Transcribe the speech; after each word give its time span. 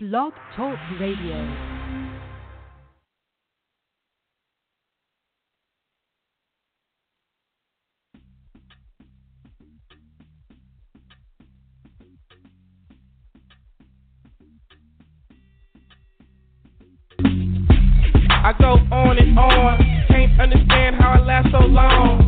Blog 0.00 0.32
Talk 0.54 0.78
Radio. 1.00 1.34
I 18.30 18.54
go 18.56 18.78
on 18.92 19.18
and 19.18 19.36
on, 19.36 19.78
can't 20.06 20.40
understand 20.40 20.94
how 20.94 21.14
I 21.20 21.26
last 21.26 21.48
so 21.50 21.58
long. 21.66 22.27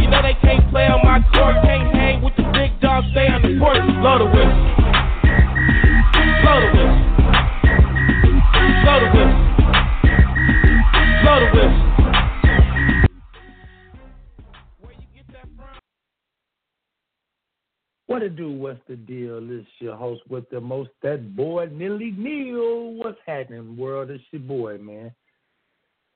Know 0.11 0.21
they 0.21 0.35
can't 0.41 0.69
play 0.71 0.87
on 0.87 0.99
my 1.05 1.23
court, 1.31 1.55
can't 1.63 1.95
hang 1.95 2.21
with 2.21 2.35
the 2.35 2.43
big 2.51 2.77
dogs, 2.81 3.07
stay 3.11 3.27
on 3.27 3.41
the 3.41 3.57
blow 3.57 4.19
the 4.19 4.25
whistle. 4.25 4.71
What 18.07 18.23
it 18.23 18.35
do? 18.35 18.51
What's 18.51 18.81
the 18.89 18.97
deal? 18.97 19.39
This 19.39 19.65
your 19.79 19.95
host 19.95 20.21
with 20.29 20.49
the 20.49 20.59
most, 20.59 20.89
that 21.01 21.33
boy 21.37 21.69
Nilly 21.71 22.13
Neal. 22.17 22.95
What's 22.95 23.17
happening, 23.25 23.77
world? 23.77 24.09
It's 24.09 24.21
your 24.31 24.41
boy, 24.41 24.77
man. 24.77 25.13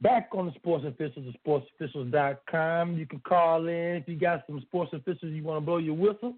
Back 0.05 0.29
on 0.33 0.45
the 0.45 0.51
Sports 0.53 0.85
Officials, 0.85 1.33
at 1.33 1.43
sportsofficials.com. 1.43 2.95
You 2.95 3.07
can 3.07 3.19
call 3.21 3.67
in 3.67 3.95
if 3.95 4.07
you 4.07 4.15
got 4.15 4.43
some 4.45 4.61
sports 4.61 4.93
officials 4.93 5.33
you 5.33 5.41
want 5.41 5.57
to 5.57 5.65
blow 5.65 5.77
your 5.77 5.95
whistle. 5.95 6.35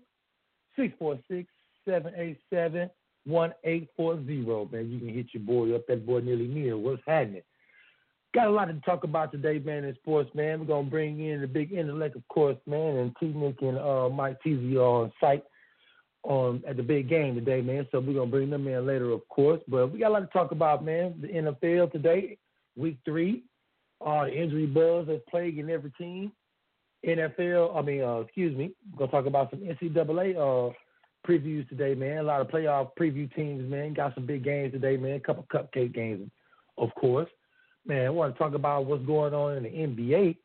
646 0.78 1.50
787 1.84 2.90
1840, 3.26 4.72
man. 4.72 4.90
You 4.90 5.00
can 5.00 5.14
hit 5.14 5.26
your 5.34 5.44
boy 5.44 5.76
up, 5.76 5.86
that 5.88 6.06
boy 6.06 6.22
nearly 6.22 6.48
near. 6.48 6.78
What's 6.78 7.02
happening? 7.06 7.42
Got 8.34 8.48
a 8.48 8.52
lot 8.52 8.66
to 8.70 8.80
talk 8.86 9.04
about 9.04 9.34
today, 9.34 9.60
man, 9.60 9.84
in 9.84 9.94
sports, 9.96 10.30
man. 10.34 10.62
We're 10.62 10.68
going 10.68 10.86
to 10.86 10.92
bring 10.92 11.20
in 11.20 11.42
the 11.42 11.48
big 11.48 11.74
intellect, 11.74 12.16
of 12.16 12.26
course, 12.30 12.56
man, 12.68 12.96
and 12.96 13.16
T. 13.20 13.34
Nick 13.36 13.62
and 13.62 13.78
uh, 13.78 14.08
Mike 14.08 14.38
are 14.46 14.80
on 14.80 15.12
site 15.20 15.44
on 16.24 16.64
at 16.66 16.78
the 16.78 16.84
big 16.84 17.10
game 17.10 17.36
today, 17.36 17.60
man. 17.60 17.86
So 17.92 18.00
we're 18.00 18.14
going 18.14 18.30
to 18.30 18.38
bring 18.38 18.50
them 18.50 18.66
in 18.66 18.88
later, 18.88 19.12
of 19.12 19.28
course. 19.28 19.60
But 19.68 19.88
we 19.88 20.00
got 20.00 20.12
a 20.12 20.14
lot 20.14 20.20
to 20.22 20.28
talk 20.28 20.54
about, 20.54 20.86
man. 20.86 21.16
The 21.22 21.28
NFL 21.28 21.92
today, 21.92 22.38
week 22.78 23.00
three, 23.04 23.44
uh, 24.06 24.26
the 24.26 24.34
injury 24.34 24.66
buzz 24.66 25.08
that's 25.08 25.22
plaguing 25.30 25.70
every 25.70 25.92
team. 25.92 26.32
NFL, 27.06 27.76
I 27.76 27.82
mean, 27.82 28.02
uh, 28.02 28.20
excuse 28.20 28.58
me, 28.58 28.72
we're 28.92 28.98
going 28.98 29.10
to 29.10 29.16
talk 29.16 29.26
about 29.26 29.52
some 29.52 29.60
NCAA 29.60 30.36
uh, 30.36 30.74
previews 31.28 31.68
today, 31.70 31.94
man. 31.94 32.18
A 32.18 32.24
lot 32.24 32.42
of 32.42 32.48
playoff 32.48 32.90
preview 33.00 33.34
teams, 33.36 33.70
man. 33.70 33.94
Got 33.94 34.16
some 34.16 34.26
big 34.26 34.44
games 34.44 34.74
today, 34.74 34.98
man. 34.98 35.16
A 35.16 35.20
couple 35.20 35.46
cupcake 35.54 35.94
games, 35.94 36.30
of 36.78 36.90
course. 36.96 37.30
Man, 37.86 38.06
I 38.06 38.10
want 38.10 38.34
to 38.34 38.40
talk 38.40 38.54
about 38.54 38.86
what's 38.86 39.06
going 39.06 39.34
on 39.34 39.58
in 39.58 39.64
the 39.64 39.70
NBA. 39.70 40.38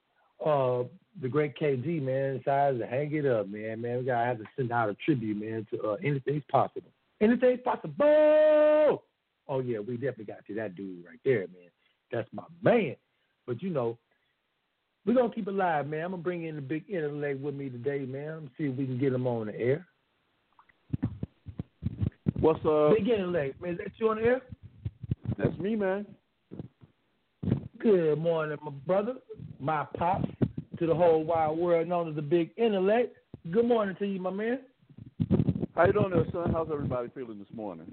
Uh, 0.44 0.87
the 1.20 1.28
great 1.28 1.59
KG, 1.59 2.00
man, 2.03 2.39
decides 2.39 2.78
to 2.78 2.87
hang 2.87 3.12
it 3.14 3.27
up, 3.27 3.48
man. 3.48 3.81
Man, 3.81 3.98
we 3.98 4.04
gotta 4.04 4.25
have 4.25 4.38
to 4.38 4.44
send 4.56 4.72
out 4.72 4.88
a 4.88 4.94
tribute, 5.04 5.37
man, 5.37 5.66
to 5.71 5.91
uh, 5.91 5.97
anything's 6.03 6.44
possible. 6.50 6.91
Anything's 7.21 7.60
possible. 7.65 9.03
Oh 9.48 9.60
yeah, 9.60 9.78
we 9.78 9.94
definitely 9.94 10.27
got 10.27 10.47
to 10.47 10.54
that 10.54 10.75
dude 10.75 11.04
right 11.04 11.21
there, 11.25 11.41
man. 11.41 11.71
That's 12.10 12.28
my 12.32 12.44
man. 12.62 12.97
But 13.47 13.62
you 13.62 13.70
know, 13.70 13.98
we're 15.04 15.14
gonna 15.14 15.32
keep 15.32 15.48
it 15.48 15.54
live, 15.54 15.88
man. 15.88 16.04
I'm 16.04 16.10
gonna 16.12 16.22
bring 16.22 16.44
in 16.44 16.56
the 16.56 16.62
big 16.62 16.84
intellect 16.88 17.41
with 17.41 17.54
me 17.54 17.69
today, 17.69 18.00
man. 18.00 18.50
See 18.56 18.64
if 18.64 18.76
we 18.76 18.86
can 18.86 18.98
get 18.98 19.12
him 19.12 19.26
on 19.26 19.47
the 19.47 19.58
air. 19.58 19.86
What's 22.38 22.64
up? 22.64 22.97
Big 22.97 23.08
intellect, 23.08 23.60
man. 23.60 23.72
Is 23.72 23.78
that 23.78 23.92
you 23.97 24.10
on 24.10 24.16
the 24.16 24.22
air? 24.22 24.42
That's 25.38 25.58
me, 25.58 25.76
man. 25.76 26.06
Good 27.78 28.16
morning, 28.19 28.58
my 28.62 28.70
brother, 28.70 29.14
my 29.59 29.84
pops, 29.97 30.28
to 30.78 30.86
the 30.86 30.94
whole 30.94 31.24
wide 31.24 31.50
world 31.50 31.88
known 31.88 32.09
as 32.09 32.14
the 32.14 32.22
big 32.22 32.50
intellect. 32.56 33.16
Good 33.50 33.66
morning 33.66 33.97
to 33.98 34.06
you, 34.06 34.20
my 34.20 34.30
man. 34.30 34.60
How 35.74 35.86
you 35.86 35.92
doing 35.92 36.10
there, 36.10 36.26
son? 36.32 36.53
How's 36.53 36.69
everybody 36.72 37.09
feeling 37.14 37.38
this 37.38 37.48
morning? 37.53 37.86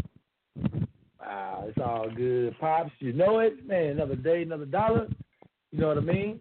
Wow, 1.20 1.66
it's 1.68 1.78
all 1.78 2.10
good. 2.10 2.56
Pops, 2.60 2.92
you 3.00 3.14
know 3.14 3.40
it. 3.40 3.66
Man, 3.66 3.92
another 3.92 4.16
day, 4.16 4.44
another 4.44 4.66
dollar. 4.66 5.08
You 5.72 5.80
know 5.80 5.88
what 5.90 5.98
I 5.98 6.02
mean? 6.02 6.40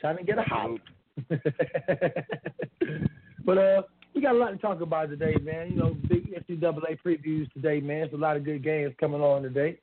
Trying 0.00 0.18
to 0.18 0.24
get 0.24 0.38
a 0.38 0.42
house. 0.42 0.78
but 3.44 3.58
uh 3.58 3.82
we 4.16 4.22
got 4.22 4.34
a 4.34 4.38
lot 4.38 4.50
to 4.50 4.56
talk 4.56 4.80
about 4.80 5.10
today, 5.10 5.36
man. 5.42 5.72
You 5.72 5.76
know, 5.76 5.96
big 6.08 6.32
NCAA 6.32 6.98
previews 7.04 7.52
today, 7.52 7.80
man. 7.80 8.00
There's 8.00 8.14
a 8.14 8.16
lot 8.16 8.38
of 8.38 8.44
good 8.44 8.64
games 8.64 8.94
coming 8.98 9.20
on 9.20 9.42
today. 9.42 9.78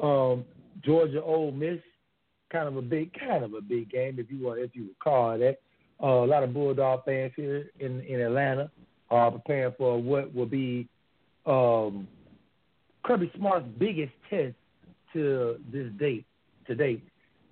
Um, 0.00 0.44
Georgia 0.84 1.20
Ole 1.20 1.50
Miss, 1.50 1.80
kind 2.52 2.68
of 2.68 2.76
a 2.76 2.82
big, 2.82 3.12
kind 3.18 3.42
of 3.42 3.54
a 3.54 3.60
big 3.60 3.90
game 3.90 4.20
if 4.20 4.30
you 4.30 4.46
want, 4.46 4.60
if 4.60 4.70
you 4.74 4.88
recall 4.88 5.36
that. 5.36 5.58
Uh, 6.00 6.24
a 6.24 6.26
lot 6.26 6.44
of 6.44 6.54
Bulldog 6.54 7.04
fans 7.04 7.32
here 7.34 7.70
in 7.80 8.00
in 8.02 8.20
Atlanta 8.20 8.70
are 9.10 9.32
preparing 9.32 9.74
for 9.76 10.00
what 10.00 10.32
will 10.32 10.46
be 10.46 10.88
um, 11.44 12.06
Kirby 13.04 13.32
Smart's 13.36 13.66
biggest 13.78 14.12
test 14.30 14.54
to 15.12 15.56
this 15.72 15.90
date, 15.98 16.24
to 16.68 16.74
date, 16.76 17.02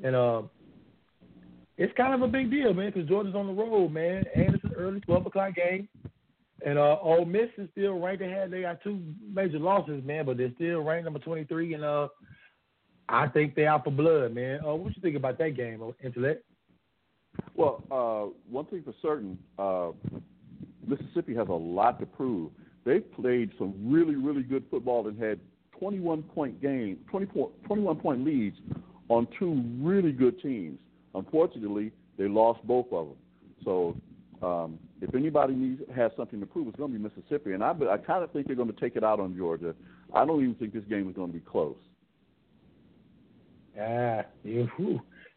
and 0.03 0.15
uh, 0.15 0.43
it's 1.81 1.97
kind 1.97 2.13
of 2.13 2.21
a 2.21 2.29
big 2.31 2.51
deal, 2.51 2.75
man, 2.75 2.93
because 2.93 3.09
Georgia's 3.09 3.35
on 3.35 3.47
the 3.47 3.55
road, 3.55 3.91
man, 3.91 4.23
and 4.35 4.55
it's 4.55 4.65
an 4.65 4.75
early 4.77 5.01
twelve 5.01 5.25
o'clock 5.25 5.55
game. 5.55 5.89
And 6.65 6.79
uh, 6.79 6.99
Ole 7.01 7.25
Miss 7.25 7.49
is 7.57 7.71
still 7.73 7.99
ranked 7.99 8.23
ahead. 8.23 8.51
They 8.51 8.61
got 8.61 8.83
two 8.83 9.03
major 9.33 9.59
losses, 9.59 10.05
man, 10.05 10.27
but 10.27 10.37
they're 10.37 10.53
still 10.57 10.83
ranked 10.83 11.05
number 11.05 11.19
23. 11.19 11.73
And 11.73 11.83
uh, 11.83 12.09
I 13.09 13.29
think 13.29 13.55
they're 13.55 13.71
out 13.71 13.85
for 13.85 13.91
blood, 13.91 14.35
man. 14.35 14.61
Uh, 14.63 14.75
what 14.75 14.95
you 14.95 15.01
think 15.01 15.17
about 15.17 15.39
that 15.39 15.57
game, 15.57 15.83
Intellect? 16.05 16.45
Well, 17.55 17.83
uh, 17.91 18.31
one 18.51 18.67
thing 18.67 18.83
for 18.83 18.93
certain, 19.01 19.39
uh, 19.59 19.93
Mississippi 20.87 21.35
has 21.35 21.49
a 21.49 21.53
lot 21.53 21.99
to 22.01 22.05
prove. 22.05 22.51
They've 22.85 23.11
played 23.15 23.53
some 23.59 23.73
really, 23.83 24.17
really 24.17 24.43
good 24.43 24.65
football 24.71 25.09
and 25.09 25.19
had 25.19 25.41
21 25.79 26.25
point 26.25 26.61
game, 26.61 26.99
24, 27.11 27.51
21 27.67 27.97
point 27.97 28.23
leads 28.23 28.57
on 29.09 29.27
two 29.39 29.65
really 29.81 30.12
good 30.12 30.43
teams. 30.43 30.79
Unfortunately, 31.15 31.93
they 32.19 32.28
lost 32.28 32.65
both 32.66 32.87
of 32.93 33.09
them. 33.09 33.16
So 33.65 33.97
um, 34.43 34.78
if 35.00 35.15
anybody 35.15 35.54
needs 35.54 35.82
has 35.94 36.12
something 36.16 36.41
to 36.41 36.47
prove, 36.47 36.69
it's 36.69 36.76
going 36.76 36.93
to 36.93 36.98
be 36.98 37.03
Mississippi, 37.03 37.53
and 37.53 37.62
I, 37.62 37.72
I 37.91 37.98
kind 37.98 38.25
of 38.25 38.31
think 38.32 38.47
they're 38.47 38.56
going 38.56 38.72
to 38.72 38.81
take 38.81 38.97
it 38.97 39.04
out 39.04 39.20
on 39.20 39.37
Georgia. 39.37 39.75
I 40.15 40.25
don't 40.25 40.43
even 40.43 40.54
think 40.54 40.72
this 40.72 40.84
game 40.84 41.09
is 41.09 41.16
going 41.16 41.28
to 41.28 41.38
be 41.38 41.44
close. 41.44 41.76
Ah, 43.78 44.22
yeah, 44.44 44.65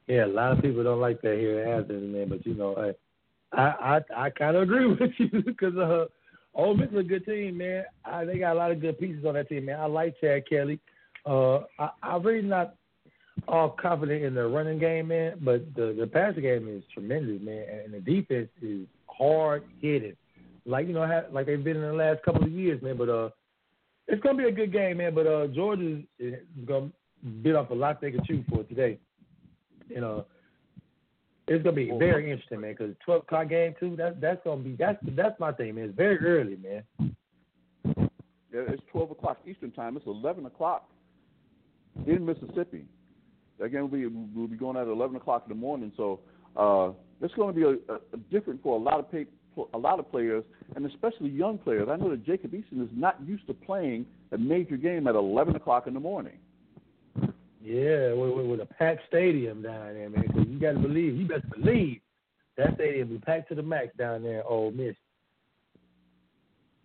yeah. 0.07 0.25
A 0.25 0.27
lot 0.27 0.53
of 0.53 0.61
people 0.61 0.83
don't 0.83 0.99
like 0.99 1.21
that 1.21 1.37
here 1.37 1.63
in 1.63 1.69
Athens, 1.69 2.13
man. 2.13 2.29
But 2.29 2.45
you 2.45 2.55
know, 2.55 2.75
I 2.75 3.61
I 3.61 3.97
I, 4.17 4.25
I 4.25 4.29
kind 4.29 4.55
of 4.55 4.63
agree 4.63 4.87
with 4.99 5.11
you 5.17 5.43
because 5.45 5.75
uh, 5.77 6.05
Ole 6.53 6.75
Miss 6.75 6.89
is 6.89 6.97
a 6.97 7.03
good 7.03 7.25
team, 7.25 7.57
man. 7.57 7.85
I, 8.05 8.25
they 8.25 8.39
got 8.39 8.53
a 8.53 8.59
lot 8.59 8.71
of 8.71 8.81
good 8.81 8.99
pieces 8.99 9.25
on 9.25 9.35
that 9.35 9.49
team, 9.49 9.65
man. 9.65 9.79
I 9.79 9.85
like 9.85 10.19
Chad 10.19 10.47
Kelly. 10.49 10.79
Uh, 11.25 11.59
I, 11.79 11.89
I'm 12.01 12.23
really 12.23 12.47
not 12.47 12.75
all 13.47 13.69
confident 13.69 14.23
in 14.23 14.33
the 14.33 14.47
running 14.47 14.79
game, 14.79 15.09
man, 15.09 15.33
but 15.41 15.73
the 15.75 15.95
the 15.99 16.07
passing 16.07 16.43
game 16.43 16.67
is 16.67 16.83
tremendous, 16.93 17.41
man, 17.41 17.65
and 17.85 17.93
the 17.93 17.99
defense 17.99 18.49
is 18.61 18.87
hard 19.07 19.63
hitting, 19.81 20.15
like 20.65 20.87
you 20.87 20.93
know, 20.93 21.23
like 21.31 21.45
they've 21.45 21.63
been 21.63 21.77
in 21.77 21.83
the 21.83 21.93
last 21.93 22.23
couple 22.23 22.43
of 22.43 22.51
years, 22.51 22.81
man. 22.81 22.97
But 22.97 23.09
uh, 23.09 23.29
it's 24.07 24.21
gonna 24.21 24.37
be 24.37 24.45
a 24.47 24.51
good 24.51 24.71
game, 24.71 24.97
man. 24.97 25.13
But 25.13 25.27
uh, 25.27 25.47
Georgia 25.47 26.01
is 26.19 26.35
gonna 26.65 26.89
bit 27.41 27.55
off 27.55 27.69
a 27.69 27.73
lot 27.73 28.01
they 28.01 28.11
can 28.11 28.23
chew 28.25 28.43
for 28.49 28.63
today. 28.63 28.99
You 29.89 30.01
know, 30.01 30.25
it's 31.47 31.63
gonna 31.63 31.75
be 31.75 31.91
very 31.97 32.31
interesting, 32.31 32.61
man. 32.61 32.75
Because 32.77 32.95
twelve 33.05 33.23
o'clock 33.23 33.49
game 33.49 33.75
too. 33.79 33.95
That's 33.95 34.15
that's 34.19 34.41
gonna 34.43 34.63
be 34.63 34.75
that's 34.75 34.97
that's 35.15 35.39
my 35.39 35.51
thing, 35.51 35.75
man. 35.75 35.85
It's 35.85 35.97
very 35.97 36.17
early, 36.19 36.57
man. 36.57 36.83
Yeah, 38.53 38.61
it's 38.67 38.83
12 38.91 39.11
o'clock 39.11 39.39
Eastern 39.47 39.71
time. 39.71 39.97
It's 39.97 40.05
11 40.05 40.45
o'clock 40.45 40.87
in 42.05 42.23
Mississippi. 42.23 42.85
That 43.59 43.69
game 43.69 43.81
will 43.81 43.87
be 43.87 44.05
will 44.07 44.47
be 44.47 44.57
going 44.57 44.77
at 44.77 44.87
11 44.87 45.15
o'clock 45.15 45.43
in 45.45 45.49
the 45.49 45.59
morning. 45.59 45.91
So 45.95 46.19
uh, 46.55 46.91
it's 47.21 47.33
going 47.35 47.53
to 47.53 47.59
be 47.59 47.63
a, 47.63 47.93
a 47.93 48.17
different 48.31 48.61
for 48.63 48.75
a 48.75 48.81
lot 48.81 48.99
of 48.99 49.11
pay, 49.11 49.25
a 49.73 49.77
lot 49.77 49.99
of 49.99 50.09
players, 50.11 50.43
and 50.75 50.85
especially 50.85 51.29
young 51.29 51.57
players. 51.57 51.87
I 51.89 51.95
know 51.95 52.09
that 52.09 52.25
Jacob 52.25 52.51
Eason 52.51 52.83
is 52.83 52.89
not 52.93 53.17
used 53.25 53.47
to 53.47 53.53
playing 53.53 54.05
a 54.31 54.37
major 54.37 54.77
game 54.77 55.07
at 55.07 55.15
11 55.15 55.55
o'clock 55.55 55.87
in 55.87 55.93
the 55.93 55.99
morning. 55.99 56.37
Yeah, 57.61 58.11
with, 58.13 58.35
with, 58.35 58.45
with 58.47 58.59
a 58.59 58.65
packed 58.65 59.01
stadium 59.07 59.61
down 59.61 59.93
there, 59.93 60.09
man. 60.09 60.27
Cause 60.33 60.45
you 60.49 60.59
got 60.59 60.73
to 60.73 60.79
believe, 60.79 61.15
you 61.15 61.25
best 61.25 61.49
believe 61.49 62.01
that 62.57 62.75
stadium 62.75 63.09
will 63.09 63.17
be 63.17 63.21
packed 63.21 63.49
to 63.49 63.55
the 63.55 63.63
max 63.63 63.95
down 63.97 64.23
there, 64.23 64.45
Ole 64.45 64.71
Miss. 64.71 64.95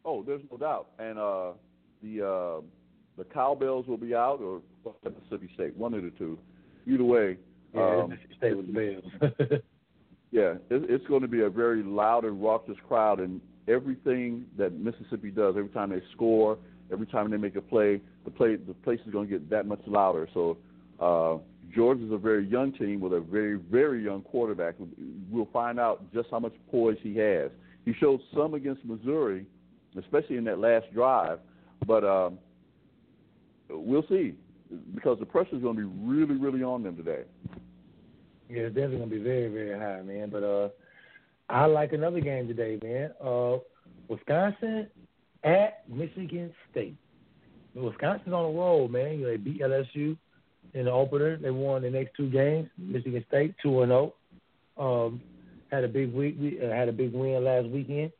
Oh, 0.04 0.22
there's 0.22 0.40
no 0.50 0.56
doubt. 0.56 0.88
And 0.98 1.18
uh, 1.18 1.52
the 2.02 2.26
uh, 2.26 2.60
the 3.18 3.24
Cowbells 3.24 3.86
will 3.86 3.96
be 3.96 4.14
out, 4.14 4.40
or 4.40 4.62
Mississippi 5.04 5.50
State, 5.54 5.76
one 5.76 5.92
of 5.94 6.02
the 6.02 6.10
two. 6.10 6.38
Either 6.88 7.05
way, 7.05 7.37
yeah, 7.75 8.02
um, 8.02 8.19
State 8.38 8.56
with 8.56 8.67
the 8.67 8.73
Bells. 8.73 9.32
yeah, 10.31 10.55
it, 10.70 10.90
it's 10.90 11.06
going 11.06 11.23
to 11.23 11.29
be 11.29 11.43
a 11.43 11.50
very 11.50 11.82
loud 11.82 12.25
and 12.25 12.43
raucous 12.43 12.76
crowd, 12.87 13.20
and 13.20 13.40
everything 13.67 14.46
that 14.56 14.79
Mississippi 14.79 15.31
does, 15.31 15.55
every 15.56 15.70
time 15.70 15.90
they 15.90 16.02
score, 16.12 16.58
every 16.93 17.06
time 17.06 17.31
they 17.31 17.37
make 17.37 17.56
a 17.56 17.61
play, 17.61 18.00
the 18.25 18.31
play 18.31 18.56
the 18.56 18.75
place 18.75 19.00
is 19.06 19.12
going 19.12 19.29
to 19.29 19.38
get 19.38 19.50
that 19.50 19.67
much 19.67 19.81
louder. 19.87 20.29
So 20.32 20.56
uh, 20.99 21.38
Georgia's 21.75 22.12
a 22.12 22.19
very 22.19 22.46
young 22.46 22.73
team 22.73 23.00
with 23.00 23.12
a 23.12 23.20
very 23.20 23.56
very 23.56 24.02
young 24.02 24.23
quarterback. 24.23 24.75
We'll 25.31 25.49
find 25.52 25.79
out 25.79 26.12
just 26.12 26.29
how 26.31 26.38
much 26.38 26.55
poise 26.70 26.96
he 27.02 27.17
has. 27.17 27.50
He 27.85 27.93
showed 27.94 28.20
some 28.35 28.55
against 28.55 28.85
Missouri, 28.85 29.46
especially 29.99 30.37
in 30.37 30.44
that 30.44 30.58
last 30.58 30.93
drive, 30.93 31.38
but 31.87 32.05
um, 32.05 32.38
we'll 33.69 34.06
see 34.08 34.35
because 34.94 35.18
the 35.18 35.26
pressure 35.26 35.56
is 35.56 35.62
going 35.62 35.76
to 35.76 35.82
be 35.82 36.04
really 36.04 36.36
really 36.36 36.62
on 36.62 36.82
them 36.82 36.96
today. 36.96 37.22
Yeah, 38.48 38.62
it's 38.62 38.74
definitely 38.74 38.98
going 38.98 39.10
to 39.10 39.16
be 39.16 39.22
very 39.22 39.48
very 39.48 39.78
high, 39.78 40.02
man. 40.02 40.30
But 40.30 40.42
uh, 40.42 40.68
I 41.48 41.66
like 41.66 41.92
another 41.92 42.20
game 42.20 42.48
today, 42.48 42.78
man. 42.82 43.10
Uh, 43.24 43.58
Wisconsin 44.08 44.88
at 45.44 45.88
Michigan 45.88 46.52
State. 46.70 46.96
Wisconsin's 47.74 48.34
on 48.34 48.52
the 48.52 48.58
roll, 48.58 48.88
man. 48.88 49.18
You 49.18 49.24
know, 49.24 49.30
they 49.30 49.36
beat 49.36 49.60
LSU 49.60 50.16
in 50.74 50.84
the 50.86 50.90
opener. 50.90 51.36
They 51.36 51.50
won 51.50 51.82
the 51.82 51.90
next 51.90 52.16
two 52.16 52.30
games. 52.30 52.68
Michigan 52.76 53.24
State 53.28 53.54
two 53.62 53.82
and 53.82 53.90
zero. 53.90 54.14
Um, 54.76 55.20
had 55.70 55.84
a 55.84 55.88
big 55.88 56.12
week. 56.12 56.36
We 56.40 56.60
uh, 56.60 56.70
had 56.70 56.88
a 56.88 56.92
big 56.92 57.12
win 57.12 57.44
last 57.44 57.68
weekend, 57.68 58.12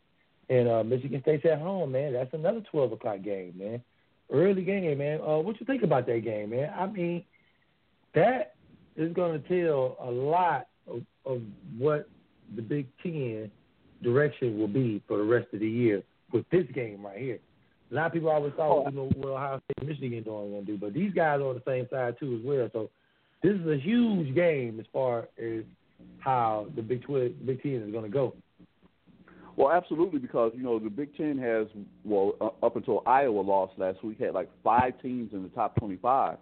and 0.49 0.69
uh, 0.69 0.83
Michigan 0.85 1.21
State's 1.23 1.47
at 1.47 1.61
home, 1.61 1.93
man. 1.93 2.13
That's 2.13 2.33
another 2.35 2.63
twelve 2.71 2.93
o'clock 2.93 3.23
game, 3.23 3.55
man. 3.57 3.83
Early 4.31 4.63
game, 4.63 4.99
man. 4.99 5.21
Uh, 5.21 5.39
what 5.39 5.59
you 5.59 5.67
think 5.67 5.83
about 5.83 6.07
that 6.07 6.21
game, 6.21 6.51
man? 6.51 6.73
I 6.79 6.87
mean, 6.87 7.25
that 8.15 8.55
is 8.97 9.13
going 9.15 9.41
to 9.41 9.49
tell 9.49 9.97
a 10.01 10.11
lot 10.11 10.67
of, 10.87 11.03
of 11.25 11.41
what 11.79 12.09
the 12.55 12.63
Big 12.63 12.87
Ten 13.03 13.51
direction 14.03 14.59
will 14.59 14.69
be 14.69 15.03
for 15.09 15.17
the 15.17 15.25
rest 15.25 15.49
of 15.53 15.61
the 15.61 15.69
year 15.69 16.03
with 16.33 16.45
this 16.51 16.67
game 16.75 17.05
right 17.05 17.19
here. 17.19 17.39
A 17.91 17.95
lot 17.95 18.07
of 18.07 18.13
people 18.13 18.29
always 18.29 18.53
thought, 18.55 18.87
oh. 18.87 18.91
you 18.91 18.97
know, 18.97 19.11
what 19.17 19.31
Ohio 19.31 19.61
State, 19.65 19.89
Michigan 19.89 20.23
doing 20.23 20.51
going 20.51 20.67
to 20.67 20.73
do, 20.73 20.79
but 20.79 20.93
these 20.93 21.13
guys 21.15 21.41
are 21.41 21.49
on 21.49 21.55
the 21.55 21.63
same 21.67 21.89
side 21.91 22.17
too 22.21 22.39
as 22.39 22.47
well. 22.47 22.69
So 22.73 22.91
this 23.43 23.55
is 23.55 23.67
a 23.67 23.79
huge 23.79 24.35
game 24.35 24.79
as 24.79 24.87
far 24.93 25.29
as 25.39 25.65
how 26.19 26.67
the 26.77 26.83
Big 26.83 27.03
Twelve, 27.03 27.31
Big 27.47 27.63
Ten 27.63 27.77
is 27.77 27.93
going 27.93 28.05
to 28.05 28.11
go. 28.11 28.35
Well, 29.59 29.73
absolutely, 29.73 30.21
because 30.21 30.53
you 30.55 30.63
know 30.63 30.79
the 30.79 30.89
Big 30.89 31.17
Ten 31.17 31.37
has 31.39 31.67
well 32.05 32.35
uh, 32.41 32.65
up 32.65 32.77
until 32.77 33.03
Iowa 33.07 33.41
lost 33.41 33.73
last 33.77 34.05
week 34.05 34.21
had 34.21 34.33
like 34.33 34.49
five 34.63 34.93
teams 35.03 35.33
in 35.33 35.43
the 35.43 35.49
top 35.49 35.75
twenty-five. 35.75 36.37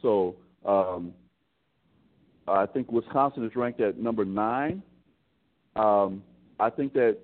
So 0.00 0.36
um, 0.64 1.12
I 2.48 2.64
think 2.64 2.90
Wisconsin 2.90 3.44
is 3.44 3.54
ranked 3.54 3.82
at 3.82 3.98
number 3.98 4.24
nine. 4.24 4.82
Um, 5.76 6.22
I 6.58 6.70
think 6.70 6.94
that 6.94 7.18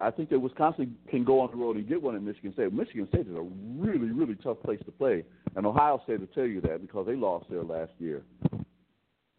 I 0.00 0.12
think 0.12 0.30
that 0.30 0.38
Wisconsin 0.38 0.96
can 1.10 1.24
go 1.24 1.40
on 1.40 1.50
the 1.50 1.56
road 1.56 1.74
and 1.74 1.88
get 1.88 2.00
one 2.00 2.14
at 2.14 2.22
Michigan 2.22 2.52
State. 2.52 2.72
Michigan 2.72 3.08
State 3.08 3.26
is 3.26 3.34
a 3.34 3.42
really, 3.42 4.12
really 4.12 4.36
tough 4.36 4.62
place 4.62 4.78
to 4.84 4.92
play, 4.92 5.24
and 5.56 5.66
Ohio 5.66 6.00
State 6.04 6.20
will 6.20 6.28
tell 6.28 6.46
you 6.46 6.60
that 6.60 6.82
because 6.82 7.04
they 7.08 7.16
lost 7.16 7.46
there 7.50 7.64
last 7.64 7.90
year. 7.98 8.22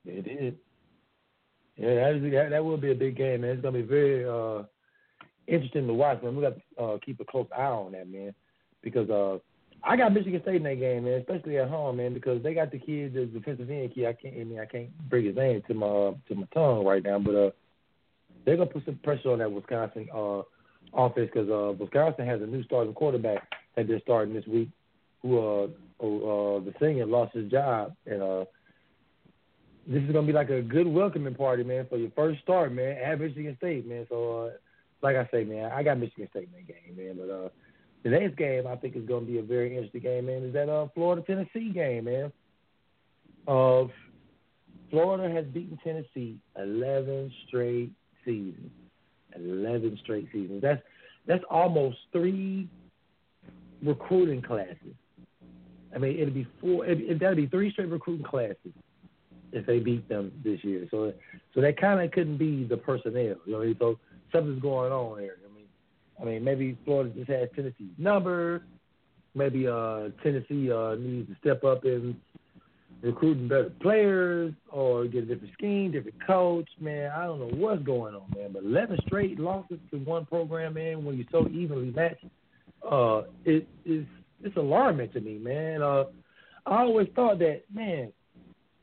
They 0.03 0.19
did. 0.19 0.57
Yeah, 1.77 1.95
that, 1.95 2.15
is, 2.15 2.49
that, 2.51 2.65
will 2.65 2.75
be 2.75 2.91
a 2.91 2.95
big 2.95 3.15
game, 3.15 3.41
man. 3.41 3.51
It's 3.51 3.61
going 3.61 3.73
to 3.73 3.81
be 3.81 3.87
very 3.87 4.25
uh, 4.25 4.63
interesting 5.47 5.87
to 5.87 5.93
watch, 5.93 6.21
man. 6.21 6.35
We 6.35 6.41
got 6.41 6.55
to 6.55 6.83
uh, 6.83 6.97
keep 7.05 7.19
a 7.19 7.25
close 7.25 7.47
eye 7.55 7.63
on 7.63 7.91
that, 7.93 8.09
man, 8.09 8.33
because 8.81 9.09
uh, 9.09 9.37
I 9.83 9.97
got 9.97 10.13
Michigan 10.13 10.41
State 10.41 10.57
in 10.57 10.63
that 10.63 10.79
game, 10.79 11.03
man, 11.03 11.19
especially 11.19 11.57
at 11.57 11.69
home, 11.69 11.97
man, 11.97 12.13
because 12.13 12.41
they 12.41 12.53
got 12.53 12.71
the 12.71 12.79
kid, 12.79 13.13
the 13.13 13.25
defensive 13.25 13.69
end 13.69 13.93
kid. 13.93 14.05
I 14.05 14.13
can't, 14.13 14.35
I 14.35 14.43
mean, 14.43 14.59
I 14.59 14.65
can't 14.65 14.89
bring 15.09 15.25
his 15.25 15.35
name 15.35 15.61
to 15.67 15.73
my 15.73 16.13
to 16.27 16.35
my 16.35 16.47
tongue 16.53 16.85
right 16.85 17.03
now, 17.03 17.19
but 17.19 17.35
uh, 17.35 17.51
they're 18.45 18.57
gonna 18.57 18.69
put 18.69 18.85
some 18.85 18.99
pressure 19.03 19.31
on 19.31 19.39
that 19.39 19.51
Wisconsin 19.51 20.07
uh, 20.13 20.41
offense 20.93 21.29
because 21.33 21.49
uh, 21.49 21.73
Wisconsin 21.77 22.25
has 22.25 22.41
a 22.41 22.45
new 22.45 22.63
starting 22.63 22.93
quarterback 22.93 23.47
that 23.75 23.87
they're 23.87 24.01
starting 24.01 24.33
this 24.33 24.47
week, 24.47 24.69
who 25.21 25.37
uh, 25.39 25.67
uh, 26.01 26.59
the 26.59 26.73
senior 26.79 27.05
lost 27.05 27.33
his 27.33 27.49
job, 27.51 27.95
and 28.05 28.21
uh, 28.21 28.45
this 29.87 30.01
is 30.03 30.11
gonna 30.11 30.27
be 30.27 30.33
like 30.33 30.49
a 30.49 30.61
good 30.61 30.87
welcoming 30.87 31.35
party, 31.35 31.63
man, 31.63 31.85
for 31.89 31.97
your 31.97 32.11
first 32.11 32.41
start, 32.41 32.71
man, 32.71 32.97
at 32.97 33.19
Michigan 33.19 33.55
State, 33.57 33.87
man. 33.87 34.05
So, 34.09 34.45
uh, 34.45 34.49
like 35.03 35.15
I 35.15 35.27
say, 35.31 35.43
man, 35.43 35.71
I 35.71 35.83
got 35.83 35.99
Michigan 35.99 36.27
State 36.31 36.49
in 36.53 36.65
that 36.65 36.67
game, 36.67 36.95
man. 36.95 37.17
But 37.19 37.33
uh, 37.33 37.49
the 38.03 38.09
next 38.09 38.37
game 38.37 38.65
I 38.65 38.75
think 38.77 38.95
is 38.95 39.05
gonna 39.05 39.25
be 39.25 39.37
a 39.39 39.43
very 39.43 39.75
interesting 39.75 40.01
game, 40.01 40.25
man. 40.25 40.43
Is 40.43 40.53
that 40.53 40.69
uh, 40.69 40.87
Florida 40.95 41.21
Tennessee 41.27 41.71
game, 41.73 42.05
man? 42.05 42.31
Of 43.45 43.89
uh, 43.89 43.93
Florida 44.89 45.33
has 45.33 45.45
beaten 45.45 45.77
Tennessee 45.83 46.37
eleven 46.57 47.31
straight 47.47 47.91
seasons. 48.23 48.71
Eleven 49.35 49.99
straight 50.01 50.27
seasons. 50.31 50.61
That's 50.61 50.81
that's 51.27 51.43
almost 51.49 51.97
three 52.11 52.69
recruiting 53.83 54.41
classes. 54.41 54.95
I 55.93 55.99
mean, 55.99 56.17
it'd 56.17 56.33
be 56.33 56.47
four. 56.61 56.85
It, 56.85 56.99
it, 57.01 57.19
that'd 57.19 57.37
be 57.37 57.47
three 57.47 57.71
straight 57.71 57.89
recruiting 57.89 58.25
classes 58.25 58.71
if 59.51 59.65
they 59.65 59.79
beat 59.79 60.07
them 60.09 60.31
this 60.43 60.63
year. 60.63 60.87
So, 60.89 61.13
so 61.53 61.61
that 61.61 61.79
kind 61.79 62.01
of 62.01 62.11
couldn't 62.11 62.37
be 62.37 62.63
the 62.63 62.77
personnel. 62.77 63.35
You 63.45 63.51
know, 63.51 63.73
so 63.79 63.99
something's 64.33 64.61
going 64.61 64.91
on 64.91 65.17
there. 65.17 65.35
I 65.45 65.55
mean, 65.55 65.65
I 66.21 66.25
mean, 66.25 66.43
maybe 66.43 66.77
Florida 66.85 67.11
just 67.15 67.29
has 67.29 67.49
Tennessee's 67.55 67.93
number. 67.97 68.63
Maybe 69.35 69.67
uh, 69.67 70.09
Tennessee 70.21 70.71
uh, 70.71 70.95
needs 70.95 71.27
to 71.29 71.35
step 71.39 71.63
up 71.63 71.85
and 71.85 72.15
recruiting 73.01 73.47
better 73.47 73.71
players 73.81 74.53
or 74.71 75.05
get 75.05 75.23
a 75.23 75.25
different 75.25 75.53
scheme, 75.53 75.91
different 75.91 76.25
coach. 76.25 76.67
Man, 76.79 77.11
I 77.11 77.25
don't 77.25 77.39
know 77.39 77.57
what's 77.57 77.83
going 77.83 78.15
on, 78.15 78.25
man. 78.35 78.51
But 78.53 78.63
11 78.63 78.99
straight 79.07 79.39
losses 79.39 79.79
to 79.91 79.97
one 79.97 80.25
program, 80.25 80.75
man, 80.75 81.03
when 81.03 81.17
you're 81.17 81.27
so 81.31 81.47
evenly 81.49 81.91
matched, 81.91 82.25
uh, 82.89 83.23
it 83.45 83.67
is 83.85 84.05
it's 84.43 84.57
alarming 84.57 85.09
to 85.11 85.21
me, 85.21 85.37
man. 85.37 85.81
Uh, 85.81 86.03
I 86.65 86.81
always 86.81 87.07
thought 87.15 87.39
that, 87.39 87.61
man, 87.73 88.11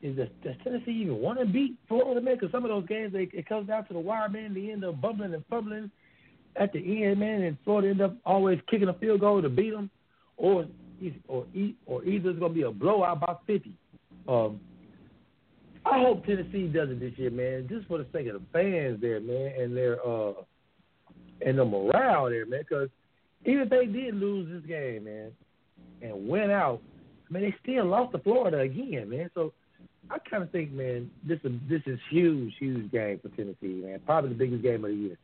is 0.01 0.17
does, 0.17 0.27
does 0.43 0.55
Tennessee 0.63 0.91
even 0.91 1.17
want 1.17 1.39
to 1.39 1.45
beat 1.45 1.75
Florida, 1.87 2.21
man? 2.21 2.35
Because 2.35 2.51
some 2.51 2.65
of 2.65 2.69
those 2.69 2.87
games, 2.87 3.13
they, 3.13 3.29
it 3.33 3.47
comes 3.47 3.67
down 3.67 3.85
to 3.87 3.93
the 3.93 3.99
wire, 3.99 4.29
man. 4.29 4.53
They 4.53 4.71
end 4.71 4.83
up 4.83 4.99
bumbling 4.99 5.33
and 5.33 5.43
fumbling 5.49 5.91
at 6.55 6.73
the 6.73 7.03
end, 7.03 7.19
man, 7.19 7.41
and 7.41 7.57
Florida 7.63 7.89
end 7.89 8.01
up 8.01 8.15
always 8.25 8.59
kicking 8.69 8.89
a 8.89 8.93
field 8.93 9.21
goal 9.21 9.41
to 9.41 9.49
beat 9.49 9.71
them, 9.71 9.89
or 10.37 10.65
or 11.27 11.45
or 11.85 12.03
either 12.03 12.29
it's 12.29 12.39
gonna 12.39 12.53
be 12.53 12.63
a 12.63 12.71
blowout 12.71 13.19
by 13.19 13.35
50. 13.47 13.71
Um, 14.27 14.59
I 15.85 15.99
hope 15.99 16.25
Tennessee 16.25 16.67
does 16.67 16.89
it 16.89 16.99
this 16.99 17.13
year, 17.17 17.31
man, 17.31 17.67
just 17.67 17.87
for 17.87 17.97
the 17.97 18.05
sake 18.13 18.27
of 18.27 18.33
the 18.33 18.47
fans 18.53 19.01
there, 19.01 19.19
man, 19.19 19.53
and 19.59 19.75
their 19.75 20.05
uh 20.05 20.33
and 21.45 21.57
the 21.57 21.65
morale 21.65 22.29
there, 22.29 22.45
man. 22.45 22.61
Because 22.67 22.89
even 23.45 23.61
if 23.61 23.69
they 23.69 23.85
did 23.85 24.15
lose 24.15 24.47
this 24.51 24.67
game, 24.67 25.05
man, 25.05 25.31
and 26.01 26.27
went 26.27 26.51
out, 26.51 26.81
I 27.29 27.33
mean, 27.33 27.43
they 27.43 27.55
still 27.63 27.85
lost 27.85 28.11
to 28.11 28.19
Florida 28.19 28.59
again, 28.59 29.09
man. 29.09 29.31
So 29.33 29.53
I 30.11 30.17
kind 30.29 30.43
of 30.43 30.51
think, 30.51 30.71
man, 30.71 31.09
this 31.23 31.39
is 31.43 31.53
this 31.69 31.81
is 31.85 31.99
huge, 32.09 32.53
huge 32.59 32.91
game 32.91 33.19
for 33.21 33.29
Tennessee, 33.29 33.81
man. 33.83 33.99
Probably 34.05 34.29
the 34.29 34.35
biggest 34.35 34.61
game 34.61 34.83
of 34.83 34.91
the 34.91 34.97
year. 34.97 35.17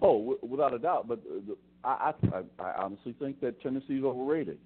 Oh, 0.00 0.38
without 0.42 0.72
a 0.72 0.78
doubt. 0.78 1.08
But 1.08 1.20
uh, 1.84 1.88
I, 1.88 2.12
I 2.32 2.62
I 2.62 2.72
honestly 2.84 3.14
think 3.18 3.40
that 3.40 3.60
Tennessee 3.60 3.98
is 3.98 4.04
overrated. 4.04 4.58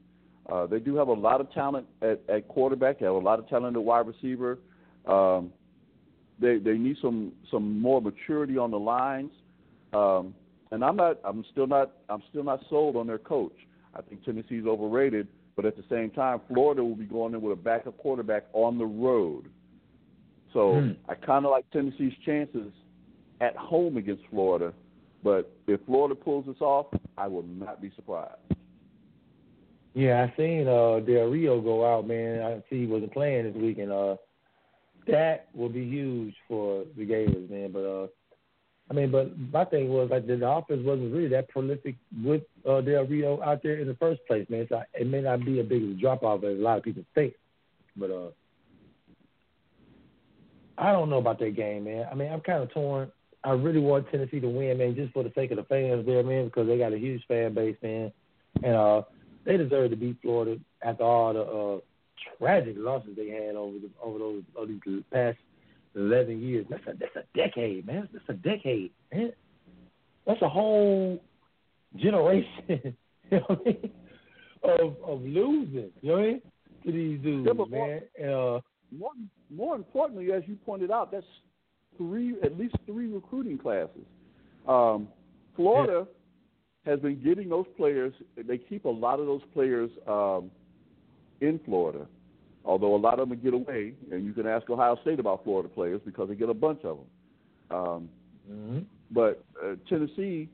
Uh, 0.50 0.66
they 0.66 0.78
do 0.78 0.95
have 0.97 1.09
a 1.09 1.12
lot 1.12 1.40
of 1.40 1.50
talent 1.52 1.87
at, 2.02 2.21
at 2.28 2.49
quarterback. 2.49 2.99
They 2.99 3.07
have 3.07 3.14
a 3.14 3.19
lot 3.19 3.38
of 3.38 3.49
talent 3.49 3.76
at 3.76 3.83
wide 3.83 4.07
receiver. 4.07 4.59
Um, 5.07 5.52
they 6.38 6.59
they 6.59 6.75
need 6.75 6.97
some 7.00 7.33
some 7.50 7.81
more 7.81 8.02
maturity 8.02 8.59
on 8.59 8.71
the 8.71 8.78
lines. 8.78 9.31
Um, 9.93 10.35
and 10.71 10.85
I'm 10.85 10.97
not 10.97 11.19
I'm 11.25 11.45
still 11.50 11.66
not 11.66 11.93
I'm 12.09 12.23
still 12.31 12.45
not 12.45 12.61
sold 12.69 12.97
on 12.97 13.07
their 13.07 13.19
coach. 13.19 13.57
I 13.95 14.02
think 14.02 14.25
Tennessee's 14.25 14.66
overrated, 14.66 15.28
but 15.56 15.64
at 15.64 15.76
the 15.76 15.84
same 15.88 16.11
time, 16.11 16.40
Florida 16.49 16.82
will 16.82 16.96
be 16.96 17.04
going 17.04 17.34
in 17.34 17.40
with 17.40 17.58
a 17.58 17.62
backup 17.62 17.96
quarterback 17.99 18.44
on 18.52 18.78
the 18.78 18.84
road. 18.84 19.49
So 20.52 20.80
hmm. 20.80 20.92
I 21.08 21.14
kind 21.14 21.44
of 21.44 21.50
like 21.50 21.68
Tennessee's 21.70 22.12
chances 22.25 22.73
at 23.40 23.56
home 23.56 23.96
against 23.96 24.23
Florida. 24.30 24.73
But 25.23 25.52
if 25.66 25.80
Florida 25.87 26.14
pulls 26.14 26.46
this 26.46 26.61
off, 26.61 26.87
I 27.16 27.26
will 27.26 27.44
not 27.44 27.80
be 27.80 27.90
surprised. 27.96 28.37
Yeah, 29.94 30.26
I 30.26 30.37
seen 30.37 30.66
uh 30.66 31.00
Del 31.00 31.28
Rio 31.28 31.61
go 31.61 31.87
out, 31.87 32.06
man. 32.06 32.42
I 32.42 32.62
see 32.68 32.80
he 32.80 32.87
wasn't 32.87 33.12
playing 33.12 33.44
this 33.44 33.54
week, 33.54 33.78
and 33.78 33.92
uh, 33.92 34.16
that 35.06 35.49
will 35.54 35.68
be 35.68 35.84
huge 35.88 36.34
for 36.49 36.84
the 36.96 37.04
Gators, 37.04 37.49
man. 37.49 37.70
But 37.73 37.84
uh, 37.84 38.06
I 38.94 38.96
mean, 38.96 39.10
but 39.10 39.36
my 39.52 39.64
thing 39.64 39.88
was 39.88 40.08
like 40.08 40.24
the 40.24 40.34
offense 40.48 40.82
wasn't 40.84 41.12
really 41.12 41.26
that 41.28 41.48
prolific 41.48 41.96
with 42.22 42.42
uh, 42.64 42.80
Del 42.80 43.06
Rio 43.06 43.42
out 43.42 43.60
there 43.60 43.78
in 43.78 43.88
the 43.88 43.94
first 43.94 44.20
place, 44.28 44.46
man. 44.48 44.66
So 44.68 44.80
it 44.94 45.08
may 45.08 45.20
not 45.20 45.44
be 45.44 45.58
a 45.58 45.64
big 45.64 46.00
drop 46.00 46.22
off 46.22 46.44
as 46.44 46.56
a 46.56 46.62
lot 46.62 46.78
of 46.78 46.84
people 46.84 47.02
think, 47.12 47.34
but 47.96 48.12
uh, 48.12 48.28
I 50.78 50.92
don't 50.92 51.10
know 51.10 51.18
about 51.18 51.40
that 51.40 51.56
game, 51.56 51.84
man. 51.84 52.06
I 52.08 52.14
mean, 52.14 52.30
I'm 52.30 52.40
kind 52.40 52.62
of 52.62 52.72
torn. 52.72 53.10
I 53.42 53.50
really 53.50 53.80
want 53.80 54.08
Tennessee 54.12 54.38
to 54.38 54.48
win, 54.48 54.78
man, 54.78 54.94
just 54.94 55.12
for 55.12 55.24
the 55.24 55.32
sake 55.34 55.50
of 55.50 55.56
the 55.56 55.64
fans 55.64 56.06
there, 56.06 56.22
man, 56.22 56.44
because 56.44 56.68
they 56.68 56.78
got 56.78 56.92
a 56.92 56.98
huge 56.98 57.26
fan 57.26 57.52
base, 57.52 57.76
man, 57.82 58.12
and 58.62 58.76
uh, 58.76 59.02
they 59.44 59.56
deserve 59.56 59.90
to 59.90 59.96
beat 59.96 60.18
Florida 60.22 60.60
after 60.82 61.02
all 61.02 61.32
the 61.32 61.42
uh, 61.42 61.80
tragic 62.38 62.76
losses 62.78 63.16
they 63.16 63.28
had 63.28 63.56
over 63.56 63.76
the 63.76 63.90
over 64.00 64.20
those 64.20 64.42
over 64.56 64.66
these 64.66 65.02
past 65.12 65.38
eleven 65.94 66.40
years. 66.40 66.66
That's 66.68 66.86
a 66.86 66.92
that's 66.98 67.16
a 67.16 67.24
decade, 67.36 67.86
man. 67.86 68.08
That's 68.12 68.24
a 68.28 68.34
decade, 68.34 68.92
man. 69.12 69.32
That's 70.26 70.42
a 70.42 70.48
whole 70.48 71.20
generation, 71.96 72.46
you 72.68 72.94
know 73.30 73.40
what 73.46 73.60
I 73.60 73.64
mean? 73.64 73.90
Of 74.62 74.96
of 75.04 75.20
losing, 75.22 75.90
you 76.00 76.10
know 76.10 76.12
what 76.12 76.18
I 76.18 76.22
mean? 76.22 76.42
To 76.86 76.92
these 76.92 77.20
dudes, 77.20 77.46
yeah, 77.46 77.64
man. 77.68 78.00
More, 78.18 78.56
uh, 78.56 78.60
more 78.96 79.10
more 79.50 79.76
importantly, 79.76 80.32
as 80.32 80.42
you 80.46 80.56
pointed 80.64 80.90
out, 80.90 81.12
that's 81.12 81.26
three 81.98 82.34
at 82.42 82.58
least 82.58 82.74
three 82.86 83.06
recruiting 83.06 83.58
classes. 83.58 84.06
Um, 84.66 85.08
Florida 85.54 86.06
yeah. 86.86 86.92
has 86.92 87.00
been 87.00 87.22
getting 87.22 87.48
those 87.50 87.66
players. 87.76 88.14
They 88.36 88.58
keep 88.58 88.86
a 88.86 88.90
lot 88.90 89.20
of 89.20 89.26
those 89.26 89.42
players 89.52 89.90
um, 90.06 90.50
in 91.40 91.60
Florida 91.64 92.06
although 92.64 92.94
a 92.94 92.99
lot 92.99 93.18
of 93.18 93.28
them 93.28 93.38
get 93.42 93.54
away, 93.54 93.94
and 94.11 94.25
you 94.25 94.33
can 94.33 94.47
ask 94.47 94.68
Ohio 94.71 94.99
State 95.02 95.21
about 95.21 95.44
Florida 95.44 95.68
players 95.68 96.00
because 96.04 96.28
they 96.28 96.35
get 96.35 96.49
a 96.49 96.54
bunch 96.54 96.85
of 96.85 96.99
them. 96.99 97.78
Um, 97.78 98.09
mm-hmm. 98.50 98.78
But 99.11 99.44
uh, 99.62 99.75
Tennessee 99.88 100.49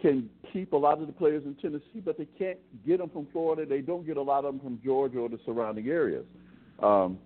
can 0.00 0.28
keep 0.52 0.72
a 0.72 0.76
lot 0.76 1.00
of 1.00 1.06
the 1.06 1.12
players 1.12 1.42
in 1.44 1.54
Tennessee, 1.54 2.00
but 2.04 2.18
they 2.18 2.26
can't 2.38 2.58
get 2.86 2.98
them 2.98 3.10
from 3.10 3.26
Florida. 3.32 3.64
They 3.64 3.80
don't 3.80 4.06
get 4.06 4.16
a 4.16 4.22
lot 4.22 4.44
of 4.44 4.54
them 4.54 4.60
from 4.60 4.80
Georgia 4.84 5.18
or 5.18 5.28
the 5.28 5.40
surrounding 5.44 5.88
areas. 5.88 6.24
Um, 6.82 7.18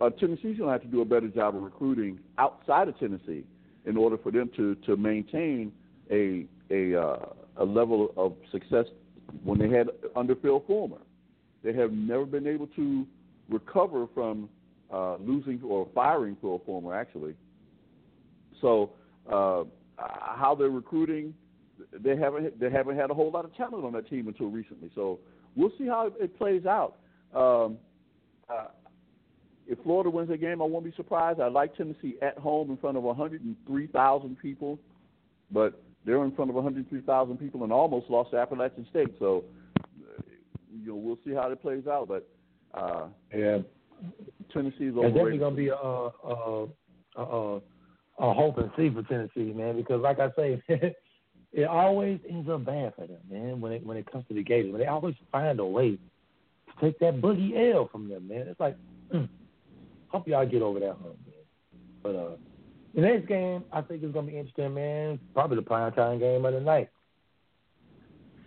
uh, 0.00 0.10
Tennessee's 0.10 0.58
going 0.58 0.68
to 0.68 0.72
have 0.72 0.82
to 0.82 0.88
do 0.88 1.00
a 1.00 1.04
better 1.04 1.28
job 1.28 1.56
of 1.56 1.62
recruiting 1.62 2.18
outside 2.38 2.88
of 2.88 2.98
Tennessee 2.98 3.44
in 3.84 3.96
order 3.96 4.16
for 4.18 4.30
them 4.30 4.50
to 4.56 4.74
to 4.86 4.96
maintain 4.96 5.72
a 6.10 6.46
a 6.70 7.00
uh, 7.00 7.26
a 7.56 7.64
level 7.64 8.12
of 8.16 8.34
success 8.50 8.86
when 9.44 9.58
they 9.58 9.68
had 9.68 9.88
under 10.14 10.34
Phil 10.36 10.62
Fulmer. 10.66 10.98
They 11.62 11.72
have 11.74 11.92
never 11.92 12.24
been 12.24 12.46
able 12.46 12.66
to 12.68 13.06
recover 13.48 14.06
from 14.14 14.48
uh, 14.92 15.16
losing 15.16 15.60
or 15.62 15.88
firing 15.94 16.36
a 16.42 16.58
Fulmer 16.58 16.94
actually. 16.94 17.34
So, 18.60 18.90
uh, 19.30 19.64
how 19.98 20.56
they're 20.58 20.70
recruiting, 20.70 21.34
they 21.92 22.16
haven't 22.16 22.58
they 22.58 22.70
haven't 22.70 22.96
had 22.96 23.10
a 23.10 23.14
whole 23.14 23.30
lot 23.30 23.44
of 23.44 23.54
talent 23.56 23.84
on 23.84 23.92
that 23.92 24.08
team 24.08 24.28
until 24.28 24.48
recently. 24.48 24.90
So 24.94 25.18
we'll 25.56 25.72
see 25.78 25.86
how 25.86 26.12
it 26.18 26.38
plays 26.38 26.66
out. 26.66 26.96
Um, 27.34 27.78
uh, 28.48 28.68
if 29.66 29.78
Florida 29.84 30.10
wins 30.10 30.28
the 30.28 30.36
game, 30.36 30.60
I 30.60 30.64
won't 30.64 30.84
be 30.84 30.92
surprised. 30.96 31.40
I 31.40 31.48
like 31.48 31.76
Tennessee 31.76 32.16
at 32.20 32.36
home 32.36 32.70
in 32.70 32.76
front 32.76 32.96
of 32.96 33.04
103,000 33.04 34.38
people, 34.38 34.78
but 35.50 35.80
they're 36.04 36.24
in 36.24 36.32
front 36.32 36.50
of 36.50 36.56
103,000 36.56 37.36
people 37.38 37.62
and 37.62 37.72
almost 37.72 38.10
lost 38.10 38.32
to 38.32 38.38
Appalachian 38.38 38.86
State. 38.90 39.14
So 39.18 39.44
you 40.72 40.88
know, 40.88 40.96
we'll 40.96 41.18
see 41.24 41.32
how 41.32 41.50
it 41.50 41.60
plays 41.62 41.86
out. 41.86 42.08
But 42.08 42.28
uh, 42.74 43.06
yeah, 43.34 43.58
Tennessee's 44.52 44.92
overrated. 44.92 45.04
It's 45.04 45.14
definitely 45.14 45.38
gonna 45.38 45.56
be 45.56 45.68
a, 45.68 45.74
a, 45.74 46.68
a, 47.16 47.22
a, 47.22 47.56
a 48.18 48.34
hope 48.34 48.58
and 48.58 48.70
see 48.76 48.90
for 48.90 49.02
Tennessee, 49.02 49.52
man. 49.52 49.76
Because 49.76 50.00
like 50.00 50.18
I 50.18 50.28
say, 50.36 50.62
it 51.52 51.64
always 51.64 52.20
ends 52.28 52.48
up 52.48 52.64
bad 52.64 52.94
for 52.96 53.06
them, 53.06 53.18
man. 53.30 53.60
When 53.60 53.72
it 53.72 53.86
when 53.86 53.96
it 53.96 54.10
comes 54.10 54.24
to 54.28 54.34
the 54.34 54.42
Gators, 54.42 54.74
they 54.76 54.86
always 54.86 55.14
find 55.30 55.60
a 55.60 55.66
way 55.66 55.92
to 55.92 56.80
take 56.80 56.98
that 57.00 57.20
boogie 57.20 57.74
L 57.74 57.88
from 57.90 58.08
them, 58.08 58.28
man. 58.28 58.46
It's 58.48 58.60
like, 58.60 58.76
mm, 59.12 59.28
hope 60.08 60.26
y'all 60.26 60.46
get 60.46 60.62
over 60.62 60.80
that 60.80 60.96
hump, 61.02 61.18
man. 61.26 61.34
But 62.02 62.16
uh, 62.16 62.36
the 62.94 63.00
next 63.02 63.28
game, 63.28 63.64
I 63.72 63.82
think 63.82 64.02
is 64.02 64.12
gonna 64.12 64.26
be 64.26 64.38
interesting, 64.38 64.74
man. 64.74 65.18
Probably 65.34 65.56
the 65.56 65.62
prime 65.62 65.92
time 65.92 66.18
game 66.18 66.44
of 66.44 66.54
the 66.54 66.60
night. 66.60 66.90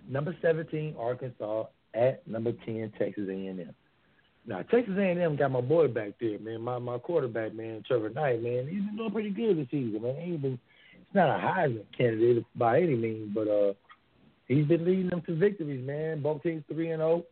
Number 0.07 0.35
17, 0.41 0.95
Arkansas 0.99 1.65
at 1.95 2.27
number 2.27 2.51
10, 2.65 2.93
Texas 2.97 3.27
A&M. 3.29 3.73
Now, 4.47 4.61
Texas 4.61 4.93
A&M 4.97 5.35
got 5.35 5.51
my 5.51 5.61
boy 5.61 5.87
back 5.87 6.13
there, 6.19 6.37
man. 6.39 6.61
My 6.61 6.77
my 6.77 6.99
quarterback, 6.99 7.55
man, 7.55 7.83
Trevor 7.87 8.09
Knight, 8.09 8.43
man. 8.43 8.67
He's 8.67 8.83
been 8.83 8.95
doing 8.95 9.11
pretty 9.11 9.31
good 9.31 9.57
this 9.57 9.67
season, 9.71 10.01
man. 10.03 10.15
He's 10.21 10.39
been, 10.39 10.59
he's 10.91 11.15
not 11.15 11.29
a 11.29 11.41
Heisman 11.41 11.85
candidate 11.97 12.45
by 12.55 12.81
any 12.81 12.95
means, 12.95 13.31
but 13.33 13.47
uh, 13.47 13.73
he's 14.47 14.67
been 14.67 14.85
leading 14.85 15.09
them 15.09 15.23
to 15.25 15.35
victories, 15.35 15.85
man. 15.85 16.21
Both 16.21 16.43
teams 16.43 16.63
three 16.71 16.91
and 16.91 16.99
zero. 16.99 17.23
Oh. 17.23 17.25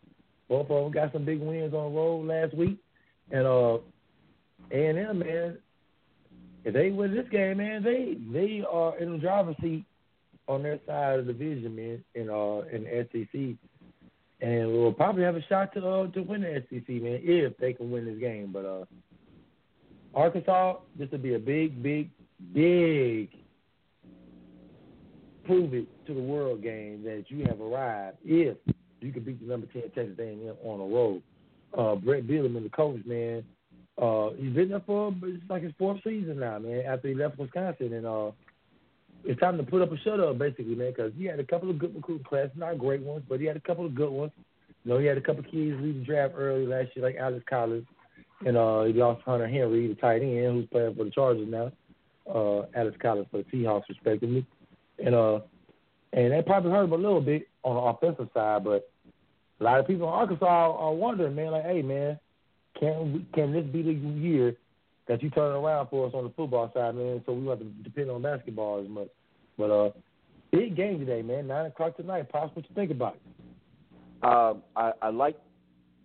Both 0.49 0.71
of 0.71 0.83
them 0.83 0.91
got 0.91 1.13
some 1.13 1.23
big 1.23 1.39
wins 1.39 1.73
on 1.73 1.93
the 1.93 1.99
road 1.99 2.25
last 2.25 2.55
week, 2.55 2.77
and 3.31 3.45
uh, 3.45 3.77
A&M, 4.71 5.19
man. 5.19 5.57
If 6.65 6.73
they 6.73 6.89
win 6.89 7.13
this 7.13 7.29
game, 7.29 7.57
man, 7.57 7.83
they 7.83 8.17
they 8.31 8.63
are 8.69 8.97
in 8.97 9.13
the 9.13 9.17
driver's 9.19 9.55
seat 9.61 9.85
on 10.47 10.63
their 10.63 10.79
side 10.87 11.19
of 11.19 11.25
the 11.27 11.33
division, 11.33 11.75
man, 11.75 12.03
in 12.15 12.29
uh 12.29 12.61
in 12.71 12.85
the 12.85 13.07
SEC 13.11 13.55
and 14.43 14.73
we'll 14.73 14.91
probably 14.91 15.23
have 15.23 15.37
a 15.37 15.41
shot 15.43 15.73
to 15.73 15.87
uh, 15.87 16.07
to 16.07 16.21
win 16.21 16.41
the 16.41 16.61
SEC, 16.69 16.87
man, 16.89 17.19
if 17.23 17.57
they 17.57 17.71
can 17.73 17.89
win 17.89 18.05
this 18.05 18.19
game. 18.19 18.51
But 18.51 18.65
uh, 18.65 18.85
Arkansas, 20.13 20.79
this 20.99 21.09
will 21.11 21.19
be 21.19 21.35
a 21.35 21.39
big, 21.39 21.81
big, 21.81 22.09
big 22.53 23.29
prove 25.45 25.73
it 25.73 25.87
to 26.07 26.13
the 26.13 26.21
world 26.21 26.61
game 26.61 27.03
that 27.03 27.25
you 27.29 27.45
have 27.45 27.59
arrived 27.61 28.17
if 28.25 28.57
you 29.01 29.11
can 29.11 29.23
beat 29.23 29.39
the 29.41 29.47
number 29.47 29.67
ten 29.67 29.83
Texas 29.95 30.15
A&M 30.19 30.55
on 30.63 30.79
the 30.79 30.95
road. 30.95 31.21
Uh, 31.77 31.95
Bret 31.95 32.27
Bielema, 32.27 32.61
the 32.61 32.69
coach, 32.69 33.01
man, 33.05 33.43
uh, 34.01 34.29
he's 34.37 34.53
been 34.53 34.69
there 34.69 34.81
for 34.85 35.13
it's 35.23 35.43
like 35.49 35.63
his 35.63 35.73
fourth 35.77 35.99
season 36.03 36.39
now, 36.39 36.59
man. 36.59 36.83
After 36.85 37.07
he 37.07 37.13
left 37.13 37.39
Wisconsin, 37.39 37.93
and 37.93 38.05
uh, 38.05 38.31
it's 39.25 39.39
time 39.39 39.57
to 39.57 39.63
put 39.63 39.81
up 39.81 39.91
a 39.91 39.97
shut 39.99 40.19
up, 40.19 40.37
basically, 40.37 40.75
man, 40.75 40.91
because 40.91 41.11
he 41.17 41.25
had 41.25 41.39
a 41.39 41.43
couple 41.43 41.69
of 41.69 41.79
good 41.79 41.95
recruiting 41.95 42.25
classes, 42.25 42.51
not 42.55 42.77
great 42.77 43.01
ones, 43.01 43.23
but 43.27 43.39
he 43.39 43.45
had 43.45 43.57
a 43.57 43.61
couple 43.61 43.85
of 43.85 43.95
good 43.95 44.09
ones. 44.09 44.31
You 44.83 44.91
know, 44.91 44.99
he 44.99 45.05
had 45.05 45.17
a 45.17 45.21
couple 45.21 45.45
of 45.45 45.51
kids 45.51 45.79
leave 45.79 45.99
the 45.99 46.05
draft 46.05 46.33
early 46.37 46.65
last 46.65 46.89
year, 46.95 47.05
like 47.05 47.15
Alex 47.15 47.43
Collins, 47.49 47.85
and 48.45 48.57
uh, 48.57 48.83
he 48.83 48.93
lost 48.93 49.23
Hunter 49.23 49.47
Henry, 49.47 49.87
the 49.87 49.95
tight 49.95 50.21
end, 50.21 50.55
who's 50.55 50.67
playing 50.67 50.95
for 50.95 51.05
the 51.05 51.11
Chargers 51.11 51.47
now. 51.49 51.71
Uh, 52.29 52.65
Alex 52.75 52.97
Collins 53.01 53.27
for 53.31 53.37
the 53.37 53.43
Seahawks, 53.43 53.87
respectively, 53.89 54.45
and 55.03 55.13
uh, 55.15 55.39
and 56.13 56.31
that 56.31 56.45
probably 56.45 56.71
hurt 56.71 56.85
him 56.85 56.93
a 56.93 56.97
little 56.97 57.21
bit 57.21 57.47
on 57.63 57.75
the 57.75 57.81
offensive 57.81 58.29
side, 58.33 58.63
but 58.63 58.89
a 59.59 59.63
lot 59.63 59.79
of 59.79 59.87
people 59.87 60.07
in 60.07 60.13
Arkansas 60.13 60.45
are 60.45 60.93
wondering, 60.93 61.35
man, 61.35 61.51
like, 61.51 61.63
hey, 61.63 61.81
man, 61.81 62.19
can 62.79 63.13
we, 63.13 63.25
can 63.33 63.51
this 63.51 63.65
be 63.65 63.81
the 63.81 63.93
year 63.93 64.55
that 65.07 65.21
you 65.21 65.29
turn 65.29 65.55
around 65.55 65.89
for 65.89 66.07
us 66.07 66.13
on 66.13 66.23
the 66.23 66.29
football 66.31 66.71
side, 66.73 66.95
man. 66.95 67.21
So 67.25 67.33
we 67.33 67.45
don't 67.45 67.57
have 67.57 67.59
to 67.59 67.83
depend 67.83 68.09
on 68.09 68.21
basketball 68.21 68.81
as 68.81 68.89
much. 68.89 69.09
But 69.57 69.71
uh, 69.71 69.91
big 70.51 70.75
game 70.75 70.99
today, 70.99 71.21
man. 71.21 71.47
Nine 71.47 71.65
o'clock 71.65 71.97
tonight. 71.97 72.27
What 72.31 72.51
you 72.55 72.63
think 72.75 72.91
about? 72.91 73.17
Um, 74.23 74.63
I, 74.75 74.93
I 75.01 75.09
like 75.09 75.37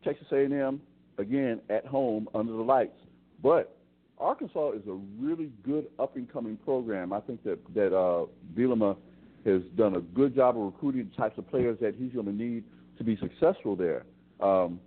Texas 0.05 0.27
A&M 0.33 0.81
again 1.19 1.61
at 1.71 1.87
home 1.87 2.29
under 2.35 2.53
the 2.53 2.63
lights, 2.63 2.99
but 3.43 3.77
Arkansas 4.19 4.73
is 4.73 4.83
a 4.89 4.99
really 5.21 5.51
good 5.65 5.87
up 5.99 6.17
and 6.17 6.31
coming 6.33 6.57
program. 6.57 7.13
I 7.13 7.21
think 7.21 7.45
that 7.45 7.59
that 7.75 7.97
uh, 7.97 8.27
Bielema 8.57 8.97
has 9.45 9.63
done 9.77 9.95
a 9.95 10.01
good 10.01 10.35
job 10.35 10.57
of 10.57 10.65
recruiting 10.65 11.09
the 11.11 11.17
types 11.17 11.39
of 11.39 11.49
players 11.49 11.79
that 11.81 11.95
he's 11.97 12.13
going 12.13 12.27
to 12.27 12.33
need 12.33 12.65
to 12.99 13.05
be 13.05 13.17
successful 13.17 13.77
there. 13.77 14.05
Um, 14.41 14.81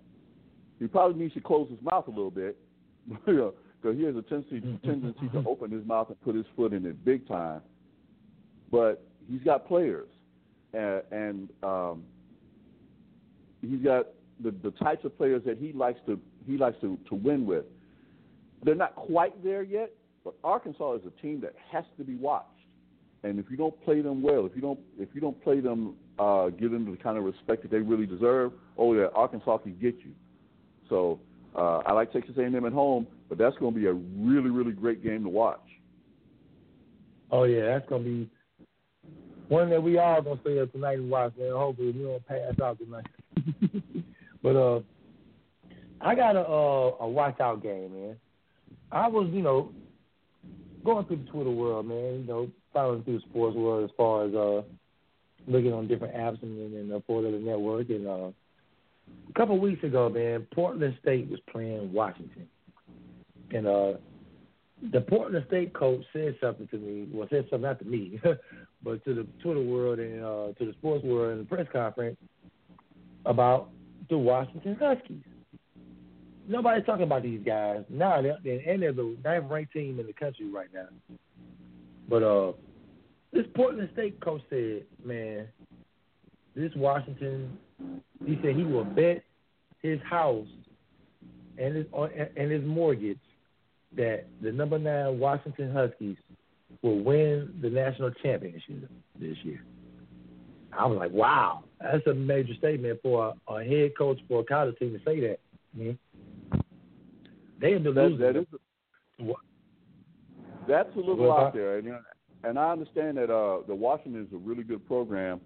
he 0.80 0.88
probably 0.88 1.22
needs 1.22 1.34
to 1.36 1.42
close 1.42 1.70
his 1.70 1.80
mouth 1.82 2.08
a 2.08 2.12
little 2.12 2.32
bit. 2.32 2.58
because 3.82 3.98
he 3.98 4.04
has 4.04 4.16
a 4.16 4.22
tendency 4.22 4.62
mm-hmm. 4.62 4.88
tendency 4.88 5.30
to 5.30 5.44
open 5.48 5.72
his 5.72 5.86
mouth 5.86 6.10
and 6.10 6.22
put 6.22 6.36
his 6.36 6.46
foot 6.56 6.74
in 6.74 6.86
it 6.86 7.04
big 7.04 7.28
time. 7.28 7.62
But 8.72 9.04
he's 9.30 9.42
got 9.42 9.68
players, 9.68 10.08
and, 10.74 11.02
and 11.12 11.50
um, 11.64 12.04
he's 13.62 13.82
got 13.82 14.08
the 14.44 14.52
the 14.64 14.72
types 14.72 15.06
of 15.06 15.18
players 15.18 15.42
that 15.46 15.58
he 15.58 15.74
likes 15.74 16.00
to 16.06 16.20
he 16.46 16.58
likes 16.58 16.80
to 16.82 16.98
to 17.10 17.16
win 17.16 17.46
with. 17.46 17.66
They're 18.64 18.76
not 18.76 18.96
quite 18.96 19.44
there 19.44 19.64
yet, 19.64 19.92
but 20.24 20.36
Arkansas 20.44 20.96
is 20.96 21.02
a 21.06 21.22
team 21.22 21.42
that 21.42 21.56
has 21.72 21.84
to 21.98 22.04
be 22.04 22.16
watched. 22.16 22.48
And 23.24 23.40
if 23.40 23.46
you 23.52 23.58
don't 23.58 23.80
play 23.84 24.02
them 24.02 24.22
well, 24.22 24.46
if 24.46 24.56
you 24.56 24.62
don't 24.62 24.80
if 25.00 25.10
you 25.14 25.22
don't 25.22 25.42
play 25.44 25.60
them, 25.60 25.96
uh, 26.20 26.50
give 26.50 26.72
them 26.72 26.90
the 26.90 26.98
kind 26.98 27.18
of 27.18 27.24
respect 27.24 27.64
that 27.64 27.72
they 27.72 27.80
really 27.80 28.06
deserve, 28.06 28.52
oh 28.78 28.94
yeah, 28.94 29.08
Arkansas 29.14 29.58
can 29.60 29.78
get 29.80 29.96
you. 30.00 30.12
So 30.90 31.20
uh, 31.56 31.78
I 31.86 31.94
like 31.94 32.12
Texas 32.14 32.36
A&M 32.38 32.66
at 32.66 32.74
home, 32.74 33.08
but 33.30 33.38
that's 33.38 33.56
going 33.58 33.74
to 33.74 33.80
be 33.80 33.88
a 33.88 33.94
really, 33.94 34.50
really 34.50 34.72
great 34.72 35.04
game 35.04 35.24
to 35.24 35.30
watch. 35.30 35.60
Oh 37.32 37.44
yeah, 37.44 37.66
that's 37.66 37.88
going 37.90 38.04
to 38.04 38.10
be 38.10 38.30
one 39.52 39.70
that 39.70 39.84
we 39.84 39.98
all 39.98 40.22
gonna 40.22 40.40
stay 40.42 40.60
up 40.60 40.72
tonight 40.72 40.98
and 40.98 41.10
watch, 41.10 41.34
man. 41.38 41.52
Hopefully 41.52 41.92
we 41.92 42.04
don't 42.04 42.26
pass 42.26 42.58
out 42.64 42.78
tonight. 42.80 43.06
but 44.42 44.56
uh, 44.56 44.80
I 46.00 46.16
got 46.16 46.38
a 46.38 46.40
uh, 46.40 46.96
a 47.02 47.08
watch 47.08 47.40
out 47.42 47.62
game, 47.62 47.94
man. 47.94 48.16
I 48.94 49.10
was, 49.10 49.30
you 49.34 49.42
know, 49.42 49.74
going 50.86 51.06
through 51.06 51.18
the 51.18 51.32
Twitter 51.32 51.52
world, 51.52 51.86
man. 51.86 52.22
You 52.22 52.26
know, 52.28 52.50
following 52.72 53.04
through 53.04 53.20
the 53.20 53.26
sports 53.30 53.58
world 53.58 53.84
as 53.84 53.90
far 53.98 54.26
as 54.26 54.34
uh, 54.34 54.62
looking 55.48 55.74
on 55.74 55.88
different 55.88 56.16
apps 56.16 56.42
and, 56.44 56.74
and, 56.74 56.94
uh, 56.94 57.00
the 57.08 57.42
network, 57.44 57.90
and 57.90 58.08
uh, 58.08 58.32
a 59.30 59.34
couple 59.34 59.56
of 59.56 59.62
weeks 59.62 59.84
ago, 59.84 60.10
man, 60.10 60.46
Portland 60.54 60.98
State 61.02 61.30
was 61.30 61.40
playing 61.52 61.92
Washington. 61.94 62.48
and 63.52 63.68
uh, 63.68 63.94
the 64.92 65.02
Portland 65.02 65.46
State 65.48 65.74
coach 65.74 66.04
said 66.12 66.36
something 66.42 66.68
to 66.70 66.78
me. 66.78 67.08
Well, 67.12 67.28
said 67.30 67.46
something 67.50 67.62
not 67.62 67.80
to 67.80 67.86
me, 67.86 68.20
but 68.84 69.04
to 69.06 69.14
the 69.14 69.28
Twitter 69.42 69.62
world 69.62 70.00
and 70.00 70.24
uh, 70.24 70.48
to 70.58 70.66
the 70.66 70.74
sports 70.74 71.04
world 71.04 71.34
in 71.34 71.38
the 71.40 71.46
press 71.46 71.68
conference 71.72 72.18
about 73.26 73.70
the 74.10 74.18
Washington 74.18 74.78
Huskies. 74.80 75.24
Nobody's 76.48 76.86
talking 76.86 77.04
about 77.04 77.22
these 77.22 77.42
guys 77.46 77.84
now, 77.90 78.22
they're, 78.22 78.38
and 78.68 78.82
they're 78.82 78.92
the 78.92 79.16
ninth 79.24 79.46
ranked 79.50 79.74
team 79.74 80.00
in 80.00 80.08
the 80.08 80.14
country 80.14 80.50
right 80.50 80.68
now. 80.74 80.88
But 82.10 82.24
uh, 82.24 82.54
this 83.32 83.46
Portland 83.56 83.90
State 83.94 84.20
coach 84.20 84.42
said, 84.50 84.84
"Man, 85.06 85.48
this 86.56 86.72
Washington," 86.76 87.58
he 88.26 88.38
said 88.42 88.56
he 88.56 88.64
will 88.64 88.84
bet 88.84 89.24
his 89.82 90.00
house 90.10 90.48
and 91.58 91.76
his 91.76 91.86
and 92.38 92.52
his 92.52 92.64
mortgage 92.64 93.20
that 93.96 94.26
the 94.42 94.52
number 94.52 94.80
nine 94.80 95.20
Washington 95.20 95.72
Huskies 95.72 96.18
will 96.82 97.04
win 97.04 97.54
the 97.62 97.70
national 97.70 98.12
championship 98.24 98.90
this 99.20 99.38
year. 99.44 99.64
I 100.78 100.86
was 100.86 100.98
like, 100.98 101.12
wow, 101.12 101.66
that's 101.82 102.06
a 102.08 102.14
major 102.14 102.54
statement 102.58 103.00
for 103.04 103.34
a, 103.48 103.54
a 103.54 103.64
head 103.64 103.92
coach 103.98 104.20
for 104.28 104.40
a 104.40 104.44
college 104.44 104.78
team 104.80 104.94
to 104.94 105.00
say 105.04 105.20
that. 105.20 105.40
Mm-hmm. 105.78 106.60
They 107.60 107.74
have 107.74 107.84
been 107.84 107.94
that, 107.94 108.04
losing. 108.04 108.20
That 108.20 108.36
is 108.38 108.46
a, 109.20 109.34
that's 110.68 110.96
a 110.96 111.00
little 111.00 111.18
well, 111.18 111.32
out 111.38 111.54
there, 111.54 111.78
and, 111.78 111.90
and 112.44 112.58
I 112.58 112.72
understand 112.72 113.18
that 113.18 113.30
uh, 113.30 113.62
the 113.68 113.76
Washington 113.76 114.26
is 114.26 114.34
a 114.34 114.38
really 114.38 114.64
good 114.64 114.86
program, 114.88 115.42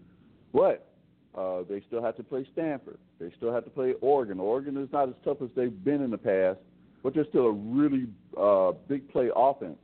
but 0.53 0.94
uh, 1.37 1.63
they 1.67 1.81
still 1.87 2.01
have 2.01 2.15
to 2.17 2.23
play 2.23 2.47
Stanford. 2.53 2.97
They 3.19 3.31
still 3.37 3.53
have 3.53 3.65
to 3.65 3.69
play 3.69 3.93
Oregon. 4.01 4.39
Oregon 4.39 4.77
is 4.77 4.89
not 4.93 5.09
as 5.09 5.15
tough 5.23 5.37
as 5.41 5.49
they've 5.55 5.83
been 5.83 6.01
in 6.01 6.11
the 6.11 6.17
past, 6.17 6.59
but 7.03 7.13
they're 7.13 7.25
still 7.29 7.47
a 7.47 7.51
really 7.51 8.07
uh, 8.39 8.71
big 8.87 9.11
play 9.11 9.29
offense 9.35 9.77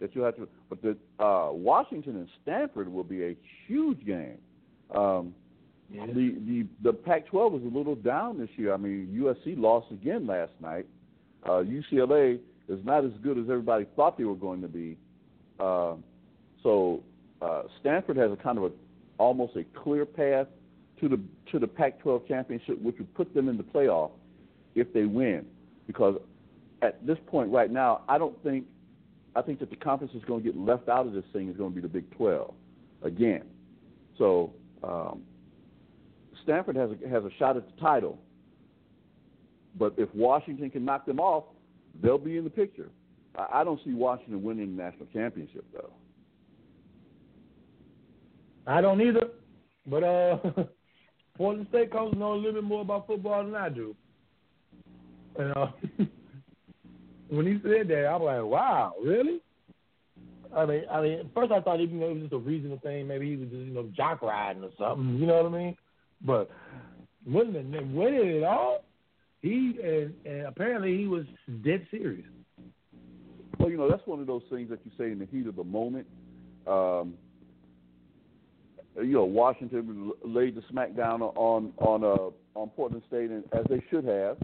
that 0.00 0.14
you 0.14 0.22
have 0.22 0.36
to. 0.36 0.48
But 0.68 0.80
the 0.82 0.96
uh, 1.22 1.50
Washington 1.52 2.16
and 2.16 2.28
Stanford 2.42 2.92
will 2.92 3.04
be 3.04 3.24
a 3.24 3.36
huge 3.66 4.04
game. 4.06 4.38
Um, 4.94 5.34
yeah. 5.90 6.06
The 6.06 6.36
the 6.46 6.66
the 6.82 6.92
Pac-12 6.92 7.52
was 7.52 7.62
a 7.62 7.76
little 7.76 7.94
down 7.94 8.38
this 8.38 8.48
year. 8.56 8.72
I 8.72 8.76
mean, 8.76 9.08
USC 9.20 9.58
lost 9.58 9.90
again 9.90 10.26
last 10.26 10.52
night. 10.60 10.86
Uh, 11.44 11.62
UCLA 11.62 12.38
is 12.68 12.78
not 12.84 13.04
as 13.04 13.10
good 13.22 13.36
as 13.36 13.44
everybody 13.50 13.86
thought 13.96 14.16
they 14.16 14.24
were 14.24 14.34
going 14.34 14.62
to 14.62 14.68
be. 14.68 14.96
Uh, 15.58 15.94
so 16.62 17.02
uh, 17.42 17.62
Stanford 17.80 18.16
has 18.16 18.30
a 18.30 18.36
kind 18.36 18.56
of 18.56 18.64
a 18.64 18.70
almost 19.18 19.56
a 19.56 19.64
clear 19.82 20.06
path 20.06 20.46
to 21.02 21.08
the 21.08 21.20
to 21.50 21.58
the 21.58 21.66
Pac-12 21.66 22.26
championship, 22.28 22.80
which 22.80 22.96
would 22.98 23.12
put 23.14 23.34
them 23.34 23.48
in 23.48 23.56
the 23.56 23.62
playoff 23.62 24.12
if 24.74 24.90
they 24.94 25.04
win. 25.04 25.44
Because 25.86 26.16
at 26.80 27.04
this 27.04 27.18
point 27.26 27.52
right 27.52 27.70
now, 27.70 28.02
I 28.08 28.16
don't 28.18 28.40
think 28.42 28.64
I 29.34 29.42
think 29.42 29.58
that 29.58 29.70
the 29.70 29.76
conference 29.76 30.14
is 30.14 30.22
going 30.24 30.42
to 30.42 30.52
get 30.52 30.58
left 30.58 30.88
out 30.88 31.06
of 31.06 31.12
this 31.12 31.24
thing 31.32 31.48
is 31.48 31.56
going 31.56 31.70
to 31.70 31.74
be 31.74 31.82
the 31.82 31.88
Big 31.88 32.08
12 32.16 32.54
again. 33.02 33.44
So 34.16 34.52
um, 34.84 35.22
Stanford 36.44 36.76
has 36.76 36.90
a, 36.90 37.08
has 37.08 37.24
a 37.24 37.30
shot 37.38 37.56
at 37.56 37.66
the 37.66 37.80
title, 37.80 38.18
but 39.78 39.94
if 39.96 40.08
Washington 40.14 40.70
can 40.70 40.84
knock 40.84 41.06
them 41.06 41.18
off, 41.18 41.44
they'll 42.00 42.18
be 42.18 42.36
in 42.36 42.44
the 42.44 42.50
picture. 42.50 42.90
I, 43.36 43.60
I 43.60 43.64
don't 43.64 43.80
see 43.84 43.92
Washington 43.94 44.42
winning 44.42 44.76
the 44.76 44.82
national 44.82 45.06
championship 45.12 45.64
though. 45.72 45.92
I 48.66 48.80
don't 48.80 49.00
either, 49.00 49.28
but 49.86 50.04
uh, 50.04 50.38
Portland 51.36 51.66
State 51.70 51.92
coaches 51.92 52.18
know 52.18 52.34
a 52.34 52.36
little 52.36 52.52
bit 52.52 52.64
more 52.64 52.82
about 52.82 53.06
football 53.06 53.44
than 53.44 53.54
I 53.54 53.68
do. 53.68 53.94
And 55.38 55.52
uh, 55.56 55.66
when 57.28 57.46
he 57.46 57.58
said 57.62 57.88
that, 57.88 58.06
I 58.06 58.16
was 58.16 58.26
like, 58.26 58.50
"Wow, 58.50 58.94
really?" 59.02 59.40
I 60.54 60.66
mean, 60.66 60.82
I 60.90 61.00
mean, 61.00 61.30
first 61.34 61.50
I 61.50 61.60
thought 61.60 61.80
even 61.80 62.00
though 62.00 62.10
it 62.10 62.14
was 62.14 62.22
just 62.22 62.34
a 62.34 62.38
reasonable 62.38 62.80
thing, 62.80 63.06
maybe 63.06 63.30
he 63.30 63.36
was 63.36 63.48
just 63.48 63.62
you 63.62 63.72
know 63.72 63.88
jock 63.96 64.22
riding 64.22 64.62
or 64.62 64.70
something. 64.78 65.16
You 65.16 65.26
know 65.26 65.42
what 65.42 65.52
I 65.52 65.58
mean? 65.58 65.76
But 66.24 66.50
winning, 67.26 67.94
winning 67.94 68.36
it 68.36 68.44
all, 68.44 68.84
he 69.40 69.78
and, 69.82 70.14
and 70.24 70.46
apparently 70.46 70.96
he 70.98 71.06
was 71.06 71.24
dead 71.64 71.86
serious. 71.90 72.26
Well, 73.58 73.70
you 73.70 73.76
know 73.76 73.88
that's 73.88 74.06
one 74.06 74.20
of 74.20 74.26
those 74.26 74.42
things 74.50 74.68
that 74.70 74.80
you 74.84 74.90
say 74.98 75.12
in 75.12 75.18
the 75.18 75.26
heat 75.26 75.46
of 75.46 75.56
the 75.56 75.64
moment. 75.64 76.06
Um, 76.66 77.14
you 78.96 79.12
know, 79.12 79.24
Washington 79.24 80.12
laid 80.24 80.54
the 80.54 80.62
smackdown 80.72 81.20
on 81.36 81.72
on 81.78 82.04
uh, 82.04 82.58
on 82.58 82.68
Portland 82.70 83.02
State, 83.08 83.30
and, 83.30 83.44
as 83.52 83.64
they 83.68 83.82
should 83.90 84.04
have. 84.04 84.36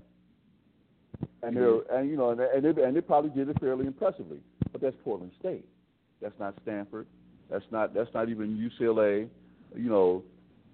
And 1.42 1.56
they're 1.56 1.70
mm-hmm. 1.70 1.94
and 1.94 2.10
you 2.10 2.16
know 2.16 2.30
and 2.30 2.64
they 2.64 2.82
and 2.82 2.96
they 2.96 3.00
probably 3.00 3.30
did 3.30 3.48
it 3.48 3.60
fairly 3.60 3.86
impressively, 3.86 4.40
but 4.72 4.80
that's 4.80 4.96
Portland 5.04 5.32
State. 5.38 5.66
That's 6.20 6.38
not 6.38 6.54
Stanford. 6.62 7.06
That's 7.50 7.64
not 7.70 7.94
that's 7.94 8.12
not 8.14 8.28
even 8.28 8.56
UCLA. 8.56 9.28
You 9.76 9.90
know, 9.90 10.22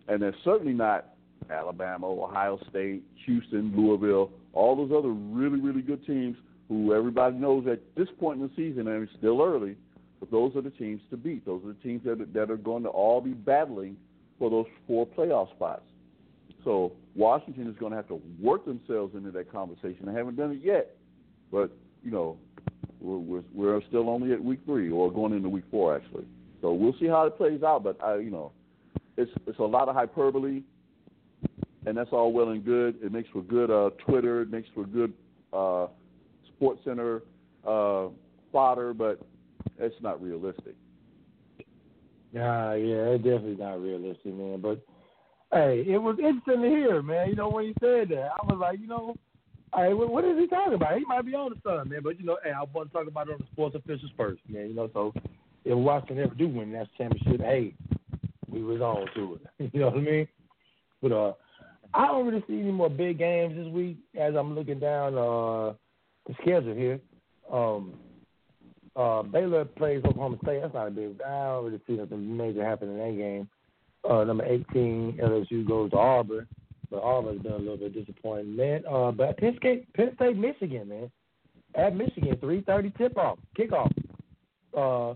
and 0.09 0.23
they're 0.23 0.37
certainly 0.45 0.73
not 0.73 1.15
Alabama, 1.51 2.07
Ohio 2.07 2.59
State, 2.71 3.03
Houston, 3.27 3.73
Louisville, 3.77 4.31
all 4.53 4.77
those 4.77 4.97
other 4.97 5.11
really 5.11 5.61
really 5.61 5.83
good 5.83 6.05
teams 6.07 6.37
who 6.69 6.95
everybody 6.95 7.37
knows 7.37 7.67
at 7.67 7.81
this 7.97 8.09
point 8.19 8.41
in 8.41 8.49
the 8.49 8.53
season, 8.57 8.89
and 8.89 9.03
it's 9.03 9.13
still 9.19 9.43
early, 9.43 9.77
those 10.31 10.55
are 10.57 10.63
the 10.63 10.71
teams 10.71 11.01
to 11.11 11.17
beat. 11.17 11.45
Those 11.45 11.63
are 11.65 11.69
the 11.69 11.83
teams 11.83 12.05
that 12.05 12.21
are, 12.21 12.27
that 12.27 12.51
are 12.51 12.57
going 12.57 12.83
to 12.85 12.89
all 12.89 13.21
be 13.21 13.33
battling 13.33 13.97
for 14.39 14.51
those 14.51 14.67
four 14.87 15.07
playoff 15.07 15.51
spots. 15.51 15.83
So 16.65 16.93
Washington 17.15 17.69
is 17.69 17.77
going 17.79 17.91
to 17.91 17.97
have 17.97 18.09
to 18.09 18.21
work 18.41 18.65
themselves 18.65 19.15
into 19.15 19.31
that 19.33 19.53
conversation. 19.53 20.07
They 20.07 20.13
haven't 20.13 20.37
done 20.37 20.53
it 20.53 20.61
yet, 20.63 20.97
but 21.53 21.71
you 22.03 22.11
know 22.11 22.37
we're, 23.01 23.19
we're, 23.19 23.43
we're 23.53 23.83
still 23.89 24.09
only 24.09 24.33
at 24.33 24.43
week 24.43 24.61
three 24.65 24.91
or 24.91 25.13
going 25.13 25.33
into 25.33 25.49
week 25.49 25.65
four 25.71 25.95
actually. 25.95 26.25
So 26.61 26.73
we'll 26.73 26.97
see 26.99 27.07
how 27.07 27.27
it 27.27 27.37
plays 27.37 27.63
out. 27.63 27.85
But 27.85 28.03
I, 28.03 28.17
you 28.17 28.31
know, 28.31 28.53
it's 29.17 29.31
it's 29.47 29.59
a 29.59 29.65
lot 29.65 29.89
of 29.89 29.95
hyperbole, 29.95 30.63
and 31.87 31.97
that's 31.97 32.11
all 32.13 32.33
well 32.33 32.49
and 32.49 32.65
good. 32.65 32.97
It 33.03 33.13
makes 33.13 33.29
for 33.31 33.43
good 33.43 33.71
uh, 33.71 33.91
Twitter. 34.07 34.43
It 34.43 34.51
makes 34.51 34.69
for 34.75 34.85
good 34.85 35.13
uh, 35.53 35.89
Sports 36.49 36.81
Center 36.85 37.23
uh, 37.67 38.09
fodder, 38.51 38.95
but 38.95 39.21
it's 39.79 39.95
not 40.03 40.23
realistic. 40.23 40.75
Nah, 42.33 42.75
yeah, 42.75 43.15
it's 43.15 43.25
definitely 43.25 43.57
not 43.57 43.81
realistic, 43.81 44.35
man. 44.35 44.61
But 44.61 44.85
hey, 45.53 45.85
it 45.87 45.99
was 45.99 46.19
interesting 46.19 46.63
to 46.63 46.69
hear, 46.69 47.03
man. 47.03 47.29
You 47.29 47.37
know, 47.37 47.49
when 47.49 47.67
he 47.67 47.75
said 47.81 48.09
that, 48.09 48.31
I 48.41 48.47
was 48.47 48.59
like, 48.61 48.81
you 48.81 48.89
know, 48.89 49.15
hey, 49.77 49.95
what, 49.95 50.25
is 50.25 50.39
he 50.39 50.47
talking 50.49 50.75
about? 50.75 50.99
He 50.99 51.05
might 51.05 51.25
be 51.25 51.35
on 51.35 51.53
the 51.53 51.61
sun, 51.63 51.89
man. 51.89 52.01
But 52.03 52.19
you 52.19 52.27
know, 52.27 52.39
hey, 52.43 52.51
I 52.51 52.65
want 52.73 52.91
to 52.91 52.93
talk 52.93 53.07
about 53.07 53.29
it 53.29 53.35
on 53.35 53.39
the 53.39 53.47
sports 53.53 53.77
officials 53.77 54.11
first, 54.17 54.41
man. 54.49 54.69
You 54.69 54.75
know, 54.75 54.91
so 54.93 55.13
if 55.65 55.77
Washington 55.77 56.25
ever 56.25 56.35
do 56.35 56.49
win 56.49 56.73
that 56.73 56.89
championship, 56.99 57.41
hey, 57.41 57.75
we 58.49 58.63
was 58.63 58.81
on 58.81 59.07
to 59.15 59.35
it. 59.35 59.71
you 59.75 59.81
know 59.81 59.89
what 59.91 59.99
I 59.99 60.01
mean? 60.01 60.29
But 61.03 61.13
uh, 61.13 61.33
I 61.93 62.07
don't 62.09 62.27
really 62.27 62.45
see 62.49 62.59
any 62.59 62.73
more 62.73 62.91
big 62.91 63.19
games 63.19 63.55
this 63.57 63.73
week 63.73 63.99
as 64.19 64.35
I'm 64.35 64.55
looking 64.55 64.81
down 64.81 65.17
uh 65.17 65.75
the 66.27 66.35
schedule 66.41 66.75
here. 66.75 67.01
Um, 67.53 67.95
uh, 68.97 69.23
Baylor 69.23 69.65
plays 69.65 70.03
Oklahoma 70.05 70.39
State. 70.43 70.61
That's 70.63 70.75
not 70.75 70.89
a 70.89 70.91
big. 70.91 71.21
I 71.23 71.47
don't 71.47 71.65
really 71.65 71.81
see 71.87 71.95
nothing 71.95 72.37
major 72.37 72.65
happen 72.65 72.91
in 72.91 72.99
that 72.99 73.17
game. 73.17 73.49
Uh, 74.09 74.25
number 74.25 74.45
18, 74.45 75.19
LSU 75.23 75.67
goes 75.67 75.91
to 75.91 75.97
Auburn, 75.97 76.47
but 76.91 77.03
Auburn's 77.03 77.43
been 77.43 77.53
a 77.53 77.57
little 77.57 77.77
bit 77.77 77.95
disappointing, 77.95 78.55
man. 78.55 78.83
Uh, 78.87 79.11
but 79.11 79.37
Penn 79.39 79.57
State, 79.59 79.93
Penn 79.95 80.13
State, 80.17 80.37
Michigan, 80.37 80.89
man, 80.89 81.11
at 81.75 81.97
Michigan, 81.97 82.37
3:30 82.37 82.97
tip 82.97 83.17
off, 83.17 83.39
kickoff. 83.59 83.91
Uh, 84.77 85.15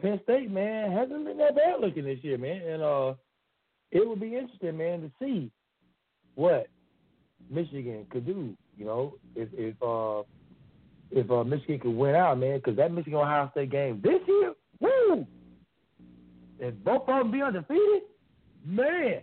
Penn 0.00 0.18
State, 0.24 0.50
man, 0.50 0.90
hasn't 0.90 1.24
been 1.24 1.36
that 1.38 1.54
bad 1.54 1.80
looking 1.80 2.04
this 2.04 2.18
year, 2.22 2.38
man, 2.38 2.62
and 2.62 2.82
uh, 2.82 3.14
it 3.90 4.06
would 4.06 4.20
be 4.20 4.36
interesting, 4.36 4.78
man, 4.78 5.02
to 5.02 5.10
see 5.20 5.50
what 6.34 6.66
Michigan 7.50 8.06
could 8.10 8.26
do. 8.26 8.56
You 8.76 8.86
know, 8.86 9.14
if 9.36 9.48
if 9.52 9.74
uh 9.82 10.22
if 11.12 11.30
uh, 11.30 11.44
Michigan 11.44 11.78
could 11.78 11.94
win 11.94 12.14
out, 12.14 12.38
man, 12.38 12.58
because 12.58 12.76
that 12.76 12.90
Michigan 12.90 13.18
Ohio 13.18 13.50
State 13.52 13.70
game 13.70 14.00
this 14.02 14.20
year, 14.26 14.54
woo! 14.80 15.26
If 16.58 16.74
both 16.84 17.02
of 17.08 17.18
them 17.18 17.30
be 17.30 17.42
undefeated, 17.42 18.02
man, 18.64 19.20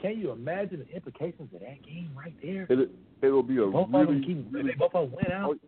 can 0.00 0.18
you 0.18 0.30
imagine 0.30 0.84
the 0.86 0.94
implications 0.94 1.52
of 1.54 1.60
that 1.60 1.84
game 1.84 2.10
right 2.16 2.34
there? 2.42 2.66
It 2.68 2.90
it 3.20 3.28
will 3.28 3.42
be 3.42 3.58
a 3.58 3.66
both 3.66 3.88
really, 3.90 4.02
of 4.02 4.08
them 4.08 4.24
keep, 4.24 4.46
really, 4.50 4.72
both 4.78 4.94
of 4.94 5.10
them 5.10 5.18
win 5.22 5.32
out. 5.32 5.58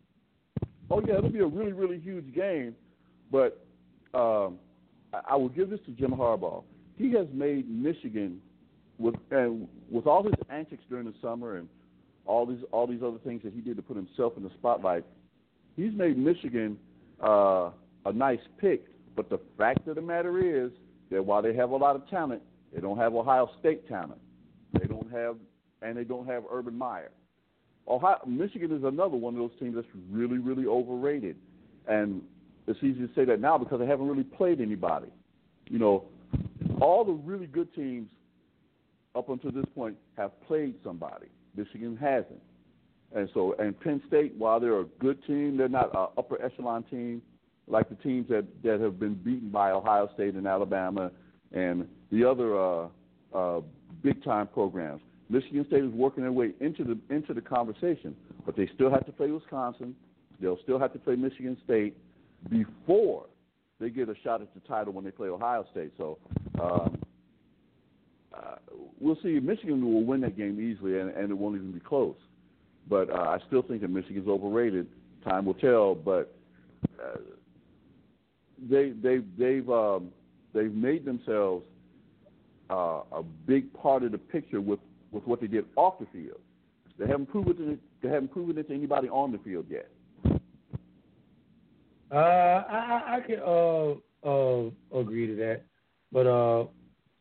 Oh, 0.91 0.97
oh, 0.97 1.03
yeah, 1.07 1.19
it'll 1.19 1.31
be 1.31 1.41
a 1.41 1.47
really 1.47 1.73
really 1.73 2.01
huge 2.01 2.35
game, 2.35 2.75
but 3.31 3.65
um, 4.15 4.59
I, 5.13 5.21
I 5.31 5.37
will 5.37 5.51
give 5.51 5.69
this 5.69 5.81
to 5.87 5.93
Jim 5.93 6.13
Harbaugh. 6.13 6.65
He 6.97 7.13
has 7.13 7.27
made 7.33 7.69
Michigan 7.69 8.41
with 8.99 9.15
and 9.31 9.69
with 9.91 10.07
all 10.07 10.23
his 10.23 10.35
antics 10.49 10.85
during 10.89 11.05
the 11.07 11.15
summer 11.21 11.57
and 11.57 11.69
all 12.25 12.47
these 12.47 12.61
all 12.73 12.87
these 12.87 13.03
other 13.05 13.19
things 13.25 13.43
that 13.43 13.53
he 13.53 13.61
did 13.61 13.77
to 13.77 13.83
put 13.83 13.97
himself 13.97 14.33
in 14.37 14.43
the 14.43 14.51
spotlight 14.59 15.05
he's 15.77 15.93
made 15.95 16.19
Michigan 16.19 16.79
uh, 17.23 17.71
a 18.07 18.13
nice 18.13 18.41
pick. 18.61 18.85
But 19.17 19.31
the 19.31 19.39
fact 19.57 19.87
of 19.87 19.95
the 19.95 20.03
matter 20.03 20.39
is 20.39 20.73
that 21.11 21.25
while 21.25 21.43
they 21.43 21.55
have 21.55 21.71
a 21.71 21.77
lot 21.77 21.97
of 21.97 22.09
talent, 22.09 22.43
they 22.75 22.81
don't 22.81 22.99
have 22.99 23.15
Ohio 23.15 23.49
State 23.61 23.89
talent. 23.89 24.21
They 24.73 24.87
don't 24.87 25.11
have, 25.13 25.37
and 25.83 25.97
they 25.97 26.05
don't 26.05 26.27
have 26.27 26.43
Urban 26.51 26.77
Meyer. 26.77 27.11
Ohio, 27.87 28.19
Michigan 28.27 28.73
is 28.73 28.83
another 28.83 29.17
one 29.17 29.35
of 29.35 29.41
those 29.41 29.59
teams 29.61 29.75
that's 29.77 29.87
really, 30.11 30.39
really 30.39 30.67
overrated, 30.67 31.37
and 31.87 32.23
it's 32.67 32.79
easy 32.83 33.07
to 33.07 33.11
say 33.15 33.25
that 33.27 33.41
now 33.41 33.59
because 33.59 33.79
they 33.79 33.87
haven't 33.87 34.09
really 34.09 34.25
played 34.25 34.61
anybody. 34.61 35.09
You 35.69 35.79
know, 35.79 36.05
all 36.81 37.05
the 37.05 37.13
really 37.13 37.47
good 37.47 37.73
teams 37.75 38.09
up 39.15 39.29
until 39.29 39.53
this 39.53 39.67
point 39.75 39.97
have 40.17 40.33
played 40.47 40.75
somebody. 40.83 41.27
Michigan 41.57 41.97
hasn't, 41.97 42.41
and 43.15 43.29
so 43.33 43.55
and 43.59 43.79
Penn 43.81 44.03
State, 44.09 44.35
while 44.37 44.61
they're 44.61 44.81
a 44.81 44.85
good 44.99 45.25
team, 45.27 45.57
they're 45.57 45.69
not 45.69 45.95
an 45.95 46.09
upper 46.19 46.43
echelon 46.43 46.83
team 46.85 47.23
like 47.67 47.89
the 47.89 47.95
teams 47.97 48.29
that 48.29 48.45
that 48.63 48.81
have 48.81 48.99
been 48.99 49.15
beaten 49.15 49.51
by 49.51 49.71
Ohio 49.71 50.09
State 50.15 50.35
and 50.35 50.47
Alabama 50.47 51.11
and 51.53 51.87
the 52.11 52.25
other 52.25 52.59
uh, 52.59 52.89
uh, 53.35 53.61
big 54.03 54.23
time 54.25 54.47
programs. 54.49 55.01
Michigan 55.31 55.65
State 55.67 55.85
is 55.85 55.93
working 55.93 56.23
their 56.23 56.33
way 56.33 56.51
into 56.61 56.85
the 56.85 56.99
into 57.15 57.33
the 57.33 57.41
conversation, 57.41 58.15
but 58.45 58.57
they 58.57 58.69
still 58.75 58.91
have 58.91 59.07
to 59.07 59.13
play 59.13 59.31
Wisconsin. 59.31 59.95
They'll 60.41 60.61
still 60.63 60.79
have 60.79 60.93
to 60.93 60.99
play 60.99 61.17
Michigan 61.17 61.57
State 61.65 61.97
before 62.51 63.27
they 63.81 63.91
get 63.91 64.09
a 64.09 64.15
shot 64.23 64.43
at 64.43 64.53
the 64.55 64.61
title 64.61 64.93
when 64.93 65.05
they 65.05 65.11
play 65.11 65.29
Ohio 65.29 65.65
State. 65.71 65.93
So 65.97 66.19
um, 66.61 66.99
uh, 68.37 68.57
we'll 69.01 69.19
see. 69.23 69.41
Michigan 69.41 69.85
will 69.85 70.05
win 70.05 70.21
that 70.23 70.37
game 70.37 70.61
easily, 70.61 70.99
and, 70.99 71.11
and 71.11 71.31
it 71.31 71.35
won't 71.35 71.57
even 71.57 71.73
be 71.73 71.81
close. 71.81 72.17
But 72.89 73.11
uh, 73.11 73.15
I 73.15 73.39
still 73.47 73.63
think 73.63 73.81
that 73.83 73.91
Michigan's 73.91 74.29
overrated. 74.29 74.87
Time 75.25 75.47
will 75.47 75.55
tell. 75.55 75.95
But 75.95 76.35
uh, 77.03 77.19
they 78.71 78.91
they 78.91 79.21
they've 79.39 79.69
um, 79.71 80.11
they've 80.53 80.73
made 80.73 81.05
themselves 81.05 81.65
uh, 82.71 83.01
a 83.13 83.23
big 83.47 83.73
part 83.75 84.03
of 84.03 84.13
the 84.13 84.19
picture 84.19 84.61
with 84.61 84.81
with 85.13 85.27
what 85.27 85.41
they 85.41 85.47
did 85.47 85.65
off 85.77 85.99
the 85.99 86.07
field. 86.13 86.41
They 86.99 87.07
haven't 87.07 87.27
proven 87.27 87.73
it. 87.73 87.79
They 88.03 88.09
haven't 88.09 88.33
proven 88.33 88.59
it 88.59 88.69
to 88.69 88.75
anybody 88.75 89.09
on 89.09 89.33
the 89.33 89.39
field 89.39 89.67
yet. 89.69 89.89
Uh, 92.13 92.17
I, 92.17 93.17
I 93.17 93.21
can 93.27 93.41
uh, 93.41 93.95
uh, 94.29 94.71
agree 94.97 95.27
to 95.27 95.35
that, 95.37 95.63
but 96.13 96.27
uh, 96.27 96.67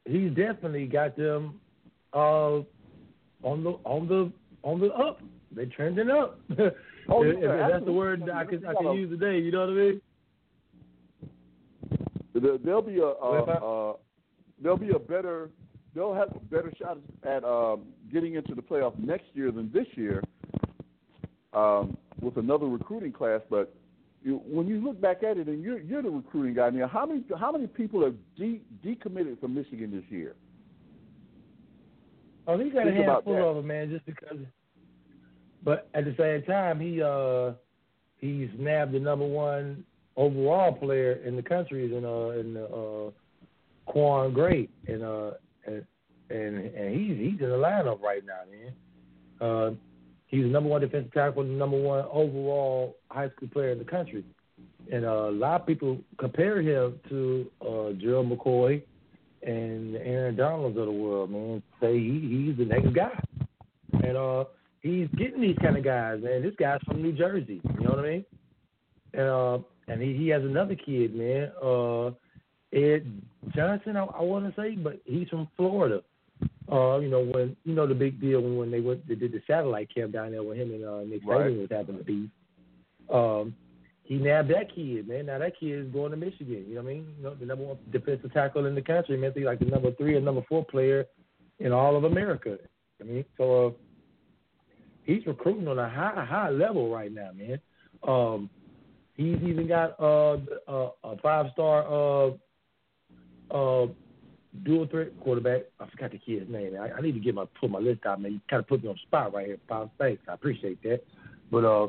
he's 0.06 0.30
definitely 0.30 0.86
got 0.86 1.17
them 1.17 1.60
uh, 2.13 2.58
on 3.41 3.63
the 3.63 3.71
on 3.86 4.08
the 4.08 4.32
on 4.62 4.80
the 4.80 4.88
up. 4.93 5.19
They're 5.56 5.66
trending 5.68 6.10
up. 6.10 6.39
Oh, 7.10 7.22
if, 7.22 7.36
yeah, 7.38 7.66
if 7.66 7.72
that's 7.74 7.86
the 7.86 7.92
word 7.92 8.24
I 8.34 8.46
can 8.46 8.66
I 8.66 8.74
can 8.76 8.94
use 8.94 9.10
today. 9.10 9.38
You 9.38 9.52
know 9.52 9.60
what 9.60 9.70
I 9.72 9.74
mean? 9.74 10.02
There'll 12.63 12.82
be 12.82 13.00
a, 13.00 13.04
a, 13.04 13.44
a 13.44 13.96
there'll 14.62 14.78
be 14.78 14.92
a 14.92 15.00
better 15.00 15.50
they'll 15.94 16.13
have 16.13 16.30
a 16.36 16.39
better 16.39 16.72
shot 16.80 16.98
at 17.24 17.44
um, 17.44 17.82
getting 18.12 18.36
into 18.36 18.56
the 18.56 18.62
playoff 18.62 18.98
next 18.98 19.26
year 19.34 19.52
than 19.52 19.72
this 19.74 19.86
year 19.96 20.24
um, 21.54 21.98
with 22.22 22.38
another 22.38 22.66
recruiting 22.66 23.12
class. 23.12 23.42
But 23.50 23.76
you, 24.24 24.42
when 24.46 24.68
you 24.68 24.84
look 24.84 25.00
back 25.00 25.24
at 25.24 25.38
it, 25.38 25.48
and 25.48 25.62
you're, 25.62 25.80
you're 25.80 26.02
the 26.02 26.10
recruiting 26.10 26.54
guy 26.54 26.70
now, 26.70 26.88
how 26.88 27.06
many 27.06 27.24
how 27.38 27.52
many 27.52 27.68
people 27.68 28.04
have 28.04 28.16
de- 28.38 28.62
decommitted 28.84 29.39
from 29.39 29.54
Michigan 29.54 29.92
this 29.92 30.10
year? 30.10 30.36
Oh, 32.48 32.58
he 32.58 32.70
got 32.70 32.86
Think 32.86 33.00
a 33.00 33.04
handful 33.04 33.50
of 33.50 33.56
them, 33.58 33.68
man, 33.68 33.89
just 33.89 34.06
because. 34.06 34.38
But 35.63 35.88
at 35.93 36.06
the 36.06 36.15
same 36.17 36.43
time, 36.43 36.80
he 36.80 37.02
uh 37.02 37.54
he's 38.19 38.49
nabbed 38.58 38.93
the 38.93 38.99
number 38.99 39.26
one 39.26 39.84
overall 40.15 40.73
player 40.73 41.13
in 41.26 41.36
the 41.36 41.41
country 41.41 41.86
in 41.86 42.06
uh 42.06 42.30
in 42.39 42.58
uh 42.58 43.12
Rashan 43.91 44.36
Gary 44.36 44.69
and 44.88 45.04
uh 45.04 45.32
and 45.65 45.86
and 46.30 46.95
he's 46.95 47.17
he's 47.17 47.41
in 47.41 47.49
the 47.49 47.58
lineup 47.58 48.02
right 48.02 48.23
now, 48.26 48.41
man. 48.52 48.73
Uh 49.39 49.76
he's 50.28 50.43
the 50.43 50.49
number 50.49 50.69
one 50.69 50.82
defensive 50.82 51.13
tackle, 51.13 51.43
the 51.43 51.49
number 51.49 51.80
one 51.80 52.06
overall 52.12 52.97
high 53.10 53.30
school 53.30 53.49
player 53.49 53.71
in 53.71 53.80
the 53.80 53.86
country. 53.86 54.23
And 54.91 55.06
uh, 55.06 55.30
a 55.30 55.32
lot 55.32 55.62
of 55.62 55.67
people 55.67 55.97
compare 56.17 56.62
him 56.62 56.99
to 57.10 57.52
uh 57.62 57.91
Gerald 58.02 58.30
McCoy 58.30 58.82
and 59.43 59.95
Aaron 59.97 60.36
Donalds 60.36 60.78
of 60.78 60.86
the 60.86 60.91
world, 60.91 61.32
man. 61.32 61.63
Say 61.80 61.97
he 61.99 62.47
he's 62.47 62.58
the 62.58 62.65
next 62.65 62.93
guy. 62.93 63.17
And 64.04 64.17
uh 64.17 64.45
he's 64.84 65.08
getting 65.17 65.41
these 65.41 65.58
kind 65.62 65.78
of 65.78 65.84
guys, 65.84 66.22
man. 66.22 66.43
This 66.43 66.54
guy's 66.60 66.82
from 66.86 67.02
New 67.02 67.13
Jersey, 67.13 67.62
you 67.63 67.84
know 67.84 67.91
what 67.91 68.00
I 68.00 68.10
mean? 68.10 68.26
And 69.13 69.28
uh 69.28 69.58
and 69.88 70.02
he, 70.02 70.15
he 70.15 70.28
has 70.30 70.43
another 70.43 70.76
kid, 70.76 71.15
man. 71.15 71.52
Uh 71.62 72.12
Ed 72.72 73.22
Johnson, 73.56 73.98
I, 73.98 74.04
I 74.04 74.22
want 74.22 74.46
to 74.46 74.62
say, 74.62 74.76
but 74.76 75.00
he's 75.06 75.30
from 75.30 75.48
Florida. 75.58 76.02
Uh, 76.72 76.98
you 77.00 77.10
know 77.10 77.24
when 77.24 77.56
you 77.65 77.74
know 77.74 77.86
the 77.86 77.93
big 77.93 78.19
deal 78.22 78.41
when, 78.41 78.56
when 78.56 78.72
they 78.72 78.80
went 78.80 79.06
they 79.08 79.15
did 79.15 79.32
the 79.32 79.41
satellite 79.46 79.93
camp 79.93 80.13
down 80.13 80.32
there 80.32 80.43
with 80.43 80.58
him 80.58 80.72
and 80.72 80.86
uh, 80.86 81.02
Nick 81.02 81.22
right. 81.26 81.48
Saban 81.48 81.60
was 81.60 81.67
having 81.69 81.98
the 81.98 82.04
beef. 82.04 82.30
Um, 83.13 83.54
he 84.04 84.15
nabbed 84.15 84.50
that 84.50 84.74
kid, 84.74 85.08
man. 85.08 85.28
Now 85.28 85.39
that 85.39 85.60
kid 85.60 85.86
is 85.86 85.91
going 85.93 86.12
to 86.12 86.17
Michigan. 86.17 86.65
You 86.67 86.76
know 86.76 86.82
what 86.82 86.89
I 86.89 86.93
mean? 86.93 87.13
You 87.17 87.24
know 87.24 87.36
the 87.36 87.46
number 87.46 87.65
one 87.65 87.78
defensive 87.91 88.34
tackle 88.34 88.65
in 88.65 88.76
the 88.76 88.82
country, 88.82 89.17
man. 89.17 89.34
He's 89.36 89.46
like 89.46 89.60
the 89.60 89.65
number 89.65 89.91
three 89.91 90.15
or 90.15 90.22
number 90.22 90.41
four 90.48 90.65
player 90.65 91.06
in 91.60 91.72
all 91.72 91.96
of 91.96 92.06
America. 92.06 92.58
I 93.00 93.04
mean, 93.04 93.26
so 93.38 93.67
uh, 93.67 93.69
he's 95.06 95.26
recruiting 95.26 95.68
on 95.68 95.80
a 95.80 95.89
high 95.89 96.26
high 96.26 96.50
level 96.50 96.92
right 96.92 97.12
now, 97.12 97.32
man. 97.34 97.60
Um, 98.08 98.50
he's 99.16 99.38
even 99.44 99.68
got 99.68 100.00
uh, 100.00 100.38
a, 100.68 100.89
a 101.04 101.18
five 101.22 101.48
star 101.54 101.86
uh, 101.88 102.32
uh, 103.54 103.88
dual 104.63 104.88
threat 104.88 105.10
quarterback. 105.22 105.63
I 105.80 105.89
forgot 105.89 106.12
the 106.12 106.20
kid's 106.20 106.50
name. 106.50 106.76
I, 106.80 106.92
I 106.92 107.02
need 107.02 107.13
to 107.13 107.20
get 107.20 107.36
my 107.36 107.46
put 107.60 107.70
my 107.70 107.80
list 107.80 108.06
out, 108.06 108.22
man. 108.22 108.34
You 108.34 108.42
kind 108.50 108.60
of 108.60 108.68
put 108.68 108.84
me 108.84 108.89
on 108.89 108.98
spot 109.08 109.34
right 109.34 109.48
here. 109.48 109.58
Five 109.68 109.89
thanks. 109.98 110.24
I 110.28 110.34
appreciate 110.34 110.82
that. 110.84 111.02
But 111.52 111.66
uh, 111.66 111.88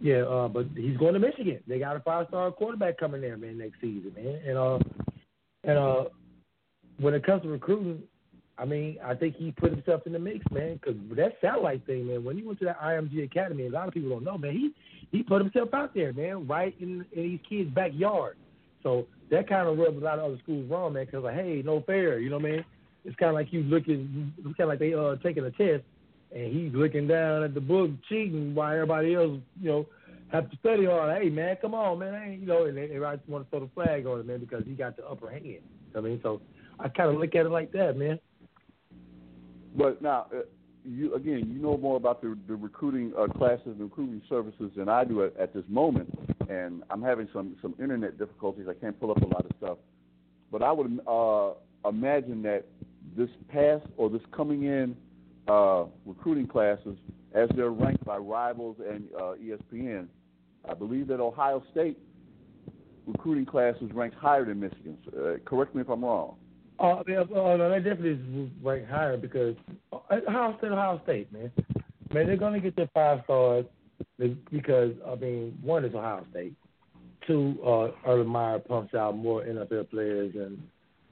yeah, 0.00 0.22
uh, 0.22 0.48
but 0.48 0.66
he's 0.76 0.96
going 0.96 1.14
to 1.14 1.20
Michigan. 1.20 1.60
They 1.66 1.78
got 1.78 1.96
a 1.96 2.00
five 2.00 2.26
star 2.28 2.50
quarterback 2.52 2.98
coming 2.98 3.20
there, 3.20 3.36
man, 3.36 3.58
next 3.58 3.80
season, 3.80 4.12
man. 4.14 4.40
And 4.46 4.58
uh, 4.58 4.78
and 5.64 5.78
uh, 5.78 6.04
when 6.98 7.14
it 7.14 7.24
comes 7.24 7.42
to 7.42 7.48
recruiting, 7.48 8.02
I 8.58 8.64
mean, 8.64 8.98
I 9.04 9.14
think 9.14 9.36
he 9.36 9.52
put 9.52 9.70
himself 9.70 10.06
in 10.06 10.12
the 10.12 10.18
mix, 10.18 10.44
man. 10.50 10.80
Because 10.80 10.98
that 11.16 11.36
satellite 11.40 11.84
thing, 11.86 12.06
man. 12.06 12.24
When 12.24 12.36
he 12.36 12.42
went 12.42 12.58
to 12.60 12.64
that 12.66 12.80
IMG 12.80 13.24
Academy, 13.24 13.66
a 13.66 13.70
lot 13.70 13.88
of 13.88 13.94
people 13.94 14.10
don't 14.10 14.24
know, 14.24 14.38
man. 14.38 14.52
He 14.52 14.72
he 15.12 15.22
put 15.22 15.40
himself 15.40 15.72
out 15.72 15.94
there, 15.94 16.12
man, 16.12 16.46
right 16.46 16.74
in, 16.80 17.04
in 17.12 17.22
these 17.22 17.40
kids' 17.48 17.70
backyard. 17.70 18.36
So 18.82 19.06
that 19.30 19.48
kind 19.48 19.68
of 19.68 19.78
rubs 19.78 19.96
a 19.96 20.00
lot 20.04 20.18
of 20.18 20.24
other 20.24 20.38
schools 20.42 20.68
wrong, 20.70 20.94
man. 20.94 21.06
Because 21.06 21.24
like, 21.24 21.34
hey, 21.34 21.62
no 21.64 21.80
fair, 21.82 22.18
you 22.18 22.30
know 22.30 22.38
what 22.38 22.46
I 22.46 22.50
mean? 22.50 22.64
It's 23.04 23.16
kind 23.16 23.28
of 23.28 23.34
like 23.34 23.52
you 23.52 23.62
looking, 23.62 24.32
it's 24.38 24.44
kind 24.44 24.60
of 24.60 24.68
like 24.68 24.78
they 24.78 24.94
uh 24.94 25.16
taking 25.22 25.44
a 25.44 25.50
test, 25.50 25.84
and 26.34 26.52
he's 26.52 26.72
looking 26.72 27.06
down 27.06 27.44
at 27.44 27.54
the 27.54 27.60
book 27.60 27.90
cheating 28.08 28.54
while 28.54 28.72
everybody 28.72 29.14
else, 29.14 29.38
you 29.60 29.68
know, 29.68 29.86
have 30.28 30.50
to 30.50 30.56
study 30.58 30.86
hard. 30.86 31.22
Hey, 31.22 31.28
man, 31.28 31.56
come 31.60 31.74
on, 31.74 31.98
man, 31.98 32.14
I 32.14 32.34
you 32.34 32.46
know, 32.46 32.64
and 32.64 32.76
everybody 32.76 33.18
just 33.18 33.28
want 33.28 33.44
to 33.44 33.50
throw 33.50 33.60
the 33.60 33.70
flag 33.74 34.06
on 34.06 34.20
it, 34.20 34.26
man, 34.26 34.40
because 34.40 34.64
he 34.66 34.72
got 34.72 34.96
the 34.96 35.06
upper 35.06 35.30
hand. 35.30 35.44
You 35.44 35.60
know 35.94 36.00
I 36.00 36.02
mean, 36.02 36.20
so 36.22 36.40
I 36.80 36.88
kind 36.88 37.10
of 37.10 37.16
look 37.16 37.34
at 37.34 37.46
it 37.46 37.50
like 37.50 37.72
that, 37.72 37.96
man. 37.96 38.18
But 39.76 40.00
now, 40.00 40.26
uh, 40.34 40.40
you 40.84 41.14
again, 41.14 41.50
you 41.52 41.60
know 41.60 41.76
more 41.76 41.96
about 41.96 42.22
the, 42.22 42.36
the 42.46 42.54
recruiting 42.54 43.12
uh, 43.18 43.26
classes 43.26 43.66
and 43.66 43.80
recruiting 43.80 44.22
services 44.28 44.70
than 44.76 44.88
I 44.88 45.04
do 45.04 45.24
at, 45.24 45.36
at 45.36 45.52
this 45.52 45.64
moment, 45.68 46.16
and 46.48 46.82
I'm 46.90 47.02
having 47.02 47.28
some 47.32 47.56
some 47.60 47.74
internet 47.80 48.18
difficulties. 48.18 48.66
I 48.68 48.74
can't 48.74 48.98
pull 48.98 49.10
up 49.10 49.18
a 49.22 49.26
lot 49.26 49.44
of 49.44 49.52
stuff, 49.58 49.78
but 50.50 50.62
I 50.62 50.72
would 50.72 51.00
uh, 51.06 51.88
imagine 51.88 52.42
that 52.42 52.64
this 53.16 53.30
past 53.48 53.86
or 53.96 54.08
this 54.08 54.22
coming 54.34 54.64
in 54.64 54.96
uh, 55.48 55.84
recruiting 56.04 56.46
classes, 56.46 56.96
as 57.34 57.48
they're 57.56 57.70
ranked 57.70 58.04
by 58.04 58.16
Rivals 58.16 58.76
and 58.88 59.08
uh, 59.16 59.34
ESPN, 59.42 60.06
I 60.68 60.74
believe 60.74 61.08
that 61.08 61.20
Ohio 61.20 61.62
State 61.72 61.98
recruiting 63.06 63.46
class 63.46 63.74
is 63.80 63.92
ranked 63.92 64.16
higher 64.16 64.44
than 64.44 64.60
Michigan's. 64.60 64.98
Uh, 65.08 65.36
correct 65.44 65.74
me 65.74 65.82
if 65.82 65.88
I'm 65.88 66.04
wrong. 66.04 66.36
Oh, 66.78 67.02
yeah, 67.08 67.24
oh 67.34 67.56
no, 67.56 67.70
that 67.70 67.84
definitely 67.84 68.10
is 68.10 68.50
ranked 68.62 68.90
higher 68.90 69.16
because 69.16 69.56
uh, 69.92 69.98
Ohio 70.28 70.56
State, 70.58 70.72
Ohio 70.72 71.00
State, 71.04 71.32
man, 71.32 71.50
man, 72.12 72.26
they're 72.26 72.36
gonna 72.36 72.60
get 72.60 72.76
their 72.76 72.90
five 72.92 73.20
stars 73.24 73.64
because 74.18 74.92
I 75.06 75.14
mean, 75.14 75.58
one 75.62 75.84
is 75.86 75.94
Ohio 75.94 76.24
State, 76.30 76.54
two, 77.26 77.56
uh, 77.64 77.88
Urban 78.06 78.26
Meyer 78.26 78.58
pumps 78.58 78.94
out 78.94 79.16
more 79.16 79.42
NFL 79.42 79.88
players, 79.90 80.34
and 80.34 80.62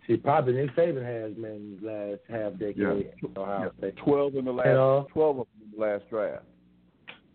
see, 0.06 0.16
probably 0.16 0.52
Nick 0.52 0.76
Saban 0.76 1.02
has 1.02 1.36
man 1.38 1.78
last 1.80 2.20
half 2.28 2.52
decade 2.58 2.76
yeah. 2.78 3.28
Ohio 3.36 3.72
yeah. 3.72 3.78
State, 3.78 3.96
twelve 3.96 4.34
in 4.36 4.44
the 4.44 4.52
last, 4.52 4.68
and, 4.68 4.78
uh, 4.78 5.04
twelve 5.12 5.38
of 5.38 5.46
them 5.46 5.70
in 5.72 5.78
the 5.78 5.86
last 5.86 6.04
draft, 6.10 6.44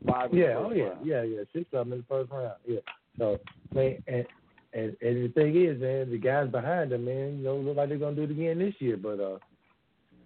five. 0.07 0.31
yeah, 0.31 0.55
oh 0.55 0.71
yeah, 0.71 0.83
round. 0.83 1.05
yeah, 1.05 1.23
yeah, 1.23 1.41
six 1.51 1.65
of 1.73 1.87
them 1.87 1.93
in 1.93 1.99
the 1.99 2.05
first 2.07 2.31
round, 2.31 2.53
yeah. 2.67 2.79
So, 3.17 3.39
man, 3.73 4.03
and 4.07 4.25
and, 4.73 4.95
and 5.01 5.23
the 5.25 5.32
thing 5.34 5.55
is, 5.55 5.79
man, 5.82 6.12
the 6.12 6.17
guys 6.17 6.49
behind 6.49 6.91
them, 6.91 7.05
man, 7.05 7.38
you 7.38 7.43
know, 7.43 7.58
look 7.58 7.77
like 7.77 7.89
they're 7.89 7.97
gonna 7.97 8.15
do 8.15 8.23
it 8.23 8.32
again 8.32 8.60
this 8.60 8.75
year. 8.79 8.97
But 8.97 9.19
uh, 9.19 9.39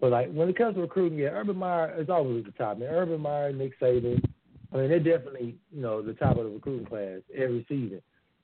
but 0.01 0.11
like 0.11 0.31
when 0.31 0.49
it 0.49 0.57
comes 0.57 0.75
to 0.75 0.81
recruiting, 0.81 1.19
yeah, 1.19 1.29
Urban 1.29 1.57
Meyer 1.57 1.95
is 1.99 2.09
always 2.09 2.45
at 2.45 2.51
the 2.51 2.63
top, 2.63 2.77
man. 2.77 2.89
Urban 2.89 3.21
Meyer, 3.21 3.53
Nick 3.53 3.79
Saban, 3.79 4.23
I 4.73 4.77
mean, 4.77 4.89
they're 4.89 4.99
definitely 4.99 5.55
you 5.71 5.81
know 5.81 6.01
the 6.01 6.13
top 6.13 6.37
of 6.37 6.45
the 6.45 6.49
recruiting 6.49 6.85
class 6.85 7.19
every 7.33 7.65
season. 7.69 8.01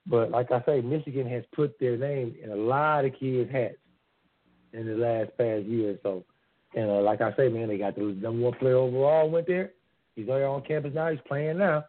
But 0.07 0.31
like 0.31 0.51
I 0.51 0.63
say, 0.65 0.81
Michigan 0.81 1.27
has 1.29 1.43
put 1.53 1.77
their 1.79 1.97
name 1.97 2.35
in 2.41 2.51
a 2.51 2.55
lot 2.55 3.05
of 3.05 3.13
kids' 3.19 3.51
hats 3.51 3.75
in 4.73 4.87
the 4.87 4.95
last 4.95 5.31
past 5.37 5.65
year 5.65 5.97
so. 6.03 6.23
And 6.75 6.87
uh, 6.89 7.01
like 7.01 7.19
I 7.19 7.35
say, 7.35 7.49
man, 7.49 7.67
they 7.67 7.79
got 7.79 7.95
the 7.95 8.01
number 8.01 8.43
one 8.43 8.53
player 8.53 8.75
overall 8.75 9.27
went 9.27 9.47
there. 9.47 9.71
He's 10.15 10.27
there 10.27 10.47
on 10.47 10.61
campus 10.61 10.93
now. 10.93 11.09
He's 11.09 11.19
playing 11.27 11.57
now, 11.57 11.85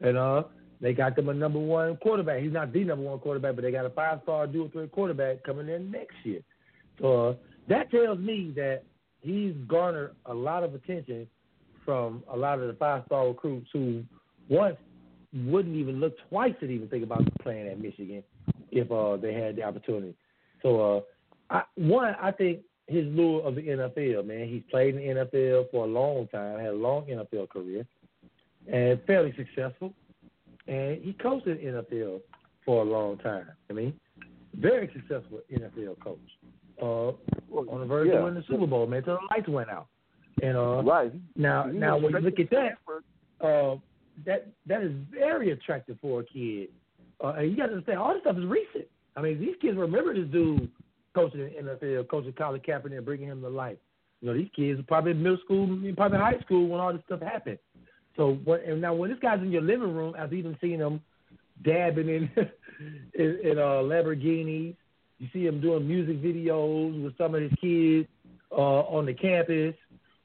and 0.00 0.16
uh, 0.16 0.44
they 0.82 0.92
got 0.92 1.14
them 1.14 1.28
a 1.28 1.34
number 1.34 1.60
one 1.60 1.96
quarterback. 1.98 2.42
He's 2.42 2.52
not 2.52 2.72
the 2.72 2.84
number 2.84 3.04
one 3.04 3.20
quarterback, 3.20 3.54
but 3.54 3.62
they 3.62 3.70
got 3.70 3.86
a 3.86 3.90
five 3.90 4.18
star 4.24 4.48
dual 4.48 4.68
threat 4.68 4.90
quarterback 4.90 5.44
coming 5.44 5.68
in 5.68 5.90
next 5.90 6.16
year. 6.24 6.40
So 7.00 7.28
uh, 7.28 7.34
that 7.68 7.90
tells 7.90 8.18
me 8.18 8.52
that 8.56 8.82
he's 9.20 9.54
garnered 9.68 10.16
a 10.26 10.34
lot 10.34 10.64
of 10.64 10.74
attention 10.74 11.28
from 11.84 12.24
a 12.28 12.36
lot 12.36 12.58
of 12.58 12.66
the 12.66 12.74
five 12.74 13.04
star 13.06 13.28
recruits 13.28 13.68
who 13.72 14.02
once 14.48 14.76
wouldn't 15.46 15.76
even 15.76 16.00
look 16.00 16.14
twice 16.28 16.54
at 16.60 16.68
even 16.68 16.88
think 16.88 17.04
about 17.04 17.22
playing 17.42 17.68
at 17.68 17.80
Michigan 17.80 18.22
if 18.72 18.90
uh, 18.90 19.16
they 19.16 19.32
had 19.32 19.56
the 19.56 19.62
opportunity. 19.62 20.14
So, 20.62 20.96
uh, 20.96 21.00
I, 21.54 21.62
one, 21.76 22.14
I 22.20 22.32
think 22.32 22.60
his 22.88 23.06
lure 23.06 23.42
of 23.42 23.54
the 23.54 23.62
NFL, 23.62 24.26
man. 24.26 24.48
He's 24.48 24.62
played 24.70 24.96
in 24.96 25.16
the 25.16 25.24
NFL 25.24 25.70
for 25.70 25.84
a 25.84 25.88
long 25.88 26.26
time, 26.28 26.58
had 26.58 26.70
a 26.70 26.72
long 26.72 27.06
NFL 27.06 27.48
career, 27.48 27.86
and 28.70 29.00
fairly 29.06 29.34
successful. 29.36 29.92
And 30.68 31.02
he 31.02 31.12
coached 31.14 31.46
in 31.46 31.56
the 31.56 31.82
NFL 31.82 32.20
for 32.64 32.82
a 32.82 32.84
long 32.84 33.18
time. 33.18 33.46
I 33.68 33.72
mean, 33.72 33.94
very 34.54 34.90
successful 34.92 35.40
NFL 35.52 35.98
coach. 36.00 36.18
Uh, 36.80 37.12
on 37.70 37.80
the 37.80 37.86
verge 37.86 38.08
yeah. 38.08 38.14
of 38.14 38.24
winning 38.24 38.40
the 38.40 38.46
Super 38.52 38.66
Bowl, 38.66 38.86
man, 38.86 38.98
until 38.98 39.14
the 39.14 39.34
lights 39.36 39.48
went 39.48 39.70
out. 39.70 39.86
And 40.42 40.56
uh, 40.56 40.82
right 40.82 41.12
now, 41.36 41.68
He 41.68 41.78
now 41.78 41.96
when 41.98 42.12
you 42.12 42.18
look 42.18 42.40
at 42.40 42.50
that, 42.50 42.78
uh, 43.40 43.76
that 44.26 44.48
that 44.66 44.82
is 44.82 44.92
very 45.10 45.50
attractive 45.50 45.96
for 46.00 46.20
a 46.20 46.24
kid. 46.24 46.68
Uh, 47.22 47.34
and 47.38 47.50
you 47.50 47.56
got 47.56 47.66
to 47.66 47.72
understand, 47.74 47.98
all 47.98 48.12
this 48.14 48.22
stuff 48.22 48.36
is 48.36 48.44
recent. 48.46 48.86
I 49.16 49.20
mean, 49.20 49.38
these 49.38 49.54
kids 49.60 49.76
remember 49.76 50.14
this 50.14 50.30
dude 50.32 50.70
coaching 51.14 51.40
in 51.56 51.66
the 51.66 51.72
NFL, 51.72 52.08
coaching 52.08 52.32
Colin 52.32 52.60
Kaepernick, 52.60 52.96
and 52.96 53.04
bringing 53.04 53.28
him 53.28 53.42
to 53.42 53.48
life. 53.48 53.78
You 54.20 54.28
know, 54.28 54.34
these 54.34 54.48
kids 54.54 54.80
are 54.80 54.84
probably 54.84 55.12
in 55.12 55.22
middle 55.22 55.38
school, 55.44 55.66
probably 55.96 56.18
in 56.18 56.24
high 56.24 56.40
school 56.40 56.68
when 56.68 56.80
all 56.80 56.92
this 56.92 57.02
stuff 57.06 57.20
happened. 57.20 57.58
So, 58.16 58.38
what, 58.44 58.64
and 58.64 58.80
now 58.80 58.94
when 58.94 59.10
this 59.10 59.18
guy's 59.20 59.40
in 59.40 59.50
your 59.50 59.62
living 59.62 59.94
room, 59.94 60.14
I've 60.18 60.32
even 60.32 60.56
seen 60.60 60.78
him 60.78 61.00
dabbing 61.64 62.08
in 62.08 62.30
in, 63.14 63.38
in 63.42 63.58
uh, 63.58 63.82
Lamborghinis. 63.82 64.76
You 65.18 65.28
see 65.32 65.46
him 65.46 65.60
doing 65.60 65.86
music 65.86 66.20
videos 66.22 67.02
with 67.02 67.16
some 67.16 67.34
of 67.34 67.42
his 67.42 67.52
kids 67.60 68.08
uh, 68.50 68.80
on 68.80 69.06
the 69.06 69.14
campus. 69.14 69.74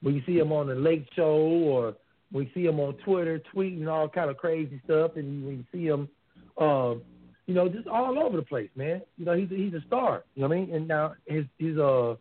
When 0.02 0.15
you 0.15 0.21
see 0.26 0.38
him 0.38 0.52
on 0.52 0.67
the 0.67 0.76
Lake 0.76 1.08
Show, 1.15 1.38
or 1.38 1.95
you 2.32 2.47
see 2.54 2.65
him 2.65 2.80
on 2.80 2.95
Twitter 3.06 3.41
tweeting 3.54 3.88
all 3.88 4.10
kind 4.10 4.30
of 4.30 4.38
crazy 4.38 4.82
stuff, 4.86 5.12
and 5.15 5.45
when 5.45 5.58
you 5.58 5.65
see 5.71 5.86
him, 5.86 6.10
um, 6.58 7.02
you 7.45 7.54
know, 7.54 7.69
just 7.69 7.88
all 7.88 8.19
over 8.19 8.38
the 8.38 8.43
place, 8.43 8.69
man. 8.76 9.02
You 9.17 9.26
know, 9.26 9.34
he's 9.34 9.50
he's 9.50 9.73
a 9.73 9.82
star. 9.88 10.23
You 10.36 10.41
know 10.41 10.50
what 10.50 10.58
I 10.58 10.60
mean? 10.62 10.76
And 10.76 10.88
now 10.88 11.13
his 11.26 11.45
his 11.58 11.78
uh 11.78 12.15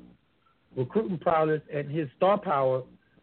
recruiting 0.77 1.19
prowess 1.19 1.63
and 1.73 1.91
his 1.91 2.09
star 2.17 2.39
power 2.39 2.83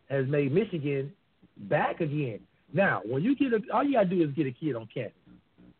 has 0.10 0.28
made 0.28 0.52
Michigan 0.52 1.12
back 1.58 2.02
again. 2.02 2.40
Now, 2.74 3.02
when 3.06 3.24
you 3.24 3.36
get 3.36 3.54
a, 3.54 3.62
all 3.74 3.84
you 3.84 3.94
gotta 3.94 4.10
do 4.10 4.22
is 4.24 4.32
get 4.32 4.48
a 4.48 4.52
kid 4.52 4.76
on 4.76 4.88
campus. 4.94 5.14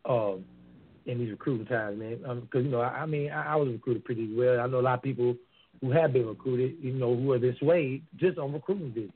Um, 0.04 0.44
in 1.06 1.18
these 1.18 1.30
recruiting 1.30 1.66
times, 1.66 1.98
man, 1.98 2.16
because 2.16 2.60
um, 2.60 2.64
you 2.64 2.70
know, 2.70 2.80
I, 2.80 3.02
I 3.02 3.06
mean, 3.06 3.30
I, 3.30 3.52
I 3.52 3.56
was 3.56 3.68
recruited 3.68 4.04
pretty 4.04 4.34
well. 4.34 4.60
I 4.60 4.66
know 4.66 4.80
a 4.80 4.82
lot 4.82 4.94
of 4.94 5.02
people 5.02 5.36
who 5.80 5.90
have 5.90 6.12
been 6.12 6.26
recruited, 6.26 6.76
you 6.80 6.92
know, 6.92 7.14
who 7.14 7.32
are 7.32 7.38
this 7.38 7.60
way 7.60 8.02
just 8.16 8.38
on 8.38 8.52
recruiting 8.52 8.92
visits. 8.92 9.12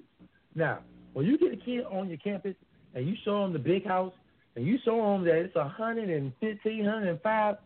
Now, 0.55 0.81
when 1.15 1.27
you 1.27 1.39
get 1.39 1.53
a 1.53 1.57
kid 1.57 1.85
on 1.91 2.09
your 2.09 2.19
campus 2.19 2.55
and 2.95 3.07
you 3.07 3.15
show 3.25 3.43
them 3.43 3.53
the 3.53 3.59
big 3.59 3.87
house 3.87 4.13
and 4.57 4.67
you 4.67 4.79
show 4.85 4.97
them 4.97 5.25
that 5.25 5.37
it's 5.37 5.57
a 5.57 5.69
hundred 5.69 6.11
and 6.11 6.33
fifteen, 6.41 6.85
hundred 6.85 7.09
and 7.09 7.23
five 7.23 7.57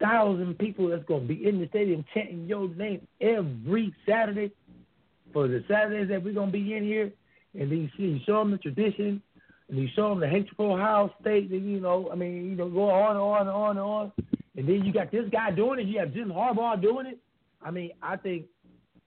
thousand 0.00 0.58
people 0.58 0.88
that's 0.88 1.04
going 1.04 1.22
to 1.22 1.34
be 1.34 1.46
in 1.46 1.60
the 1.60 1.68
stadium 1.68 2.04
chanting 2.12 2.46
your 2.46 2.68
name 2.68 3.06
every 3.20 3.94
Saturday 4.06 4.52
for 5.32 5.48
the 5.48 5.64
Saturdays 5.68 6.08
that 6.08 6.22
we're 6.22 6.34
going 6.34 6.48
to 6.48 6.52
be 6.52 6.74
in 6.74 6.82
here, 6.82 7.10
and 7.54 7.70
then 7.70 7.78
you 7.78 7.88
see 7.96 8.14
you 8.14 8.20
show 8.26 8.38
them 8.38 8.50
the 8.50 8.58
tradition, 8.58 9.22
and 9.68 9.78
you 9.78 9.88
show 9.94 10.10
them 10.10 10.20
the 10.20 10.28
hatred 10.28 10.54
for 10.56 10.78
Ohio 10.78 11.12
State, 11.20 11.50
and 11.50 11.70
you 11.70 11.80
know, 11.80 12.08
I 12.12 12.14
mean, 12.14 12.50
you 12.50 12.56
know, 12.56 12.68
go 12.68 12.90
on 12.90 13.12
and 13.12 13.20
on 13.20 13.40
and 13.42 13.50
on 13.50 13.70
and 13.70 13.80
on, 13.80 14.12
and 14.56 14.68
then 14.68 14.84
you 14.84 14.92
got 14.92 15.10
this 15.10 15.28
guy 15.30 15.50
doing 15.50 15.80
it, 15.80 15.86
you 15.86 15.98
have 15.98 16.12
Jim 16.12 16.28
Harbaugh 16.28 16.80
doing 16.80 17.06
it. 17.06 17.18
I 17.64 17.70
mean, 17.70 17.90
I 18.02 18.16
think 18.16 18.46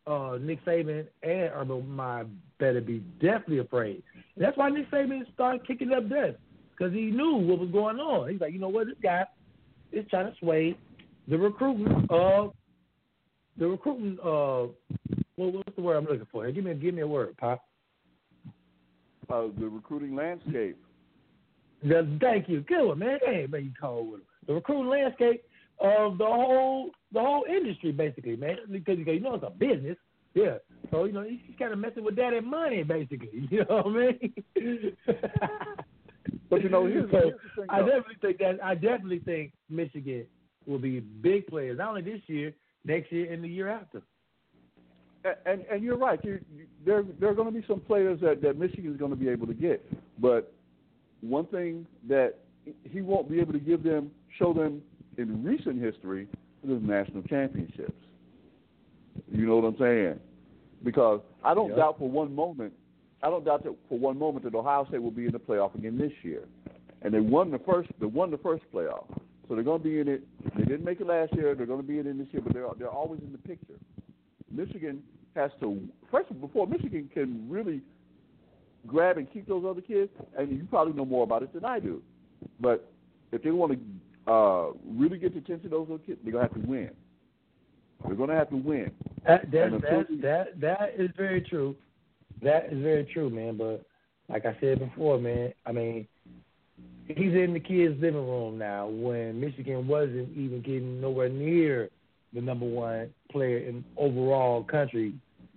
uh, 0.08 0.38
Nick 0.41 0.63
Saban 0.65 1.08
and 1.23 1.51
Urban 1.53 1.89
Meyer 1.89 2.25
better 2.60 2.81
be 2.81 2.99
definitely 3.19 3.60
afraid. 3.60 4.03
And 4.36 4.45
that's 4.45 4.58
why 4.58 4.69
Nick 4.69 4.89
Saban 4.91 5.31
started 5.34 5.65
kicking 5.67 5.91
up 5.91 6.10
dust 6.10 6.38
because 6.71 6.93
he 6.93 7.12
knew 7.12 7.36
what 7.36 7.60
was 7.60 7.69
going 7.69 7.99
on. 7.99 8.29
He's 8.29 8.41
like, 8.41 8.53
you 8.53 8.60
know 8.60 8.69
what, 8.69 8.88
this 8.88 8.95
guy 9.01 9.25
is 9.91 10.05
trying 10.10 10.31
to 10.31 10.38
sway 10.39 10.77
the 11.27 11.38
recruiting 11.38 12.08
of 12.10 12.53
the 13.58 13.67
recruiting. 13.67 14.17
Uh, 14.19 14.71
well, 15.38 15.51
what's 15.51 15.75
the 15.75 15.81
word 15.81 15.97
I'm 15.97 16.05
looking 16.05 16.27
for? 16.31 16.49
Give 16.51 16.63
me, 16.63 16.73
give 16.75 16.93
me 16.93 17.01
a 17.01 17.08
word, 17.08 17.36
Pop. 17.38 17.63
Uh, 19.29 19.47
the 19.59 19.67
recruiting 19.67 20.15
landscape. 20.15 20.77
The, 21.83 22.17
thank 22.21 22.47
you. 22.49 22.61
Good 22.61 22.88
one, 22.88 22.99
man. 22.99 23.19
Hey, 23.25 23.47
man, 23.49 23.65
you 23.65 23.71
cold 23.79 24.11
with 24.11 24.19
him. 24.21 24.27
The 24.47 24.53
recruiting 24.53 24.89
landscape 24.89 25.43
of 25.79 26.17
the 26.17 26.25
whole 26.25 26.91
the 27.11 27.19
whole 27.19 27.45
industry, 27.49 27.91
basically, 27.91 28.35
man. 28.35 28.57
Because 28.71 28.97
you 28.99 29.19
know 29.19 29.35
it's 29.35 29.43
a 29.43 29.49
business. 29.49 29.97
Yeah. 30.33 30.57
So 30.91 31.05
you 31.05 31.13
know 31.13 31.23
he's 31.23 31.39
kind 31.57 31.73
of 31.73 31.79
messing 31.79 32.03
with 32.03 32.15
that 32.17 32.33
and 32.33 32.47
money, 32.47 32.83
basically. 32.83 33.29
You 33.49 33.65
know 33.69 33.81
what 33.83 33.88
I 33.88 34.69
mean? 34.69 34.97
But 36.49 36.63
you 36.63 36.69
know, 36.69 36.85
here's, 36.85 37.09
so 37.11 37.17
here's 37.17 37.33
the 37.33 37.61
thing. 37.61 37.65
I 37.69 37.81
though. 37.81 37.88
definitely 37.88 38.15
think 38.21 38.38
that 38.39 38.63
I 38.63 38.75
definitely 38.75 39.19
think 39.19 39.51
Michigan 39.69 40.25
will 40.65 40.79
be 40.79 40.99
big 40.99 41.47
players 41.47 41.77
not 41.77 41.89
only 41.89 42.01
this 42.01 42.21
year, 42.27 42.53
next 42.83 43.11
year, 43.11 43.31
and 43.31 43.43
the 43.43 43.47
year 43.47 43.67
after. 43.67 44.01
And 45.45 45.65
and 45.71 45.83
you're 45.83 45.97
right. 45.97 46.23
You, 46.23 46.39
you, 46.55 46.65
there 46.85 47.03
there 47.19 47.29
are 47.29 47.33
going 47.33 47.51
to 47.51 47.59
be 47.59 47.65
some 47.67 47.79
players 47.81 48.19
that 48.21 48.41
that 48.43 48.57
Michigan 48.57 48.91
is 48.91 48.97
going 48.97 49.11
to 49.11 49.17
be 49.17 49.27
able 49.27 49.47
to 49.47 49.53
get, 49.53 49.83
but 50.21 50.53
one 51.21 51.45
thing 51.47 51.88
that 52.07 52.35
he 52.83 53.01
won't 53.01 53.29
be 53.29 53.39
able 53.39 53.53
to 53.53 53.59
give 53.59 53.83
them, 53.83 54.11
show 54.38 54.53
them 54.53 54.81
in 55.17 55.43
recent 55.43 55.81
history, 55.81 56.27
is 56.63 56.81
national 56.81 57.23
championships. 57.23 58.05
You 59.31 59.45
know 59.47 59.57
what 59.57 59.65
I'm 59.65 59.77
saying? 59.79 60.19
Because 60.83 61.21
I 61.43 61.53
don't 61.53 61.69
Yep. 61.69 61.77
doubt 61.77 61.99
for 61.99 62.09
one 62.09 62.33
moment, 62.35 62.73
I 63.23 63.29
don't 63.29 63.43
doubt 63.43 63.63
that 63.63 63.75
for 63.89 63.97
one 63.97 64.19
moment 64.19 64.43
that 64.45 64.53
Ohio 64.53 64.85
State 64.85 65.01
will 65.01 65.11
be 65.11 65.25
in 65.25 65.31
the 65.31 65.39
playoff 65.39 65.73
again 65.75 65.97
this 65.97 66.11
year, 66.23 66.43
and 67.01 67.13
they 67.13 67.19
won 67.19 67.49
the 67.49 67.59
first 67.59 67.89
they 67.99 68.05
won 68.05 68.29
the 68.29 68.38
first 68.38 68.63
playoff, 68.71 69.05
so 69.47 69.55
they're 69.55 69.63
going 69.63 69.81
to 69.81 69.83
be 69.83 69.99
in 69.99 70.07
it. 70.07 70.23
They 70.55 70.65
didn't 70.65 70.83
make 70.83 71.01
it 71.01 71.07
last 71.07 71.33
year. 71.33 71.55
They're 71.55 71.65
going 71.65 71.81
to 71.81 71.88
be 71.88 71.97
in 71.97 72.05
it 72.05 72.17
this 72.17 72.27
year, 72.31 72.43
but 72.43 72.53
they're 72.53 72.67
they're 72.77 72.89
always 72.89 73.21
in 73.21 73.31
the 73.31 73.39
picture. 73.39 73.79
Michigan 74.51 75.01
has 75.36 75.51
to 75.60 75.81
first 76.12 76.31
of 76.31 76.38
all, 76.41 76.47
before 76.47 76.67
Michigan 76.67 77.10
can 77.13 77.49
really 77.49 77.81
grab 78.88 79.17
and 79.17 79.31
keep 79.31 79.47
those 79.47 79.65
other 79.67 79.81
kids, 79.81 80.12
and 80.38 80.49
you 80.49 80.67
probably 80.69 80.93
know 80.93 81.05
more 81.05 81.23
about 81.23 81.43
it 81.43 81.53
than 81.53 81.65
I 81.65 81.79
do. 81.79 82.01
But 82.60 82.89
if 83.31 83.43
they 83.43 83.51
want 83.51 83.73
to 83.73 84.31
uh, 84.31 84.71
really 84.86 85.17
get 85.17 85.34
the 85.34 85.39
attention 85.39 85.65
of 85.65 85.71
those 85.71 85.81
little 85.81 85.97
kids, 85.99 86.19
they're 86.23 86.34
gonna 86.34 86.45
have 86.45 86.53
to 86.53 86.67
win. 86.67 86.91
They're 88.05 88.15
gonna 88.15 88.36
have 88.36 88.49
to 88.49 88.58
win. 88.58 88.91
That 89.27 89.51
that 89.51 89.71
that, 89.81 90.08
that 90.21 90.62
that 90.62 90.93
is 90.97 91.10
very 91.17 91.41
true. 91.41 91.75
That 92.41 92.71
is 92.71 92.81
very 92.81 93.05
true, 93.05 93.29
man. 93.29 93.58
But 93.58 93.86
like 94.29 94.45
I 94.45 94.55
said 94.60 94.79
before, 94.79 95.17
man, 95.19 95.53
I 95.65 95.71
mean, 95.71 96.08
he's 97.08 97.34
in 97.34 97.53
the 97.53 97.60
kids' 97.60 97.99
living 98.01 98.27
room 98.27 98.58
now 98.58 98.88
when 98.88 99.39
Michigan 99.39 99.88
wasn't 99.88 100.36
even 100.38 100.62
getting 100.62 101.01
nowhere 101.01 101.29
near 101.29 101.89
the 102.36 102.41
number 102.41 102.65
one 102.65 103.10
player 103.32 103.60
in 103.60 103.84
overall 103.98 104.63
country 104.63 105.13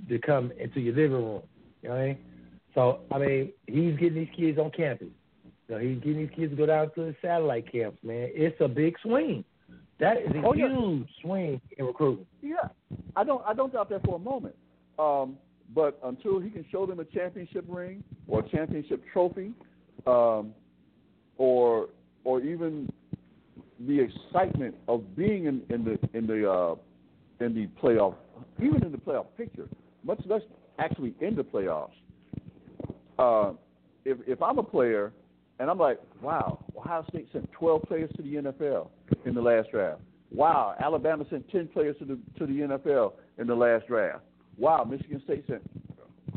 to 0.09 0.19
come 0.19 0.53
into 0.59 0.81
your 0.81 0.95
living 0.95 1.13
room. 1.13 1.43
You 1.83 1.89
know 1.89 1.95
what 1.95 2.01
I 2.01 2.07
mean? 2.07 2.19
So 2.75 3.01
I 3.13 3.19
mean, 3.19 3.53
he's 3.67 3.97
getting 3.99 4.15
these 4.15 4.29
kids 4.37 4.59
on 4.59 4.71
campus. 4.71 5.09
You 5.69 5.75
know, 5.75 5.81
he's 5.81 5.99
getting 5.99 6.19
these 6.27 6.31
kids 6.35 6.53
to 6.53 6.57
go 6.57 6.67
down 6.67 6.91
to 6.95 7.01
the 7.07 7.17
satellite 7.21 7.71
camps, 7.71 7.99
man. 8.03 8.31
It's 8.33 8.59
a 8.61 8.69
big 8.69 8.95
swing. 9.03 9.45
That 10.01 10.19
is 10.19 10.31
a 10.35 10.43
Oh, 10.47 10.55
yeah. 10.55 10.69
huge 10.69 11.09
swing 11.21 11.61
in 11.77 11.85
recruiting. 11.87 12.27
Yeah, 12.41 12.69
I 13.17 13.25
don't 13.25 13.43
I 13.45 13.53
don't 13.55 13.73
doubt 13.73 13.91
that 13.91 14.05
for 14.05 14.17
a 14.17 14.19
moment. 14.19 14.55
Um, 14.99 15.37
but 15.75 15.99
until 16.05 16.41
he 16.41 16.51
can 16.51 16.65
show 16.71 16.87
them 16.87 17.01
a 17.01 17.05
championship 17.05 17.65
ring 17.69 18.03
or 18.27 18.41
a 18.41 18.49
championship 18.49 19.03
trophy, 19.13 19.53
um, 20.07 20.55
or 21.37 21.89
or 22.25 22.41
even 22.41 22.91
the 23.87 24.01
excitement 24.01 24.75
of 24.89 25.17
being 25.17 25.47
in, 25.47 25.63
in 25.71 25.85
the 25.85 25.99
in 26.17 26.27
the 26.27 26.51
uh, 26.51 26.75
in 27.45 27.55
the 27.55 27.69
playoff, 27.81 28.15
even 28.59 28.83
in 28.83 28.93
the 28.93 28.99
playoff 28.99 29.27
picture, 29.37 29.69
much 30.05 30.21
less 30.27 30.43
actually 30.79 31.15
in 31.21 31.35
the 31.35 31.45
playoffs. 31.45 31.91
Uh, 33.19 33.53
if 34.05 34.19
if 34.27 34.43
I'm 34.43 34.59
a 34.59 34.63
player 34.63 35.13
and 35.61 35.71
I'm 35.71 35.79
like, 35.79 36.01
wow, 36.23 36.65
Ohio 36.77 37.05
State 37.09 37.29
sent 37.33 37.51
12 37.53 37.83
players 37.83 38.11
to 38.17 38.23
the 38.23 38.35
NFL 38.35 38.89
in 39.25 39.35
the 39.35 39.43
last 39.43 39.71
draft. 39.73 40.01
Wow, 40.31 40.75
Alabama 40.81 41.25
sent 41.31 41.51
10 41.51 41.69
players 41.69 41.97
to 41.99 42.05
the 42.05 42.19
to 42.39 42.47
the 42.47 42.61
NFL 42.61 43.13
in 43.39 43.47
the 43.47 43.55
last 43.55 43.87
draft. 43.87 44.23
Wow, 44.57 44.85
Michigan 44.85 45.23
State 45.25 45.45
sent 45.49 45.63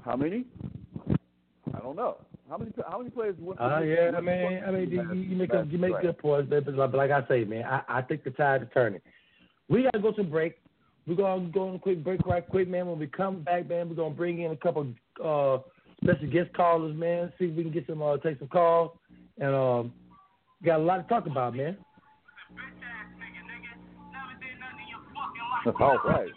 how 0.03 0.15
many? 0.15 0.45
I 1.73 1.79
don't 1.79 1.95
know. 1.95 2.17
How 2.51 2.57
many 2.57 2.71
how 2.85 2.97
many 2.97 3.09
players 3.09 3.35
went? 3.39 3.61
Uh, 3.61 3.79
yeah, 3.79 4.11
I 4.13 4.19
mean, 4.19 4.61
I 4.67 4.71
mean, 4.71 4.91
you, 4.91 5.13
you 5.13 5.35
make 5.37 5.53
a, 5.53 5.65
you 5.69 5.77
make 5.77 6.01
good 6.01 6.17
points, 6.17 6.49
but 6.49 6.65
but 6.65 6.75
like, 6.75 6.91
but 6.91 6.97
like 6.97 7.09
I 7.09 7.25
say, 7.29 7.45
man, 7.45 7.63
I, 7.63 7.81
I 7.87 8.01
think 8.01 8.25
the 8.25 8.31
tide 8.31 8.63
is 8.63 8.67
turning. 8.73 8.99
We 9.69 9.83
gotta 9.83 9.99
go 9.99 10.11
to 10.11 10.23
break. 10.23 10.57
We're 11.07 11.15
gonna 11.15 11.47
go 11.47 11.69
on 11.69 11.75
a 11.75 11.79
quick 11.79 12.03
break 12.03 12.25
right 12.25 12.45
quick, 12.45 12.67
man. 12.67 12.87
When 12.87 12.99
we 12.99 13.07
come 13.07 13.41
back, 13.41 13.69
man, 13.69 13.87
we're 13.87 13.95
gonna 13.95 14.13
bring 14.13 14.41
in 14.41 14.51
a 14.51 14.57
couple 14.57 14.85
uh, 15.23 15.59
special 16.03 16.29
guest 16.29 16.53
callers, 16.53 16.93
man. 16.93 17.31
See 17.39 17.45
if 17.45 17.55
we 17.55 17.63
can 17.63 17.71
get 17.71 17.87
some 17.87 18.01
uh, 18.01 18.17
take 18.17 18.37
some 18.37 18.49
calls, 18.49 18.97
and 19.37 19.55
um, 19.55 19.93
got 20.65 20.81
a 20.81 20.83
lot 20.83 20.97
to 20.97 21.07
talk 21.07 21.27
about, 21.27 21.55
man. 21.55 21.77
All 25.79 25.97
right. 26.03 26.27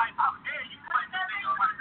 like, 0.00 0.16
how 0.16 0.32
dare 0.48 0.64
you 0.72 0.78
put 0.88 1.04
this 1.12 1.26
thing 1.28 1.44
on 1.44 1.56
my 1.60 1.72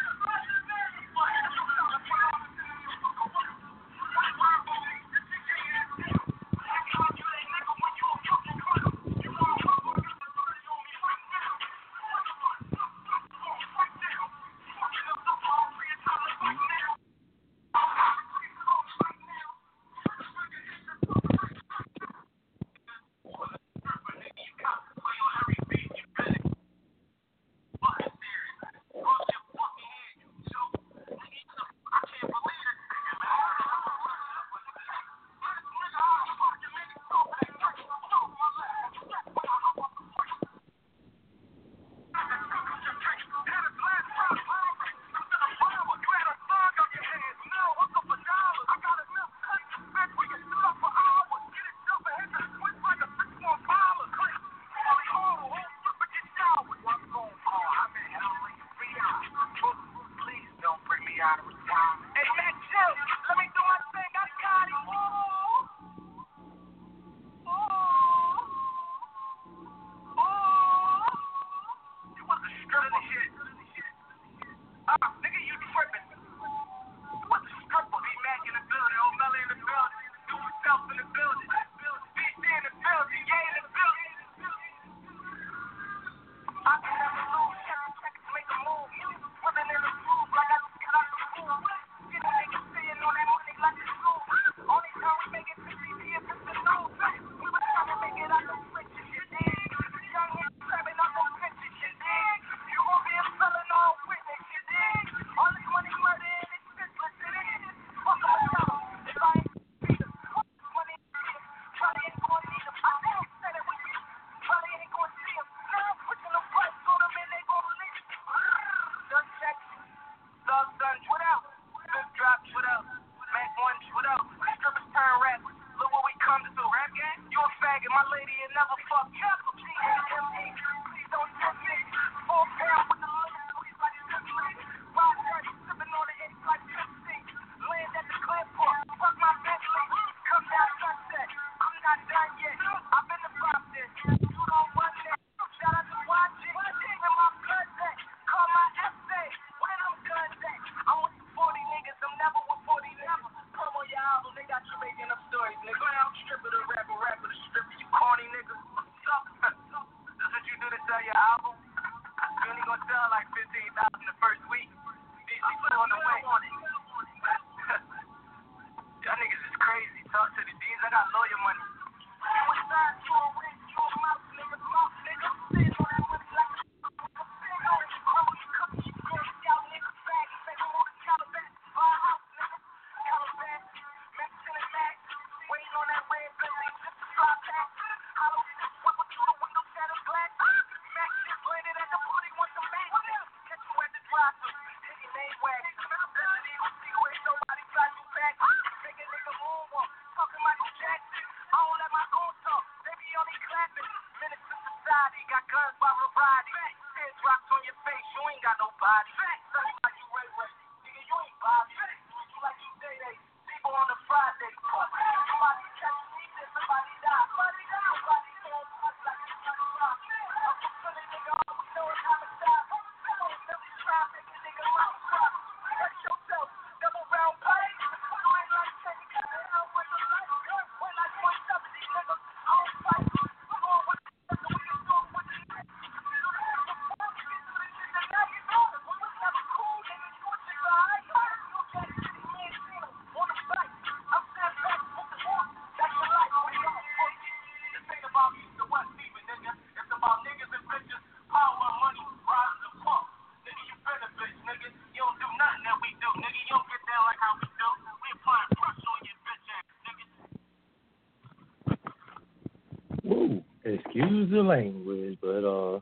excuse 264.30 264.43
the 264.43 264.47
language, 264.47 265.17
but 265.21 265.43
uh, 265.43 265.80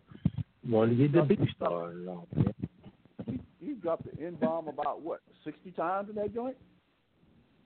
wanted 0.68 0.98
to 0.98 1.08
get 1.08 1.14
the 1.14 1.22
beat 1.24 1.50
started 1.56 2.08
off, 2.08 2.26
man. 2.36 2.54
He, 3.26 3.40
he 3.60 3.74
dropped 3.74 4.04
the 4.06 4.26
N 4.26 4.38
bomb 4.40 4.68
about 4.68 5.02
what 5.02 5.22
sixty 5.44 5.72
times 5.72 6.10
in 6.10 6.16
that 6.16 6.34
joint. 6.34 6.56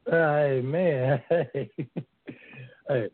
hey 0.09 0.61
man, 0.63 1.21
hey, 1.29 1.69
hey. 2.87 3.09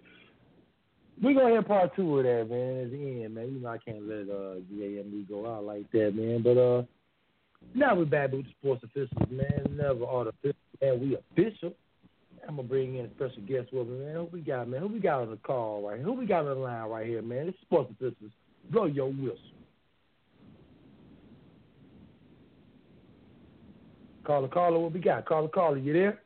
We 1.22 1.34
gonna 1.34 1.55
have 1.55 1.68
part 1.68 1.95
two 1.95 2.20
of 2.20 2.26
that, 2.26 2.47
man. 2.49 2.86
At 2.86 2.91
the 2.91 3.24
end, 3.24 3.36
man. 3.36 3.53
You 3.53 3.59
know 3.59 3.70
I 3.70 3.78
can't 3.80 4.07
let 4.07 4.30
uh 4.30 4.59
GAMB 4.72 5.28
go 5.28 5.51
out 5.51 5.65
like 5.65 5.91
that, 5.91 6.15
man. 6.15 6.43
But 6.43 6.57
uh, 6.57 6.84
now 7.74 7.95
we're 7.95 8.05
back 8.05 8.32
with 8.32 8.45
the 8.45 8.51
sports 8.59 8.84
officials, 8.84 9.30
man. 9.30 9.76
Never 9.76 10.05
artificial, 10.05 10.55
man. 10.82 10.99
We 10.99 11.18
official. 11.18 11.74
I'm 12.48 12.56
gonna 12.56 12.68
bring 12.68 12.95
in 12.95 13.06
a 13.06 13.10
special 13.10 13.41
guest 13.43 13.74
with 13.74 13.88
me, 13.88 14.00
man. 14.06 14.16
Who 14.16 14.30
we 14.32 14.39
got, 14.39 14.70
man? 14.70 14.80
Who 14.80 14.88
we 14.88 15.00
got 15.00 15.22
on 15.22 15.32
the 15.32 15.38
call 15.38 15.88
right 15.88 15.98
here? 15.98 16.06
Who 16.06 16.14
we 16.14 16.26
got 16.26 16.45
on 16.45 16.45
the 16.45 16.56
line 16.56 16.89
right 16.89 17.06
here, 17.06 17.22
man? 17.22 17.50
It's 17.50 17.60
sports 17.62 17.91
officials. 17.91 18.32
Blow 18.72 18.86
your 18.86 19.10
whistle. 19.10 19.38
Caller, 24.24 24.48
caller, 24.48 24.80
what 24.80 24.93
we 24.93 25.00
got? 25.00 25.26
Caller, 25.26 25.50
caller, 25.50 25.78
you 25.78 25.93
there? 25.93 26.22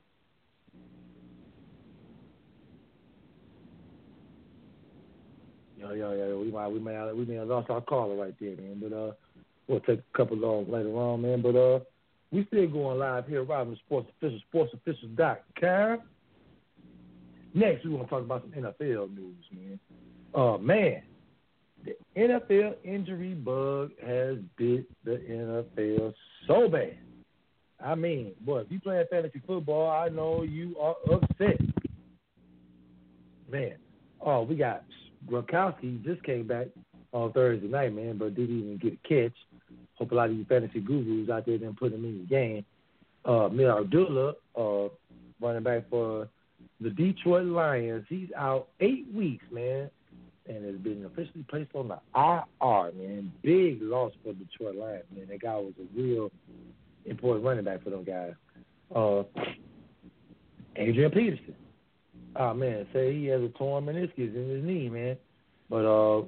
Yo, 5.78 5.94
yo, 5.94 6.14
yo, 6.14 6.40
we 6.40 6.52
might, 6.52 6.68
we 6.68 6.80
may, 6.80 6.94
have, 6.94 7.16
we 7.16 7.26
may 7.26 7.36
have 7.36 7.48
lost 7.48 7.70
our 7.72 7.82
caller 7.82 8.16
right 8.16 8.36
there, 8.40 8.56
man. 8.56 8.80
But 8.82 8.94
uh, 8.96 9.12
we'll 9.68 9.80
take 9.82 10.00
a 10.00 10.18
couple 10.18 10.38
of 10.38 10.70
later 10.70 10.90
on, 10.90 11.22
man. 11.24 11.42
But 11.42 11.56
uh, 11.56 11.80
we 12.32 12.46
still 12.46 12.68
going 12.68 13.00
live 13.00 13.28
here, 13.28 13.44
Robin 13.44 13.76
Sports 13.86 14.10
Official, 14.18 14.40
sportsofficial.com. 14.54 16.02
Next, 17.54 17.84
we 17.84 17.92
want 17.92 18.08
to 18.08 18.10
talk 18.10 18.24
about 18.24 18.44
some 18.44 18.64
NFL 18.64 19.16
news, 19.16 19.46
man. 19.52 19.80
Uh, 20.34 20.58
man, 20.58 21.02
the 21.84 21.96
NFL 22.16 22.76
injury 22.84 23.34
bug 23.34 23.92
has 24.06 24.38
bit 24.58 24.86
the 25.04 25.18
NFL 25.30 26.14
so 26.48 26.70
bad. 26.70 26.98
I 27.84 27.96
mean, 27.96 28.34
boy, 28.42 28.60
if 28.60 28.68
you 28.72 28.80
play 28.80 29.04
fantasy 29.10 29.42
football, 29.46 29.90
I 29.90 30.10
know 30.10 30.44
you 30.44 30.78
are 30.80 30.96
upset. 31.12 31.60
Man, 33.52 33.74
oh, 34.22 34.44
we 34.44 34.56
got 34.56 34.84
Gronkowski 35.28 36.04
just 36.06 36.24
came 36.24 36.48
back 36.48 36.68
on 37.12 37.34
Thursday 37.34 37.68
night, 37.68 37.94
man, 37.94 38.18
but 38.18 38.36
didn't 38.36 38.60
even 38.60 38.78
get 38.78 38.94
a 38.94 39.08
catch. 39.08 39.36
Hope 39.96 40.12
a 40.12 40.16
lot 40.16 40.30
of 40.30 40.36
you 40.36 40.46
fantasy 40.46 40.80
gurus 40.80 41.30
out 41.30 41.46
there 41.46 41.58
didn't 41.58 41.78
put 41.78 41.92
him 41.92 42.06
in 42.06 42.20
the 42.20 42.26
game. 42.26 42.66
Uh, 43.26 43.50
Ameer 43.50 43.80
Abdullah, 43.80 44.34
uh, 44.58 44.90
running 45.40 45.64
back 45.64 45.90
for 45.90 46.28
the 46.82 46.90
Detroit 46.90 47.46
Lions, 47.46 48.06
he's 48.10 48.30
out 48.36 48.70
eight 48.80 49.06
weeks, 49.14 49.46
man, 49.52 49.90
and 50.48 50.66
has 50.66 50.76
been 50.78 51.06
officially 51.06 51.46
placed 51.48 51.72
on 51.76 51.88
the 51.88 52.00
IR, 52.16 52.92
man. 52.94 53.32
Big 53.44 53.82
loss 53.82 54.12
for 54.24 54.34
Detroit 54.34 54.76
Lions, 54.76 55.06
man. 55.16 55.28
That 55.30 55.42
guy 55.42 55.56
was 55.56 55.74
a 55.80 56.00
real 56.00 56.32
important 57.06 57.46
running 57.46 57.66
back 57.66 57.84
for 57.84 57.92
them 57.92 58.04
guys. 58.04 58.34
Uh, 58.96 59.24
Adrian 60.76 61.12
Peterson. 61.12 61.56
Oh 62.36 62.54
man, 62.54 62.88
say 62.94 63.14
he 63.14 63.26
has 63.26 63.42
a 63.42 63.50
torn 63.50 63.86
meniscus 63.86 64.36
in 64.36 64.50
his 64.50 64.64
knee, 64.64 64.90
man. 64.90 65.18
But 65.70 65.86
uh, 65.86 66.24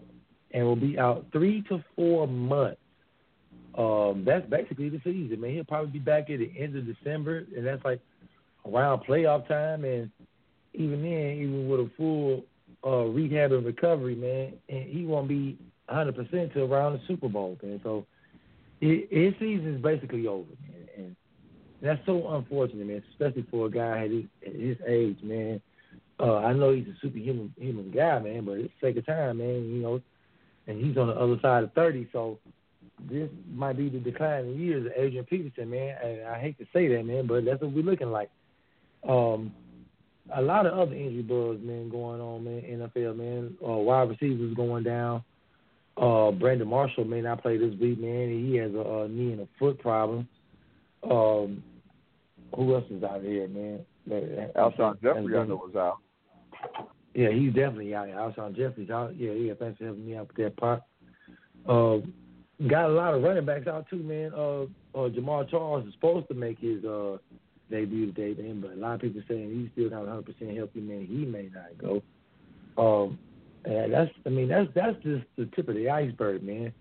and 0.52 0.66
will 0.66 0.76
be 0.76 1.00
out 1.00 1.26
three 1.32 1.64
to 1.70 1.84
four 1.96 2.28
months. 2.28 2.80
Um, 3.78 4.24
that's 4.26 4.48
basically 4.50 4.90
the 4.90 5.02
season, 5.04 5.42
man. 5.42 5.52
He'll 5.52 5.64
probably 5.64 5.92
be 5.92 6.00
back 6.00 6.30
at 6.30 6.40
the 6.40 6.52
end 6.58 6.76
of 6.76 6.86
December, 6.86 7.46
and 7.56 7.66
that's 7.66 7.84
like 7.84 8.02
around 8.66 9.00
playoff 9.00 9.48
time. 9.48 9.84
And 9.84 10.12
even 10.74 11.02
then, 11.04 11.38
even 11.38 11.68
with 11.68 11.80
a 11.82 11.90
full 11.98 12.46
uh, 12.86 13.06
rehab 13.06 13.52
and 13.52 13.66
recovery, 13.66 14.16
man, 14.16 14.54
and 14.70 14.84
he 14.90 15.06
won't 15.06 15.28
be 15.28 15.58
100 15.88 16.16
percent 16.16 16.54
till 16.54 16.72
around 16.72 16.94
the 16.94 17.02
Super 17.08 17.30
Bowl, 17.30 17.58
man. 17.62 17.80
So 17.84 18.06
it, 18.82 19.08
his 19.12 19.34
season 19.40 19.76
is 19.76 19.82
basically 19.82 20.28
over, 20.28 20.50
man. 20.68 20.88
And 20.98 21.16
that's 21.82 22.06
so 22.06 22.34
unfortunate, 22.34 22.86
man, 22.86 23.04
especially 23.12 23.46
for 23.50 23.68
a 23.68 23.72
guy 23.72 24.04
at 24.06 24.12
his, 24.12 24.26
at 24.46 24.54
his 24.54 24.78
age, 24.88 25.20
man. 25.24 25.62
Uh, 26.20 26.38
I 26.38 26.54
know 26.54 26.72
he's 26.72 26.88
a 26.88 26.96
superhuman 27.02 27.54
human 27.58 27.92
guy, 27.92 28.20
man, 28.20 28.46
but 28.46 28.54
it's 28.54 28.74
sake 28.82 28.98
of 28.98 29.06
time, 29.06 29.40
man, 29.40 29.66
you 29.66 29.82
know, 29.82 30.02
and 30.68 30.84
he's 30.84 30.98
on 30.98 31.08
the 31.08 31.16
other 31.16 31.38
side 31.42 31.64
of 31.64 31.74
30, 31.74 32.08
so 32.14 32.40
this 33.10 33.30
might 33.54 33.78
be 33.78 33.90
the 33.90 34.00
decline 34.00 34.46
in 34.46 34.60
years 34.60 34.86
of 34.86 34.92
Adrian 34.96 35.26
Peterson, 35.26 35.70
man. 35.70 35.98
And 36.04 36.28
I 36.28 36.40
hate 36.40 36.58
to 36.60 36.66
say 36.74 36.88
that, 36.90 37.06
man, 37.06 37.28
but 37.28 37.46
that's 37.46 37.62
what 37.62 37.72
we're 37.72 37.84
looking 37.84 38.12
like. 38.12 38.30
Um, 39.08 39.54
a 40.32 40.42
lot 40.42 40.66
of 40.66 40.74
other 40.74 40.96
injury 40.96 41.22
bugs, 41.22 41.62
man, 41.64 41.90
going 41.90 42.22
on, 42.22 42.44
man. 42.44 42.62
NFL, 42.62 43.18
man. 43.18 43.58
Uh, 43.62 43.74
wide 43.74 44.10
receivers 44.10 44.54
going 44.56 44.84
down. 44.84 45.24
Uh, 45.98 46.32
Brandon 46.32 46.68
Marshall 46.68 47.06
may 47.06 47.22
not 47.22 47.42
play 47.42 47.58
this 47.58 47.78
week, 47.80 48.00
man. 48.00 48.30
He 48.30 48.56
has 48.58 48.74
a, 48.74 49.04
a 49.04 49.08
knee 49.08 49.34
and 49.34 49.42
a 49.42 49.48
foot 49.60 49.80
problem. 49.80 50.28
Um, 51.04 51.64
who 52.56 52.74
else 52.76 52.86
is 52.90 53.04
out 53.04 53.22
here, 53.22 53.48
man? 53.48 53.80
Alshon 54.10 55.02
Jeffery, 55.02 55.38
I 55.38 55.46
know, 55.46 55.56
was 55.56 55.76
out. 55.76 55.98
Yeah, 57.14 57.30
he's 57.30 57.54
definitely 57.54 57.94
out. 57.94 58.08
Alshon 58.08 58.56
Jeffery's 58.56 58.90
out. 58.90 59.16
Yeah, 59.18 59.32
yeah. 59.32 59.54
Thanks 59.60 59.78
for 59.78 59.86
helping 59.86 60.06
me 60.06 60.16
out 60.16 60.28
with 60.30 60.38
that 60.38 60.58
part. 60.58 60.82
Uh, 61.68 61.98
got 62.68 62.90
a 62.90 62.94
lot 62.94 63.14
of 63.14 63.24
running 63.24 63.46
backs 63.46 63.68
out 63.68 63.88
too, 63.90 63.98
man. 63.98 64.32
Uh, 64.34 64.64
uh, 64.98 65.10
Jamaal 65.10 65.50
Charles 65.50 65.88
is 65.88 65.94
supposed 65.94 66.28
to 66.28 66.34
make 66.34 66.60
his 66.60 66.84
uh, 66.84 67.18
debut 67.70 68.12
today, 68.12 68.40
man, 68.42 68.62
but 68.62 68.72
a 68.72 68.76
lot 68.76 68.96
of 68.96 69.02
people 69.02 69.22
saying 69.28 69.52
he's 69.52 69.70
still 69.74 69.90
not 69.90 70.06
100 70.06 70.26
percent 70.26 70.58
healthy, 70.58 70.82
man. 70.82 71.08
He 71.10 71.26
may 71.26 71.50
not 71.54 71.78
go. 71.78 72.02
Um, 72.78 73.20
and 73.66 73.94
that's, 73.94 74.12
I 74.26 74.30
mean, 74.30 74.50
that's 74.50 74.70
that's 74.76 75.02
just 75.04 75.26
the 75.38 75.46
tip 75.56 75.70
of 75.70 75.76
the 75.76 75.90
iceberg, 75.90 76.44
man. 76.44 76.74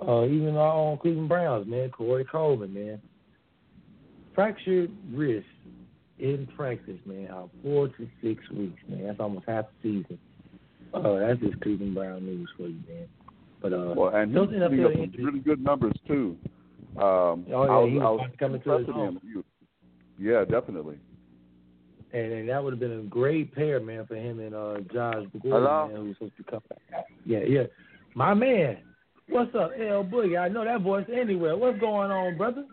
Uh, 0.00 0.24
even 0.24 0.56
our 0.56 0.72
own 0.72 0.98
Cleveland 0.98 1.28
Browns, 1.28 1.66
man, 1.68 1.90
Corey 1.90 2.24
Coleman, 2.24 2.74
man, 2.74 3.00
fractured 4.34 4.90
wrist 5.12 5.46
in 6.18 6.48
practice, 6.56 6.98
man, 7.04 7.28
out 7.30 7.50
four 7.62 7.88
to 7.88 8.08
six 8.22 8.48
weeks, 8.50 8.80
man. 8.88 9.06
That's 9.06 9.20
almost 9.20 9.46
half 9.46 9.66
the 9.82 10.02
season. 10.02 10.18
Uh, 10.94 11.18
that's 11.18 11.40
just 11.40 11.60
Cleveland 11.60 11.94
Brown 11.94 12.24
news 12.24 12.48
for 12.56 12.64
you, 12.64 12.80
man. 12.88 13.08
But 13.60 13.72
uh, 13.72 13.94
well, 13.96 14.14
and 14.14 14.30
he's 14.30 14.38
putting 14.40 14.62
up 14.62 14.72
really 14.72 15.38
good 15.38 15.62
numbers 15.62 15.94
too. 16.06 16.36
Um, 16.96 17.00
oh 17.02 17.44
yeah, 17.48 17.56
I 17.56 17.78
was, 17.78 17.90
he 17.90 17.98
was, 17.98 18.04
I 18.04 18.10
was 18.10 18.30
coming 18.38 18.62
to 18.62 18.78
his 18.78 18.86
him. 18.86 19.44
Yeah, 20.22 20.44
definitely. 20.44 20.98
And, 22.12 22.32
and 22.32 22.48
that 22.48 22.62
would 22.62 22.72
have 22.72 22.80
been 22.80 23.00
a 23.00 23.02
great 23.02 23.52
pair, 23.54 23.80
man, 23.80 24.06
for 24.06 24.14
him 24.14 24.38
and 24.38 24.54
uh, 24.54 24.76
Josh 24.92 25.24
Hello? 25.42 25.88
man, 25.88 25.96
who's 25.96 26.16
supposed 26.16 26.36
to 26.36 26.44
come 26.44 26.62
back. 26.68 27.04
Yeah, 27.24 27.40
yeah. 27.40 27.64
My 28.14 28.32
man, 28.32 28.78
what's 29.28 29.52
up, 29.54 29.72
L 29.76 30.04
Boogie? 30.04 30.38
I 30.38 30.48
know 30.48 30.64
that 30.64 30.82
voice 30.82 31.06
anywhere. 31.12 31.56
What's 31.56 31.80
going 31.80 32.12
on, 32.12 32.36
brother? 32.36 32.66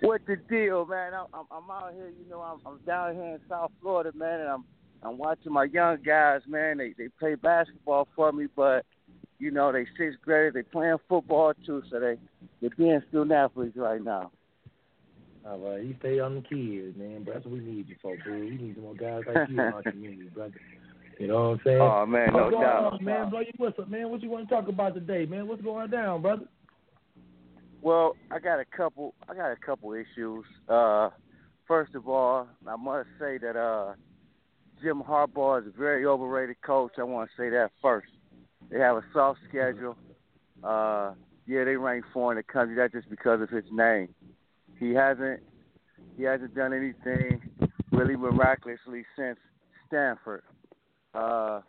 What 0.00 0.20
the 0.26 0.36
deal, 0.36 0.86
man? 0.86 1.12
I'm, 1.14 1.26
I'm, 1.34 1.46
I'm 1.50 1.70
out 1.70 1.92
here. 1.94 2.10
You 2.10 2.30
know, 2.30 2.40
I'm, 2.40 2.60
I'm 2.64 2.78
down 2.86 3.14
here 3.14 3.34
in 3.34 3.40
South 3.48 3.72
Florida, 3.80 4.12
man, 4.14 4.40
and 4.40 4.48
I'm 4.48 4.64
I'm 5.02 5.18
watching 5.18 5.52
my 5.52 5.64
young 5.64 5.98
guys, 6.04 6.42
man. 6.46 6.78
They 6.78 6.94
they 6.96 7.08
play 7.18 7.34
basketball 7.34 8.08
for 8.14 8.32
me, 8.32 8.46
but 8.54 8.84
you 9.38 9.50
know 9.50 9.72
they 9.72 9.86
sixth 9.96 10.20
graders. 10.22 10.54
They 10.54 10.62
playing 10.62 10.98
football 11.08 11.52
too, 11.66 11.82
so 11.90 12.00
they 12.00 12.16
they're 12.60 12.70
being 12.76 13.00
student 13.08 13.32
athletes 13.32 13.76
right 13.76 14.02
now. 14.02 14.30
All 15.48 15.58
right, 15.58 15.82
you 15.82 15.94
stay 16.00 16.20
on 16.20 16.34
the 16.34 16.40
kids, 16.42 16.96
man. 16.98 17.22
But 17.24 17.34
that's 17.34 17.46
what 17.46 17.54
we 17.54 17.60
need 17.60 17.88
you 17.88 17.96
for, 18.02 18.16
bro. 18.22 18.38
We 18.38 18.50
need 18.50 18.74
some 18.74 18.84
more 18.84 18.94
guys 18.94 19.22
like 19.26 19.48
you 19.48 19.54
in 19.54 19.60
our 19.60 19.82
community, 19.82 20.28
brother. 20.34 20.60
You 21.18 21.26
know 21.28 21.50
what 21.50 21.50
I'm 21.50 21.60
saying? 21.64 21.80
Oh 21.80 22.06
man, 22.06 22.32
What's 22.32 22.44
no 22.44 22.50
going 22.50 22.62
doubt. 22.62 22.92
on, 22.92 23.04
man? 23.04 23.30
Blow 23.30 23.40
your 23.40 23.52
whistle, 23.58 23.86
man. 23.86 24.10
What 24.10 24.22
you 24.22 24.30
want 24.30 24.48
to 24.48 24.54
talk 24.54 24.68
about 24.68 24.94
today, 24.94 25.24
man? 25.24 25.48
What's 25.48 25.62
going 25.62 25.90
down, 25.90 26.20
brother? 26.22 26.44
Well, 27.80 28.14
I 28.30 28.38
got 28.40 28.60
a 28.60 28.64
couple. 28.64 29.14
I 29.28 29.34
got 29.34 29.50
a 29.50 29.56
couple 29.56 29.94
issues. 29.94 30.44
Uh, 30.68 31.10
first 31.66 31.94
of 31.94 32.08
all, 32.08 32.46
I 32.66 32.76
must 32.76 33.08
say 33.18 33.38
that 33.38 33.56
uh, 33.56 33.94
Jim 34.82 35.02
Harbaugh 35.02 35.62
is 35.62 35.72
a 35.74 35.78
very 35.78 36.04
overrated 36.04 36.60
coach. 36.60 36.92
I 36.98 37.04
want 37.04 37.30
to 37.30 37.42
say 37.42 37.48
that 37.50 37.70
first. 37.80 38.08
They 38.70 38.78
have 38.78 38.96
a 38.96 39.04
soft 39.14 39.40
schedule. 39.48 39.96
Uh, 40.62 41.14
yeah, 41.46 41.64
they 41.64 41.76
rank 41.76 42.04
four 42.12 42.32
in 42.32 42.36
the 42.36 42.42
country. 42.42 42.76
That's 42.76 42.92
just 42.92 43.08
because 43.08 43.40
of 43.40 43.48
his 43.48 43.64
name. 43.72 44.08
He 44.78 44.94
hasn't. 44.94 45.40
He 46.16 46.24
hasn't 46.24 46.54
done 46.54 46.72
anything 46.72 47.40
really 47.92 48.16
miraculously 48.16 49.04
since 49.16 49.38
Stanford. 49.86 50.42
Uh, 51.14 51.60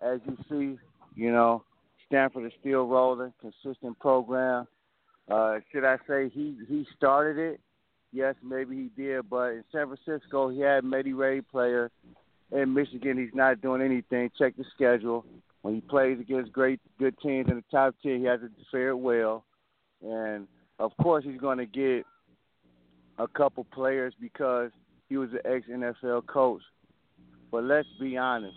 as 0.00 0.20
you 0.26 0.36
see, 0.48 0.78
you 1.14 1.32
know, 1.32 1.64
Stanford 2.06 2.46
is 2.46 2.52
still 2.60 2.86
rolling, 2.86 3.32
consistent 3.40 3.98
program. 3.98 4.66
Uh, 5.30 5.56
should 5.72 5.84
I 5.84 5.96
say 6.08 6.30
he 6.32 6.56
he 6.68 6.86
started 6.96 7.38
it? 7.38 7.60
Yes, 8.12 8.34
maybe 8.42 8.76
he 8.76 9.02
did, 9.02 9.28
but 9.28 9.50
in 9.50 9.64
San 9.72 9.86
Francisco 9.86 10.48
he 10.48 10.60
had 10.60 10.84
Medi 10.84 11.12
Ray 11.12 11.40
player. 11.40 11.90
In 12.52 12.72
Michigan, 12.72 13.18
he's 13.18 13.34
not 13.34 13.60
doing 13.60 13.82
anything. 13.82 14.30
Check 14.38 14.56
the 14.56 14.64
schedule. 14.72 15.24
When 15.62 15.74
he 15.74 15.80
plays 15.80 16.20
against 16.20 16.52
great 16.52 16.80
good 16.96 17.18
teams 17.18 17.48
in 17.50 17.56
the 17.56 17.64
top 17.72 17.96
ten, 18.02 18.20
he 18.20 18.24
hasn't 18.24 18.52
fared 18.70 18.96
well. 18.96 19.44
And 20.00 20.46
of 20.78 20.92
course, 21.02 21.24
he's 21.24 21.40
going 21.40 21.58
to 21.58 21.66
get 21.66 22.06
a 23.18 23.28
couple 23.28 23.64
players 23.64 24.14
because 24.20 24.70
he 25.08 25.16
was 25.16 25.30
an 25.32 25.40
ex 25.44 25.66
NFL 25.68 26.26
coach. 26.26 26.62
But 27.50 27.64
let's 27.64 27.88
be 28.00 28.16
honest, 28.16 28.56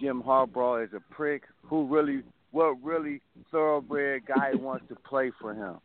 Jim 0.00 0.22
Harbaugh 0.22 0.84
is 0.84 0.90
a 0.94 1.14
prick 1.14 1.42
who 1.62 1.86
really 1.86 2.22
what 2.52 2.76
really 2.82 3.20
thoroughbred 3.50 4.26
guy 4.26 4.54
wants 4.54 4.86
to 4.88 4.94
play 4.94 5.32
for 5.40 5.54
him. 5.54 5.78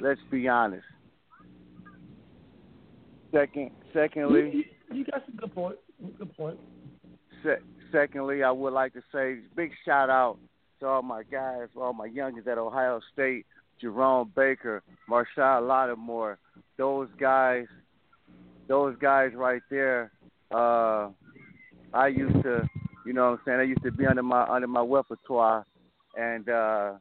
Let's 0.00 0.20
be 0.30 0.46
honest. 0.48 0.84
Second, 3.32 3.70
secondly, 3.92 4.66
you 4.92 5.04
got 5.04 5.24
some 5.26 5.36
good 5.36 5.54
point. 5.54 5.76
Good 6.18 6.36
point. 6.36 6.58
Se- 7.42 7.62
secondly, 7.92 8.42
I 8.42 8.50
would 8.50 8.72
like 8.72 8.92
to 8.94 9.02
say 9.12 9.38
big 9.56 9.72
shout 9.84 10.10
out 10.10 10.38
to 10.80 10.86
all 10.86 11.02
my 11.02 11.22
guys, 11.24 11.68
all 11.76 11.92
my 11.92 12.08
youngins 12.08 12.46
at 12.46 12.58
Ohio 12.58 13.00
State, 13.12 13.46
Jerome 13.80 14.32
Baker, 14.34 14.82
Marshon 15.08 15.66
Lattimore, 15.66 16.38
those 16.76 17.08
guys, 17.18 17.66
those 18.68 18.96
guys 19.00 19.30
right 19.34 19.62
there. 19.70 20.12
Uh, 20.50 21.08
I 21.92 22.08
used 22.08 22.42
to, 22.42 22.68
you 23.06 23.12
know, 23.12 23.30
what 23.30 23.38
I'm 23.38 23.40
saying, 23.44 23.60
I 23.60 23.64
used 23.64 23.82
to 23.82 23.90
be 23.92 24.06
under 24.06 24.22
my 24.22 24.44
under 24.44 24.66
my 24.68 24.84
repertoire, 24.84 25.64
and 26.16 26.48
uh, 26.48 26.92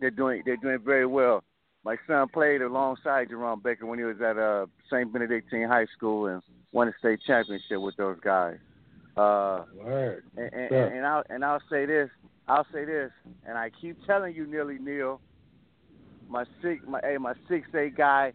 they're 0.00 0.10
doing 0.10 0.42
they're 0.44 0.56
doing 0.56 0.78
very 0.84 1.06
well. 1.06 1.42
My 1.84 1.96
son 2.06 2.28
played 2.28 2.60
alongside 2.60 3.30
Jerome 3.30 3.60
Baker 3.62 3.86
when 3.86 3.98
he 3.98 4.04
was 4.04 4.20
at 4.20 4.36
uh, 4.36 4.66
St. 4.90 5.10
Benedictine 5.10 5.66
High 5.66 5.86
School 5.96 6.26
and 6.26 6.42
won 6.72 6.88
a 6.88 6.92
state 6.98 7.20
championship 7.26 7.80
with 7.80 7.96
those 7.96 8.18
guys. 8.22 8.58
Uh, 9.16 9.64
Word. 9.74 10.22
and, 10.36 10.52
and, 10.52 10.68
Sure. 10.68 10.86
and 10.86 11.06
I'll 11.06 11.22
and 11.30 11.44
I'll 11.44 11.62
say 11.70 11.86
this, 11.86 12.10
I'll 12.48 12.66
say 12.72 12.84
this, 12.84 13.10
and 13.46 13.56
I 13.58 13.70
keep 13.80 13.96
telling 14.06 14.34
you, 14.34 14.46
Nearly 14.46 14.78
Neil, 14.78 15.20
my 16.30 16.44
six, 16.62 16.82
my 16.86 17.00
hey, 17.02 17.16
my 17.18 17.34
six 17.48 17.68
A 17.74 17.90
guy, 17.90 18.32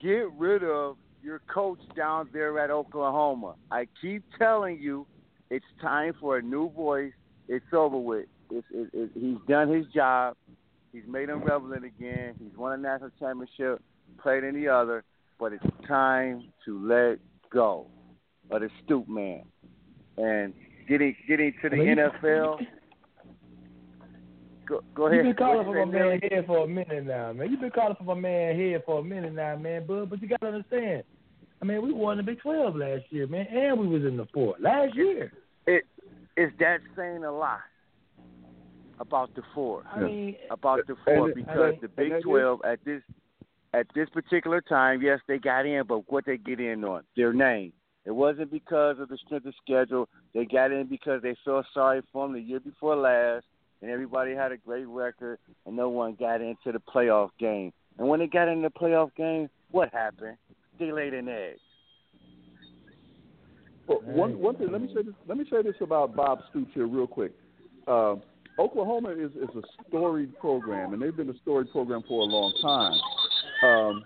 get 0.00 0.30
rid 0.38 0.62
of 0.62 0.96
your 1.22 1.40
coach 1.52 1.80
down 1.96 2.28
there 2.32 2.58
at 2.58 2.70
Oklahoma. 2.70 3.54
I 3.70 3.86
keep 4.00 4.24
telling 4.38 4.78
you, 4.80 5.06
it's 5.50 5.64
time 5.80 6.14
for 6.20 6.38
a 6.38 6.42
new 6.42 6.70
voice. 6.70 7.12
It's 7.48 7.64
over 7.72 7.98
with. 7.98 8.26
It's, 8.50 8.66
it, 8.72 8.90
it, 8.92 9.10
he's 9.14 9.36
done 9.48 9.68
his 9.68 9.86
job. 9.94 10.36
He's 10.92 11.02
made 11.06 11.28
them 11.28 11.42
relevant 11.42 11.84
again. 11.84 12.34
He's 12.38 12.56
won 12.56 12.72
a 12.72 12.76
national 12.76 13.10
championship, 13.18 13.82
played 14.22 14.44
any 14.44 14.68
other, 14.68 15.04
but 15.38 15.52
it's 15.52 15.64
time 15.86 16.52
to 16.64 16.86
let 16.86 17.18
go 17.50 17.86
of 18.50 18.60
the 18.60 18.68
stoop 18.84 19.08
man. 19.08 19.44
And 20.18 20.52
getting 20.88 21.16
getting 21.26 21.54
to 21.62 21.70
the 21.70 21.76
NFL. 21.76 22.58
Go, 24.66 24.80
go 24.94 25.10
You've 25.10 25.24
been 25.24 25.34
calling 25.34 25.64
for 25.64 25.78
you 25.78 25.86
my 25.86 25.92
man 25.92 26.02
Millie? 26.02 26.20
here 26.30 26.44
for 26.46 26.64
a 26.64 26.68
minute 26.68 27.04
now, 27.04 27.32
man. 27.32 27.50
You've 27.50 27.60
been 27.60 27.70
calling 27.70 27.96
for 27.96 28.04
my 28.04 28.14
man 28.14 28.56
here 28.56 28.80
for 28.86 29.00
a 29.00 29.04
minute 29.04 29.34
now, 29.34 29.56
man. 29.56 29.84
But 29.86 30.06
but 30.06 30.22
you 30.22 30.28
gotta 30.28 30.46
understand. 30.46 31.02
I 31.60 31.64
mean, 31.64 31.82
we 31.82 31.92
won 31.92 32.16
the 32.16 32.22
Big 32.22 32.40
Twelve 32.40 32.76
last 32.76 33.04
year, 33.10 33.26
man, 33.26 33.46
and 33.46 33.78
we 33.78 33.86
was 33.86 34.02
in 34.04 34.16
the 34.16 34.26
four 34.32 34.54
last 34.60 34.94
year. 34.94 35.32
It 35.66 35.84
is 36.36 36.50
that 36.60 36.78
saying 36.96 37.24
a 37.24 37.32
lot 37.32 37.60
about 39.00 39.34
the 39.34 39.42
four. 39.54 39.82
I 39.92 40.00
mean, 40.00 40.36
about 40.50 40.86
the 40.86 40.96
four 41.04 41.26
And- 41.26 41.34
because 41.34 41.72
and- 41.74 41.80
the 41.80 41.88
Big 41.88 42.10
that 42.10 42.18
is- 42.18 42.22
Twelve 42.24 42.60
at 42.64 42.84
this 42.84 43.02
at 43.74 43.86
this 43.94 44.08
particular 44.10 44.60
time, 44.60 45.00
yes, 45.02 45.18
they 45.26 45.38
got 45.38 45.66
in, 45.66 45.86
but 45.86 46.10
what 46.10 46.24
they 46.26 46.36
get 46.36 46.60
in 46.60 46.84
on 46.84 47.02
their 47.16 47.32
name. 47.32 47.72
It 48.04 48.10
wasn't 48.10 48.50
because 48.50 48.98
of 48.98 49.08
the 49.08 49.16
strength 49.16 49.46
of 49.46 49.54
schedule. 49.64 50.08
They 50.34 50.44
got 50.44 50.72
in 50.72 50.88
because 50.88 51.22
they 51.22 51.36
felt 51.44 51.66
sorry 51.72 52.02
for 52.12 52.26
them 52.26 52.34
the 52.34 52.40
year 52.40 52.60
before 52.60 52.96
last, 52.96 53.46
and 53.82 53.90
everybody 53.90 54.34
had 54.34 54.52
a 54.52 54.56
great 54.56 54.86
record, 54.86 55.38
and 55.66 55.76
no 55.76 55.88
one 55.88 56.16
got 56.18 56.40
into 56.40 56.72
the 56.72 56.80
playoff 56.80 57.30
game. 57.38 57.72
And 57.98 58.08
when 58.08 58.20
they 58.20 58.26
got 58.26 58.48
in 58.48 58.62
the 58.62 58.70
playoff 58.70 59.14
game, 59.16 59.50
what 59.70 59.92
happened? 59.92 60.36
They 60.78 60.92
laid 60.92 61.12
an 61.12 61.28
egg. 61.28 61.56
But 63.86 64.04
one 64.04 64.38
one 64.38 64.56
thing, 64.56 64.70
let 64.70 64.80
me 64.80 64.88
say 64.94 65.02
this. 65.02 65.14
Let 65.26 65.36
me 65.36 65.44
say 65.50 65.62
this 65.62 65.74
about 65.80 66.14
Bob 66.14 66.40
Stoops 66.50 66.70
here, 66.72 66.86
real 66.86 67.06
quick. 67.06 67.32
Uh, 67.86 68.14
Oklahoma 68.58 69.10
is 69.10 69.32
is 69.32 69.48
a 69.56 69.62
storied 69.88 70.38
program, 70.38 70.92
and 70.92 71.02
they've 71.02 71.16
been 71.16 71.30
a 71.30 71.38
storied 71.42 71.70
program 71.72 72.02
for 72.08 72.20
a 72.20 72.24
long 72.24 72.54
time. 72.62 73.68
Um, 73.68 74.04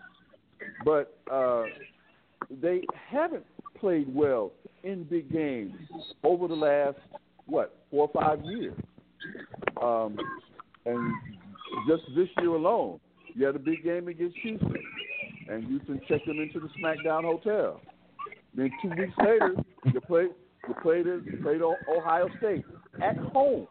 but 0.85 1.19
uh, 1.31 1.65
they 2.63 2.83
haven't 3.11 3.45
played 3.79 4.13
well 4.13 4.53
in 4.83 5.05
big 5.05 5.31
games 5.31 5.75
over 6.25 6.49
the 6.49 6.55
last 6.55 6.97
what 7.45 7.77
four 7.91 8.11
or 8.13 8.23
five 8.23 8.43
years. 8.45 8.75
Um, 9.83 10.17
and 10.85 11.13
just 11.89 12.03
this 12.15 12.29
year 12.41 12.51
alone, 12.51 13.01
you 13.35 13.45
had 13.45 13.57
a 13.57 13.61
big 13.61 13.85
game 13.85 14.09
against 14.09 14.37
Houston, 14.39 14.77
and 15.49 15.65
Houston 15.65 16.01
checked 16.09 16.27
them 16.27 16.39
into 16.41 16.61
the 16.61 16.69
SmackDown 16.81 17.23
Hotel. 17.25 17.81
Then 18.55 18.71
two 18.81 18.89
weeks 18.91 19.13
later, 19.19 19.55
you 19.93 20.01
played 20.01 20.31
you 20.69 20.75
played 20.83 21.07
you 21.07 21.39
played 21.43 21.61
Ohio 21.63 22.29
State 22.39 22.65
at 23.03 23.17
home, 23.19 23.67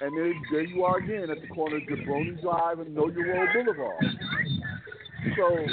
and 0.00 0.16
then 0.16 0.34
there 0.52 0.62
you 0.62 0.84
are 0.84 0.98
again 0.98 1.30
at 1.30 1.40
the 1.40 1.48
corner 1.54 1.76
of 1.76 1.82
Jabroni 1.84 2.40
Drive 2.42 2.80
and 2.80 2.94
Know 2.94 3.08
Your 3.08 3.48
Boulevard. 3.54 4.04
So 5.36 5.66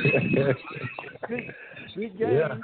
big, 1.29 1.51
big 1.95 2.17
games, 2.17 2.31
Yeah. 2.33 2.57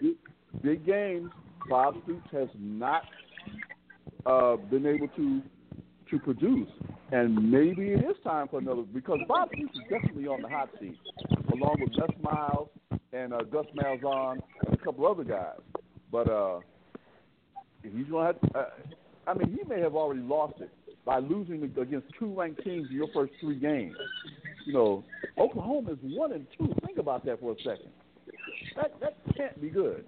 big, 0.00 0.16
big 0.62 0.86
games. 0.86 1.30
Bob 1.68 1.96
Stoops 2.04 2.28
has 2.32 2.48
not 2.58 3.02
uh, 4.26 4.56
been 4.56 4.86
able 4.86 5.08
to 5.08 5.42
to 6.10 6.18
produce, 6.18 6.68
and 7.12 7.50
maybe 7.50 7.92
it 7.92 8.00
is 8.00 8.16
time 8.22 8.48
for 8.48 8.58
another 8.58 8.82
because 8.82 9.18
Bob 9.28 9.48
Stoops 9.54 9.74
is 9.74 9.82
definitely 9.90 10.26
on 10.26 10.42
the 10.42 10.48
hot 10.48 10.68
seat, 10.80 10.98
along 11.52 11.76
with 11.80 11.90
Les 11.96 12.22
Miles 12.22 12.68
and 13.12 13.32
uh, 13.32 13.42
Gus 13.42 13.66
Malzahn 13.76 14.40
and 14.66 14.74
a 14.74 14.76
couple 14.78 15.06
other 15.06 15.24
guys. 15.24 15.58
But 16.10 16.30
uh, 16.30 16.60
he's 17.82 18.06
going 18.08 18.34
to 18.34 18.40
have. 18.40 18.54
Uh, 18.54 18.64
I 19.26 19.34
mean, 19.34 19.56
he 19.58 19.68
may 19.68 19.80
have 19.80 19.94
already 19.94 20.20
lost 20.20 20.54
it 20.60 20.70
by 21.04 21.18
losing 21.18 21.62
against 21.62 22.06
two 22.18 22.34
ranked 22.34 22.62
teams 22.64 22.88
in 22.90 22.96
your 22.96 23.08
first 23.14 23.32
three 23.40 23.58
games. 23.58 23.96
You 24.66 24.72
know, 24.72 25.04
Oklahoma 25.38 25.92
is 25.92 25.98
one 26.02 26.32
and 26.32 26.46
two. 26.58 26.74
Think 26.86 26.98
about 26.98 27.24
that 27.26 27.40
for 27.40 27.52
a 27.52 27.56
second. 27.58 27.90
That 28.76 28.92
that 29.00 29.16
can't 29.36 29.60
be 29.60 29.68
good. 29.68 30.04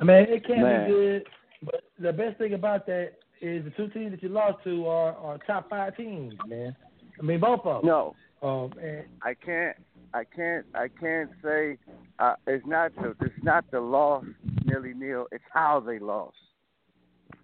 I 0.00 0.04
mean, 0.04 0.26
it 0.28 0.44
can 0.44 0.62
Man. 0.62 0.86
be 0.86 0.92
good, 0.92 1.26
but 1.62 1.82
the 1.98 2.12
best 2.12 2.38
thing 2.38 2.54
about 2.54 2.86
that 2.86 3.12
is 3.40 3.64
the 3.64 3.70
two 3.76 3.88
teams 3.88 4.10
that 4.12 4.22
you 4.22 4.28
lost 4.28 4.62
to 4.64 4.86
are, 4.86 5.14
are 5.16 5.38
top 5.46 5.68
five 5.70 5.96
teams, 5.96 6.34
man. 6.46 6.76
I 7.18 7.22
mean, 7.22 7.40
both 7.40 7.60
of 7.64 7.82
them. 7.82 7.88
No, 7.90 8.14
Um, 8.42 8.72
and 8.82 9.04
I 9.22 9.34
can't, 9.34 9.76
I 10.14 10.24
can't, 10.24 10.66
I 10.74 10.88
can't 10.88 11.30
say 11.42 11.78
uh, 12.18 12.34
it's 12.46 12.66
not 12.66 12.94
the 12.96 13.14
it's 13.20 13.34
not 13.42 13.64
the 13.70 13.80
loss 13.80 14.24
nearly 14.64 14.94
nil. 14.94 15.26
It's 15.32 15.44
how 15.52 15.80
they 15.80 15.98
lost, 15.98 16.36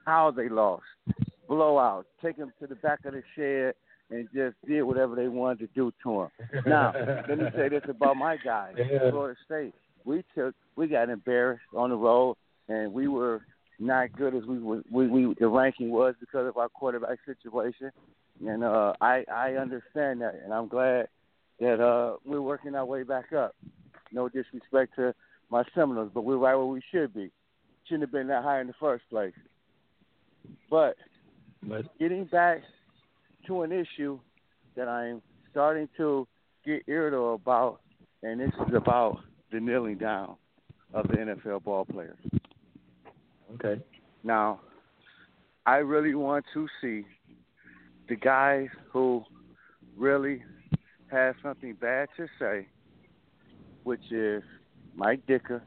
how 0.04 0.30
they 0.30 0.48
lost, 0.48 0.84
blowout. 1.48 2.06
Take 2.22 2.36
them 2.36 2.52
to 2.60 2.66
the 2.66 2.74
back 2.76 3.04
of 3.04 3.12
the 3.12 3.22
shed 3.34 3.74
and 4.10 4.28
just 4.34 4.56
did 4.66 4.82
whatever 4.82 5.14
they 5.16 5.28
wanted 5.28 5.58
to 5.60 5.66
do 5.74 5.92
to 6.04 6.28
them. 6.52 6.62
Now, 6.66 6.92
let 7.28 7.38
me 7.38 7.46
say 7.56 7.68
this 7.68 7.82
about 7.88 8.16
my 8.16 8.36
guys, 8.36 8.74
Yeah. 8.76 9.10
Florida 9.10 9.38
State. 9.44 9.74
We 10.04 10.24
took, 10.36 10.54
we 10.76 10.86
got 10.86 11.08
embarrassed 11.10 11.64
on 11.74 11.90
the 11.90 11.96
road, 11.96 12.36
and 12.68 12.92
we 12.92 13.08
were 13.08 13.42
not 13.78 14.12
good 14.16 14.34
as 14.34 14.44
we 14.44 14.58
were. 14.58 14.82
We, 14.90 15.06
we 15.06 15.34
the 15.38 15.48
ranking 15.48 15.90
was 15.90 16.14
because 16.20 16.48
of 16.48 16.56
our 16.56 16.68
quarterback 16.68 17.18
situation, 17.26 17.90
and 18.46 18.64
uh, 18.64 18.94
I 19.00 19.24
I 19.32 19.52
understand 19.54 20.20
that, 20.22 20.40
and 20.42 20.52
I'm 20.52 20.68
glad 20.68 21.08
that 21.60 21.80
uh, 21.80 22.16
we're 22.24 22.40
working 22.40 22.74
our 22.74 22.84
way 22.84 23.02
back 23.02 23.32
up. 23.32 23.54
No 24.12 24.28
disrespect 24.28 24.94
to 24.96 25.14
my 25.50 25.64
Seminoles, 25.74 26.10
but 26.14 26.22
we're 26.24 26.36
right 26.36 26.54
where 26.54 26.66
we 26.66 26.82
should 26.90 27.14
be. 27.14 27.30
Shouldn't 27.84 28.02
have 28.02 28.12
been 28.12 28.28
that 28.28 28.42
high 28.42 28.60
in 28.60 28.66
the 28.66 28.74
first 28.80 29.04
place. 29.10 29.34
But 30.70 30.96
but 31.62 31.98
getting 31.98 32.24
back 32.24 32.62
to 33.46 33.62
an 33.62 33.72
issue 33.72 34.18
that 34.76 34.88
I'm 34.88 35.22
starting 35.50 35.88
to 35.96 36.26
get 36.64 36.82
irritable 36.86 37.34
about, 37.34 37.80
and 38.22 38.40
this 38.40 38.50
is 38.66 38.74
about 38.74 39.20
the 39.52 39.60
kneeling 39.60 39.98
down 39.98 40.36
of 40.92 41.08
the 41.08 41.14
NFL 41.14 41.64
ball 41.64 41.84
players. 41.84 42.16
Okay, 43.54 43.80
Now, 44.24 44.60
I 45.64 45.76
really 45.76 46.14
want 46.14 46.44
to 46.52 46.66
see 46.80 47.04
the 48.08 48.16
guys 48.16 48.68
who 48.92 49.24
really 49.96 50.42
have 51.08 51.36
something 51.42 51.74
bad 51.74 52.08
to 52.16 52.26
say, 52.38 52.66
which 53.84 54.10
is 54.10 54.42
Mike 54.94 55.24
Ditka, 55.26 55.60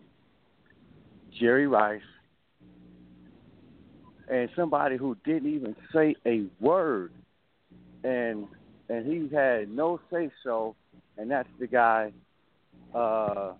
Jerry 1.40 1.68
Rice, 1.68 2.02
and 4.30 4.50
somebody 4.56 4.98
who 4.98 5.16
didn't 5.26 5.54
even 5.54 5.76
say 5.94 6.16
a 6.26 6.44
word, 6.60 7.12
and 8.04 8.46
and 8.90 9.06
he 9.06 9.34
had 9.34 9.70
no 9.70 10.00
say 10.12 10.32
so, 10.44 10.76
and 11.18 11.32
that's 11.32 11.50
the 11.60 11.68
guy, 11.68 12.12
uh, 12.94 13.54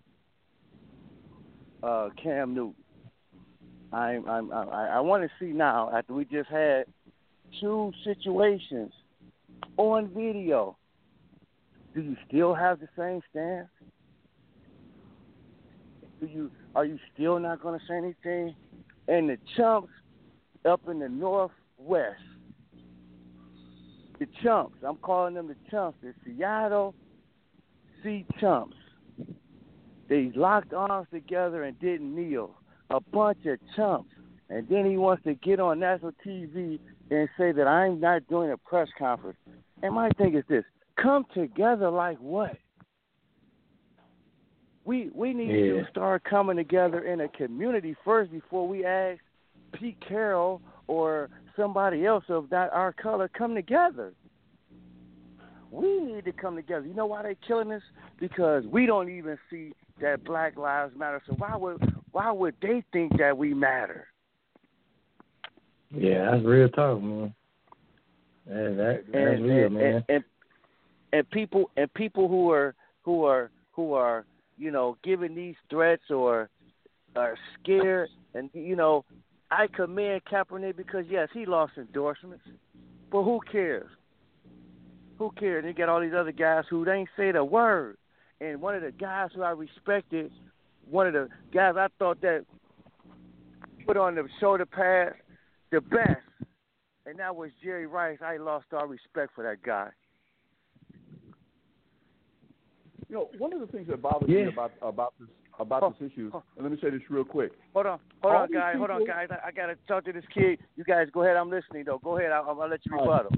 uh, 1.84 2.10
Cam 2.22 2.54
Newton. 2.54 2.79
I'm, 3.92 4.28
I'm, 4.28 4.52
I, 4.52 4.90
I 4.94 5.00
want 5.00 5.24
to 5.24 5.30
see 5.40 5.52
now 5.52 5.90
after 5.96 6.14
we 6.14 6.26
just 6.26 6.50
had 6.50 6.86
two 7.60 7.92
situations 8.04 8.92
on 9.78 10.10
video. 10.14 10.78
Do 11.96 12.02
you 12.02 12.16
still 12.28 12.54
have 12.54 12.80
the 12.80 12.88
same 12.98 13.22
stance? 13.32 13.68
Do 16.20 16.28
you 16.28 16.52
are 16.76 16.86
you 16.86 17.00
still 17.14 17.40
not 17.40 17.62
going 17.62 17.80
to 17.80 17.86
say 17.88 17.96
anything? 17.96 18.56
And 19.08 19.30
the 19.30 19.38
chumps 19.58 19.90
up 20.66 20.82
in 20.88 21.00
the 21.00 21.10
northwest, 21.10 22.22
the 24.20 24.28
chumps. 24.44 24.78
I'm 24.86 24.98
calling 24.98 25.34
them 25.34 25.48
the 25.48 25.56
chumps. 25.72 25.98
The 26.04 26.14
Seattle 26.26 26.94
Sea 28.04 28.26
Chumps. 28.40 28.76
They 30.10 30.32
locked 30.36 30.74
arms 30.74 31.08
together 31.12 31.64
and 31.64 31.80
didn't 31.80 32.16
kneel. 32.16 32.59
A 32.90 33.00
bunch 33.00 33.46
of 33.46 33.60
chumps. 33.76 34.10
And 34.50 34.68
then 34.68 34.86
he 34.86 34.98
wants 34.98 35.24
to 35.24 35.36
get 35.36 35.60
on 35.60 35.80
national 35.80 36.14
TV 36.26 36.80
and 37.12 37.30
say 37.38 37.52
that 37.52 37.68
I'm 37.68 38.00
not 38.00 38.28
doing 38.28 38.52
a 38.52 38.58
press 38.58 38.88
conference. 38.98 39.38
And 39.84 39.94
my 39.94 40.10
thing 40.18 40.36
is 40.36 40.44
this: 40.50 40.64
come 41.02 41.26
together 41.34 41.90
like 41.90 42.18
what? 42.18 42.58
We 44.86 45.12
we 45.14 45.34
need 45.34 45.52
yeah. 45.52 45.84
to 45.84 45.88
start 45.92 46.24
coming 46.24 46.58
together 46.58 47.06
in 47.06 47.22
a 47.22 47.28
community 47.30 47.96
first 48.04 48.32
before 48.32 48.68
we 48.68 48.86
ask 48.86 49.20
Pete 49.74 49.98
Carroll 50.08 50.62
or 50.88 51.30
somebody 51.56 52.06
else 52.06 52.24
of 52.30 52.50
that 52.50 52.72
our 52.74 52.94
color 52.94 53.30
come 53.30 53.54
together. 53.54 54.14
We 55.72 56.00
need 56.00 56.26
to 56.26 56.32
come 56.32 56.56
together. 56.56 56.88
You 56.88 56.96
know 56.96 57.06
why 57.06 57.22
they're 57.22 57.36
killing 57.48 57.72
us? 57.72 57.84
Because 58.20 58.66
we 58.66 58.88
don't 58.88 59.10
even 59.10 59.38
see 59.52 59.74
that 60.02 60.24
Black 60.24 60.58
Lives 60.58 60.94
Matter. 60.98 61.22
So 61.28 61.34
why 61.38 61.56
would 61.56 61.80
why 62.12 62.32
would 62.32 62.56
they 62.62 62.84
think 62.92 63.18
that 63.18 63.38
we 63.38 63.54
matter? 63.54 64.08
Yeah, 65.92 66.32
that's 66.32 66.46
real 66.46 66.70
talk, 66.70 67.02
man. 67.02 67.34
Yeah, 68.48 68.56
that, 68.56 69.04
that's 69.12 69.36
and, 69.36 69.44
real, 69.44 69.66
and, 69.66 69.76
man. 69.76 70.06
And, 70.10 70.24
and, 71.14 71.30
people 71.30 71.72
and 71.78 71.92
people 71.94 72.28
who 72.28 72.52
are 72.52 72.76
who 73.02 73.24
are 73.26 73.50
who 73.72 73.94
are 73.94 74.26
you 74.58 74.72
know 74.72 74.98
giving 75.04 75.36
these 75.36 75.56
threats 75.70 76.04
or 76.10 76.50
are 77.16 77.36
scared 77.62 78.10
and 78.34 78.50
you 78.54 78.76
know 78.76 79.04
I 79.52 79.68
commend 79.68 80.22
Kaepernick 80.26 80.78
because 80.78 81.06
yes 81.10 81.30
he 81.34 81.46
lost 81.46 81.74
endorsements, 81.78 82.44
but 83.12 83.24
who 83.24 83.40
cares? 83.52 83.90
Who 85.18 85.32
cares? 85.32 85.64
They 85.64 85.74
got 85.74 85.90
all 85.90 86.02
these 86.02 86.14
other 86.16 86.32
guys 86.32 86.66
who 86.70 86.86
they 86.86 86.94
ain't 86.94 87.10
said 87.18 87.36
a 87.36 87.44
word. 87.44 87.98
And 88.42 88.62
one 88.62 88.76
of 88.76 88.82
the 88.82 88.92
guys 88.92 89.32
who 89.36 89.42
I 89.42 89.50
respected, 89.50 90.32
one 90.90 91.08
of 91.08 91.14
the 91.14 91.30
guys 91.54 91.76
I 91.78 91.88
thought 91.98 92.22
that 92.22 92.46
put 93.86 93.98
on 93.98 94.16
the 94.16 94.28
shoulder 94.40 94.66
pads 94.66 95.16
the 95.72 95.82
best, 95.82 96.22
and 97.06 97.20
that 97.20 97.36
was 97.36 97.52
Jerry 97.64 97.88
Rice. 97.88 98.20
I 98.24 98.38
lost 98.38 98.66
all 98.74 98.88
respect 98.88 99.32
for 99.36 99.44
that 99.44 99.62
guy. 99.64 99.90
You 103.08 103.16
know, 103.16 103.30
one 103.38 103.54
of 103.54 103.60
the 103.60 103.68
things 103.68 103.88
that 103.88 104.02
bothers 104.02 104.30
yeah. 104.30 104.46
me 104.46 104.48
about 104.50 104.72
about 104.82 105.14
this 105.20 105.30
about 105.60 105.84
oh, 105.84 105.94
this 106.00 106.12
issue, 106.12 106.32
oh. 106.34 106.44
and 106.56 106.64
let 106.64 106.72
me 106.72 106.78
say 106.82 106.90
this 106.90 107.02
real 107.10 107.24
quick. 107.24 107.52
Hold 107.74 107.88
on, 107.88 108.00
hold 108.22 108.36
All 108.36 108.42
on, 108.44 108.52
guys, 108.52 108.74
people, 108.74 108.88
hold 108.88 109.02
on, 109.02 109.08
guys. 109.08 109.28
I, 109.32 109.48
I, 109.48 109.52
gotta 109.52 109.76
talk 109.88 110.06
to 110.06 110.14
this 110.14 110.24
kid. 110.34 110.60
You 110.76 110.84
guys 110.84 111.08
go 111.12 111.24
ahead. 111.24 111.36
I'm 111.36 111.50
listening 111.50 111.84
though. 111.86 112.00
Go 112.04 112.18
ahead. 112.18 112.32
I'll, 112.32 112.60
I'll 112.62 112.70
let 112.70 112.86
you 112.86 112.94
rebuttal. 112.94 113.32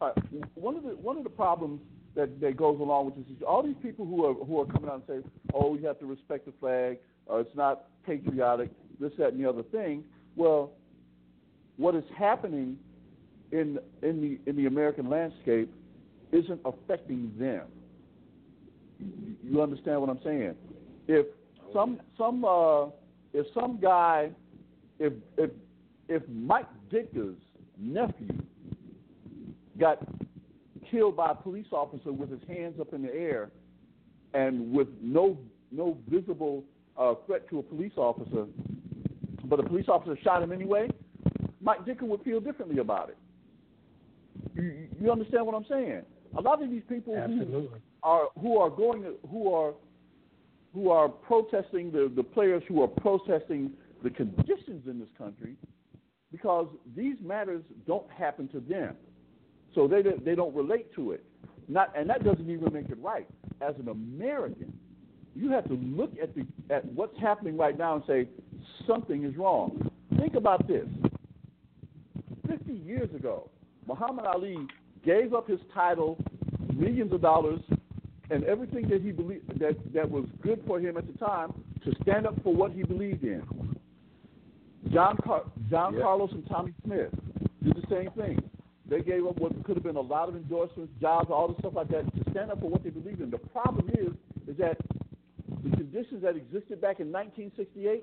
All 0.00 0.12
right. 0.14 0.44
One 0.54 0.76
of 0.76 0.82
the 0.82 0.90
one 0.90 1.16
of 1.16 1.24
the 1.24 1.30
problems 1.30 1.80
that, 2.18 2.40
that 2.40 2.56
goes 2.56 2.80
along 2.80 3.06
with 3.06 3.14
this 3.14 3.36
is 3.36 3.42
all 3.46 3.62
these 3.62 3.76
people 3.80 4.04
who 4.04 4.24
are 4.26 4.34
who 4.34 4.60
are 4.60 4.66
coming 4.66 4.90
out 4.90 5.02
and 5.08 5.22
say, 5.24 5.30
"Oh, 5.54 5.76
you 5.76 5.86
have 5.86 6.00
to 6.00 6.06
respect 6.06 6.46
the 6.46 6.52
flag," 6.58 6.98
or 7.26 7.40
"It's 7.40 7.54
not 7.54 7.84
patriotic," 8.04 8.70
this, 8.98 9.12
that, 9.18 9.32
and 9.34 9.42
the 9.42 9.48
other 9.48 9.62
thing. 9.62 10.02
Well, 10.34 10.72
what 11.76 11.94
is 11.94 12.02
happening 12.18 12.76
in 13.52 13.78
in 14.02 14.20
the 14.20 14.50
in 14.50 14.56
the 14.56 14.66
American 14.66 15.08
landscape 15.08 15.72
isn't 16.32 16.60
affecting 16.64 17.32
them. 17.38 17.66
You 19.44 19.62
understand 19.62 20.00
what 20.00 20.10
I'm 20.10 20.20
saying? 20.24 20.56
If 21.06 21.26
some 21.72 22.00
some 22.18 22.44
uh, 22.44 22.86
if 23.32 23.46
some 23.54 23.78
guy 23.80 24.30
if 24.98 25.12
if 25.36 25.50
if 26.08 26.22
Mike 26.28 26.66
Ditka's 26.90 27.36
nephew 27.78 28.42
got 29.78 30.00
killed 30.90 31.16
by 31.16 31.32
a 31.32 31.34
police 31.34 31.66
officer 31.72 32.12
with 32.12 32.30
his 32.30 32.40
hands 32.48 32.80
up 32.80 32.92
in 32.92 33.02
the 33.02 33.14
air 33.14 33.50
and 34.34 34.72
with 34.72 34.88
no 35.00 35.38
no 35.70 35.98
visible 36.08 36.64
uh, 36.96 37.14
threat 37.26 37.48
to 37.50 37.58
a 37.58 37.62
police 37.62 37.92
officer, 37.96 38.46
but 39.44 39.60
a 39.60 39.62
police 39.62 39.86
officer 39.88 40.18
shot 40.22 40.42
him 40.42 40.52
anyway, 40.52 40.88
Mike 41.60 41.84
Ditka 41.84 42.02
would 42.02 42.22
feel 42.22 42.40
differently 42.40 42.78
about 42.78 43.10
it. 43.10 43.18
You, 44.54 44.88
you 45.00 45.12
understand 45.12 45.46
what 45.46 45.54
I'm 45.54 45.66
saying? 45.68 46.02
A 46.36 46.40
lot 46.40 46.62
of 46.62 46.70
these 46.70 46.82
people 46.88 47.16
Absolutely. 47.16 47.52
who 47.52 47.68
are 48.02 48.28
who 48.40 48.58
are 48.58 48.70
going 48.70 49.04
who 49.30 49.52
are 49.52 49.74
who 50.74 50.90
are 50.90 51.08
protesting 51.08 51.90
the 51.90 52.10
the 52.14 52.22
players 52.22 52.62
who 52.68 52.82
are 52.82 52.88
protesting 52.88 53.72
the 54.02 54.10
conditions 54.10 54.86
in 54.86 54.98
this 54.98 55.08
country 55.16 55.56
because 56.30 56.68
these 56.96 57.16
matters 57.22 57.62
don't 57.86 58.08
happen 58.10 58.48
to 58.48 58.60
them, 58.60 58.94
so 59.74 59.86
they 59.86 60.02
they 60.24 60.34
don't 60.34 60.54
relate 60.54 60.92
to 60.94 61.12
it. 61.12 61.24
Not 61.68 61.92
and 61.96 62.08
that 62.08 62.24
doesn't 62.24 62.48
even 62.48 62.72
make 62.72 62.88
it 62.88 62.98
right. 63.00 63.26
As 63.60 63.74
an 63.78 63.88
American, 63.88 64.72
you 65.34 65.50
have 65.50 65.68
to 65.68 65.74
look 65.74 66.12
at 66.22 66.34
the 66.34 66.46
at 66.70 66.84
what's 66.92 67.18
happening 67.20 67.56
right 67.56 67.76
now 67.76 67.96
and 67.96 68.04
say 68.06 68.28
something 68.86 69.24
is 69.24 69.36
wrong. 69.36 69.90
Think 70.18 70.34
about 70.34 70.66
this. 70.66 70.86
50 72.48 72.72
years 72.72 73.14
ago, 73.14 73.50
Muhammad 73.86 74.24
Ali 74.24 74.56
gave 75.04 75.34
up 75.34 75.48
his 75.48 75.60
title, 75.72 76.18
millions 76.74 77.12
of 77.12 77.20
dollars, 77.20 77.60
and 78.30 78.44
everything 78.44 78.88
that 78.88 79.02
he 79.02 79.12
believed 79.12 79.58
that, 79.58 79.76
that 79.94 80.10
was 80.10 80.24
good 80.42 80.62
for 80.66 80.80
him 80.80 80.96
at 80.96 81.06
the 81.06 81.18
time 81.18 81.52
to 81.84 81.92
stand 82.02 82.26
up 82.26 82.34
for 82.42 82.54
what 82.54 82.72
he 82.72 82.82
believed 82.82 83.24
in. 83.24 83.42
John 84.92 85.16
Car- 85.24 85.44
John 85.70 85.94
yep. 85.94 86.02
Carlos 86.02 86.30
and 86.32 86.46
Tommie 86.48 86.74
Smith 86.84 87.10
did 87.62 87.76
the 87.76 87.86
same 87.90 88.10
thing. 88.12 88.42
They 88.88 89.00
gave 89.00 89.26
up 89.26 89.38
what 89.38 89.52
could 89.64 89.76
have 89.76 89.84
been 89.84 89.96
a 89.96 90.00
lot 90.00 90.28
of 90.28 90.36
endorsements, 90.36 90.92
jobs, 91.00 91.30
all 91.30 91.48
the 91.48 91.54
stuff 91.58 91.74
like 91.74 91.88
that 91.88 92.04
to 92.14 92.30
stand 92.30 92.50
up 92.50 92.60
for 92.60 92.70
what 92.70 92.82
they 92.82 92.90
believed 92.90 93.20
in. 93.20 93.30
The 93.30 93.38
problem 93.38 93.90
is, 93.90 94.12
is 94.48 94.56
that 94.58 94.78
the 95.62 95.76
conditions 95.76 96.22
that 96.22 96.36
existed 96.36 96.80
back 96.80 97.00
in 97.00 97.12
1968 97.12 98.02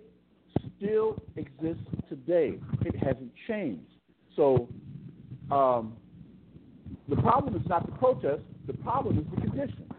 still 0.78 1.22
exist 1.36 1.80
today. 2.08 2.60
It 2.82 2.96
hasn't 2.96 3.32
changed. 3.48 3.90
So 4.36 4.68
um, 5.52 5.94
the 7.10 7.16
problem 7.18 7.56
is 7.56 7.68
not 7.68 7.86
the 7.86 7.98
protest. 7.98 8.42
The 8.68 8.74
problem 8.74 9.18
is 9.20 9.26
the 9.34 9.42
conditions. 9.42 9.92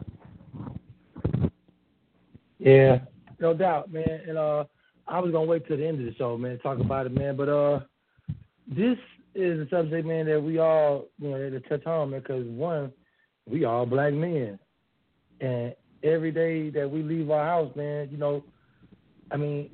Yeah, 2.59 3.01
no 3.41 3.55
doubt, 3.55 3.93
man. 3.93 4.21
And 4.29 4.39
uh, 4.39 4.65
I 5.07 5.19
was 5.19 5.33
gonna 5.33 5.47
wait 5.47 5.67
till 5.67 5.77
the 5.77 5.87
end 5.87 6.01
of 6.01 6.07
the 6.07 6.15
show, 6.15 6.37
man, 6.37 6.59
talk 6.59 6.79
about 6.79 7.07
it, 7.07 7.13
man. 7.13 7.37
But 7.37 7.49
uh, 7.49 7.81
this 8.69 8.99
is 9.37 9.67
a 9.67 9.71
subject, 9.71 10.07
man, 10.07 10.27
that 10.27 10.43
we 10.43 10.59
all, 10.59 11.07
you 11.19 11.31
know, 11.31 11.51
to 11.51 11.61
touch 11.61 11.87
on, 11.87 12.11
because 12.11 12.47
one, 12.47 12.93
we 13.49 13.65
all 13.65 13.87
black 13.87 14.13
men, 14.13 14.59
and 15.41 15.75
every 16.03 16.33
day 16.33 16.71
that 16.71 16.91
we 16.91 17.03
leave 17.03 17.31
our 17.31 17.45
house, 17.45 17.75
man, 17.77 18.09
you 18.11 18.17
know, 18.17 18.43
I 19.31 19.37
mean, 19.37 19.71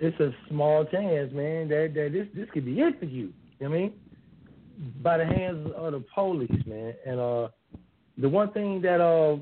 it's 0.00 0.18
a 0.18 0.34
small 0.48 0.84
chance, 0.86 1.32
man, 1.32 1.68
that, 1.68 1.92
that 1.94 2.10
this 2.12 2.26
this 2.34 2.48
could 2.52 2.64
be 2.64 2.80
it 2.80 2.98
for 2.98 3.04
you. 3.04 3.32
You 3.58 3.68
know 3.68 3.70
what 3.70 3.76
I 3.76 3.80
mean? 3.80 3.92
By 5.02 5.18
the 5.18 5.26
hands 5.26 5.70
of 5.76 5.92
the 5.92 6.04
police, 6.14 6.50
man. 6.66 6.94
And 7.06 7.20
uh 7.20 7.48
the 8.16 8.28
one 8.28 8.50
thing 8.52 8.80
that 8.82 9.00
uh 9.00 9.36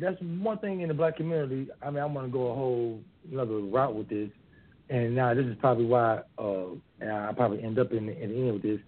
that's 0.00 0.16
one 0.20 0.58
thing 0.58 0.82
in 0.82 0.88
the 0.88 0.94
black 0.94 1.16
community, 1.16 1.68
I 1.82 1.90
mean 1.90 2.02
I'm 2.02 2.14
gonna 2.14 2.28
go 2.28 2.52
a 2.52 2.54
whole 2.54 3.00
another 3.30 3.58
route 3.58 3.94
with 3.94 4.08
this. 4.08 4.30
And 4.90 5.14
now 5.14 5.34
this 5.34 5.46
is 5.46 5.56
probably 5.60 5.84
why 5.84 6.20
uh 6.38 6.66
and 7.00 7.12
I 7.12 7.32
probably 7.32 7.62
end 7.62 7.78
up 7.78 7.92
in 7.92 8.06
the, 8.06 8.22
in 8.22 8.30
the 8.30 8.36
end 8.36 8.52
with 8.54 8.62
this. 8.62 8.80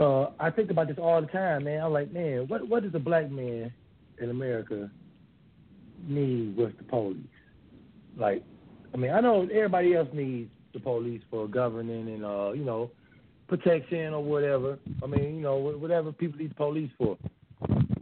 Uh 0.00 0.30
I 0.38 0.50
think 0.50 0.70
about 0.70 0.88
this 0.88 0.98
all 0.98 1.20
the 1.20 1.26
time, 1.28 1.64
man. 1.64 1.82
I'm 1.82 1.92
like, 1.92 2.12
man, 2.12 2.46
what 2.48 2.66
what 2.68 2.82
does 2.82 2.94
a 2.94 2.98
black 2.98 3.30
man 3.30 3.72
in 4.20 4.30
America 4.30 4.90
need 6.06 6.56
with 6.56 6.76
the 6.78 6.84
police? 6.84 7.16
Like 8.16 8.42
I 8.92 8.96
mean, 8.96 9.12
I 9.12 9.20
know 9.20 9.42
everybody 9.52 9.94
else 9.94 10.08
needs 10.12 10.50
the 10.72 10.80
police 10.80 11.22
for 11.30 11.48
governing 11.48 12.08
and 12.08 12.24
uh, 12.24 12.52
you 12.52 12.64
know, 12.64 12.90
protection 13.48 14.14
or 14.14 14.22
whatever. 14.22 14.78
I 15.02 15.06
mean, 15.06 15.36
you 15.36 15.40
know, 15.40 15.56
whatever 15.56 16.12
people 16.12 16.38
need 16.38 16.50
the 16.50 16.54
police 16.54 16.90
for. 16.98 17.16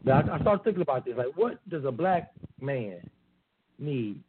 But 0.04 0.12
I, 0.12 0.36
I 0.36 0.56
thinking 0.58 0.82
about 0.82 1.04
this. 1.04 1.14
Like, 1.16 1.36
what 1.36 1.58
does 1.68 1.84
a 1.84 1.92
black 1.92 2.32
man 2.60 2.98
need 3.78 4.22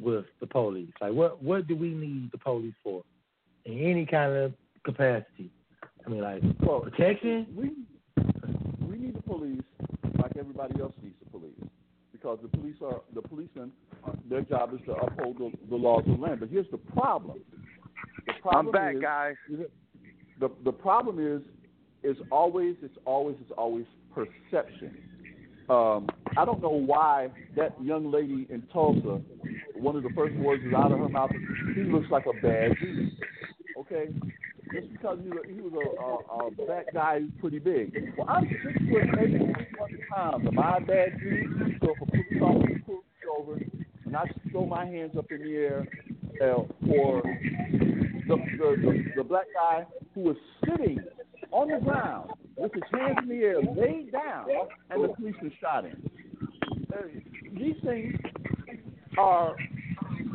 with 0.00 0.24
the 0.40 0.46
police? 0.46 0.92
Like, 1.00 1.12
what 1.12 1.42
what 1.42 1.66
do 1.66 1.76
we 1.76 1.90
need 1.90 2.30
the 2.32 2.38
police 2.38 2.74
for 2.82 3.02
in 3.64 3.78
any 3.78 4.06
kind 4.06 4.32
of 4.32 4.52
capacity? 4.84 5.50
I 6.04 6.08
mean, 6.08 6.22
like 6.22 6.42
well, 6.60 6.80
protection. 6.80 7.46
We 7.54 7.72
we 8.86 8.98
need 8.98 9.16
the 9.16 9.22
police 9.22 9.62
like 10.20 10.36
everybody 10.38 10.80
else 10.80 10.94
needs 11.02 11.16
the 11.22 11.30
police 11.30 11.70
because 12.12 12.38
the 12.42 12.48
police 12.48 12.76
are 12.82 13.00
the 13.14 13.22
policemen. 13.22 13.72
Uh, 14.06 14.12
their 14.28 14.42
job 14.42 14.72
is 14.74 14.80
to 14.86 14.92
uphold 14.92 15.38
the, 15.38 15.52
the 15.68 15.76
laws 15.76 16.04
of 16.06 16.18
the 16.18 16.22
land. 16.22 16.40
But 16.40 16.48
here's 16.48 16.70
the 16.70 16.78
problem. 16.78 17.40
The 18.26 18.32
problem 18.42 18.66
I'm 18.66 18.72
back, 18.72 18.94
is, 18.96 19.02
guys. 19.02 19.34
The 20.40 20.50
the 20.64 20.72
problem 20.72 21.18
is 21.18 21.42
is 22.02 22.16
always 22.30 22.76
it's 22.82 22.96
always 23.04 23.36
it's 23.40 23.52
always 23.56 23.84
perception. 24.14 24.96
Um, 25.68 26.08
I 26.36 26.44
don't 26.44 26.60
know 26.60 26.70
why 26.70 27.28
that 27.56 27.80
young 27.82 28.10
lady 28.10 28.46
in 28.50 28.62
Tulsa, 28.72 29.20
one 29.80 29.96
of 29.96 30.02
the 30.02 30.10
first 30.10 30.34
words 30.36 30.62
was 30.64 30.74
out 30.74 30.92
of 30.92 30.98
her 30.98 31.08
mouth, 31.08 31.30
he 31.74 31.82
looks 31.82 32.10
like 32.10 32.26
a 32.26 32.32
bad 32.40 32.72
dude. 32.80 33.12
Okay, 33.78 34.12
just 34.72 34.92
because 34.92 35.18
he 35.22 35.28
was, 35.30 35.44
he 35.48 35.60
was 35.60 35.72
a, 35.72 36.34
a, 36.34 36.64
a 36.64 36.66
fat 36.66 36.92
guy 36.94 37.20
who's 37.20 37.30
pretty 37.40 37.58
big. 37.58 38.12
Well, 38.16 38.28
I'm 38.28 38.44
six 38.44 38.78
foot 38.90 39.02
eight, 39.20 39.40
100 39.40 40.00
pounds. 40.14 40.46
Am 40.46 40.58
I 40.58 40.76
a 40.76 40.80
bad 40.80 41.18
dude? 41.18 41.78
So 41.80 41.90
if 41.90 42.02
a 42.02 42.06
police 42.06 42.42
officer 42.42 42.80
and 44.10 44.16
I 44.16 44.24
throw 44.50 44.66
my 44.66 44.86
hands 44.86 45.12
up 45.16 45.30
in 45.30 45.42
the 45.42 45.54
air 45.54 45.86
uh, 46.42 46.62
for 46.86 47.22
the, 47.22 48.36
the, 48.58 48.76
the, 48.82 49.04
the 49.16 49.24
black 49.24 49.46
guy 49.54 49.86
who 50.14 50.20
was 50.22 50.36
sitting 50.64 50.98
on 51.52 51.68
the 51.68 51.78
ground 51.78 52.30
with 52.56 52.72
his 52.74 52.82
hands 52.92 53.18
in 53.22 53.28
the 53.28 53.44
air, 53.44 53.62
laid 53.62 54.12
down, 54.12 54.46
and 54.90 55.04
the 55.04 55.08
policeman 55.08 55.52
shot 55.60 55.84
him. 55.84 56.10
Uh, 56.92 57.02
these 57.56 57.76
things 57.84 58.14
are 59.20 59.56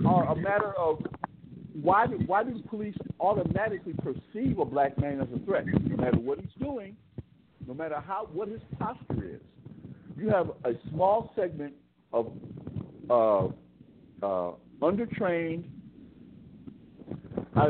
are 0.06 0.32
a 0.32 0.36
matter 0.36 0.74
of 0.78 1.04
why 1.82 2.08
do, 2.08 2.20
why 2.26 2.44
do 2.44 2.62
police 2.70 2.96
automatically 3.20 3.94
perceive 3.94 4.60
a 4.60 4.66
black 4.66 4.98
man 5.00 5.20
as 5.20 5.28
a 5.36 5.46
threat, 5.46 5.66
no 5.66 5.98
matter 5.98 6.18
what 6.18 6.40
he's 6.40 6.50
doing, 6.60 6.96
no 7.68 7.74
matter 7.74 8.00
how 8.00 8.30
what 8.32 8.48
his 8.48 8.62
posture 8.80 9.36
is. 9.36 9.42
You 10.18 10.30
have 10.30 10.52
a 10.64 10.72
small 10.90 11.34
segment 11.36 11.74
of 12.14 12.32
uh, 13.10 13.48
uh, 14.26 14.52
undertrained. 14.82 15.66
I, 17.56 17.68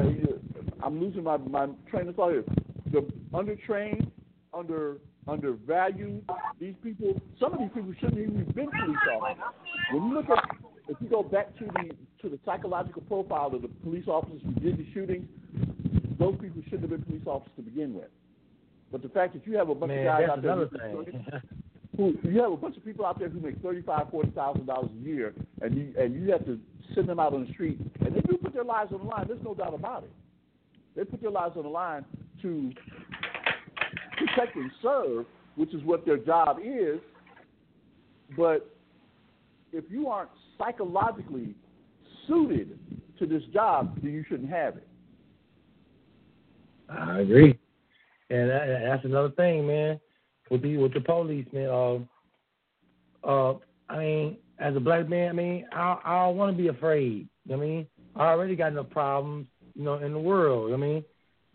I'm 0.83 0.99
losing 0.99 1.23
my 1.23 1.37
my 1.37 1.67
train 1.89 2.07
of 2.09 2.15
thought 2.15 2.31
here. 2.31 2.43
The 2.91 3.07
undertrained, 3.33 4.11
under 4.53 4.97
undervalued. 5.27 6.23
These 6.59 6.75
people, 6.83 7.19
some 7.39 7.53
of 7.53 7.59
these 7.59 7.69
people 7.73 7.93
shouldn't 7.99 8.19
even 8.19 8.45
been 8.53 8.69
police 8.69 8.97
officers. 9.13 9.43
When 9.91 10.07
you 10.07 10.13
look 10.13 10.29
at, 10.29 10.43
if 10.87 10.97
you 10.99 11.07
go 11.07 11.23
back 11.23 11.57
to 11.57 11.65
the 11.65 11.95
to 12.21 12.29
the 12.29 12.39
psychological 12.45 13.01
profile 13.03 13.53
of 13.53 13.61
the 13.61 13.67
police 13.83 14.07
officers 14.07 14.41
who 14.43 14.53
did 14.53 14.77
the 14.77 14.85
shooting, 14.93 15.27
those 16.19 16.35
people 16.39 16.61
shouldn't 16.65 16.81
have 16.81 16.89
been 16.89 17.03
police 17.03 17.25
officers 17.25 17.53
to 17.57 17.61
begin 17.61 17.93
with. 17.93 18.09
But 18.91 19.01
the 19.01 19.09
fact 19.09 19.33
that 19.33 19.45
you 19.45 19.57
have 19.57 19.69
a 19.69 19.75
bunch 19.75 19.89
Man, 19.89 19.99
of 19.99 20.05
guys 20.05 20.29
out 20.29 20.41
there 20.41 20.55
who 21.97 22.13
you 22.23 22.41
have 22.41 22.51
a 22.51 22.57
bunch 22.57 22.77
of 22.77 22.85
people 22.85 23.05
out 23.05 23.19
there 23.19 23.29
who 23.29 23.39
make 23.39 23.61
thirty 23.61 23.81
five, 23.81 24.09
forty 24.09 24.31
thousand 24.31 24.65
dollars 24.65 24.89
a 24.99 25.05
year, 25.05 25.33
and 25.61 25.75
you 25.75 25.93
and 25.97 26.13
you 26.13 26.31
have 26.31 26.45
to 26.45 26.59
send 26.93 27.07
them 27.07 27.19
out 27.19 27.33
on 27.33 27.45
the 27.45 27.53
street, 27.53 27.79
and 28.01 28.15
they 28.15 28.21
do 28.21 28.37
put 28.37 28.53
their 28.53 28.63
lives 28.63 28.91
on 28.93 28.99
the 28.99 29.05
line. 29.05 29.25
There's 29.27 29.43
no 29.43 29.53
doubt 29.53 29.73
about 29.73 30.03
it. 30.03 30.11
They 30.95 31.03
put 31.03 31.21
their 31.21 31.31
lives 31.31 31.57
on 31.57 31.63
the 31.63 31.69
line 31.69 32.05
to 32.41 32.71
protect 34.17 34.55
and 34.55 34.71
serve, 34.81 35.25
which 35.55 35.73
is 35.73 35.83
what 35.83 36.05
their 36.05 36.17
job 36.17 36.57
is. 36.63 36.99
But 38.37 38.69
if 39.71 39.85
you 39.89 40.07
aren't 40.07 40.29
psychologically 40.57 41.55
suited 42.27 42.79
to 43.19 43.25
this 43.25 43.43
job, 43.53 43.97
then 44.01 44.11
you 44.11 44.23
shouldn't 44.27 44.49
have 44.49 44.77
it. 44.77 44.87
I 46.89 47.19
agree, 47.21 47.57
and 48.29 48.49
that, 48.49 48.81
that's 48.85 49.05
another 49.05 49.31
thing, 49.31 49.65
man. 49.65 49.99
With 50.51 50.61
the 50.61 50.77
with 50.77 50.93
the 50.93 51.01
police, 51.01 51.47
man. 51.51 51.69
Uh, 51.69 51.99
uh, 53.27 53.57
I 53.89 53.97
mean, 53.97 54.37
as 54.59 54.75
a 54.75 54.79
black 54.79 55.09
man, 55.09 55.29
I 55.29 55.33
mean, 55.33 55.65
I 55.71 55.97
I 56.05 56.25
don't 56.25 56.37
want 56.37 56.55
to 56.55 56.61
be 56.61 56.69
afraid. 56.69 57.27
I 57.51 57.55
mean, 57.55 57.87
I 58.15 58.27
already 58.27 58.55
got 58.55 58.71
enough 58.71 58.89
problems, 58.89 59.47
you 59.73 59.83
know, 59.83 59.95
in 59.95 60.13
the 60.13 60.19
world. 60.19 60.73
I 60.73 60.77
mean, 60.77 61.03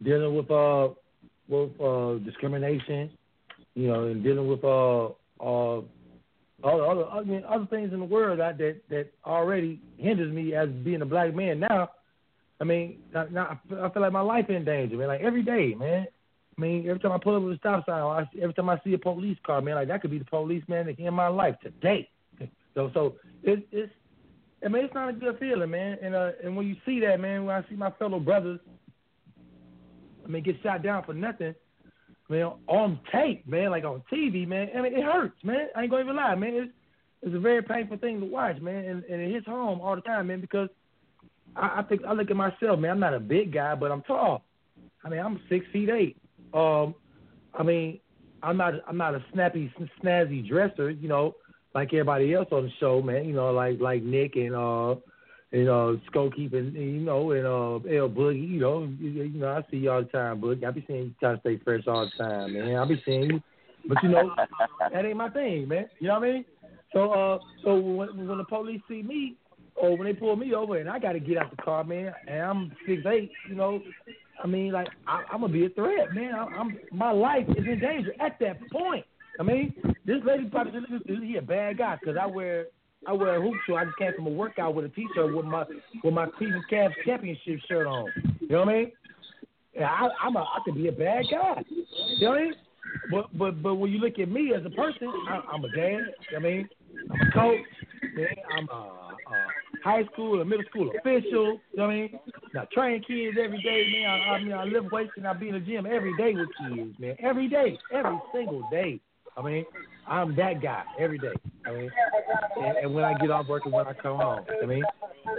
dealing 0.03 0.35
with 0.35 0.51
uh 0.51 0.89
with 1.49 1.81
uh 1.81 2.19
discrimination, 2.25 3.11
you 3.75 3.89
know, 3.89 4.05
and 4.05 4.23
dealing 4.23 4.49
with 4.49 4.65
uh 4.65 5.07
uh 5.41 5.83
other 6.63 6.85
other 6.85 7.05
I 7.07 7.23
mean 7.23 7.45
other 7.49 7.67
things 7.67 7.93
in 7.93 8.01
the 8.01 8.05
world 8.05 8.41
that 8.41 8.59
that 8.59 8.81
that 8.91 9.13
already 9.25 9.81
hinders 9.97 10.33
me 10.33 10.55
as 10.55 10.69
being 10.69 11.03
a 11.03 11.07
black 11.07 11.35
man 11.35 11.61
now. 11.61 11.91
I 12.61 12.65
mean, 12.65 12.99
now, 13.15 13.59
I 13.73 13.89
feel 13.89 14.03
like 14.03 14.13
my 14.13 14.21
life 14.21 14.51
in 14.51 14.67
danger, 14.67 14.97
man. 14.97 15.09
Like 15.09 15.23
every 15.23 15.43
day, 15.43 15.75
man. 15.75 16.07
I 16.59 16.61
mean, 16.61 16.87
every 16.87 17.01
time 17.01 17.13
I 17.13 17.19
pull 17.19 17.37
up 17.37 17.43
with 17.43 17.55
a 17.55 17.59
stop 17.59 17.87
sign, 17.87 18.03
or 18.03 18.21
I, 18.21 18.29
every 18.39 18.53
time 18.53 18.69
I 18.69 18.79
see 18.85 18.93
a 18.93 18.99
police 18.99 19.39
car, 19.47 19.63
man, 19.63 19.77
like 19.77 19.89
that 19.89 20.03
could 20.03 20.11
be 20.11 20.19
the 20.19 20.27
policeman 20.27 20.87
that 20.87 20.99
in 20.99 21.15
my 21.15 21.29
life 21.29 21.57
today. 21.63 22.09
So, 22.73 22.89
so 22.95 23.17
it, 23.43 23.67
it's, 23.73 23.93
I 24.65 24.69
mean, 24.69 24.85
it's 24.85 24.95
not 24.95 25.09
a 25.09 25.13
good 25.13 25.41
feeling, 25.41 25.73
man. 25.73 25.99
And 26.01 26.15
uh, 26.15 26.31
and 26.45 26.57
when 26.57 26.69
you 26.69 26.77
see 26.87 27.01
that, 27.01 27.19
man, 27.19 27.45
when 27.45 27.57
I 27.57 27.69
see 27.69 27.75
my 27.75 27.91
fellow 27.91 28.21
brothers, 28.21 28.61
I 30.25 30.29
mean, 30.29 30.45
get 30.45 30.63
shot 30.63 30.81
down 30.81 31.03
for 31.03 31.13
nothing, 31.13 31.53
man, 32.31 32.53
on 32.69 33.01
tape, 33.13 33.47
man, 33.47 33.71
like 33.71 33.85
on 33.85 34.03
TV, 34.11 34.47
man. 34.47 34.71
I 34.77 34.81
mean, 34.81 34.95
it 34.95 35.05
hurts, 35.05 35.43
man. 35.43 35.69
I 35.77 35.83
ain't 35.83 35.91
gonna 35.91 36.05
even 36.05 36.17
lie, 36.17 36.35
man. 36.37 36.55
It's 36.55 36.73
it's 37.23 37.35
a 37.35 37.41
very 37.41 37.63
painful 37.63 37.99
thing 37.99 38.21
to 38.21 38.27
watch, 38.27 38.61
man, 38.63 38.85
and, 38.85 39.05
and 39.05 39.21
it 39.21 39.31
hits 39.31 39.47
home 39.47 39.81
all 39.83 39.95
the 39.95 40.01
time, 40.01 40.29
man, 40.29 40.41
because 40.41 40.71
I, 41.55 41.81
I 41.81 41.83
think 41.83 42.03
I 42.07 42.15
look 42.15 42.31
at 42.31 42.37
myself, 42.37 42.79
man. 42.79 42.93
I'm 42.93 43.01
not 43.01 43.13
a 43.13 43.21
big 43.21 43.53
guy, 43.53 43.75
but 43.75 43.91
I'm 43.93 44.03
tall. 44.03 44.43
I 45.05 45.09
mean, 45.11 45.21
I'm 45.21 45.41
six 45.49 45.67
feet 45.73 45.91
eight. 45.91 46.17
Um, 46.55 46.95
I 47.53 47.63
mean, 47.63 48.01
I'm 48.43 48.57
not 48.57 48.75
I'm 48.89 48.97
not 48.97 49.15
a 49.15 49.25
snappy 49.33 49.73
snazzy 50.03 50.49
dresser, 50.49 50.91
you 50.91 51.09
know, 51.09 51.35
like 51.75 51.93
everybody 51.93 52.33
else 52.33 52.49
on 52.53 52.65
the 52.65 52.71
show, 52.79 53.03
man. 53.03 53.27
You 53.27 53.35
know, 53.35 53.53
like 53.53 53.81
like 53.81 54.03
Nick 54.03 54.37
and 54.37 54.55
uh 54.55 54.95
and 55.53 55.69
uh 55.69 55.89
and 55.89 56.75
you 56.75 57.01
know 57.01 57.31
and 57.33 57.47
uh 57.47 57.97
L 57.97 58.09
Boogie, 58.09 58.49
you 58.49 58.61
know, 58.61 58.89
you, 58.99 59.11
you 59.11 59.41
know 59.41 59.49
I 59.49 59.71
see 59.71 59.79
you 59.79 59.91
all 59.91 60.03
the 60.03 60.09
time, 60.09 60.41
Boogie. 60.41 60.65
I 60.65 60.71
be 60.71 60.85
seeing 60.87 61.05
you 61.05 61.15
trying 61.19 61.41
stay 61.41 61.59
fresh 61.65 61.87
all 61.87 62.09
the 62.09 62.25
time, 62.25 62.55
man. 62.55 62.77
I 62.77 62.85
be 62.85 63.03
seeing 63.05 63.31
you, 63.31 63.43
but 63.89 64.03
you 64.03 64.11
know 64.11 64.33
that 64.93 65.05
ain't 65.05 65.17
my 65.17 65.31
thing, 65.31 65.69
man. 65.69 65.89
You 65.99 66.09
know 66.09 66.21
what 66.21 66.29
I 66.29 66.33
mean? 66.33 66.45
So 66.93 67.13
uh 67.13 67.39
so 67.65 67.79
when 67.79 68.29
when 68.29 68.39
the 68.39 68.45
police 68.45 68.81
see 68.89 69.03
me 69.03 69.37
or 69.75 69.97
when 69.97 70.07
they 70.07 70.13
pull 70.13 70.37
me 70.37 70.55
over 70.55 70.79
and 70.79 70.89
I 70.89 70.99
got 70.99 71.13
to 71.13 71.21
get 71.21 71.39
out 71.39 71.51
the 71.51 71.63
car, 71.63 71.83
man, 71.85 72.13
and 72.29 72.43
I'm 72.43 72.73
six 72.87 73.03
eight, 73.07 73.33
you 73.49 73.55
know, 73.57 73.81
I 74.43 74.47
mean, 74.47 74.73
like 74.73 74.89
I, 75.07 75.25
I'm 75.33 75.41
gonna 75.41 75.53
be 75.53 75.67
a 75.67 75.71
threat, 75.71 76.15
man. 76.15 76.35
I, 76.35 76.45
I'm 76.45 76.79
my 76.93 77.11
life 77.11 77.47
is 77.49 77.67
in 77.67 77.81
danger 77.81 78.13
at 78.21 78.39
that 78.41 78.59
point. 78.71 79.05
I 79.39 79.43
mean, 79.43 79.75
this 80.05 80.19
lady 80.25 80.45
probably 80.45 80.81
is 81.07 81.19
he 81.23 81.37
a 81.37 81.43
bad 81.43 81.79
guy 81.79 81.97
because 81.99 82.17
I 82.21 82.27
wear 82.27 82.67
I 83.07 83.13
wear 83.13 83.37
a 83.37 83.41
hoop 83.41 83.55
shoe. 83.67 83.77
I 83.77 83.85
just 83.85 83.97
came 83.97 84.13
from 84.15 84.27
a 84.27 84.31
workout 84.31 84.75
with 84.75 84.85
a 84.85 84.89
t-shirt 84.91 85.35
with 85.35 85.47
my 85.47 85.65
with 86.05 86.15
my 86.15 86.27
Cleveland 86.37 86.65
Cavs 86.71 86.93
championship 87.05 87.61
shirt 87.69 87.87
on. 87.87 88.07
You 88.41 88.49
know 88.49 88.61
what 88.61 88.69
I 88.69 88.73
mean? 88.73 88.93
I, 89.81 90.09
I'm 90.23 90.37
a 90.37 90.41
I 90.41 90.59
could 90.65 90.75
be 90.75 90.89
a 90.89 90.93
bad 90.93 91.25
guy. 91.31 91.65
You 91.69 92.27
know 92.27 92.31
what 92.31 92.39
I 92.39 92.45
mean? 92.45 92.55
But 93.11 93.39
but 93.39 93.63
but 93.63 93.75
when 93.77 93.91
you 93.91 93.99
look 93.99 94.19
at 94.19 94.29
me 94.29 94.53
as 94.55 94.65
a 94.67 94.71
person, 94.71 95.09
I, 95.29 95.41
I'm 95.51 95.65
a 95.65 95.69
dad. 95.71 95.77
You 95.77 95.99
know 95.99 96.05
what 96.33 96.37
I 96.37 96.41
mean, 96.41 96.69
I'm 97.11 97.29
a 97.29 97.33
coach. 97.33 97.61
Man, 98.15 98.27
I'm 98.57 98.69
a, 98.69 98.75
a 98.75 99.47
high 99.85 100.05
school 100.13 100.41
or 100.41 100.45
middle 100.45 100.65
school 100.69 100.91
official. 100.99 101.61
You 101.73 101.77
know 101.77 101.87
what 101.87 101.91
I 101.91 101.95
mean? 101.95 102.21
Now 102.55 102.67
train 102.73 103.03
kids 103.03 103.37
every 103.43 103.63
day, 103.63 103.87
man. 103.93 104.11
I, 104.11 104.35
I 104.35 104.43
mean, 104.43 104.53
I 104.53 104.65
live 104.65 104.91
weights 104.91 105.13
and 105.17 105.27
I 105.27 105.33
be 105.33 105.49
in 105.49 105.55
the 105.55 105.61
gym 105.61 105.87
every 105.87 106.17
day 106.17 106.35
with 106.35 106.49
kids, 106.59 106.99
man. 106.99 107.17
Every 107.21 107.49
day, 107.49 107.79
every 107.93 108.19
single 108.33 108.63
day. 108.71 109.01
I 109.37 109.43
mean, 109.43 109.65
I'm 110.11 110.35
that 110.37 110.61
guy 110.61 110.83
every 110.99 111.19
day. 111.19 111.33
I 111.65 111.73
mean, 111.73 111.91
and, 112.57 112.77
and 112.79 112.95
when 112.95 113.05
I 113.05 113.15
get 113.15 113.31
off 113.31 113.47
work 113.47 113.63
and 113.65 113.73
when 113.73 113.87
I 113.87 113.93
come 113.93 114.17
home. 114.17 114.45
I 114.61 114.67
mean, 114.67 114.83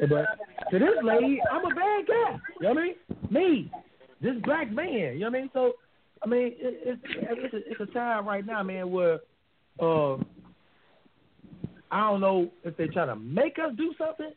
but 0.10 0.26
to 0.72 0.80
this 0.80 0.96
lady, 1.04 1.42
I'm 1.52 1.66
a 1.66 1.76
bad 1.76 2.08
guy. 2.08 2.38
You 2.62 2.68
know 2.68 2.70
what 2.70 2.78
I 2.78 2.84
mean? 2.84 2.96
Me, 3.30 3.72
this 4.22 4.36
black 4.44 4.72
man. 4.72 5.14
You 5.14 5.20
know 5.20 5.26
what 5.30 5.36
I 5.36 5.42
mean? 5.42 5.50
So, 5.54 5.74
I 6.24 6.28
mean, 6.28 6.54
it, 6.58 6.82
it's 6.86 7.02
it's 7.06 7.54
a, 7.54 7.58
it's 7.84 7.92
a 7.92 7.94
time 7.94 8.26
right 8.26 8.46
now, 8.46 8.64
man, 8.64 8.90
where 8.90 9.20
uh, 9.82 10.16
I 11.92 12.00
don't 12.10 12.22
know 12.22 12.50
if 12.64 12.78
they're 12.78 12.88
trying 12.88 13.10
to 13.10 13.18
make 13.18 13.60
us 13.60 13.74
do 13.76 13.94
something, 13.98 14.32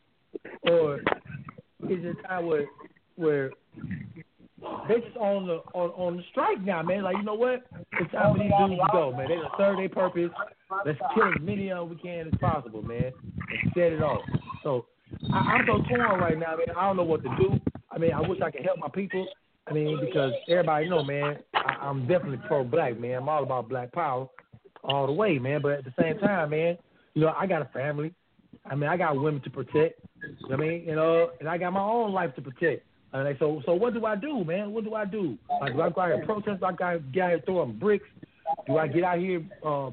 or 0.63 0.95
is 0.95 2.03
it 2.03 2.17
a 2.19 2.27
time 2.27 2.45
where 2.45 2.65
where 3.15 3.51
they 4.87 5.01
just 5.01 5.17
on 5.17 5.47
the 5.47 5.61
on, 5.73 5.89
on 5.91 6.17
the 6.17 6.23
strike 6.31 6.63
now, 6.63 6.81
man. 6.83 7.03
Like 7.03 7.17
you 7.17 7.23
know 7.23 7.35
what? 7.35 7.63
It's 7.99 8.11
time 8.11 8.33
for 8.33 8.39
these 8.39 8.51
dudes 8.59 8.81
to 8.81 8.87
go, 8.91 9.11
man. 9.11 9.27
They 9.27 9.37
serve 9.57 9.77
their 9.77 9.89
purpose. 9.89 10.31
Let's 10.85 10.99
kill 11.13 11.27
as 11.27 11.41
many 11.41 11.71
of 11.71 11.89
them 11.89 11.97
we 11.97 12.01
can 12.01 12.27
as 12.27 12.39
possible, 12.39 12.81
man, 12.81 13.11
and 13.13 13.71
set 13.73 13.93
it 13.93 14.01
off. 14.01 14.21
So 14.63 14.85
I, 15.33 15.37
I'm 15.37 15.65
so 15.65 15.81
torn 15.89 16.19
right 16.19 16.37
now, 16.37 16.55
man. 16.57 16.75
I 16.75 16.87
don't 16.87 16.97
know 16.97 17.03
what 17.03 17.23
to 17.23 17.29
do. 17.39 17.59
I 17.91 17.97
mean, 17.97 18.13
I 18.13 18.21
wish 18.21 18.41
I 18.41 18.51
could 18.51 18.65
help 18.65 18.79
my 18.79 18.89
people. 18.89 19.27
I 19.67 19.73
mean, 19.73 19.99
because 19.99 20.31
everybody 20.47 20.89
know, 20.89 21.03
man, 21.03 21.37
I, 21.53 21.77
I'm 21.81 22.07
definitely 22.07 22.39
pro-black, 22.47 22.99
man. 22.99 23.17
I'm 23.17 23.29
all 23.29 23.43
about 23.43 23.69
black 23.69 23.91
power 23.93 24.27
all 24.83 25.07
the 25.07 25.13
way, 25.13 25.39
man. 25.39 25.61
But 25.61 25.73
at 25.73 25.85
the 25.85 25.93
same 25.99 26.19
time, 26.19 26.51
man, 26.51 26.77
you 27.13 27.21
know, 27.21 27.33
I 27.37 27.47
got 27.47 27.61
a 27.61 27.69
family. 27.73 28.13
I 28.65 28.75
mean, 28.75 28.89
I 28.89 28.97
got 28.97 29.19
women 29.19 29.41
to 29.41 29.49
protect. 29.49 29.99
You 30.21 30.27
know 30.27 30.35
what 30.49 30.59
I 30.59 30.61
mean? 30.61 30.83
You 30.85 30.95
know, 30.95 31.29
and 31.39 31.49
I 31.49 31.57
got 31.57 31.73
my 31.73 31.81
own 31.81 32.13
life 32.13 32.35
to 32.35 32.41
protect. 32.41 32.85
And 33.15 33.25
they, 33.25 33.39
so, 33.39 33.61
so 33.65 33.73
what 33.73 33.93
do 33.93 34.05
I 34.05 34.17
do, 34.17 34.43
man? 34.43 34.73
What 34.73 34.83
do 34.83 34.93
I 34.93 35.05
do? 35.05 35.37
Like, 35.61 35.71
do 35.71 35.81
I 35.81 35.89
go 35.89 36.01
out 36.01 36.07
here 36.13 36.25
protest? 36.25 36.59
Do 36.59 36.65
I 36.65 36.73
go 36.73 36.83
out 36.83 37.01
here 37.13 37.41
throwing 37.45 37.79
bricks? 37.79 38.07
Do 38.67 38.77
I 38.77 38.87
get 38.87 39.05
out 39.05 39.19
here 39.19 39.41
uh, 39.65 39.91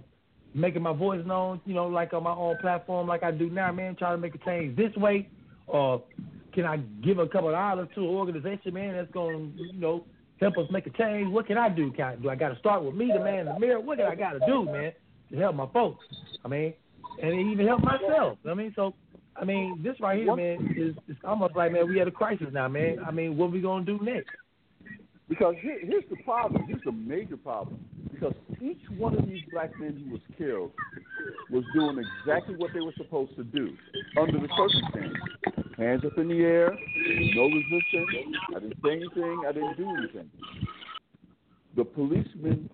making 0.55 0.83
my 0.83 0.93
voice 0.93 1.25
known? 1.25 1.61
You 1.65 1.75
know, 1.75 1.87
like 1.87 2.13
on 2.15 2.25
my 2.25 2.35
own 2.35 2.57
platform, 2.61 3.07
like 3.07 3.23
I 3.23 3.31
do 3.31 3.49
now, 3.49 3.71
man. 3.71 3.95
Try 3.95 4.11
to 4.11 4.19
make 4.19 4.35
a 4.35 4.39
change 4.39 4.77
this 4.77 4.93
way, 4.97 5.29
or 5.69 6.03
can 6.53 6.65
I 6.65 6.79
give 7.05 7.21
a 7.21 7.29
couple 7.29 7.51
of 7.51 7.55
dollars 7.55 7.89
to 7.95 8.01
an 8.01 8.09
organization, 8.09 8.75
man, 8.75 8.95
that's 8.95 9.13
going 9.13 9.55
to, 9.57 9.63
you 9.73 9.81
know, 9.81 10.05
help 10.41 10.59
us 10.59 10.67
make 10.73 10.89
a 10.89 10.91
change? 10.91 11.33
What 11.33 11.47
can 11.47 11.59
I 11.59 11.69
do? 11.69 11.93
Can 11.93 12.05
I, 12.05 12.17
do 12.17 12.29
I 12.29 12.35
got 12.35 12.49
to 12.49 12.59
start 12.59 12.83
with 12.83 12.97
me, 12.97 13.13
the 13.17 13.23
man 13.23 13.47
in 13.47 13.55
the 13.55 13.59
mirror? 13.61 13.81
What 13.81 13.99
do 13.99 14.05
I 14.05 14.17
got 14.17 14.33
to 14.33 14.41
do, 14.49 14.65
man, 14.65 14.91
to 15.31 15.39
help 15.39 15.55
my 15.55 15.69
folks? 15.73 16.05
I 16.45 16.49
mean, 16.49 16.75
and 17.23 17.53
even 17.53 17.69
help 17.69 17.85
myself. 17.85 18.39
I 18.51 18.55
mean, 18.55 18.73
so 18.75 18.95
I 19.37 19.45
mean, 19.45 19.81
this 19.83 19.99
right 20.01 20.19
here, 20.19 20.37
man, 20.37 20.75
is 20.77 20.95
it's 21.09 21.19
almost 21.25 21.57
like 21.57 21.73
man, 21.73 21.89
we 21.89 22.01
at 22.01 22.09
a 22.09 22.11
crisis 22.11 22.49
now, 22.53 22.69
man. 22.69 22.99
I 23.07 23.11
mean, 23.11 23.37
what 23.37 23.51
we 23.51 23.61
gonna 23.61 23.85
do 23.85 23.99
next? 24.03 24.31
Because 25.29 25.55
here, 25.61 25.79
here's 25.83 26.05
the 26.11 26.17
problem. 26.25 26.65
Here's 26.67 26.83
the 26.85 26.93
major 26.93 27.37
problem. 27.37 27.83
Because 28.13 28.35
each 28.61 28.83
one 28.99 29.17
of 29.17 29.27
these 29.27 29.43
black 29.51 29.71
men 29.81 30.03
who 30.05 30.13
was 30.13 30.21
killed 30.37 30.73
was 31.51 31.65
doing 31.75 32.03
exactly 32.21 32.55
what 32.57 32.71
they 32.75 32.81
were 32.81 32.93
supposed 32.97 33.35
to 33.37 33.45
do 33.45 33.75
under 34.21 34.39
the 34.39 34.49
circumstances. 34.57 35.17
Hands 35.79 36.05
up 36.05 36.19
in 36.19 36.29
the 36.29 36.41
air, 36.41 36.77
no 37.35 37.45
resistance. 37.45 38.37
I 38.55 38.61
didn't 38.61 38.77
say 38.85 38.93
anything. 38.93 39.43
I 39.49 39.53
didn't 39.53 39.77
do 39.77 39.97
anything. 39.97 40.31
The 41.77 41.85
policemen, 41.85 42.69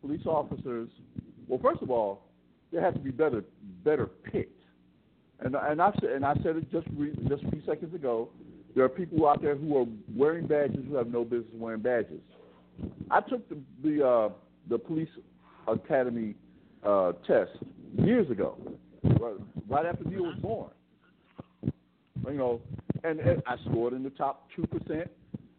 police 0.00 0.24
officers. 0.24 0.88
Well, 1.46 1.60
first 1.62 1.82
of 1.82 1.90
all, 1.90 2.22
they 2.72 2.80
have 2.80 2.94
to 2.94 3.00
be 3.00 3.10
better, 3.10 3.44
better 3.84 4.06
picked. 4.06 4.57
And 5.40 5.54
and 5.54 5.80
I 5.80 5.92
said 6.00 6.10
and 6.10 6.24
I 6.24 6.34
said 6.42 6.56
it 6.56 6.70
just 6.70 6.86
re, 6.96 7.12
just 7.28 7.44
a 7.44 7.50
few 7.50 7.62
seconds 7.66 7.94
ago. 7.94 8.28
There 8.74 8.84
are 8.84 8.88
people 8.88 9.28
out 9.28 9.42
there 9.42 9.56
who 9.56 9.76
are 9.78 9.86
wearing 10.14 10.46
badges 10.46 10.84
who 10.88 10.96
have 10.96 11.08
no 11.08 11.24
business 11.24 11.52
wearing 11.54 11.80
badges. 11.80 12.20
I 13.10 13.20
took 13.20 13.48
the 13.48 13.58
the 13.82 14.06
uh, 14.06 14.28
the 14.68 14.78
police 14.78 15.08
academy 15.66 16.34
uh, 16.84 17.12
test 17.26 17.50
years 17.96 18.30
ago, 18.30 18.56
right, 19.68 19.86
after 19.86 20.04
Neil 20.04 20.22
was 20.22 20.36
born. 20.40 20.70
You 22.26 22.34
know, 22.34 22.60
and, 23.04 23.20
and 23.20 23.42
I 23.46 23.56
scored 23.68 23.94
in 23.94 24.02
the 24.02 24.10
top 24.10 24.48
two 24.54 24.66
percent. 24.66 25.10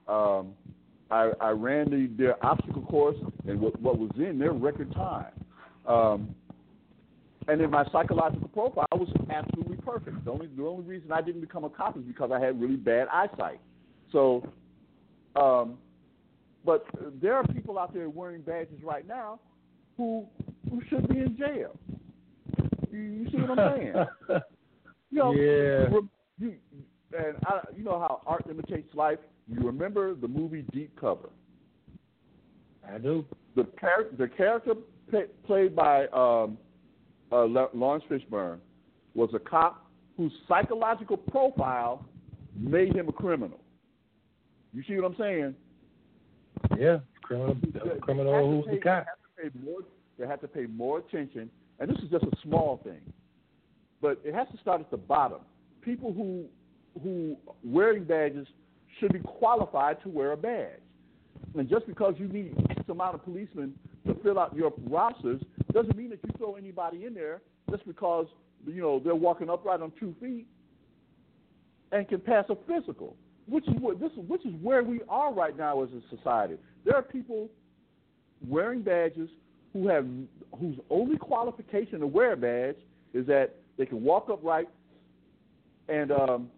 Um, 0.07 0.53
I, 1.11 1.32
I 1.41 1.49
ran 1.49 1.89
the, 1.89 2.09
their 2.17 2.43
obstacle 2.45 2.84
course 2.84 3.17
and 3.47 3.59
what, 3.59 3.80
what 3.82 3.97
was 3.97 4.11
in 4.17 4.38
their 4.38 4.51
record 4.51 4.93
time. 4.93 5.32
Um, 5.88 6.36
and 7.49 7.61
in 7.61 7.69
my 7.71 7.83
psychological 7.91 8.47
profile, 8.49 8.87
I 8.91 8.95
was 8.95 9.09
absolutely 9.29 9.77
perfect. 9.77 10.23
The 10.23 10.31
only 10.31 10.47
the 10.55 10.65
only 10.65 10.83
reason 10.83 11.11
I 11.11 11.21
didn't 11.21 11.41
become 11.41 11.63
a 11.63 11.69
cop 11.69 11.97
is 11.97 12.03
because 12.03 12.31
I 12.31 12.39
had 12.39 12.61
really 12.61 12.75
bad 12.75 13.07
eyesight. 13.07 13.59
So, 14.11 14.47
um, 15.35 15.77
but 16.63 16.85
there 17.21 17.35
are 17.35 17.43
people 17.47 17.79
out 17.79 17.93
there 17.93 18.09
wearing 18.09 18.41
badges 18.41 18.83
right 18.83 19.07
now 19.07 19.39
who 19.97 20.27
who 20.69 20.81
should 20.89 21.07
be 21.09 21.19
in 21.19 21.37
jail. 21.37 21.75
You, 22.91 22.99
you 22.99 23.29
see 23.31 23.37
what 23.37 23.57
I'm 23.57 23.77
saying? 23.77 23.93
you 25.11 25.19
know, 25.19 25.31
yeah. 25.31 25.89
You, 26.37 26.55
and 27.17 27.35
I, 27.45 27.61
you 27.75 27.83
know 27.83 27.99
how 27.99 28.21
art 28.27 28.45
imitates 28.49 28.93
life. 28.93 29.19
You 29.47 29.65
remember 29.65 30.13
the 30.13 30.27
movie 30.27 30.63
Deep 30.71 30.99
Cover? 30.99 31.29
I 32.87 32.99
do. 32.99 33.25
The 33.55 33.65
character, 33.79 34.15
the 34.15 34.27
character 34.27 34.73
play, 35.09 35.25
played 35.45 35.75
by 35.75 36.05
um, 36.07 36.57
uh, 37.32 37.45
Laurence 37.45 38.03
Fishburne 38.09 38.59
was 39.15 39.30
a 39.34 39.39
cop 39.39 39.86
whose 40.17 40.32
psychological 40.47 41.17
profile 41.17 42.05
made 42.57 42.95
him 42.95 43.07
a 43.09 43.11
criminal. 43.11 43.59
You 44.73 44.84
see 44.88 44.95
what 44.95 45.05
I'm 45.05 45.15
saying? 45.17 45.55
Yeah, 46.77 46.99
criminal, 47.21 47.55
criminal 48.01 48.34
who's 48.34 48.65
was 48.65 48.75
the 48.75 48.82
cop. 48.82 49.05
They 49.38 49.43
have, 49.45 49.55
more, 49.63 49.80
they 50.17 50.25
to 50.41 50.47
pay 50.47 50.65
more 50.65 50.99
attention, 50.99 51.49
and 51.80 51.89
this 51.89 51.97
is 52.03 52.09
just 52.09 52.23
a 52.23 52.32
small 52.43 52.82
thing, 52.84 53.01
but 54.01 54.19
it 54.23 54.34
has 54.34 54.47
to 54.51 54.57
start 54.61 54.82
at 54.82 54.91
the 54.91 54.97
bottom. 54.97 55.39
People 55.82 56.13
who 56.13 56.45
who 57.01 57.38
wearing 57.63 58.03
badges 58.03 58.47
should 58.99 59.13
be 59.13 59.19
qualified 59.19 60.01
to 60.03 60.09
wear 60.09 60.32
a 60.34 60.38
badge. 60.38 60.82
And 61.57 61.69
just 61.69 61.88
because 61.88 62.15
you 62.17 62.27
need 62.27 62.55
X 62.69 62.82
amount 62.89 63.15
of 63.15 63.23
policemen 63.23 63.73
to 64.07 64.15
fill 64.23 64.39
out 64.39 64.55
your 64.55 64.73
rosters 64.87 65.41
doesn't 65.73 65.95
mean 65.95 66.09
that 66.09 66.19
you 66.23 66.31
throw 66.37 66.55
anybody 66.55 67.05
in 67.05 67.13
there 67.13 67.41
just 67.69 67.85
because 67.85 68.27
you 68.65 68.81
know 68.81 68.99
they're 68.99 69.15
walking 69.15 69.49
upright 69.49 69.81
on 69.81 69.91
two 69.99 70.15
feet 70.19 70.47
and 71.91 72.07
can 72.07 72.19
pass 72.19 72.45
a 72.49 72.55
physical. 72.67 73.15
Which 73.47 73.67
is 73.67 73.75
what 73.79 73.99
this 73.99 74.11
is, 74.11 74.19
which 74.27 74.45
is 74.45 74.53
where 74.61 74.83
we 74.83 75.01
are 75.09 75.33
right 75.33 75.57
now 75.57 75.81
as 75.81 75.89
a 75.89 76.15
society. 76.15 76.55
There 76.85 76.95
are 76.95 77.01
people 77.01 77.49
wearing 78.47 78.83
badges 78.83 79.29
who 79.73 79.87
have 79.87 80.05
whose 80.59 80.77
only 80.89 81.17
qualification 81.17 81.99
to 81.99 82.07
wear 82.07 82.33
a 82.33 82.37
badge 82.37 82.77
is 83.13 83.25
that 83.27 83.55
they 83.77 83.85
can 83.85 84.03
walk 84.03 84.29
upright 84.31 84.67
and 85.87 86.11
um, 86.11 86.49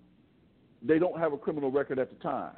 they 0.82 1.00
don't 1.00 1.18
have 1.18 1.34
a 1.34 1.38
criminal 1.38 1.72
record 1.72 2.00
at 2.00 2.10
the 2.10 2.16
time. 2.18 2.56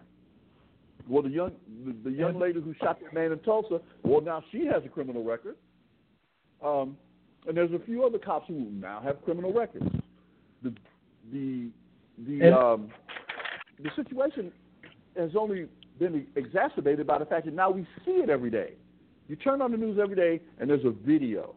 Well, 1.07 1.23
the 1.23 1.29
young 1.29 1.51
the, 1.85 2.09
the 2.09 2.15
young 2.15 2.39
lady 2.39 2.61
who 2.61 2.73
shot 2.81 2.99
that 3.01 3.13
man 3.13 3.31
in 3.31 3.39
Tulsa, 3.39 3.81
well, 4.03 4.21
now 4.21 4.43
she 4.51 4.65
has 4.65 4.83
a 4.85 4.89
criminal 4.89 5.23
record. 5.23 5.55
Um, 6.63 6.97
and 7.47 7.57
there's 7.57 7.73
a 7.73 7.79
few 7.85 8.05
other 8.05 8.17
cops 8.17 8.47
who 8.47 8.69
now 8.71 9.01
have 9.03 9.23
criminal 9.23 9.51
records. 9.53 9.85
The 10.61 10.73
the 11.31 11.69
the 12.25 12.57
um, 12.57 12.89
the 13.81 13.89
situation 13.95 14.51
has 15.17 15.31
only 15.37 15.67
been 15.99 16.25
exacerbated 16.35 17.05
by 17.05 17.19
the 17.19 17.25
fact 17.25 17.45
that 17.45 17.53
now 17.53 17.69
we 17.69 17.85
see 18.05 18.11
it 18.11 18.29
every 18.29 18.49
day. 18.49 18.73
You 19.27 19.35
turn 19.35 19.61
on 19.61 19.71
the 19.71 19.77
news 19.77 19.99
every 20.01 20.15
day, 20.15 20.41
and 20.59 20.69
there's 20.69 20.85
a 20.85 20.91
video. 20.91 21.55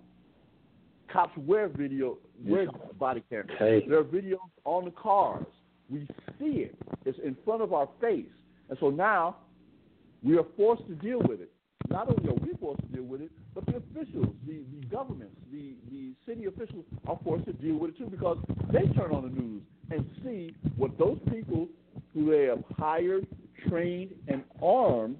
Cops 1.12 1.36
wear 1.38 1.68
video, 1.68 2.18
wear 2.44 2.66
body 2.98 3.22
cameras. 3.30 3.56
Hey. 3.58 3.84
There 3.88 3.98
are 3.98 4.04
videos 4.04 4.38
on 4.64 4.84
the 4.84 4.90
cars. 4.90 5.46
We 5.88 6.06
see 6.38 6.66
it. 6.66 6.76
It's 7.04 7.18
in 7.24 7.36
front 7.44 7.62
of 7.62 7.72
our 7.72 7.88
face. 8.00 8.26
And 8.68 8.78
so 8.80 8.90
now 8.90 9.36
we 10.22 10.36
are 10.36 10.46
forced 10.56 10.86
to 10.88 10.94
deal 10.94 11.20
with 11.20 11.40
it. 11.40 11.52
Not 11.88 12.08
only 12.08 12.30
are 12.30 12.34
we 12.34 12.52
forced 12.58 12.80
to 12.80 12.86
deal 12.88 13.04
with 13.04 13.20
it, 13.20 13.30
but 13.54 13.64
the 13.66 13.76
officials, 13.76 14.34
the, 14.46 14.62
the 14.72 14.86
governments, 14.86 15.36
the, 15.52 15.74
the 15.90 16.12
city 16.26 16.46
officials 16.46 16.84
are 17.06 17.18
forced 17.22 17.46
to 17.46 17.52
deal 17.52 17.76
with 17.76 17.90
it 17.90 17.98
too 17.98 18.06
because 18.06 18.38
they 18.72 18.86
turn 18.94 19.12
on 19.12 19.22
the 19.22 19.40
news 19.40 19.62
and 19.90 20.04
see 20.24 20.54
what 20.76 20.98
those 20.98 21.18
people 21.30 21.68
who 22.12 22.30
they 22.30 22.44
have 22.44 22.64
hired, 22.76 23.26
trained, 23.68 24.12
and 24.26 24.42
armed 24.62 25.18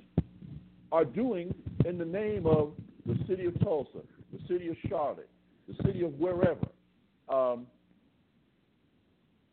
are 0.91 1.05
doing 1.05 1.55
in 1.85 1.99
the 1.99 2.05
name 2.05 2.47
of 2.47 2.73
the 3.07 3.17
city 3.29 3.45
of 3.47 3.59
Tulsa, 3.61 4.01
the 4.33 4.39
city 4.49 4.69
of 4.69 4.77
Charlotte, 4.89 5.29
the 5.69 5.75
city 5.85 6.03
of 6.03 6.13
wherever. 6.15 6.67
Um, 7.29 7.67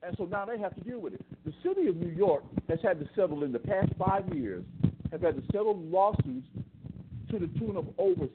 and 0.06 0.16
so 0.18 0.26
now 0.26 0.46
they 0.46 0.58
have 0.60 0.76
to 0.76 0.82
deal 0.82 1.00
with 1.00 1.14
it. 1.14 1.26
The 1.46 1.54
city 1.64 1.88
of 1.88 1.96
New 1.96 2.14
York 2.14 2.44
has 2.70 2.80
had 2.84 3.00
to 3.00 3.08
settle 3.16 3.44
in 3.44 3.52
the 3.52 3.60
past 3.60 3.92
five 3.98 4.34
years, 4.34 4.64
have 5.12 5.22
had 5.22 5.36
to 5.36 5.44
settle 5.52 5.78
lawsuits 5.78 6.48
to 7.32 7.40
the 7.40 7.48
tune 7.60 7.78
of 7.78 7.88
over 7.98 8.28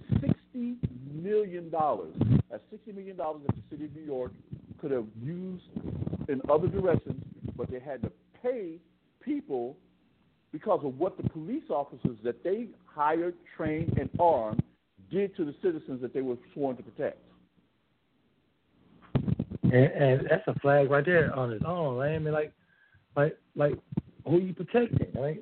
$60 0.55 0.77
million. 1.13 1.71
That's 1.71 2.63
$60 2.73 2.95
million 2.95 3.17
that 3.17 3.55
the 3.55 3.63
city 3.71 3.85
of 3.85 3.95
New 3.95 4.05
York 4.05 4.33
could 4.81 4.91
have 4.91 5.07
used 5.23 5.65
in 6.29 6.41
other 6.51 6.69
directions, 6.69 7.23
but 7.57 7.71
they 7.71 7.81
had 7.81 8.03
to 8.03 8.13
pay 8.43 8.79
people 9.21 9.77
because 10.53 10.81
of 10.83 10.99
what 10.99 11.17
the 11.17 11.29
police 11.29 11.65
officers 11.69 12.17
that 12.25 12.43
they 12.43 12.69
hired, 12.87 13.35
trained, 13.57 13.99
and 13.99 14.09
armed 14.19 14.63
did 15.11 15.37
to 15.37 15.45
the 15.45 15.55
citizens 15.63 16.01
that 16.01 16.15
they 16.15 16.23
were 16.23 16.37
sworn 16.55 16.77
to 16.77 16.83
protect. 16.83 17.19
And, 19.73 20.27
that's 20.29 20.47
a 20.47 20.59
flag 20.61 20.91
right 20.91 21.05
there 21.05 21.35
on 21.35 21.53
its 21.53 21.65
own. 21.67 21.97
Right? 21.97 22.15
I 22.15 22.19
mean, 22.19 22.33
like, 22.33 22.53
like, 23.17 23.37
like, 23.55 23.75
who 24.25 24.41
you 24.41 24.55
protecting? 24.55 25.09
Right? 25.15 25.41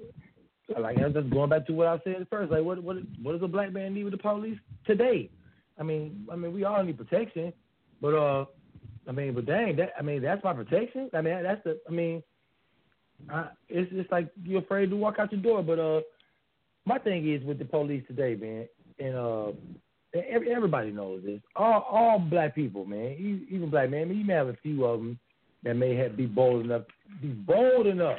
Like, 0.78 0.98
I'm 0.98 1.12
just 1.12 1.30
going 1.30 1.50
back 1.50 1.66
to 1.66 1.72
what 1.72 1.86
I 1.86 2.00
said 2.04 2.26
first. 2.28 2.50
Like, 2.50 2.64
what, 2.64 2.82
what, 2.82 2.96
what 3.22 3.32
does 3.32 3.42
a 3.42 3.48
black 3.48 3.72
man 3.72 3.94
need 3.94 4.04
with 4.04 4.12
the 4.12 4.18
police 4.18 4.58
today? 4.84 5.30
I 5.78 5.82
mean, 5.82 6.26
I 6.32 6.36
mean, 6.36 6.52
we 6.52 6.64
all 6.64 6.82
need 6.82 6.98
protection, 6.98 7.52
but 8.00 8.14
uh, 8.14 8.46
I 9.08 9.12
mean, 9.12 9.34
but 9.34 9.46
dang, 9.46 9.76
that 9.76 9.92
I 9.98 10.02
mean, 10.02 10.22
that's 10.22 10.42
my 10.42 10.54
protection. 10.54 11.10
I 11.12 11.20
mean, 11.20 11.42
that's 11.42 11.62
the. 11.64 11.78
I 11.86 11.92
mean, 11.92 12.22
I, 13.30 13.48
it's 13.68 13.92
just 13.92 14.10
like 14.10 14.30
you're 14.42 14.62
afraid 14.62 14.90
to 14.90 14.96
walk 14.96 15.16
out 15.18 15.32
your 15.32 15.40
door. 15.40 15.62
But 15.62 15.78
uh, 15.78 16.00
my 16.86 16.98
thing 16.98 17.30
is 17.30 17.44
with 17.44 17.58
the 17.58 17.64
police 17.64 18.04
today, 18.08 18.34
man, 18.34 18.68
and 18.98 19.16
uh, 19.16 19.52
everybody 20.28 20.90
knows 20.90 21.22
this. 21.24 21.40
All 21.54 21.86
all 21.90 22.18
black 22.18 22.54
people, 22.54 22.84
man, 22.84 23.46
even 23.50 23.70
black 23.70 23.90
men. 23.90 24.02
I 24.02 24.04
mean, 24.06 24.18
you 24.18 24.24
may 24.24 24.34
have 24.34 24.48
a 24.48 24.56
few 24.62 24.84
of 24.84 25.00
them 25.00 25.18
that 25.64 25.74
may 25.74 25.94
have 25.96 26.16
be 26.16 26.26
bold 26.26 26.64
enough, 26.64 26.82
be 27.20 27.28
bold 27.28 27.86
enough, 27.86 28.18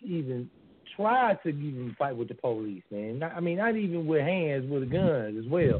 to 0.00 0.06
even 0.06 0.50
try 0.96 1.34
to 1.42 1.48
even 1.48 1.94
fight 1.98 2.16
with 2.16 2.28
the 2.28 2.34
police, 2.34 2.82
man. 2.90 3.18
Not, 3.18 3.32
I 3.34 3.40
mean, 3.40 3.58
not 3.58 3.76
even 3.76 4.06
with 4.06 4.22
hands, 4.22 4.70
with 4.70 4.90
guns 4.90 5.36
as 5.38 5.50
well. 5.50 5.78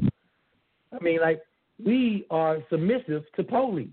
I 0.93 1.03
mean, 1.03 1.19
like 1.19 1.41
we 1.83 2.25
are 2.29 2.57
submissive 2.69 3.23
to 3.35 3.43
police. 3.43 3.89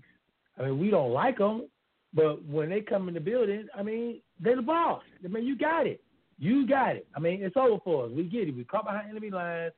I 0.57 0.63
mean, 0.63 0.79
we 0.79 0.89
don't 0.89 1.11
like 1.11 1.37
them, 1.37 1.67
but 2.13 2.43
when 2.45 2.69
they 2.69 2.81
come 2.81 3.07
in 3.07 3.13
the 3.13 3.19
building, 3.19 3.67
I 3.77 3.83
mean, 3.83 4.21
they're 4.39 4.55
the 4.55 4.61
boss. 4.61 5.03
I 5.23 5.27
mean, 5.27 5.45
you 5.45 5.57
got 5.57 5.85
it. 5.87 6.01
You 6.37 6.67
got 6.67 6.95
it. 6.95 7.07
I 7.15 7.19
mean, 7.19 7.41
it's 7.41 7.57
over 7.57 7.79
for 7.83 8.05
us. 8.05 8.11
We 8.11 8.23
get 8.23 8.47
it. 8.47 8.55
We 8.55 8.63
caught 8.63 8.85
behind 8.85 9.09
enemy 9.09 9.29
lines. 9.29 9.73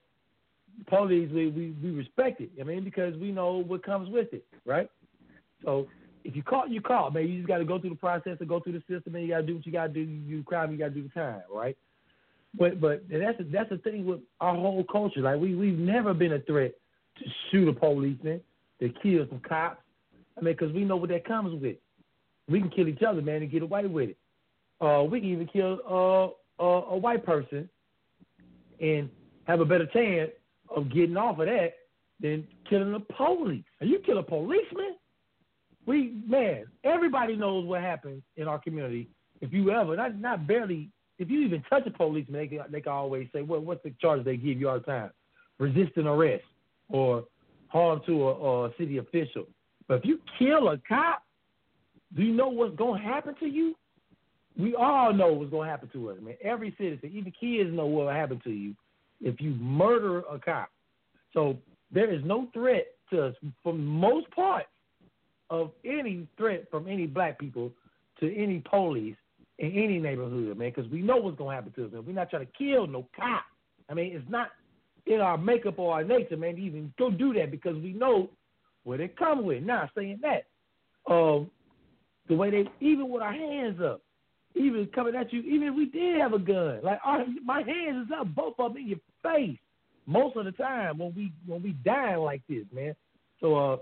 Police, 0.85 1.31
we, 1.33 1.47
we, 1.47 1.75
we 1.83 1.89
respect 1.91 2.39
it. 2.39 2.51
I 2.59 2.63
mean, 2.63 2.83
because 2.83 3.15
we 3.17 3.31
know 3.31 3.63
what 3.63 3.83
comes 3.83 4.09
with 4.09 4.31
it, 4.31 4.45
right? 4.65 4.89
So 5.65 5.87
if 6.23 6.35
you 6.35 6.43
caught, 6.43 6.69
you 6.69 6.81
caught. 6.81 7.13
Man, 7.13 7.27
you 7.27 7.37
just 7.37 7.47
got 7.47 7.57
to 7.57 7.65
go 7.65 7.79
through 7.79 7.91
the 7.91 7.95
process 7.95 8.37
and 8.39 8.47
go 8.47 8.59
through 8.59 8.73
the 8.73 8.83
system, 8.93 9.15
and 9.15 9.23
you 9.23 9.29
got 9.29 9.37
to 9.37 9.43
do 9.43 9.55
what 9.55 9.65
you 9.65 9.71
got 9.71 9.87
to 9.87 9.93
do. 9.93 10.01
You 10.01 10.43
crime, 10.43 10.71
you 10.71 10.77
got 10.77 10.89
to 10.89 10.91
do 10.91 11.03
the 11.03 11.09
time, 11.09 11.41
right? 11.51 11.77
But 12.57 12.79
but 12.79 13.03
that's 13.09 13.37
that's 13.51 13.69
the 13.69 13.77
thing 13.77 14.05
with 14.05 14.19
our 14.39 14.55
whole 14.55 14.83
culture. 14.91 15.21
Like 15.21 15.39
we 15.39 15.55
we've 15.55 15.77
never 15.77 16.13
been 16.13 16.33
a 16.33 16.39
threat 16.39 16.73
to 17.19 17.25
shoot 17.49 17.67
a 17.67 17.73
policeman, 17.73 18.41
to 18.79 18.89
kill 19.01 19.25
some 19.29 19.39
cops. 19.39 19.81
I 20.37 20.41
mean, 20.41 20.53
because 20.53 20.73
we 20.73 20.83
know 20.83 20.97
what 20.97 21.09
that 21.09 21.25
comes 21.25 21.59
with. 21.61 21.77
We 22.49 22.59
can 22.59 22.69
kill 22.69 22.87
each 22.87 23.01
other, 23.01 23.21
man, 23.21 23.41
and 23.41 23.51
get 23.51 23.63
away 23.63 23.85
with 23.85 24.09
it. 24.09 24.17
Uh, 24.79 25.03
we 25.03 25.19
can 25.19 25.29
even 25.29 25.47
kill 25.47 25.79
uh, 25.89 26.61
uh, 26.63 26.83
a 26.91 26.97
white 26.97 27.25
person 27.25 27.67
and 28.79 29.09
have 29.45 29.59
a 29.59 29.65
better 29.65 29.87
chance 29.87 30.31
of 30.75 30.91
getting 30.93 31.17
off 31.17 31.39
of 31.39 31.47
that 31.47 31.73
than 32.19 32.47
killing 32.69 32.91
the 32.91 32.99
police. 32.99 33.63
Are 33.81 33.85
you 33.85 33.99
kill 33.99 34.17
a 34.17 34.23
policeman? 34.23 34.95
We 35.85 36.21
man, 36.27 36.65
everybody 36.83 37.35
knows 37.35 37.65
what 37.65 37.81
happens 37.81 38.21
in 38.35 38.47
our 38.47 38.59
community. 38.59 39.07
If 39.41 39.53
you 39.53 39.71
ever 39.71 39.95
not 39.95 40.19
not 40.19 40.47
barely 40.47 40.89
if 41.19 41.29
you 41.29 41.41
even 41.41 41.63
touch 41.69 41.87
a 41.87 41.91
policeman, 41.91 42.41
they 42.41 42.47
can, 42.47 42.59
they 42.69 42.81
can 42.81 42.91
always 42.91 43.27
say, 43.33 43.41
"Well, 43.41 43.59
what's 43.59 43.83
the 43.83 43.93
charge 44.01 44.23
they 44.23 44.37
give 44.37 44.59
you 44.59 44.69
all 44.69 44.79
the 44.79 44.85
time? 44.85 45.11
Resisting 45.59 46.05
arrest 46.05 46.43
or 46.89 47.25
harm 47.69 48.01
to 48.05 48.29
a, 48.29 48.65
a 48.65 48.73
city 48.77 48.97
official." 48.97 49.45
But 49.87 49.99
if 49.99 50.05
you 50.05 50.19
kill 50.37 50.69
a 50.69 50.77
cop, 50.87 51.23
do 52.15 52.23
you 52.23 52.33
know 52.33 52.49
what's 52.49 52.75
going 52.75 53.01
to 53.01 53.07
happen 53.07 53.35
to 53.39 53.47
you? 53.47 53.75
We 54.57 54.75
all 54.75 55.13
know 55.13 55.33
what's 55.33 55.51
going 55.51 55.67
to 55.67 55.71
happen 55.71 55.89
to 55.93 56.09
us, 56.09 56.17
man. 56.21 56.35
Every 56.43 56.75
citizen, 56.77 57.11
even 57.13 57.31
kids, 57.39 57.75
know 57.75 57.85
what 57.85 58.05
will 58.05 58.11
happen 58.11 58.41
to 58.43 58.51
you 58.51 58.75
if 59.21 59.41
you 59.41 59.51
murder 59.51 60.19
a 60.31 60.39
cop. 60.39 60.69
So 61.33 61.57
there 61.91 62.11
is 62.11 62.21
no 62.25 62.47
threat 62.53 62.87
to 63.11 63.27
us, 63.27 63.35
for 63.63 63.73
most 63.73 64.29
part, 64.31 64.65
of 65.49 65.71
any 65.85 66.27
threat 66.37 66.65
from 66.69 66.87
any 66.87 67.05
black 67.05 67.39
people 67.39 67.71
to 68.19 68.35
any 68.35 68.61
police 68.69 69.15
in 69.59 69.71
any 69.71 69.97
neighborhood, 69.97 70.57
man, 70.57 70.71
because 70.75 70.89
we 70.91 71.01
know 71.01 71.17
what's 71.17 71.37
going 71.37 71.51
to 71.51 71.55
happen 71.55 71.73
to 71.73 71.85
us. 71.85 71.91
Man. 71.91 72.05
We're 72.05 72.13
not 72.13 72.29
trying 72.29 72.45
to 72.45 72.51
kill 72.57 72.85
no 72.85 73.07
cop. 73.15 73.43
I 73.89 73.93
mean, 73.93 74.15
it's 74.15 74.29
not 74.29 74.49
in 75.05 75.21
our 75.21 75.37
makeup 75.37 75.79
or 75.79 75.93
our 75.93 76.03
nature, 76.03 76.37
man, 76.37 76.55
to 76.55 76.61
even 76.61 76.93
go 76.99 77.09
do 77.09 77.33
that 77.33 77.49
because 77.49 77.75
we 77.75 77.93
know 77.93 78.29
what 78.83 78.99
it 78.99 79.17
come 79.17 79.45
with. 79.45 79.63
Now, 79.63 79.89
saying 79.95 80.19
that, 80.21 80.45
um, 81.11 81.49
the 82.27 82.35
way 82.35 82.51
they, 82.51 82.69
even 82.81 83.09
with 83.09 83.21
our 83.21 83.33
hands 83.33 83.79
up, 83.81 84.01
even 84.57 84.87
coming 84.93 85.15
at 85.15 85.31
you, 85.31 85.41
even 85.41 85.69
if 85.69 85.75
we 85.75 85.85
did 85.85 86.19
have 86.19 86.33
a 86.33 86.39
gun, 86.39 86.79
like 86.83 86.99
our, 87.03 87.25
my 87.43 87.61
hands 87.61 88.07
is 88.07 88.11
up, 88.19 88.33
both 88.33 88.55
of 88.59 88.73
them 88.73 88.81
in 88.81 88.87
your 88.89 88.99
face 89.23 89.57
most 90.07 90.37
of 90.37 90.45
the 90.45 90.51
time 90.51 90.97
when 90.97 91.13
we 91.15 91.31
when 91.45 91.61
we 91.61 91.71
dying 91.85 92.19
like 92.19 92.41
this, 92.49 92.65
man. 92.73 92.95
So 93.39 93.55
uh, 93.55 93.77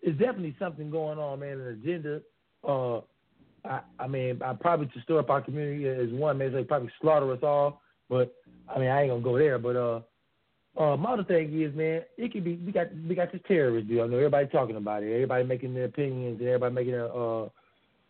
it's 0.00 0.18
definitely 0.18 0.56
something 0.58 0.90
going 0.90 1.18
on, 1.18 1.40
man. 1.40 1.60
An 1.60 1.80
agenda. 1.82 2.20
Uh, 2.66 3.00
I, 3.66 3.80
I 3.98 4.06
mean, 4.06 4.40
I 4.42 4.52
probably 4.54 4.86
to 4.86 5.00
stir 5.02 5.18
up 5.18 5.30
our 5.30 5.40
community 5.42 5.88
as 5.88 6.10
one, 6.10 6.38
man. 6.38 6.52
They 6.52 6.64
probably 6.64 6.90
slaughter 7.00 7.32
us 7.32 7.42
all, 7.42 7.82
but 8.08 8.34
I 8.74 8.78
mean, 8.78 8.88
I 8.88 9.02
ain't 9.02 9.10
gonna 9.10 9.22
go 9.22 9.38
there. 9.38 9.58
But 9.58 9.76
uh, 9.76 10.00
uh, 10.80 10.96
my 10.96 11.12
other 11.12 11.24
thing 11.24 11.60
is, 11.60 11.74
man, 11.74 12.02
it 12.16 12.32
could 12.32 12.44
be 12.44 12.56
we 12.56 12.72
got 12.72 12.86
we 13.08 13.14
got 13.14 13.32
this 13.32 13.40
terrorist 13.46 13.88
deal. 13.88 14.04
I 14.04 14.06
know 14.06 14.16
everybody 14.16 14.46
talking 14.46 14.76
about 14.76 15.02
it. 15.02 15.12
Everybody 15.12 15.44
making 15.44 15.74
their 15.74 15.86
opinions 15.86 16.38
and 16.40 16.48
everybody 16.48 16.74
making 16.74 16.92
their 16.92 17.12
uh 17.12 17.48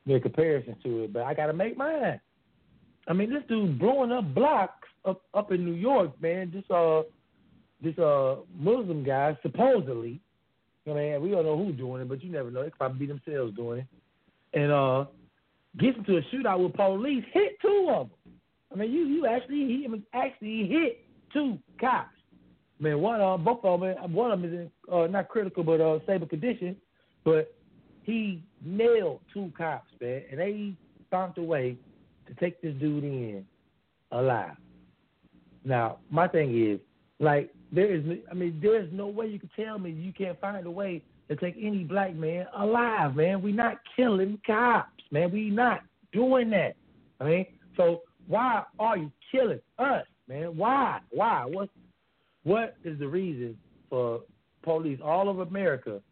their 0.07 0.21
comparisons 0.21 0.77
to 0.83 1.05
it. 1.05 1.13
But 1.13 1.23
I 1.23 1.35
gotta 1.35 1.53
make 1.53 1.77
mine. 1.77 2.21
I 3.07 3.13
mean, 3.13 3.31
this 3.31 3.43
dude 3.49 3.79
blowing 3.79 4.13
up 4.13 4.35
blocks 4.35 4.89
up 5.05 5.23
up 5.35 5.53
in 5.53 5.65
New 5.65 5.75
York, 5.75 6.21
man. 6.21 6.51
This 6.53 6.65
uh, 6.71 7.03
this 7.83 7.99
uh 7.99 8.37
Muslim 8.57 9.05
guy 9.05 9.37
supposedly. 9.43 10.21
I 10.87 10.93
mean, 10.93 11.23
we 11.23 11.31
don't 11.31 11.47
know 11.47 11.57
who's 11.57 11.77
doing 11.77 12.03
it, 12.03 12.09
but 12.09 12.23
you 12.23 12.31
never 12.31 12.51
know. 12.51 12.61
It 12.61 12.73
could 12.73 12.79
probably 12.79 13.07
be 13.07 13.07
themselves 13.07 13.57
doing 13.57 13.81
it. 13.81 13.87
And 14.53 14.71
uh, 14.71 15.07
gets 15.79 15.97
into 15.97 16.19
a 16.19 16.23
shootout 16.23 16.63
with 16.63 16.75
police, 16.75 17.25
hit 17.33 17.59
two 17.61 17.89
of 17.91 18.09
them. 18.09 18.35
I 18.73 18.77
mean, 18.77 18.93
you 18.93 19.07
you 19.07 19.27
actually 19.27 19.57
he 19.57 19.89
actually 20.13 20.67
hit 20.67 21.05
two 21.33 21.59
cops. 21.81 22.11
I 22.81 22.83
mean, 22.83 23.01
one 23.01 23.21
uh, 23.21 23.37
both 23.37 23.65
of 23.65 23.81
them, 23.81 24.13
one 24.13 24.31
of 24.31 24.41
them 24.41 24.53
is 24.53 24.71
in 24.89 24.95
uh, 24.95 25.07
not 25.07 25.29
critical 25.29 25.63
but 25.63 25.81
uh, 25.81 26.01
stable 26.05 26.27
condition, 26.27 26.77
but 27.25 27.55
he 28.05 28.43
nailed 28.65 29.21
two 29.33 29.51
cops, 29.57 29.91
man, 30.01 30.23
and 30.31 30.39
they 30.39 30.75
found 31.11 31.37
a 31.39 31.43
way 31.43 31.77
to 32.27 32.35
take 32.35 32.61
this 32.63 32.75
dude 32.75 33.05
in 33.05 33.45
alive. 34.13 34.57
Now, 35.65 35.99
my 36.11 36.29
thing 36.29 36.57
is, 36.63 36.79
like, 37.19 37.51
there 37.73 37.93
is, 37.93 38.05
I 38.31 38.35
mean, 38.35 38.61
there's 38.63 38.93
no 38.93 39.07
way 39.07 39.27
you 39.27 39.39
can 39.39 39.51
tell 39.57 39.79
me 39.79 39.91
you 39.91 40.13
can't 40.13 40.39
find 40.41 40.67
a 40.67 40.71
way 40.71 41.03
to 41.29 41.37
take 41.37 41.57
any 41.61 41.85
black 41.85 42.15
man 42.15 42.47
alive, 42.57 43.17
man. 43.17 43.41
We're 43.43 43.55
not 43.55 43.79
killing 43.97 44.39
cops, 44.47 45.03
man. 45.11 45.33
We 45.33 45.51
not 45.51 45.81
doing 46.13 46.51
that. 46.51 46.77
I 47.21 47.25
mean, 47.25 47.47
so 47.77 48.03
why 48.27 48.65
are 48.79 48.99
you 48.99 49.11
killing 49.33 49.61
us, 49.79 50.05
man? 50.29 50.57
Why? 50.57 51.01
Why? 51.11 51.47
What? 51.47 51.71
What 52.43 52.77
is 52.85 52.99
the 52.99 53.09
reason 53.09 53.57
for 53.89 54.21
police 54.63 55.01
all 55.03 55.31
over 55.31 55.43
America 55.43 56.03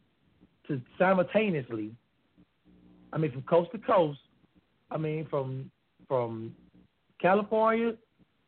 to 0.68 0.80
simultaneously, 0.98 1.92
I 3.12 3.18
mean, 3.18 3.32
from 3.32 3.42
coast 3.42 3.70
to 3.72 3.78
coast, 3.78 4.20
I 4.90 4.98
mean, 4.98 5.26
from 5.28 5.70
from 6.08 6.54
California 7.20 7.94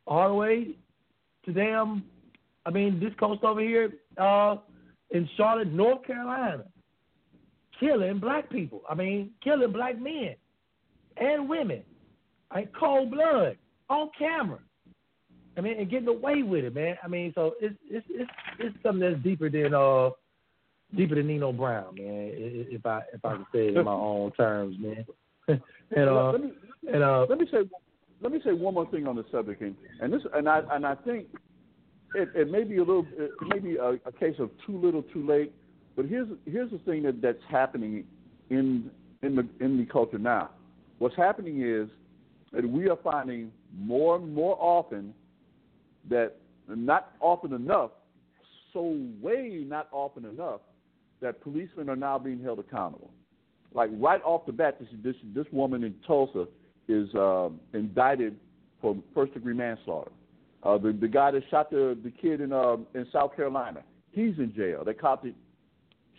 all 0.07 0.29
the 0.29 0.35
way 0.35 0.69
to 1.45 1.53
damn, 1.53 2.05
I 2.67 2.71
mean, 2.71 3.01
this 3.01 3.12
coast 3.19 3.43
over 3.45 3.61
here 3.61 3.93
uh, 4.19 4.57
in 5.11 5.29
Charlotte, 5.37 5.73
North 5.73 6.05
Carolina, 6.07 6.65
killing 7.79 8.19
black 8.19 8.51
people. 8.51 8.83
I 8.89 8.95
mean, 8.95 9.31
killing 9.43 9.73
black 9.73 10.01
men 10.01 10.35
and 11.17 11.49
women, 11.49 11.83
in 12.57 12.69
cold 12.79 13.11
blood 13.11 13.57
on 13.89 14.11
camera. 14.19 14.59
I 15.57 15.61
mean, 15.61 15.79
and 15.79 15.91
getting 15.91 16.09
away 16.09 16.43
with 16.43 16.65
it, 16.65 16.75
man. 16.75 16.97
I 17.03 17.09
mean, 17.09 17.33
so 17.35 17.55
it's 17.61 17.77
it's 17.89 18.07
it's, 18.11 18.31
it's 18.59 18.77
something 18.83 19.01
that's 19.01 19.23
deeper 19.23 19.49
than 19.49 19.73
uh 19.73 20.11
deeper 20.97 21.14
than 21.14 21.26
Nino 21.26 21.53
Brown, 21.53 21.95
man. 21.95 22.30
If 22.34 22.84
I 22.86 23.03
if 23.12 23.24
I 23.24 23.34
can 23.34 23.47
say 23.53 23.68
it 23.68 23.76
in 23.76 23.84
my 23.84 23.92
own 23.92 24.32
terms, 24.32 24.76
man. 24.78 25.05
and 25.49 26.09
uh, 26.09 26.30
let 26.32 26.40
me, 26.42 26.53
and 26.92 27.03
uh, 27.03 27.26
let 27.28 27.38
me 27.38 27.47
say 27.51 27.59
let 28.20 28.32
me 28.32 28.40
say 28.45 28.53
one 28.53 28.74
more 28.74 28.90
thing 28.90 29.07
on 29.07 29.16
the 29.16 29.24
subject, 29.30 29.61
and, 29.61 29.76
and 30.01 30.12
this 30.12 30.22
and 30.34 30.49
I 30.49 30.62
and 30.72 30.86
I 30.86 30.95
think 30.95 31.26
it, 32.14 32.28
it 32.34 32.51
may 32.51 32.64
be 32.64 32.76
a 32.76 32.80
little 32.80 33.07
it 33.18 33.30
may 33.49 33.59
be 33.59 33.76
a, 33.76 33.99
a 34.07 34.12
case 34.12 34.36
of 34.38 34.51
too 34.66 34.78
little, 34.78 35.03
too 35.03 35.26
late. 35.26 35.53
But 35.97 36.07
here's 36.07 36.28
here's 36.47 36.70
the 36.70 36.78
thing 36.78 37.03
that, 37.05 37.20
that's 37.20 37.38
happening 37.51 38.05
in 38.51 38.90
in 39.22 39.36
the 39.36 39.47
in 39.61 39.78
the 39.78 39.86
culture 39.86 40.18
now. 40.18 40.51
What's 40.99 41.16
happening 41.16 41.62
is 41.62 41.88
that 42.53 42.68
we 42.68 42.88
are 42.88 42.99
finding 43.03 43.51
more 43.76 44.16
and 44.16 44.32
more 44.32 44.57
often 44.61 45.12
that 46.09 46.36
not 46.68 47.12
often 47.20 47.53
enough, 47.53 47.90
so 48.72 48.99
way 49.20 49.64
not 49.66 49.88
often 49.92 50.24
enough, 50.24 50.61
that 51.21 51.41
policemen 51.43 51.89
are 51.89 51.97
now 51.97 52.19
being 52.19 52.43
held 52.43 52.59
accountable. 52.59 53.11
Like 53.73 53.91
right 53.95 54.23
off 54.23 54.47
the 54.47 54.53
bat, 54.53 54.79
this 54.79 54.89
this 55.03 55.17
this 55.35 55.47
woman 55.53 55.83
in 55.85 55.95
Tulsa 56.07 56.47
is 56.89 57.12
uh, 57.15 57.49
indicted 57.73 58.37
for 58.81 58.97
first 59.15 59.35
degree 59.35 59.55
manslaughter. 59.55 60.12
Uh, 60.62 60.79
the 60.79 60.93
the 60.93 61.09
guy 61.09 61.31
that 61.31 61.43
shot 61.51 61.71
the 61.71 61.99
the 62.03 62.11
kid 62.11 62.41
in 62.41 62.53
uh, 62.53 62.77
in 62.95 63.07
South 63.12 63.35
Carolina, 63.35 63.83
he's 64.12 64.39
in 64.39 64.53
jail. 64.55 64.85
They 64.85 64.95
caught 64.95 65.23
the 65.23 65.35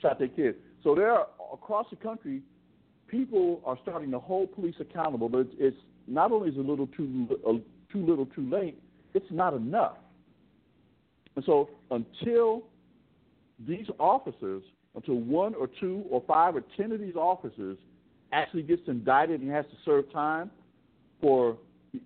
shot 0.02 0.20
their 0.20 0.28
kid. 0.28 0.56
So 0.84 0.93
there, 0.93 1.12
are, 1.12 1.28
across 1.54 1.88
the 1.89 1.96
country, 1.96 2.41
people 3.08 3.62
are 3.66 3.78
starting 3.82 4.12
to 4.12 4.20
hold 4.20 4.54
police 4.54 4.76
accountable. 4.80 5.30
But 5.30 5.39
it's, 5.39 5.56
it's 5.58 5.78
not 6.08 6.32
only 6.32 6.50
is 6.50 6.58
a 6.58 6.60
little 6.60 6.88
too 6.88 7.28
too 7.91 8.06
little 8.06 8.26
too 8.26 8.50
late, 8.50 8.80
it's 9.14 9.26
not 9.32 9.54
enough. 9.54 9.98
And 11.36 11.46
so 11.46 11.70
until 11.91 12.64
these 13.68 13.88
officers, 14.00 14.64
until 14.96 15.16
one 15.16 15.54
or 15.56 15.70
two 15.80 16.04
or 16.10 16.24
five 16.28 16.56
or 16.56 16.64
ten 16.78 16.91
of 16.91 17.00
these 17.00 17.16
officers 17.16 17.78
actually 18.32 18.64
gets 18.64 18.82
indicted 18.88 19.41
and 19.41 19.52
has 19.52 19.66
to 19.66 19.76
serve 19.84 20.12
time 20.12 20.50
for 21.22 21.58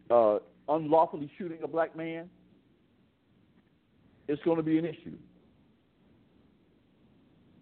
uh, 0.10 0.40
unlawfully 0.68 1.30
shooting 1.38 1.60
a 1.64 1.68
black 1.68 1.96
man, 1.96 2.30
it's 4.28 4.42
going 4.44 4.58
to 4.58 4.64
be 4.64 4.78
an 4.78 4.86
issue. 4.86 5.16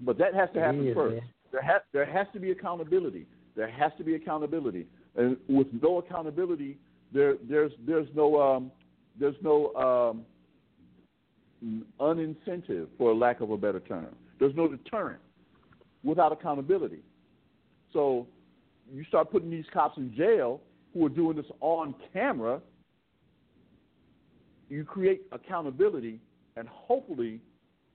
But 0.01 0.17
that 0.17 0.33
has 0.35 0.49
to 0.53 0.59
happen 0.59 0.83
Yeah, 0.83 0.93
first. 0.93 1.15
man. 1.15 1.23
There 1.51 1.61
has 1.61 1.81
there 1.93 2.05
has 2.05 2.27
to 2.33 2.39
be 2.39 2.51
accountability. 2.51 3.25
There 3.55 3.69
has 3.69 3.91
to 3.97 4.03
be 4.03 4.15
accountability, 4.15 4.85
and 5.15 5.37
with 5.47 5.67
no 5.81 5.97
accountability, 5.99 6.77
there 7.13 7.35
there's 7.49 7.71
there's 7.85 8.07
no 8.13 8.39
um, 8.39 8.71
there's 9.19 9.35
no 9.41 9.73
um, 9.73 10.25
unincentive, 11.99 12.87
for 12.97 13.15
lack 13.15 13.39
of 13.41 13.49
a 13.51 13.57
better 13.57 13.79
term. 13.79 14.13
There's 14.39 14.55
no 14.55 14.67
deterrent 14.67 15.21
without 16.03 16.31
accountability. 16.31 17.01
So 17.93 18.27
you 18.91 19.03
start 19.05 19.31
putting 19.31 19.49
these 19.49 19.65
cops 19.73 19.97
in 19.97 20.15
jail 20.15 20.61
who 20.93 21.05
are 21.05 21.09
doing 21.09 21.35
this 21.35 21.45
on 21.59 21.95
camera. 22.13 22.61
You 24.69 24.83
create 24.83 25.23
accountability, 25.31 26.19
and 26.55 26.67
hopefully, 26.67 27.39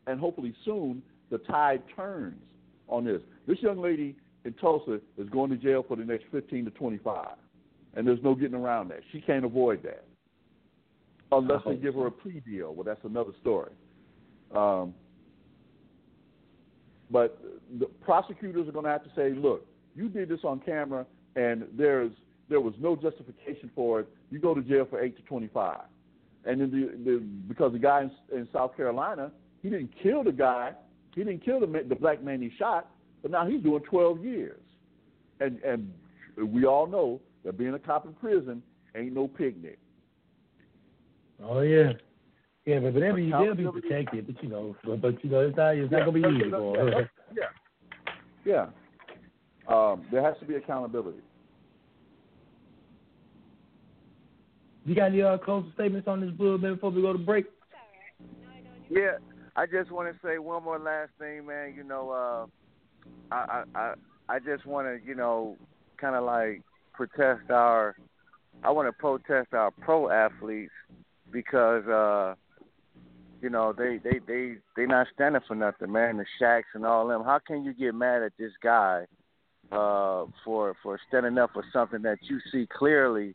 and 0.06 0.18
hopefully 0.18 0.54
soon, 0.64 1.02
the 1.30 1.38
tide 1.38 1.82
turns 1.94 2.40
on 2.88 3.04
this. 3.04 3.22
This 3.46 3.58
young 3.60 3.80
lady 3.80 4.16
in 4.44 4.52
Tulsa 4.54 5.00
is 5.16 5.28
going 5.28 5.50
to 5.50 5.56
jail 5.56 5.84
for 5.86 5.96
the 5.96 6.04
next 6.04 6.24
15 6.32 6.64
to 6.66 6.70
25, 6.72 7.28
and 7.94 8.06
there's 8.06 8.22
no 8.22 8.34
getting 8.34 8.54
around 8.54 8.88
that. 8.88 9.00
She 9.12 9.20
can't 9.20 9.44
avoid 9.44 9.82
that 9.82 10.04
unless 11.30 11.62
they 11.66 11.76
give 11.76 11.94
her 11.94 12.06
a 12.06 12.10
plea 12.10 12.40
deal. 12.40 12.74
Well, 12.74 12.84
that's 12.84 13.04
another 13.04 13.32
story. 13.40 13.72
Um, 14.54 14.94
but 17.12 17.38
the 17.78 17.86
prosecutors 17.86 18.66
are 18.66 18.72
going 18.72 18.86
to 18.86 18.90
have 18.90 19.04
to 19.04 19.10
say, 19.14 19.30
look, 19.30 19.66
you 19.94 20.08
did 20.08 20.28
this 20.30 20.40
on 20.42 20.60
camera, 20.60 21.06
and 21.36 21.64
there's 21.76 22.10
there 22.48 22.60
was 22.60 22.74
no 22.80 22.96
justification 22.96 23.70
for 23.74 24.00
it. 24.00 24.08
You 24.30 24.38
go 24.38 24.54
to 24.54 24.62
jail 24.62 24.86
for 24.88 25.00
eight 25.00 25.16
to 25.16 25.22
25. 25.22 25.80
and 26.44 26.60
then 26.60 26.70
the, 26.70 27.10
the 27.10 27.18
because 27.48 27.72
the 27.72 27.78
guy 27.78 28.02
in, 28.02 28.36
in 28.36 28.48
South 28.52 28.76
Carolina, 28.76 29.30
he 29.62 29.70
didn't 29.70 29.90
kill 30.02 30.24
the 30.24 30.32
guy, 30.32 30.72
he 31.14 31.22
didn't 31.22 31.44
kill 31.44 31.60
the 31.60 31.84
the 31.88 31.94
black 31.94 32.22
man 32.22 32.40
he 32.42 32.50
shot, 32.58 32.90
but 33.20 33.30
now 33.30 33.46
he's 33.46 33.62
doing 33.62 33.82
12 33.82 34.24
years, 34.24 34.60
and 35.40 35.60
and 35.62 35.92
we 36.36 36.64
all 36.64 36.86
know 36.86 37.20
that 37.44 37.58
being 37.58 37.74
a 37.74 37.78
cop 37.78 38.06
in 38.06 38.14
prison 38.14 38.62
ain't 38.96 39.14
no 39.14 39.28
picnic. 39.28 39.78
Oh 41.42 41.60
yeah. 41.60 41.92
Yeah, 42.64 42.78
but, 42.78 42.94
but 42.94 43.00
they'll 43.00 43.16
be 43.16 43.30
they'll 43.30 43.54
be 43.54 43.80
protected, 43.80 44.26
but 44.26 44.42
you 44.42 44.48
know, 44.48 44.76
but, 44.84 45.00
but 45.00 45.24
you 45.24 45.30
know, 45.30 45.40
it's 45.40 45.56
not 45.56 45.76
it's 45.76 45.90
not 45.90 46.00
gonna 46.00 46.12
be 46.12 46.20
easy 46.20 46.50
for 46.50 46.76
them. 46.76 47.08
Yeah, 47.34 47.46
yeah. 48.44 48.66
Um, 49.74 50.04
there 50.12 50.22
has 50.22 50.38
to 50.40 50.44
be 50.44 50.54
accountability. 50.54 51.18
You 54.84 54.94
got 54.94 55.06
any 55.06 55.22
uh, 55.22 55.38
closing 55.38 55.72
statements 55.74 56.06
on 56.06 56.20
this 56.20 56.30
blue 56.30 56.58
man 56.58 56.74
before 56.74 56.90
we 56.90 57.00
go 57.02 57.12
to 57.12 57.18
break? 57.18 57.46
Yeah, 58.90 59.12
I 59.56 59.66
just 59.66 59.90
want 59.90 60.12
to 60.12 60.26
say 60.26 60.38
one 60.38 60.62
more 60.62 60.78
last 60.78 61.10
thing, 61.18 61.46
man. 61.46 61.74
You 61.74 61.84
know, 61.84 62.10
uh, 62.10 62.46
I 63.34 63.64
I 63.74 63.94
I 64.28 64.38
just 64.38 64.66
want 64.66 64.86
to 64.86 65.04
you 65.04 65.14
know 65.14 65.56
kind 65.96 66.14
of 66.14 66.24
like 66.24 66.62
protest 66.92 67.50
our. 67.50 67.96
I 68.62 68.70
want 68.70 68.86
to 68.86 68.92
protest 68.92 69.54
our 69.54 69.70
pro 69.70 70.10
athletes 70.10 70.72
because 71.32 71.86
uh 71.86 72.34
you 73.42 73.50
know 73.50 73.74
they 73.76 73.98
they 74.02 74.20
they 74.26 74.54
they 74.76 74.86
not 74.86 75.08
standing 75.12 75.42
for 75.46 75.56
nothing, 75.56 75.90
man. 75.90 76.16
The 76.16 76.24
Shacks 76.38 76.68
and 76.74 76.86
all 76.86 77.08
them. 77.08 77.24
How 77.24 77.40
can 77.44 77.64
you 77.64 77.74
get 77.74 77.94
mad 77.94 78.22
at 78.22 78.32
this 78.38 78.52
guy 78.62 79.04
uh 79.72 80.24
for 80.44 80.74
for 80.82 80.98
standing 81.08 81.36
up 81.38 81.50
for 81.52 81.64
something 81.72 82.02
that 82.02 82.18
you 82.22 82.38
see 82.52 82.68
clearly 82.72 83.34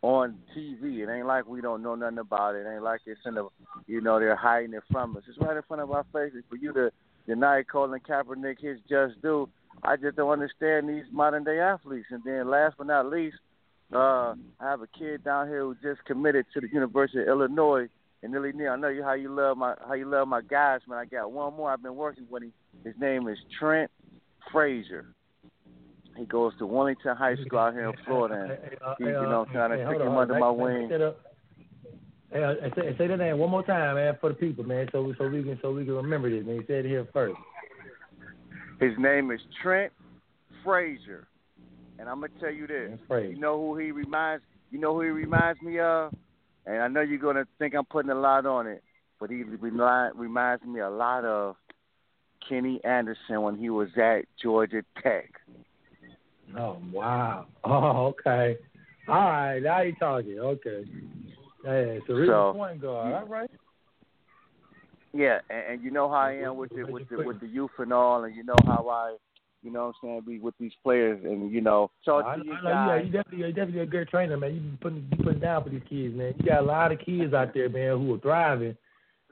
on 0.00 0.38
TV? 0.56 1.00
It 1.00 1.12
ain't 1.12 1.26
like 1.26 1.46
we 1.46 1.60
don't 1.60 1.82
know 1.82 1.96
nothing 1.96 2.18
about 2.18 2.54
it. 2.54 2.66
It 2.66 2.72
ain't 2.72 2.84
like 2.84 3.00
it's 3.04 3.20
in 3.26 3.34
the 3.34 3.48
you 3.88 4.00
know 4.00 4.20
they're 4.20 4.36
hiding 4.36 4.74
it 4.74 4.84
from 4.92 5.16
us. 5.16 5.24
It's 5.28 5.38
right 5.38 5.56
in 5.56 5.62
front 5.66 5.82
of 5.82 5.90
our 5.90 6.06
faces 6.12 6.44
for 6.48 6.56
you 6.56 6.72
to 6.74 6.92
deny 7.26 7.64
Colin 7.64 8.00
Kaepernick 8.08 8.60
his 8.60 8.78
just 8.88 9.20
due. 9.20 9.48
I 9.82 9.96
just 9.96 10.16
don't 10.16 10.30
understand 10.30 10.88
these 10.88 11.04
modern 11.10 11.42
day 11.42 11.58
athletes. 11.58 12.06
And 12.10 12.22
then 12.24 12.48
last 12.48 12.76
but 12.78 12.86
not 12.86 13.10
least, 13.10 13.36
uh, 13.92 14.34
I 14.60 14.70
have 14.70 14.82
a 14.82 14.86
kid 14.86 15.24
down 15.24 15.48
here 15.48 15.62
who 15.62 15.74
just 15.82 16.04
committed 16.04 16.46
to 16.54 16.60
the 16.60 16.68
University 16.68 17.22
of 17.22 17.28
Illinois 17.28 17.88
and 18.22 18.32
Nearly 18.32 18.52
Near. 18.52 18.72
I 18.72 18.76
know 18.76 18.88
you 18.88 19.02
how 19.02 19.14
you 19.14 19.34
love 19.34 19.56
my 19.56 19.74
how 19.86 19.94
you 19.94 20.08
love 20.08 20.28
my 20.28 20.42
guys, 20.42 20.80
man. 20.88 20.98
I 20.98 21.04
got 21.04 21.30
one 21.32 21.54
more. 21.54 21.70
I've 21.70 21.82
been 21.82 21.96
working 21.96 22.26
with 22.30 22.42
him. 22.42 22.52
His 22.84 22.94
name 23.00 23.28
is 23.28 23.38
Trent 23.58 23.90
Frazier. 24.52 25.14
He 26.16 26.24
goes 26.24 26.52
to 26.58 26.66
Wellington 26.66 27.16
High 27.16 27.36
School 27.36 27.58
out 27.60 27.74
here 27.74 27.88
in 27.88 27.94
Florida. 28.04 28.58
And 28.62 28.76
he, 28.98 29.04
you 29.04 29.12
know, 29.12 29.46
trying 29.52 29.70
to 29.70 29.76
take 29.76 30.00
him 30.00 30.16
under 30.16 30.38
my 30.38 30.50
wing. 30.50 30.90
Hey, 32.30 32.42
uh, 32.42 32.54
say, 32.76 32.94
say 32.98 33.06
that 33.06 33.16
name 33.16 33.38
one 33.38 33.50
more 33.50 33.62
time, 33.62 33.94
man, 33.94 34.18
for 34.20 34.28
the 34.28 34.34
people, 34.34 34.62
man, 34.62 34.86
so 34.92 35.02
we 35.02 35.14
so 35.16 35.28
we 35.28 35.42
can 35.42 35.58
so 35.62 35.72
we 35.72 35.84
can 35.84 35.94
remember 35.94 36.28
this. 36.28 36.44
Man, 36.44 36.56
he 36.56 36.66
said 36.66 36.84
it 36.84 36.88
here 36.88 37.06
first. 37.12 37.36
His 38.80 38.92
name 38.98 39.30
is 39.30 39.40
Trent 39.62 39.92
Frazier, 40.62 41.26
and 41.98 42.08
I'm 42.08 42.20
gonna 42.20 42.32
tell 42.38 42.52
you 42.52 42.66
this. 42.66 42.98
You 43.10 43.38
know 43.38 43.58
who 43.58 43.78
he 43.78 43.92
reminds? 43.92 44.44
You 44.70 44.78
know 44.78 44.94
who 44.94 45.02
he 45.02 45.08
reminds 45.08 45.62
me 45.62 45.80
of? 45.80 46.12
And 46.68 46.82
I 46.82 46.88
know 46.88 47.00
you're 47.00 47.18
gonna 47.18 47.46
think 47.58 47.74
I'm 47.74 47.86
putting 47.86 48.10
a 48.10 48.14
lot 48.14 48.44
on 48.44 48.66
it, 48.66 48.82
but 49.18 49.30
he 49.30 49.42
reminds 49.42 50.64
me 50.66 50.80
a 50.80 50.90
lot 50.90 51.24
of 51.24 51.56
Kenny 52.46 52.78
Anderson 52.84 53.40
when 53.40 53.56
he 53.56 53.70
was 53.70 53.88
at 53.96 54.26
Georgia 54.40 54.82
Tech. 55.02 55.30
Oh 56.56 56.78
wow! 56.92 57.46
Oh 57.64 58.06
okay. 58.08 58.58
All 59.08 59.14
right, 59.14 59.60
now 59.60 59.80
you're 59.80 59.96
talking. 59.96 60.38
Okay. 60.38 60.84
Hey, 61.64 62.00
so, 62.06 62.26
so 62.26 62.52
point 62.54 62.82
guard. 62.82 63.14
All 63.14 63.26
right. 63.26 63.50
Yeah, 65.14 65.38
and, 65.48 65.72
and 65.72 65.82
you 65.82 65.90
know 65.90 66.08
how 66.10 66.16
I 66.16 66.32
am 66.32 66.56
with 66.56 66.70
the 66.74 66.84
with 66.84 67.08
the 67.08 67.16
with 67.24 67.40
the 67.40 67.48
youth 67.48 67.70
and 67.78 67.94
all, 67.94 68.24
and 68.24 68.36
you 68.36 68.44
know 68.44 68.56
how 68.66 68.88
I, 68.88 69.16
you 69.62 69.72
know, 69.72 69.86
what 69.86 70.08
I'm 70.08 70.22
saying, 70.22 70.22
be 70.26 70.38
with 70.38 70.54
these 70.60 70.72
players, 70.82 71.20
and 71.24 71.52
you 71.52 71.60
know, 71.60 71.90
talk 72.04 72.24
I, 72.24 72.36
to 72.36 72.44
you 72.44 72.52
I 72.52 72.56
know, 72.56 72.70
guys. 72.70 72.88
Yeah, 72.88 73.06
you 73.06 73.12
definitely, 73.12 73.38
you're 73.38 73.52
definitely 73.52 73.80
a 73.80 73.86
good 73.86 74.08
trainer, 74.08 74.36
man. 74.36 74.54
You 74.54 74.60
been 74.60 74.78
putting, 74.80 75.08
you 75.10 75.24
putting 75.24 75.40
down 75.40 75.64
for 75.64 75.70
these 75.70 75.82
kids, 75.88 76.14
man. 76.14 76.34
You 76.38 76.46
got 76.46 76.60
a 76.60 76.66
lot 76.66 76.92
of 76.92 77.00
kids 77.00 77.34
out 77.34 77.54
there, 77.54 77.68
man, 77.68 77.98
who 77.98 78.14
are 78.14 78.18
thriving, 78.18 78.76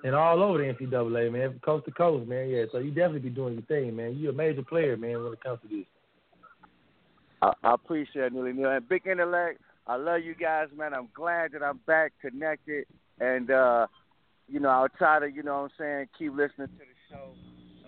and 0.05 0.15
all 0.15 0.43
over 0.43 0.59
the 0.59 0.65
NCAA, 0.65 1.33
man, 1.33 1.51
from 1.51 1.61
coast 1.61 1.85
to 1.87 1.93
coast, 1.93 2.29
man. 2.29 2.49
Yeah, 2.49 2.65
so 2.73 2.79
you 2.79 2.91
definitely 2.91 3.21
be 3.21 3.31
doing 3.31 3.55
your 3.55 3.63
thing, 3.63 3.95
man. 3.95 4.17
You're 4.17 4.33
a 4.33 4.35
major 4.35 4.63
player, 4.63 4.97
man, 4.97 5.23
when 5.23 5.33
it 5.33 5.43
comes 5.43 5.61
to 5.63 5.69
this. 5.69 5.87
I, 7.43 7.53
I 7.63 7.75
appreciate 7.75 8.27
it, 8.27 8.33
Neely 8.33 8.53
Neal. 8.53 8.71
And 8.71 8.89
Big 8.89 9.07
Intellect, 9.07 9.61
I 9.87 9.97
love 9.97 10.23
you 10.23 10.35
guys, 10.35 10.69
man. 10.77 10.93
I'm 10.93 11.09
glad 11.15 11.53
that 11.53 11.63
I'm 11.63 11.79
back 11.87 12.13
connected. 12.21 12.87
And, 13.21 13.51
uh, 13.51 13.87
you 14.49 14.59
know, 14.61 14.71
I'll 14.71 14.89
try 14.89 15.21
to, 15.21 15.31
you 15.31 15.43
know 15.43 15.63
what 15.63 15.65
I'm 15.65 15.71
saying, 15.79 16.09
keep 16.19 16.33
listening 16.33 16.69
to 16.69 16.79
the 16.79 17.15
show. 17.15 17.31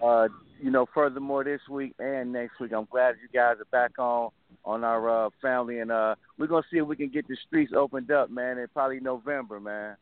Uh, 0.03 0.29
you 0.61 0.71
know, 0.71 0.87
furthermore 0.93 1.45
this 1.45 1.61
week 1.71 1.95
and 1.99 2.33
next 2.33 2.59
week. 2.61 2.73
I'm 2.73 2.87
glad 2.91 3.17
you 3.23 3.29
guys 3.33 3.57
are 3.61 3.65
back 3.71 3.99
on 3.99 4.31
on 4.65 4.85
our 4.85 5.27
uh, 5.27 5.31
family, 5.41 5.79
and 5.79 5.91
uh, 5.91 6.15
we're 6.39 6.47
gonna 6.47 6.63
see 6.71 6.79
if 6.79 6.87
we 6.87 6.97
can 6.97 7.09
get 7.09 7.27
the 7.29 7.37
streets 7.47 7.73
opened 7.77 8.11
up, 8.11 8.31
man. 8.31 8.59
In 8.59 8.67
probably 8.73 9.01
November, 9.01 9.61
man. 9.61 9.97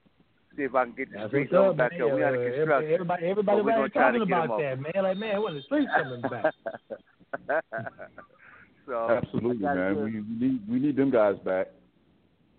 See 0.57 0.63
if 0.63 0.75
I 0.75 0.85
can 0.85 0.95
get 0.95 1.13
the 1.13 1.19
That's 1.19 1.31
streets 1.31 1.53
opened 1.55 1.79
back 1.79 1.93
up. 1.95 2.13
We 2.13 2.25
under 2.25 2.51
construction. 2.51 2.93
Everybody, 2.93 3.27
everybody, 3.27 3.61
everybody 3.61 3.91
talking 3.91 4.23
about 4.23 4.59
that, 4.59 4.81
man. 4.81 5.05
Like, 5.05 5.19
man, 5.19 5.43
when 5.43 5.55
the 5.55 5.63
streets 5.63 5.91
coming 5.97 6.23
back. 6.23 6.55
so 8.87 9.11
absolutely, 9.11 9.65
man. 9.65 9.97
We, 9.97 10.21
we 10.21 10.47
need 10.47 10.69
we 10.69 10.79
need 10.79 10.97
them 10.97 11.11
guys 11.11 11.37
back. 11.45 11.69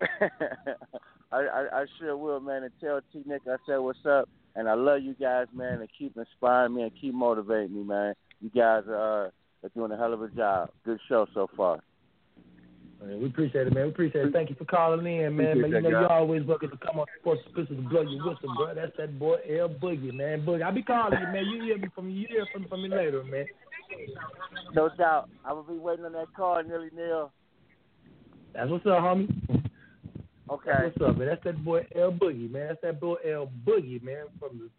I, 1.32 1.36
I 1.36 1.80
I 1.80 1.86
sure 1.98 2.16
will, 2.16 2.40
man. 2.40 2.62
And 2.62 2.72
tell 2.80 3.00
T 3.12 3.22
Nick 3.26 3.42
I 3.46 3.56
said 3.66 3.78
what's 3.78 3.98
up, 4.06 4.28
and 4.54 4.68
I 4.68 4.74
love 4.74 5.02
you 5.02 5.14
guys, 5.14 5.46
man, 5.54 5.80
and 5.80 5.88
keep 5.98 6.16
inspiring 6.16 6.74
me 6.74 6.82
and 6.82 6.92
keep 7.00 7.14
motivating 7.14 7.74
me, 7.74 7.82
man. 7.82 8.14
You 8.40 8.50
guys 8.50 8.84
are, 8.88 9.26
uh, 9.26 9.30
are 9.64 9.68
doing 9.74 9.92
a 9.92 9.96
hell 9.96 10.12
of 10.12 10.22
a 10.22 10.28
job. 10.28 10.70
Good 10.84 10.98
show 11.08 11.26
so 11.34 11.48
far. 11.56 11.80
Man, 13.00 13.20
we 13.20 13.26
appreciate 13.26 13.66
it, 13.66 13.74
man. 13.74 13.84
We 13.84 13.90
appreciate 13.90 14.26
it. 14.26 14.32
Thank 14.32 14.50
you 14.50 14.56
for 14.56 14.64
calling 14.64 15.06
in, 15.06 15.36
man. 15.36 15.60
man 15.60 15.70
you 15.70 15.80
know, 15.80 15.88
you're 15.88 16.12
always 16.12 16.42
welcome 16.44 16.70
to 16.70 16.76
come 16.78 16.98
on 16.98 17.06
Sports 17.20 17.42
Official 17.46 17.76
to 17.76 17.82
blow 17.82 18.02
your 18.02 18.26
whistle, 18.26 18.52
bro. 18.56 18.74
That's 18.74 18.96
that 18.98 19.18
boy 19.18 19.36
L 19.48 19.68
Boogie, 19.68 20.12
man. 20.12 20.44
Boogie, 20.44 20.62
I'll 20.62 20.74
be 20.74 20.82
calling 20.82 21.18
you, 21.20 21.26
man. 21.32 21.46
You 21.46 21.62
hear 21.62 21.78
me 21.78 21.88
from 21.94 22.10
you 22.10 22.26
hear 22.28 22.46
from, 22.52 22.66
from 22.68 22.82
me 22.82 22.88
later, 22.88 23.22
man. 23.22 23.46
No 24.74 24.90
doubt. 24.98 25.28
I 25.44 25.52
will 25.52 25.62
be 25.62 25.78
waiting 25.78 26.04
on 26.04 26.12
that 26.12 26.26
call, 26.36 26.62
Nearly 26.64 26.90
Neal. 26.94 27.32
That's 28.54 28.70
what's 28.70 28.86
up, 28.86 28.98
homie. 28.98 29.28
Okay. 30.50 30.90
What's 30.96 31.10
up, 31.10 31.18
man. 31.18 31.28
That's 31.28 31.44
that 31.44 31.64
boy 31.64 31.86
L 31.94 32.12
Boogie, 32.12 32.50
man. 32.50 32.68
That's 32.68 32.80
that 32.82 33.00
boy 33.00 33.16
L 33.24 33.50
Boogie, 33.66 34.02
man, 34.02 34.26
from 34.38 34.58
the 34.58 34.70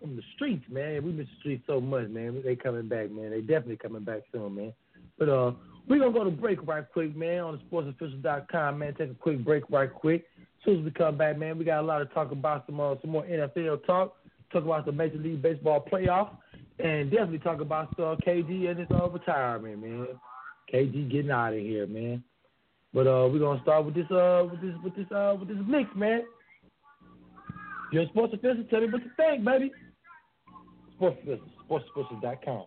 from 0.00 0.16
the 0.16 0.22
streets, 0.34 0.64
man. 0.70 1.04
We 1.04 1.12
miss 1.12 1.26
the 1.26 1.40
streets 1.40 1.64
so 1.66 1.80
much, 1.80 2.08
man. 2.08 2.42
They 2.44 2.56
coming 2.56 2.88
back, 2.88 3.10
man. 3.10 3.30
They 3.30 3.40
definitely 3.40 3.76
coming 3.76 4.04
back 4.04 4.20
soon, 4.32 4.54
man. 4.54 4.72
But 5.18 5.28
uh, 5.28 5.52
we're 5.88 5.98
gonna 5.98 6.12
go 6.12 6.24
to 6.24 6.30
break 6.30 6.64
right 6.66 6.84
quick, 6.92 7.16
man, 7.16 7.40
on 7.40 7.58
the 7.58 7.76
sportsofficial.com, 7.76 8.78
man. 8.78 8.94
Take 8.94 9.10
a 9.10 9.14
quick 9.14 9.44
break 9.44 9.64
right 9.68 9.92
quick. 9.92 10.26
As 10.38 10.64
soon 10.64 10.78
as 10.78 10.84
we 10.84 10.90
come 10.92 11.18
back, 11.18 11.38
man, 11.38 11.58
we 11.58 11.64
got 11.64 11.80
a 11.80 11.86
lot 11.86 11.98
to 11.98 12.06
talk 12.06 12.30
about 12.30 12.66
some 12.66 12.80
uh, 12.80 12.94
some 13.00 13.10
more 13.10 13.24
NFL 13.24 13.84
talk. 13.86 14.16
Talk 14.52 14.64
about 14.64 14.86
the 14.86 14.92
Major 14.92 15.18
League 15.18 15.42
Baseball 15.42 15.84
playoff, 15.92 16.30
and 16.78 17.10
definitely 17.10 17.38
talk 17.40 17.60
about 17.60 17.88
uh, 17.98 18.16
KG 18.26 18.70
and 18.70 18.78
his 18.78 18.88
uh, 18.90 19.08
retirement, 19.08 19.82
man. 19.82 20.08
KG 20.72 21.10
getting 21.10 21.30
out 21.30 21.52
of 21.52 21.58
here, 21.58 21.86
man. 21.86 22.22
But 22.92 23.06
uh, 23.06 23.28
we're 23.30 23.38
gonna 23.38 23.62
start 23.62 23.84
with 23.84 23.94
this 23.94 24.10
uh 24.10 24.46
with 24.50 24.60
this 24.60 24.74
with 24.82 24.96
this 24.96 25.06
uh 25.12 25.36
with 25.38 25.48
this 25.48 25.58
mix, 25.66 25.88
man. 25.94 26.22
You're 27.92 28.06
sports 28.06 28.34
official. 28.34 28.64
Tell 28.70 28.80
me 28.80 28.88
what 28.90 29.02
you 29.02 29.10
think, 29.16 29.44
baby. 29.44 29.72
Sports 30.96 31.18
official, 31.22 31.46
sportsofficial.com. 31.68 32.64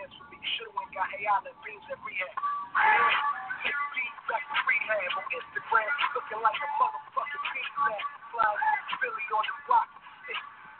hands 0.00 0.16
for 0.16 0.26
me. 0.32 0.38
Should've 0.56 0.72
went 0.72 0.88
got 0.96 1.08
Hayana 1.12 1.52
beans 1.60 1.84
and 1.92 2.00
rehab. 2.00 2.32
Big 3.60 3.76
beat 3.92 4.16
back 4.32 4.44
to 4.48 4.60
rehab 4.64 5.12
on 5.20 5.26
Instagram, 5.28 5.90
looking 6.16 6.40
like 6.40 6.56
a 6.56 6.68
motherfucking 6.80 7.44
pizza. 7.52 7.92
Flying 8.32 8.80
Philly 8.96 9.26
on 9.36 9.44
the 9.44 9.56
block. 9.68 9.88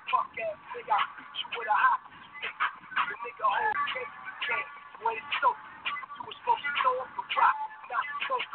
Fuck 0.08 0.34
ass 0.42 0.58
nigga, 0.74 0.96
I 0.96 1.04
beat 1.20 1.36
you 1.36 1.48
with 1.54 1.70
a 1.70 1.76
hot. 1.76 2.00
The 2.10 3.14
nigga 3.20 3.46
hold 3.46 3.78
cake, 3.92 4.14
cake, 4.42 4.70
when 5.04 5.14
it's 5.14 5.38
so 5.38 5.54
you 5.54 6.22
was 6.26 6.34
supposed 6.40 6.64
to 6.64 6.72
throw 6.82 6.96
up 7.04 7.14
a 7.14 7.22
drop, 7.30 7.56
not 7.92 8.06
choke. 8.26 8.48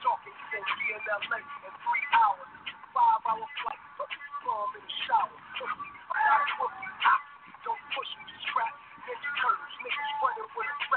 Talking, 0.00 0.32
you 0.32 0.46
gon' 0.56 0.66
be 0.78 0.86
in 0.88 1.02
LA 1.04 1.38
in 1.42 1.72
three 1.84 2.06
hours. 2.16 2.48
Five 2.96 3.22
hour 3.28 3.46
flight, 3.60 3.82
but 3.98 4.08
you, 4.08 4.22
in 4.78 4.82
the 4.82 4.94
shower. 5.04 5.36
I'm 5.36 6.22
not 6.26 6.40
a 6.42 7.21
for 10.20 10.30
the 10.36 10.44
win. 10.56 10.91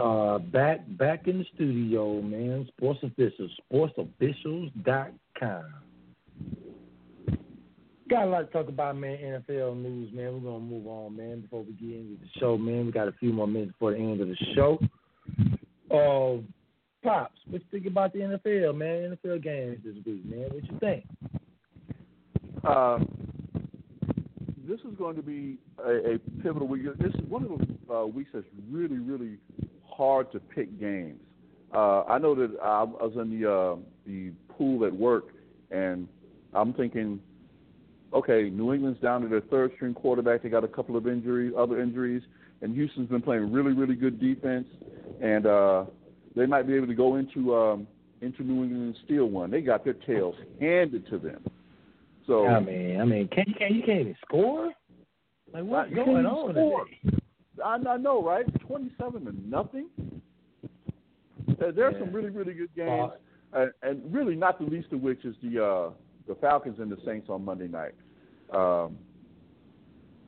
Are 0.00 0.38
back 0.38 0.80
back 0.98 1.26
in 1.28 1.38
the 1.38 1.44
studio, 1.54 2.20
man. 2.20 2.68
Sports 2.76 3.00
officials, 3.02 3.50
com. 5.38 5.64
Got 8.10 8.24
a 8.24 8.26
lot 8.26 8.40
to 8.40 8.46
talk 8.46 8.68
about, 8.68 8.96
man. 8.96 9.18
NFL 9.18 9.76
news, 9.76 10.12
man. 10.12 10.34
We're 10.34 10.50
gonna 10.50 10.64
move 10.64 10.86
on, 10.86 11.16
man. 11.16 11.40
Before 11.42 11.62
we 11.62 11.72
get 11.72 11.96
into 11.96 12.18
the 12.20 12.28
show, 12.38 12.58
man, 12.58 12.86
we 12.86 12.92
got 12.92 13.08
a 13.08 13.12
few 13.12 13.32
more 13.32 13.46
minutes 13.46 13.72
before 13.72 13.92
the 13.92 13.98
end 13.98 14.20
of 14.20 14.28
the 14.28 14.36
show. 14.54 14.78
Uh, 15.90 16.42
pops, 17.02 17.38
what 17.48 17.62
you 17.62 17.68
think 17.70 17.86
about 17.86 18.12
the 18.12 18.20
NFL, 18.20 18.76
man? 18.76 19.16
NFL 19.24 19.42
games 19.42 19.78
this 19.84 19.94
week, 20.04 20.24
man. 20.24 20.48
What 20.50 20.64
you 20.64 20.78
think? 20.80 21.04
Uh, 22.66 22.98
this 24.68 24.80
is 24.80 24.96
going 24.98 25.16
to 25.16 25.22
be 25.22 25.58
a, 25.84 26.14
a 26.14 26.18
pivotal 26.42 26.66
week. 26.66 26.82
This 26.98 27.14
is 27.14 27.28
one 27.28 27.44
of 27.44 27.50
those 27.50 27.68
uh, 27.92 28.06
weeks 28.06 28.30
that's 28.34 28.46
really, 28.70 28.98
really 28.98 29.13
I 32.14 32.18
know 32.18 32.36
that 32.36 32.56
I 32.62 32.84
was 32.84 33.12
in 33.20 33.40
the 33.40 33.50
uh, 33.50 33.76
the 34.06 34.30
pool 34.56 34.84
at 34.86 34.92
work, 34.92 35.24
and 35.72 36.06
I'm 36.52 36.72
thinking, 36.72 37.18
okay, 38.12 38.50
New 38.50 38.72
England's 38.72 39.00
down 39.00 39.22
to 39.22 39.28
their 39.28 39.40
third 39.40 39.72
string 39.74 39.94
quarterback. 39.94 40.44
They 40.44 40.48
got 40.48 40.62
a 40.62 40.68
couple 40.68 40.96
of 40.96 41.08
injuries, 41.08 41.52
other 41.58 41.82
injuries, 41.82 42.22
and 42.62 42.72
Houston's 42.72 43.08
been 43.08 43.20
playing 43.20 43.52
really, 43.52 43.72
really 43.72 43.96
good 43.96 44.20
defense, 44.20 44.66
and 45.20 45.44
uh, 45.44 45.86
they 46.36 46.46
might 46.46 46.68
be 46.68 46.74
able 46.74 46.86
to 46.86 46.94
go 46.94 47.16
into 47.16 47.52
um, 47.52 47.88
into 48.20 48.44
New 48.44 48.62
England 48.62 48.94
and 48.94 48.96
steal 49.04 49.26
one. 49.26 49.50
They 49.50 49.60
got 49.60 49.82
their 49.82 49.94
tails 49.94 50.36
handed 50.60 51.08
to 51.10 51.18
them. 51.18 51.42
So 52.28 52.46
I 52.46 52.60
mean, 52.60 53.00
I 53.00 53.04
mean, 53.04 53.26
can 53.26 53.44
you 53.48 53.54
can 53.58 53.74
you 53.74 53.82
can't 53.82 54.00
even 54.02 54.16
score? 54.24 54.72
Like 55.52 55.64
what's 55.64 55.92
going 55.92 56.26
on? 56.26 56.54
Today? 56.54 57.18
I, 57.64 57.74
I 57.74 57.96
know, 57.96 58.22
right? 58.22 58.46
Twenty-seven 58.60 59.24
to 59.24 59.32
nothing. 59.48 59.88
There, 61.72 61.86
are 61.86 61.92
Yeah. 61.92 61.98
some 61.98 62.12
really, 62.12 62.30
really 62.30 62.54
good 62.54 62.74
games, 62.74 63.12
and, 63.52 63.72
and 63.82 64.12
really 64.14 64.34
not 64.36 64.58
the 64.58 64.64
least 64.66 64.92
of 64.92 65.00
which 65.02 65.24
is 65.24 65.36
the 65.42 65.64
uh, 65.64 65.90
the 66.26 66.34
Falcons 66.36 66.78
and 66.78 66.90
the 66.90 66.98
Saints 67.04 67.28
on 67.28 67.44
Monday 67.44 67.68
night. 67.68 67.94
Um, 68.52 68.96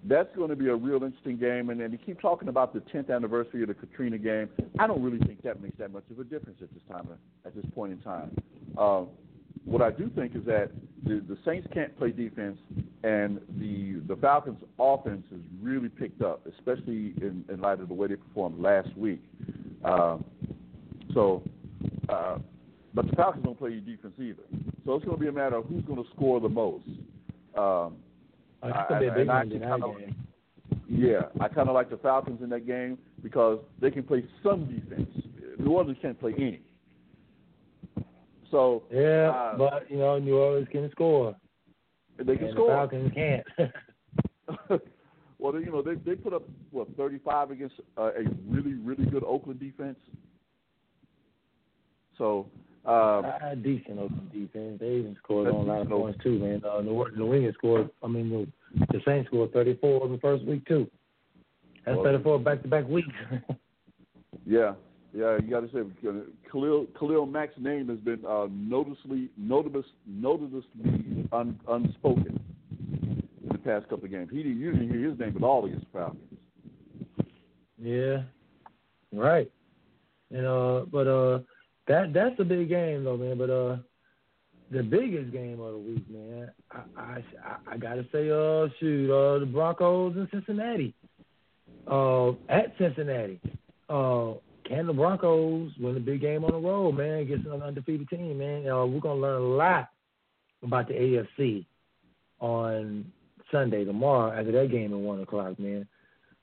that's 0.04 0.34
going 0.36 0.50
to 0.50 0.56
be 0.56 0.68
a 0.68 0.74
real 0.74 1.02
interesting 1.02 1.36
game, 1.36 1.70
and 1.70 1.80
then 1.80 1.90
you 1.90 1.98
keep 1.98 2.20
talking 2.20 2.48
about 2.48 2.72
the 2.72 2.80
10th 2.80 3.10
anniversary 3.10 3.62
of 3.62 3.68
the 3.68 3.74
Katrina 3.74 4.18
game. 4.18 4.48
I 4.78 4.86
don't 4.86 5.02
really 5.02 5.18
think 5.18 5.42
that 5.42 5.60
makes 5.60 5.76
that 5.78 5.92
much 5.92 6.04
of 6.10 6.18
a 6.20 6.24
difference 6.24 6.58
at 6.62 6.72
this 6.72 6.82
time, 6.88 7.08
at 7.44 7.54
this 7.56 7.64
point 7.74 7.92
in 7.92 7.98
time. 7.98 8.30
Um, 8.78 9.08
what 9.64 9.82
I 9.82 9.90
do 9.90 10.08
think 10.14 10.36
is 10.36 10.44
that 10.44 10.70
the, 11.02 11.24
the 11.28 11.36
Saints 11.44 11.66
can't 11.72 11.96
play 11.98 12.12
defense, 12.12 12.58
and 13.02 13.40
the 13.58 14.00
the 14.06 14.16
Falcons' 14.16 14.62
offense 14.78 15.24
has 15.30 15.40
really 15.60 15.88
picked 15.88 16.22
up, 16.22 16.46
especially 16.46 17.14
in, 17.20 17.44
in 17.48 17.60
light 17.60 17.80
of 17.80 17.88
the 17.88 17.94
way 17.94 18.06
they 18.06 18.16
performed 18.16 18.60
last 18.60 18.96
week. 18.96 19.22
Um, 19.84 20.24
so, 21.16 21.42
uh, 22.08 22.38
but 22.94 23.06
the 23.08 23.16
Falcons 23.16 23.44
don't 23.44 23.58
play 23.58 23.72
any 23.72 23.80
defense 23.80 24.14
either. 24.20 24.42
So 24.84 24.94
it's 24.94 25.04
going 25.04 25.16
to 25.16 25.20
be 25.20 25.28
a 25.28 25.32
matter 25.32 25.56
of 25.56 25.64
who's 25.66 25.84
going 25.84 26.02
to 26.02 26.08
score 26.14 26.38
the 26.40 26.48
most. 26.48 26.86
Um, 27.56 27.96
Oh, 28.62 28.68
that's 28.72 28.88
gonna 28.88 29.00
be 29.00 29.06
a 29.06 29.12
I- 29.12 29.14
big 29.14 29.20
and 29.22 29.30
I 29.30 29.36
one 29.38 29.52
in 29.52 29.60
that 29.60 29.80
kinda- 29.80 29.98
game. 30.00 30.16
yeah, 30.88 31.22
I 31.40 31.48
kind 31.48 31.68
of 31.68 31.74
like 31.74 31.90
the 31.90 31.98
Falcons 31.98 32.40
in 32.42 32.48
that 32.48 32.66
game 32.66 32.96
because 33.22 33.58
they 33.80 33.90
can 33.90 34.02
play 34.02 34.24
some 34.42 34.64
defense. 34.66 35.10
New 35.58 35.72
Orleans 35.72 35.98
can't 36.00 36.18
play 36.18 36.32
any. 36.38 36.62
So 38.50 38.82
Yeah, 38.90 39.30
uh, 39.30 39.56
but 39.58 39.90
you 39.90 39.98
know, 39.98 40.18
New 40.18 40.38
Orleans 40.38 40.68
can 40.70 40.90
score. 40.92 41.36
they 42.16 42.36
can 42.36 42.46
and 42.46 42.54
score. 42.54 42.68
The 42.68 42.74
Falcons 42.74 43.12
can't. 43.14 43.46
well, 45.38 45.52
they, 45.52 45.58
you 45.60 45.70
know, 45.70 45.82
they 45.82 45.94
they 45.96 46.14
put 46.14 46.32
up 46.32 46.42
what 46.70 46.88
35 46.96 47.50
against 47.50 47.74
uh, 47.98 48.12
a 48.16 48.22
really 48.48 48.74
really 48.74 49.04
good 49.06 49.22
Oakland 49.24 49.60
defense. 49.60 49.98
So 52.18 52.46
um, 52.86 53.24
uh, 53.24 53.54
decent 53.56 53.98
Oakland 53.98 54.32
defense. 54.32 54.78
They 54.80 54.86
even 54.86 55.16
scored 55.22 55.48
on 55.48 55.54
a 55.54 55.72
lot 55.72 55.82
of 55.82 55.88
points 55.88 56.22
too, 56.22 56.38
man. 56.38 56.62
Uh, 56.64 56.80
New, 56.82 57.04
New 57.16 57.34
England 57.34 57.54
scored. 57.58 57.90
I 58.02 58.06
mean, 58.06 58.30
the, 58.30 58.86
the 58.92 59.00
Saints 59.04 59.28
scored 59.28 59.52
34 59.52 60.06
in 60.06 60.12
the 60.12 60.18
first 60.18 60.44
week 60.44 60.64
too. 60.66 60.88
That's 61.84 61.96
Well, 61.96 62.04
34 62.04 62.38
back-to-back 62.40 62.86
weeks. 62.88 63.08
yeah, 64.46 64.74
yeah, 65.12 65.36
you 65.40 65.48
got 65.50 65.60
to 65.60 65.68
say 65.72 66.10
Khalil 66.50 66.86
Khalil 66.98 67.26
Mack's 67.26 67.58
name 67.58 67.88
has 67.88 67.98
been 67.98 68.24
uh, 68.24 68.46
noticeably 68.50 69.30
noticeably 69.36 69.84
noticeably 70.06 71.28
un, 71.32 71.58
unspoken 71.68 72.40
in 72.76 73.48
the 73.48 73.58
past 73.58 73.88
couple 73.88 74.04
of 74.04 74.10
games. 74.10 74.28
He 74.30 74.42
didn't 74.42 74.60
usually 74.60 74.86
hear 74.86 75.10
his 75.10 75.18
name 75.18 75.34
at 75.36 75.42
all 75.42 75.64
against 75.64 75.86
the 75.92 75.98
Falcons. 75.98 76.20
yeah, 77.82 78.22
right. 79.12 79.50
And 80.30 80.46
uh, 80.46 80.84
but 80.90 81.06
uh, 81.06 81.38
that 81.88 82.12
that's 82.12 82.38
a 82.38 82.44
big 82.44 82.68
game 82.68 83.04
though, 83.04 83.16
man. 83.16 83.38
But 83.38 83.50
uh, 83.50 83.76
the 84.70 84.82
biggest 84.82 85.32
game 85.32 85.60
of 85.60 85.72
the 85.72 85.78
week, 85.78 86.10
man. 86.10 86.50
I 86.72 86.82
I 87.00 87.56
I, 87.72 87.76
gotta 87.76 88.04
say, 88.12 88.30
uh, 88.30 88.68
shoot, 88.80 89.10
uh, 89.10 89.38
the 89.38 89.46
Broncos 89.46 90.16
in 90.16 90.28
Cincinnati. 90.32 90.94
Uh, 91.86 92.30
at 92.48 92.74
Cincinnati. 92.78 93.40
Uh, 93.88 94.34
can 94.64 94.86
the 94.86 94.92
Broncos 94.92 95.70
win 95.78 95.96
a 95.96 96.00
big 96.00 96.20
game 96.20 96.44
on 96.44 96.50
the 96.50 96.58
road, 96.58 96.92
man, 96.96 97.20
against 97.20 97.46
an 97.46 97.62
undefeated 97.62 98.08
team, 98.08 98.38
man? 98.38 98.68
Uh, 98.68 98.84
we're 98.84 99.00
gonna 99.00 99.20
learn 99.20 99.40
a 99.40 99.44
lot 99.44 99.90
about 100.62 100.88
the 100.88 100.94
AFC 100.94 101.64
on 102.40 103.04
Sunday 103.52 103.84
tomorrow 103.84 104.32
after 104.36 104.50
that 104.52 104.72
game 104.72 104.92
at 104.92 104.98
one 104.98 105.20
o'clock, 105.20 105.58
man. 105.60 105.86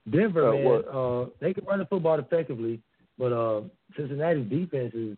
Denver, 0.10 0.50
Uh, 0.50 0.54
man, 0.54 0.84
uh, 0.94 1.26
they 1.42 1.54
can 1.54 1.66
run 1.66 1.80
the 1.80 1.86
football 1.86 2.20
effectively, 2.20 2.82
but 3.18 3.34
uh, 3.34 3.62
Cincinnati's 3.98 4.50
defense 4.50 4.94
is 4.94 5.18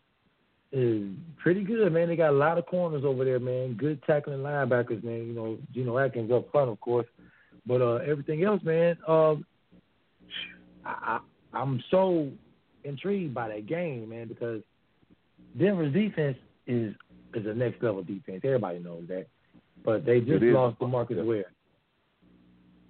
is 0.72 1.04
pretty 1.42 1.64
good, 1.64 1.92
man. 1.94 2.08
They 2.10 2.16
got 2.16 2.32
a 2.32 2.38
lot 2.38 2.58
of 2.58 2.66
corners 2.66 3.04
over 3.06 3.24
there, 3.24 3.40
man. 3.40 3.74
Good 3.76 4.02
tackling 4.04 4.40
linebackers, 4.40 5.04
man. 5.04 5.28
You 5.28 5.34
know, 5.34 5.58
Geno 5.74 5.98
Atkins 5.98 6.32
up 6.32 6.52
front, 6.52 6.70
of 6.70 6.80
course, 6.82 7.08
but 7.66 7.82
uh, 7.82 7.96
everything 7.98 8.44
else, 8.44 8.62
man. 8.64 8.98
Uh, 9.08 9.34
I, 10.86 10.86
I 10.86 11.20
I'm 11.54 11.82
so 11.90 12.30
intrigued 12.84 13.34
by 13.34 13.48
that 13.50 13.68
game, 13.68 14.10
man, 14.10 14.28
because 14.28 14.62
Denver's 15.58 15.94
defense 15.94 16.38
is 16.68 16.94
is 17.34 17.46
a 17.46 17.54
next 17.54 17.82
level 17.84 18.04
defense. 18.04 18.42
Everybody 18.44 18.80
knows 18.80 19.04
that, 19.08 19.28
but 19.84 20.06
they 20.06 20.20
just 20.20 20.44
lost 20.44 20.80
to 20.80 20.88
Marcus 20.88 21.18
Yeah. 21.18 21.24
Ware. 21.24 21.46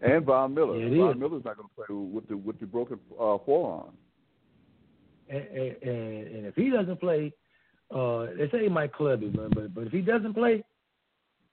And 0.02 0.26
Von 0.26 0.53
Miller. 0.53 0.77
Yeah, 0.77 0.97
Von 1.03 1.15
is. 1.15 1.19
Miller's 1.19 1.45
not 1.45 1.57
going 1.57 1.69
to 1.69 1.76
play 1.76 1.95
with 1.95 2.27
the 2.27 2.38
with 2.38 2.60
the 2.60 2.65
broken 2.65 2.99
uh, 3.19 3.38
forearm. 3.45 3.91
and, 5.30 5.41
and, 5.41 6.27
and 6.27 6.45
if 6.45 6.56
he 6.56 6.69
doesn't 6.69 6.99
play, 6.99 7.31
uh, 7.95 8.27
they 8.38 8.49
say 8.51 8.63
he 8.63 8.69
might 8.69 8.93
club 8.93 9.23
it, 9.23 9.34
man, 9.35 9.49
but 9.53 9.73
but 9.73 9.88
if 9.88 9.91
he 9.93 10.01
doesn't 10.01 10.34
play, 10.34 10.63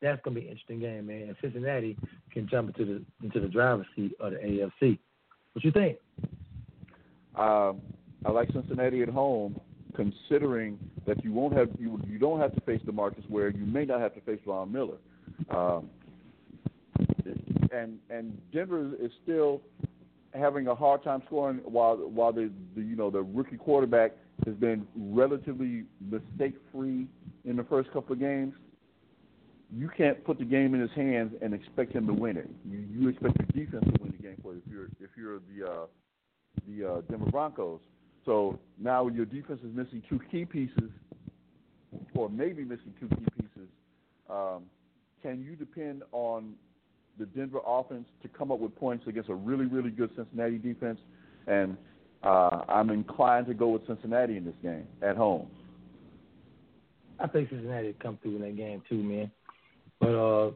that's 0.01 0.21
gonna 0.25 0.35
be 0.35 0.43
an 0.43 0.49
interesting 0.49 0.81
game, 0.81 1.07
man. 1.07 1.23
And 1.23 1.37
Cincinnati 1.41 1.97
can 2.33 2.49
jump 2.49 2.77
into 2.77 2.85
the 2.85 3.25
into 3.25 3.41
the 3.41 3.49
driver's 3.49 3.87
seat 3.95 4.13
of 4.19 4.33
the 4.33 4.39
AFC. 4.39 4.99
What 5.53 5.65
you 5.65 5.71
think? 5.71 5.99
Um, 7.37 7.81
I 8.27 8.33
like 8.33 8.51
Cincinnati 8.53 9.03
at 9.03 9.09
home, 9.09 9.59
considering 9.95 10.79
that 11.07 11.25
you 11.25 11.33
won't 11.33 11.55
have 11.55 11.69
you 11.79 12.01
you 12.09 12.19
don't 12.19 12.41
have 12.41 12.55
to 12.55 12.61
face 12.63 12.81
DeMarcus 12.87 13.29
Ware. 13.31 13.51
You 13.51 13.65
may 13.65 13.85
not 13.85 14.01
have 14.01 14.15
to 14.15 14.21
face 14.23 14.41
Von 14.45 14.73
Miller. 14.73 14.99
Um, 15.51 15.91
and 17.73 17.99
and 18.11 18.37
Denver 18.53 18.91
is 19.01 19.13
still 19.23 19.63
having 20.35 20.67
a 20.67 20.75
hard 20.75 21.05
time 21.05 21.23
scoring 21.27 21.59
while 21.65 21.97
while 21.97 22.33
the, 22.33 22.51
the 22.75 22.83
you 22.83 22.97
know 22.97 23.11
the 23.11 23.23
rookie 23.23 23.57
quarterback 23.57 24.13
has 24.47 24.55
been 24.57 24.87
relatively 24.97 25.85
mistake 26.01 26.55
free 26.73 27.07
in 27.45 27.57
the 27.57 27.65
first 27.65 27.93
couple 27.93 28.13
of 28.13 28.21
games. 28.21 28.55
You 29.75 29.91
can't 29.97 30.23
put 30.25 30.39
the 30.39 30.45
game 30.45 30.75
in 30.75 30.81
his 30.81 30.91
hands 30.93 31.33
and 31.41 31.55
expect 31.55 31.93
him 31.93 32.07
to 32.07 32.13
win 32.13 32.37
it. 32.37 32.51
You, 32.71 32.85
you 32.91 33.09
expect 33.09 33.37
your 33.39 33.65
defense 33.65 33.85
to 33.85 34.03
win 34.03 34.13
the 34.17 34.23
game 34.23 34.37
for 34.43 34.53
you 34.53 34.63
if 34.67 34.73
you're 34.73 34.87
if 35.01 35.11
you're 35.17 35.39
the 35.39 35.71
uh, 35.71 35.87
the 36.69 36.93
uh, 36.93 37.01
Denver 37.11 37.31
Broncos. 37.31 37.81
So 38.25 38.59
now 38.79 39.09
your 39.09 39.25
defense 39.25 39.61
is 39.65 39.75
missing 39.75 40.03
two 40.09 40.21
key 40.31 40.45
pieces, 40.45 40.91
or 42.15 42.29
maybe 42.29 42.65
missing 42.65 42.95
two 43.01 43.09
key 43.09 43.25
pieces. 43.41 43.69
Um, 44.29 44.65
can 45.23 45.43
you 45.43 45.57
depend 45.57 46.03
on 46.13 46.55
the 47.19 47.27
Denver 47.27 47.61
offense 47.67 48.07
to 48.23 48.29
come 48.29 48.51
up 48.51 48.59
with 48.59 48.75
points 48.77 49.07
against 49.07 49.29
a 49.29 49.35
really, 49.35 49.67
really 49.67 49.91
good 49.91 50.11
Cincinnati 50.17 50.59
defense? 50.59 51.01
And 51.47 51.77
uh, 52.23 52.65
I'm 52.69 52.91
inclined 52.91 53.47
to 53.47 53.55
go 53.55 53.69
with 53.69 53.87
Cincinnati 53.87 54.37
in 54.37 54.45
this 54.45 54.55
game 54.63 54.87
at 55.03 55.17
home. 55.17 55.49
I 57.19 57.27
think 57.29 57.51
Cincinnati 57.51 57.95
come 58.01 58.19
through 58.23 58.37
in 58.37 58.43
that 58.43 58.57
game 58.57 58.83
too, 58.89 59.03
man. 59.03 59.31
But 60.01 60.15
uh, 60.15 60.51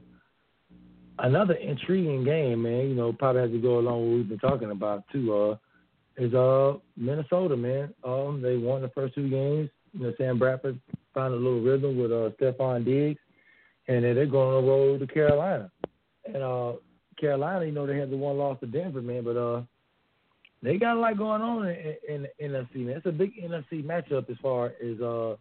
another 1.19 1.55
intriguing 1.55 2.25
game, 2.25 2.63
man. 2.63 2.89
You 2.89 2.95
know, 2.95 3.13
probably 3.13 3.43
has 3.43 3.51
to 3.51 3.59
go 3.59 3.79
along 3.79 4.01
with 4.01 4.09
what 4.09 4.17
we've 4.17 4.29
been 4.29 4.39
talking 4.39 4.71
about 4.71 5.05
too. 5.13 5.35
Uh, 5.35 5.57
is 6.19 6.35
uh 6.35 6.75
Minnesota, 6.97 7.57
man. 7.57 7.93
Um, 8.05 8.41
they 8.43 8.57
won 8.57 8.83
the 8.83 8.89
first 8.91 9.15
two 9.15 9.29
games. 9.29 9.71
You 9.93 10.01
know, 10.01 10.13
Sam 10.19 10.39
Bradford 10.39 10.81
found 11.15 11.35
a 11.35 11.37
little 11.37 11.61
rhythm 11.61 11.99
with 11.99 12.13
uh 12.13 12.31
Stefon 12.41 12.85
Diggs, 12.85 13.21
and 13.89 14.05
then 14.05 14.15
they're 14.15 14.27
going 14.27 14.57
on 14.57 14.65
the 14.65 14.71
road 14.71 15.01
to 15.01 15.07
Carolina. 15.07 15.71
And 16.25 16.43
uh, 16.43 16.73
Carolina, 17.21 17.65
you 17.65 17.73
know, 17.73 17.87
they 17.87 17.99
had 17.99 18.11
the 18.11 18.17
one 18.17 18.39
loss 18.39 18.59
to 18.61 18.67
Denver, 18.67 19.03
man, 19.03 19.25
but 19.25 19.37
uh, 19.37 19.63
they 20.67 20.79
got 20.79 20.97
a 20.97 21.01
lot 21.01 21.17
going 21.17 21.43
on 21.43 21.69
in, 21.69 21.95
in, 22.09 22.27
in 22.41 22.53
the 22.53 22.59
NFC. 22.59 22.87
Man, 22.87 22.97
it's 22.97 23.07
a 23.07 23.13
big 23.13 23.33
NFC 23.41 23.85
matchup 23.85 24.29
as 24.29 24.37
far 24.43 24.73
as 24.85 25.01
uh 25.01 25.37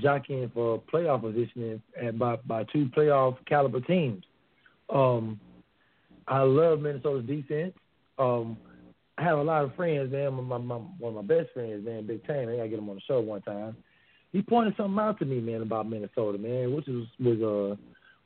jockeying 0.00 0.50
for 0.54 0.82
playoff 0.92 1.20
positioning 1.20 1.82
and 2.00 2.18
by 2.18 2.36
by 2.36 2.64
two 2.64 2.86
playoff 2.96 3.36
caliber 3.46 3.80
teams. 3.80 4.24
Um, 4.88 5.38
I 6.26 6.40
love 6.40 6.80
Minnesota's 6.80 7.26
defense. 7.26 7.74
Um, 8.18 8.56
I 9.18 9.22
have 9.24 9.38
a 9.38 9.42
lot 9.42 9.64
of 9.64 9.74
friends, 9.76 10.10
man. 10.10 10.32
My, 10.32 10.56
my, 10.56 10.76
one 10.98 11.14
of 11.14 11.26
my 11.26 11.34
best 11.34 11.52
friends, 11.52 11.84
man, 11.84 12.06
Big 12.06 12.26
Tam. 12.26 12.48
I 12.48 12.56
gotta 12.56 12.68
get 12.68 12.78
him 12.78 12.88
on 12.88 12.96
the 12.96 13.02
show 13.02 13.20
one 13.20 13.42
time. 13.42 13.76
He 14.32 14.40
pointed 14.40 14.74
something 14.78 14.98
out 14.98 15.18
to 15.18 15.26
me, 15.26 15.40
man, 15.40 15.60
about 15.60 15.88
Minnesota, 15.88 16.38
man, 16.38 16.74
which 16.74 16.86
was 16.86 17.06
was 17.20 17.42
uh 17.42 17.76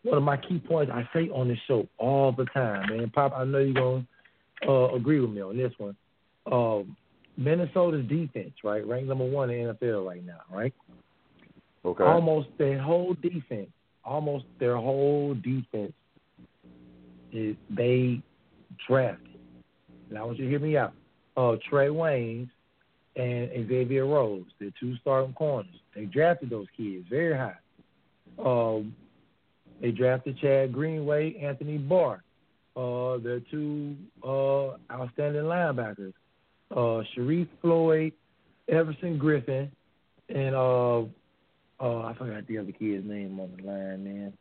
one 0.04 0.18
of 0.18 0.22
my 0.22 0.36
key 0.36 0.60
points 0.60 0.92
I 0.94 1.02
say 1.12 1.28
on 1.30 1.48
this 1.48 1.58
show 1.66 1.88
all 1.98 2.30
the 2.30 2.44
time, 2.46 2.96
man. 2.96 3.10
Pop, 3.10 3.32
I 3.36 3.44
know 3.44 3.58
you're 3.58 3.74
gonna 3.74 4.06
uh, 4.68 4.94
agree 4.94 5.18
with 5.18 5.30
me 5.30 5.42
on 5.42 5.56
this 5.56 5.72
one. 5.78 5.96
Um, 6.50 6.96
Minnesota's 7.36 8.06
defense, 8.08 8.52
right, 8.64 8.86
ranked 8.86 9.08
number 9.08 9.24
one 9.24 9.50
in 9.50 9.66
the 9.66 9.74
NFL 9.74 10.06
right 10.06 10.24
now, 10.24 10.40
right? 10.50 10.74
Okay. 11.84 12.04
Almost 12.04 12.48
their 12.58 12.80
whole 12.80 13.14
defense, 13.14 13.70
almost 14.04 14.44
their 14.58 14.76
whole 14.76 15.34
defense 15.34 15.92
is 17.32 17.56
they 17.70 18.20
drafted. 18.88 19.38
And 20.08 20.18
I 20.18 20.24
want 20.24 20.38
you 20.38 20.44
to 20.44 20.50
hear 20.50 20.58
me 20.58 20.76
out. 20.76 20.94
Uh, 21.36 21.56
Trae 21.70 21.90
Waynes 21.90 22.48
and 23.16 23.68
Xavier 23.68 24.06
Rhodes, 24.06 24.50
the 24.58 24.72
two 24.80 24.96
starting 24.96 25.34
corners. 25.34 25.74
They 25.94 26.06
drafted 26.06 26.50
those 26.50 26.66
kids 26.76 27.06
very 27.08 27.36
high. 27.36 27.56
Um, 28.44 28.94
They 29.80 29.92
drafted 29.92 30.38
Chad 30.38 30.72
Greenway, 30.72 31.36
Anthony 31.36 31.78
Barr. 31.78 32.22
Uh, 32.76 33.18
their 33.18 33.40
two 33.50 33.96
uh, 34.24 34.76
outstanding 34.92 35.42
linebackers, 35.42 36.12
uh, 36.70 37.02
Sharrif 37.16 37.48
Floyd, 37.60 38.12
Everson 38.68 39.18
Griffen, 39.18 39.70
and 40.28 40.54
uh, 40.54 41.00
uh, 41.80 42.06
I 42.06 42.14
forgot 42.18 42.46
the 42.46 42.58
other 42.58 42.72
kid's 42.72 43.06
name 43.06 43.38
on 43.40 43.52
the 43.56 43.66
line, 43.66 44.04
man. 44.04 44.32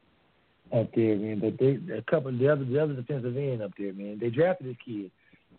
Up 0.74 0.90
there, 0.94 1.16
man. 1.16 1.40
But 1.40 1.58
they 1.60 1.80
a 1.94 2.02
couple 2.02 2.38
the 2.38 2.50
other 2.50 2.66
the 2.66 2.84
other 2.84 2.94
defensive 2.94 3.38
end 3.38 3.62
up 3.62 3.72
there, 3.78 3.94
man. 3.94 4.18
They 4.20 4.30
drafted 4.30 4.68
this 4.68 4.76
kid, 4.86 5.12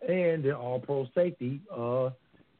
and 0.06 0.44
they're 0.44 0.56
all 0.56 0.80
pro 0.80 1.06
safety. 1.14 1.60
Uh, 1.74 2.10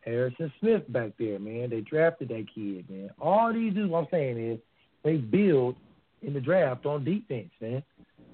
Harrison 0.02 0.50
Smith 0.58 0.90
back 0.90 1.10
there, 1.18 1.38
man. 1.38 1.68
They 1.68 1.82
drafted 1.82 2.28
that 2.28 2.46
kid, 2.54 2.88
man. 2.88 3.10
All 3.20 3.52
these 3.52 3.74
dudes, 3.74 3.90
what 3.90 4.04
I'm 4.04 4.08
saying 4.10 4.52
is, 4.52 4.58
they 5.04 5.16
build 5.16 5.76
in 6.22 6.32
the 6.32 6.40
draft 6.40 6.86
on 6.86 7.04
defense, 7.04 7.50
man. 7.60 7.82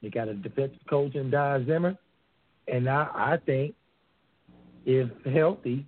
They 0.00 0.10
got 0.10 0.28
a 0.28 0.34
defensive 0.34 0.78
coach 0.88 1.16
in 1.16 1.30
Don 1.30 1.66
Zimmer, 1.66 1.96
and 2.68 2.88
I, 2.88 3.08
I 3.12 3.38
think 3.44 3.74
if 4.84 5.08
healthy, 5.32 5.86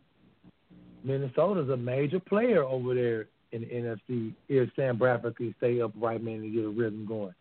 Minnesota's 1.04 1.70
a 1.70 1.76
major 1.76 2.20
player 2.20 2.62
over 2.62 2.94
there 2.94 3.26
in 3.52 3.62
the 3.62 3.66
NFC 3.66 4.34
if 4.48 4.70
Sam 4.74 4.98
Bradford 4.98 5.36
can 5.36 5.54
stay 5.58 5.80
upright, 5.80 6.22
man, 6.22 6.36
and 6.36 6.52
get 6.52 6.64
a 6.64 6.68
rhythm 6.68 7.06
going. 7.06 7.34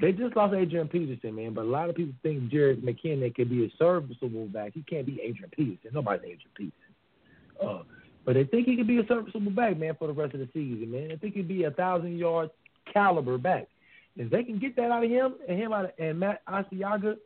They 0.00 0.12
just 0.12 0.36
lost 0.36 0.54
Adrian 0.54 0.88
Peterson, 0.88 1.34
man, 1.34 1.54
but 1.54 1.62
a 1.62 1.68
lot 1.68 1.88
of 1.88 1.96
people 1.96 2.12
think 2.22 2.50
Jared 2.50 2.82
McKinnon 2.82 3.34
could 3.34 3.48
be 3.48 3.64
a 3.64 3.70
serviceable 3.78 4.46
back. 4.46 4.72
He 4.74 4.82
can't 4.82 5.06
be 5.06 5.20
Adrian 5.22 5.50
Peterson. 5.56 5.90
Nobody's 5.94 6.24
Adrian 6.24 6.50
Peterson. 6.54 7.66
Uh, 7.66 7.82
but 8.26 8.34
they 8.34 8.44
think 8.44 8.66
he 8.66 8.76
could 8.76 8.86
be 8.86 8.98
a 8.98 9.06
serviceable 9.06 9.52
back, 9.52 9.78
man, 9.78 9.96
for 9.98 10.08
the 10.08 10.12
rest 10.12 10.34
of 10.34 10.40
the 10.40 10.48
season, 10.52 10.90
man. 10.90 11.12
I 11.12 11.16
think 11.16 11.34
he'd 11.34 11.48
be 11.48 11.64
a 11.64 11.70
thousand 11.70 12.18
yard 12.18 12.50
caliber 12.92 13.38
back. 13.38 13.68
If 14.16 14.30
they 14.30 14.42
can 14.42 14.58
get 14.58 14.76
that 14.76 14.90
out 14.90 15.04
of 15.04 15.10
him 15.10 15.34
and 15.48 15.58
him 15.58 15.72
out 15.72 15.86
of, 15.86 15.90
and 15.98 16.18
Matt 16.18 16.42
Asiata, 16.46 17.16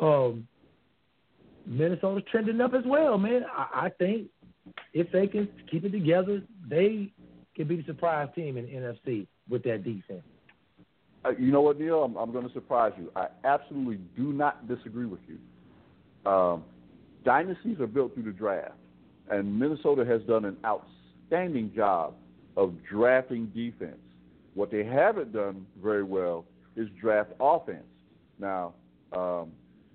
um, 0.00 0.46
Minnesota's 1.66 2.24
trending 2.30 2.60
up 2.60 2.74
as 2.74 2.84
well, 2.86 3.18
man. 3.18 3.42
I, 3.50 3.86
I 3.86 3.88
think 3.98 4.28
if 4.92 5.10
they 5.12 5.26
can 5.26 5.48
keep 5.70 5.84
it 5.84 5.90
together, 5.90 6.42
they 6.68 7.12
can 7.54 7.68
be 7.68 7.76
the 7.76 7.84
surprise 7.84 8.28
team 8.34 8.56
in 8.56 8.66
NFC 8.66 9.26
with 9.48 9.62
that 9.64 9.84
defense. 9.84 10.22
Uh, 11.24 11.30
you 11.38 11.50
know 11.50 11.62
what, 11.62 11.78
Neil? 11.78 12.04
I'm, 12.04 12.16
I'm 12.16 12.32
going 12.32 12.46
to 12.46 12.52
surprise 12.52 12.92
you. 12.98 13.10
I 13.16 13.28
absolutely 13.44 13.98
do 14.16 14.32
not 14.32 14.68
disagree 14.68 15.06
with 15.06 15.20
you. 15.26 16.30
Um, 16.30 16.64
dynasties 17.24 17.80
are 17.80 17.86
built 17.86 18.14
through 18.14 18.24
the 18.24 18.32
draft, 18.32 18.74
and 19.30 19.58
Minnesota 19.58 20.04
has 20.04 20.22
done 20.22 20.44
an 20.44 20.56
outstanding 20.64 21.72
job 21.74 22.14
of 22.56 22.74
drafting 22.90 23.46
defense. 23.54 23.96
What 24.54 24.70
they 24.70 24.84
haven't 24.84 25.32
done 25.32 25.66
very 25.82 26.04
well 26.04 26.44
is 26.76 26.88
draft 27.00 27.30
offense. 27.40 27.84
Now, 28.38 28.74
um, 29.12 29.50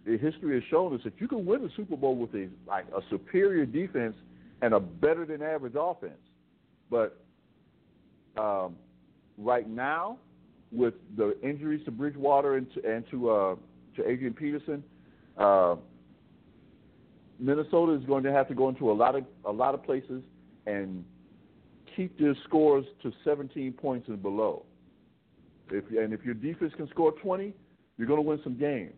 the 0.10 0.18
history 0.18 0.56
has 0.56 0.64
shown 0.72 0.95
us 0.95 1.02
that 1.03 1.14
you 1.19 1.27
can 1.27 1.45
win 1.45 1.61
the 1.61 1.69
Super 1.76 1.95
Bowl 1.95 2.15
with 2.15 2.34
a 2.34 2.49
like 2.68 2.86
a 2.88 3.02
superior 3.11 3.65
defense 3.65 4.15
and 4.61 4.73
a 4.73 4.80
better 4.80 5.23
than 5.23 5.44
average 5.44 5.76
offense. 5.80 6.19
But 6.90 7.22
um, 8.36 8.76
right 9.38 9.69
now, 9.69 10.18
with 10.72 10.95
the 11.15 11.38
injuries 11.44 11.86
to 11.86 11.91
Bridgewater 11.91 12.56
and 12.56 12.68
to, 12.73 12.91
and 12.91 13.06
to, 13.11 13.30
uh, 13.30 13.56
to 13.98 14.10
Adrian 14.10 14.34
Peterson, 14.34 14.84
uh, 15.38 15.76
Minnesota 17.38 17.94
is 17.94 18.03
going 18.06 18.23
to 18.23 18.31
have 18.31 18.48
to 18.48 18.56
go 18.56 18.68
into 18.69 18.91
a 18.91 18.94
lot 18.94 19.15
of 19.15 19.26
a 19.45 19.52
lot 19.52 19.76
of 19.76 19.84
places 19.84 20.23
and 20.65 21.06
keep 21.95 22.18
their 22.18 22.36
scores 22.45 22.86
to 23.03 23.14
17 23.23 23.73
points 23.73 24.07
and 24.07 24.22
below. 24.23 24.65
If 25.69 25.86
and 25.91 26.14
if 26.14 26.26
your 26.26 26.34
defense 26.34 26.73
can 26.76 26.90
score 26.90 27.11
20, 27.11 27.53
you're 27.98 28.07
going 28.07 28.18
to 28.18 28.27
win 28.27 28.40
some 28.44 28.57
games. 28.57 28.94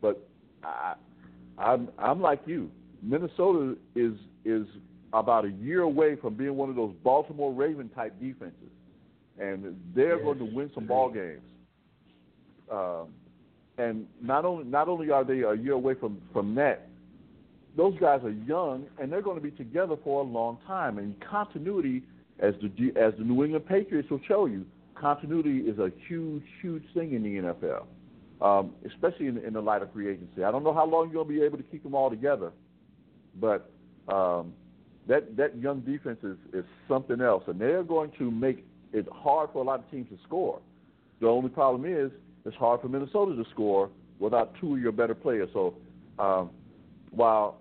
But 0.00 0.29
I, 0.64 0.94
I'm 1.58 1.88
I'm 1.98 2.20
like 2.20 2.40
you. 2.46 2.70
Minnesota 3.02 3.76
is 3.94 4.14
is 4.44 4.66
about 5.12 5.44
a 5.44 5.50
year 5.50 5.82
away 5.82 6.16
from 6.16 6.34
being 6.34 6.56
one 6.56 6.70
of 6.70 6.76
those 6.76 6.94
Baltimore 7.02 7.52
Raven 7.52 7.88
type 7.90 8.18
defenses, 8.20 8.70
and 9.38 9.76
they're 9.94 10.16
yes. 10.16 10.24
going 10.24 10.38
to 10.38 10.44
win 10.44 10.70
some 10.74 10.86
ball 10.86 11.10
games. 11.10 11.42
Um, 12.70 13.08
and 13.78 14.06
not 14.20 14.44
only 14.44 14.64
not 14.64 14.88
only 14.88 15.10
are 15.10 15.24
they 15.24 15.40
a 15.40 15.54
year 15.54 15.72
away 15.72 15.94
from 15.94 16.20
from 16.32 16.54
that, 16.56 16.88
those 17.76 17.98
guys 17.98 18.20
are 18.24 18.30
young 18.30 18.86
and 18.98 19.10
they're 19.10 19.22
going 19.22 19.36
to 19.36 19.42
be 19.42 19.50
together 19.50 19.96
for 20.04 20.22
a 20.22 20.24
long 20.24 20.58
time. 20.66 20.98
And 20.98 21.14
continuity, 21.20 22.02
as 22.38 22.54
the 22.60 22.92
as 23.00 23.14
the 23.18 23.24
New 23.24 23.42
England 23.44 23.66
Patriots 23.66 24.10
will 24.10 24.20
show 24.28 24.46
you, 24.46 24.66
continuity 24.94 25.60
is 25.60 25.78
a 25.78 25.90
huge 26.06 26.44
huge 26.60 26.84
thing 26.94 27.14
in 27.14 27.22
the 27.22 27.52
NFL, 27.52 27.84
um, 28.40 28.72
especially 28.86 29.26
in, 29.26 29.38
in 29.38 29.52
the 29.52 29.60
light 29.60 29.82
of 29.82 29.92
free 29.92 30.08
agency. 30.08 30.44
I 30.44 30.50
don't 30.50 30.64
know 30.64 30.74
how 30.74 30.86
long 30.86 31.06
you're 31.06 31.24
going 31.24 31.34
to 31.34 31.40
be 31.40 31.44
able 31.44 31.58
to 31.58 31.64
keep 31.64 31.82
them 31.82 31.94
all 31.94 32.10
together, 32.10 32.52
but 33.40 33.70
um, 34.08 34.52
that 35.06 35.36
that 35.36 35.56
young 35.58 35.80
defense 35.80 36.18
is, 36.22 36.36
is 36.52 36.64
something 36.88 37.20
else, 37.20 37.44
and 37.46 37.60
they're 37.60 37.82
going 37.82 38.10
to 38.18 38.30
make 38.30 38.64
it 38.92 39.06
hard 39.12 39.50
for 39.52 39.62
a 39.62 39.64
lot 39.64 39.80
of 39.80 39.90
teams 39.90 40.08
to 40.10 40.18
score. 40.26 40.60
The 41.20 41.26
only 41.26 41.50
problem 41.50 41.84
is 41.84 42.10
it's 42.44 42.56
hard 42.56 42.80
for 42.80 42.88
Minnesota 42.88 43.36
to 43.36 43.48
score 43.50 43.90
without 44.18 44.54
two 44.60 44.74
of 44.74 44.80
your 44.80 44.92
better 44.92 45.14
players. 45.14 45.48
So 45.52 45.74
um, 46.18 46.50
while 47.10 47.58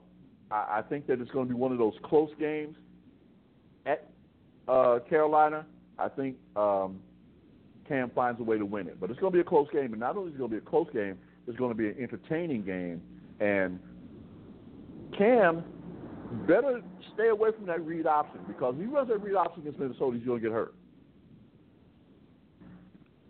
I, 0.51 0.79
I 0.79 0.81
think 0.87 1.07
that 1.07 1.19
it's 1.19 1.31
going 1.31 1.47
to 1.47 1.53
be 1.53 1.59
one 1.59 1.71
of 1.71 1.77
those 1.77 1.93
close 2.03 2.29
games 2.39 2.75
at 3.85 4.09
uh, 4.67 4.99
Carolina, 5.09 5.65
I 5.97 6.07
think 6.09 6.37
um, 6.55 6.99
Cam 7.89 8.11
finds 8.11 8.39
a 8.39 8.43
way 8.43 8.57
to 8.57 8.65
win 8.65 8.87
it. 8.87 8.99
But 9.01 9.09
it's 9.09 9.19
going 9.19 9.33
to 9.33 9.35
be 9.35 9.41
a 9.41 9.43
close 9.43 9.67
game, 9.73 9.91
and 9.91 9.99
not 9.99 10.15
only 10.15 10.29
is 10.29 10.35
it 10.35 10.37
going 10.37 10.51
to 10.51 10.57
be 10.57 10.65
a 10.65 10.69
close 10.69 10.87
game, 10.93 11.17
it's 11.47 11.57
going 11.57 11.71
to 11.71 11.75
be 11.75 11.87
an 11.89 11.95
entertaining 11.99 12.63
game. 12.63 13.01
And 13.41 13.79
Cam 15.17 15.63
better 16.47 16.81
stay 17.15 17.29
away 17.29 17.49
from 17.55 17.65
that 17.65 17.83
read 17.85 18.05
option 18.05 18.41
because 18.47 18.75
if 18.77 18.81
he 18.81 18.85
runs 18.85 19.09
that 19.09 19.21
read 19.23 19.35
option 19.35 19.61
against 19.61 19.79
Minnesota, 19.79 20.17
he's 20.17 20.25
going 20.25 20.39
to 20.41 20.47
get 20.47 20.53
hurt. 20.53 20.75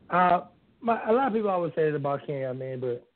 Uh, 0.10 0.42
my, 0.82 1.02
a 1.10 1.14
lot 1.14 1.28
of 1.28 1.34
people 1.34 1.50
always 1.50 1.74
say 1.76 1.88
it 1.88 1.96
about 1.96 2.26
Cam, 2.28 2.60
man, 2.60 2.82
but 2.82 3.08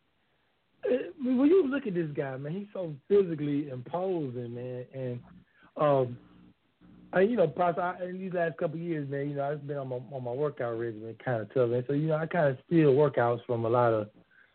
uh, 0.89 0.95
when 1.21 1.47
you 1.47 1.67
look 1.67 1.87
at 1.87 1.93
this 1.93 2.09
guy, 2.15 2.37
man, 2.37 2.53
he's 2.53 2.67
so 2.71 2.93
physically 3.09 3.69
imposing, 3.69 4.55
man, 4.55 4.85
and 4.93 5.19
um, 5.75 6.17
I, 7.13 7.21
you 7.21 7.37
know, 7.37 7.53
I, 7.57 8.03
in 8.05 8.17
these 8.17 8.33
last 8.33 8.57
couple 8.57 8.75
of 8.77 8.81
years, 8.81 9.09
man, 9.09 9.29
you 9.29 9.35
know, 9.35 9.43
I've 9.43 9.67
been 9.67 9.77
on 9.77 9.87
my 9.87 9.97
on 10.11 10.23
my 10.23 10.31
workout 10.31 10.77
regimen, 10.79 11.15
kind 11.23 11.41
of 11.41 11.53
tough, 11.53 11.69
and 11.71 11.83
so 11.87 11.93
you 11.93 12.07
know, 12.07 12.15
I 12.15 12.25
kind 12.25 12.47
of 12.47 12.57
steal 12.65 12.93
workouts 12.93 13.45
from 13.45 13.65
a 13.65 13.69
lot 13.69 13.93
of 13.93 14.07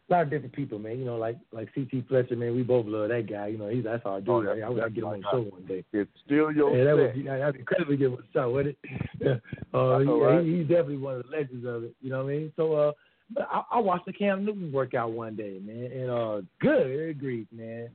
a 0.08 0.12
lot 0.12 0.22
of 0.22 0.30
different 0.30 0.54
people, 0.54 0.78
man. 0.78 0.98
You 0.98 1.04
know, 1.04 1.16
like 1.16 1.36
like 1.52 1.72
CT 1.72 2.08
Fletcher, 2.08 2.34
man. 2.34 2.56
We 2.56 2.62
both 2.62 2.86
love 2.86 3.10
that 3.10 3.30
guy. 3.30 3.48
You 3.48 3.58
know, 3.58 3.68
he's 3.68 3.84
that's 3.84 4.04
our 4.04 4.20
dude. 4.20 4.28
Oh, 4.28 4.54
yeah, 4.54 4.66
I, 4.66 4.86
I 4.86 4.88
get 4.88 5.04
him 5.04 5.04
on 5.04 5.20
the 5.20 5.26
show 5.30 5.40
one 5.42 5.66
day. 5.66 5.84
It's 5.92 6.10
still 6.24 6.50
your 6.50 6.76
yeah, 6.76 6.84
that 6.84 6.96
would 6.96 7.14
be, 7.14 7.30
I'd 7.30 7.52
be 7.52 7.60
incredibly 7.60 7.96
good 7.96 8.10
with 8.10 8.24
show, 8.32 8.50
would 8.50 8.66
it? 8.68 8.78
Uh, 9.74 9.98
he, 9.98 10.06
right. 10.06 10.44
he, 10.44 10.56
he's 10.56 10.68
definitely 10.68 10.96
one 10.96 11.16
of 11.16 11.24
the 11.24 11.36
legends 11.36 11.66
of 11.66 11.84
it. 11.84 11.94
You 12.00 12.08
know 12.08 12.24
what 12.24 12.30
I 12.30 12.36
mean? 12.36 12.52
So, 12.56 12.72
uh, 12.72 12.92
but 13.34 13.46
I, 13.52 13.62
I 13.72 13.78
watched 13.80 14.06
the 14.06 14.14
Cam 14.14 14.46
Newton 14.46 14.72
workout 14.72 15.12
one 15.12 15.36
day, 15.36 15.60
man, 15.62 15.92
and 15.92 16.10
uh, 16.10 16.40
good 16.58 17.20
grief, 17.20 17.46
man. 17.52 17.90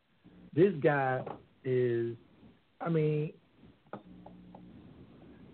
This 0.55 0.71
guy 0.83 1.23
is, 1.65 2.15
I 2.79 2.89
mean, 2.89 3.33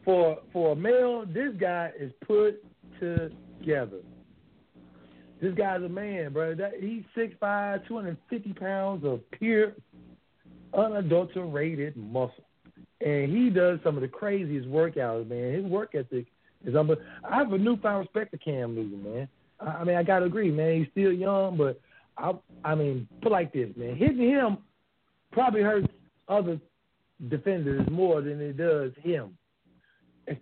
for 0.09 0.39
for 0.51 0.71
a 0.71 0.75
male, 0.75 1.23
this 1.27 1.53
guy 1.59 1.91
is 1.99 2.11
put 2.25 2.63
together. 2.99 3.99
This 5.39 5.53
guy's 5.53 5.83
a 5.83 5.89
man, 5.89 6.33
bro. 6.33 6.55
That 6.55 6.73
he's 6.81 7.03
6'5", 7.15 7.87
250 7.87 8.53
pounds 8.53 9.05
of 9.05 9.21
pure, 9.29 9.73
unadulterated 10.75 11.95
muscle, 11.95 12.43
and 13.01 13.31
he 13.31 13.51
does 13.51 13.77
some 13.83 13.95
of 13.97 14.01
the 14.01 14.07
craziest 14.07 14.67
workouts, 14.67 15.29
man. 15.29 15.53
His 15.53 15.65
work 15.65 15.93
ethic 15.93 16.25
is 16.65 16.75
unbelievable. 16.75 17.07
I 17.23 17.37
have 17.37 17.53
a 17.53 17.57
newfound 17.59 17.99
respect 17.99 18.31
for 18.31 18.37
Cam 18.37 18.73
Newton, 18.73 19.03
man. 19.03 19.27
I 19.59 19.83
mean, 19.83 19.95
I 19.95 20.01
gotta 20.01 20.25
agree, 20.25 20.49
man. 20.49 20.79
He's 20.79 20.91
still 20.91 21.13
young, 21.13 21.55
but 21.55 21.79
I, 22.17 22.31
I 22.65 22.73
mean, 22.73 23.07
put 23.21 23.31
like 23.31 23.53
this, 23.53 23.69
man. 23.75 23.95
Hitting 23.95 24.27
him 24.27 24.57
probably 25.31 25.61
hurts 25.61 25.87
other 26.27 26.59
defenders 27.29 27.87
more 27.91 28.21
than 28.21 28.41
it 28.41 28.57
does 28.57 28.91
him. 29.03 29.35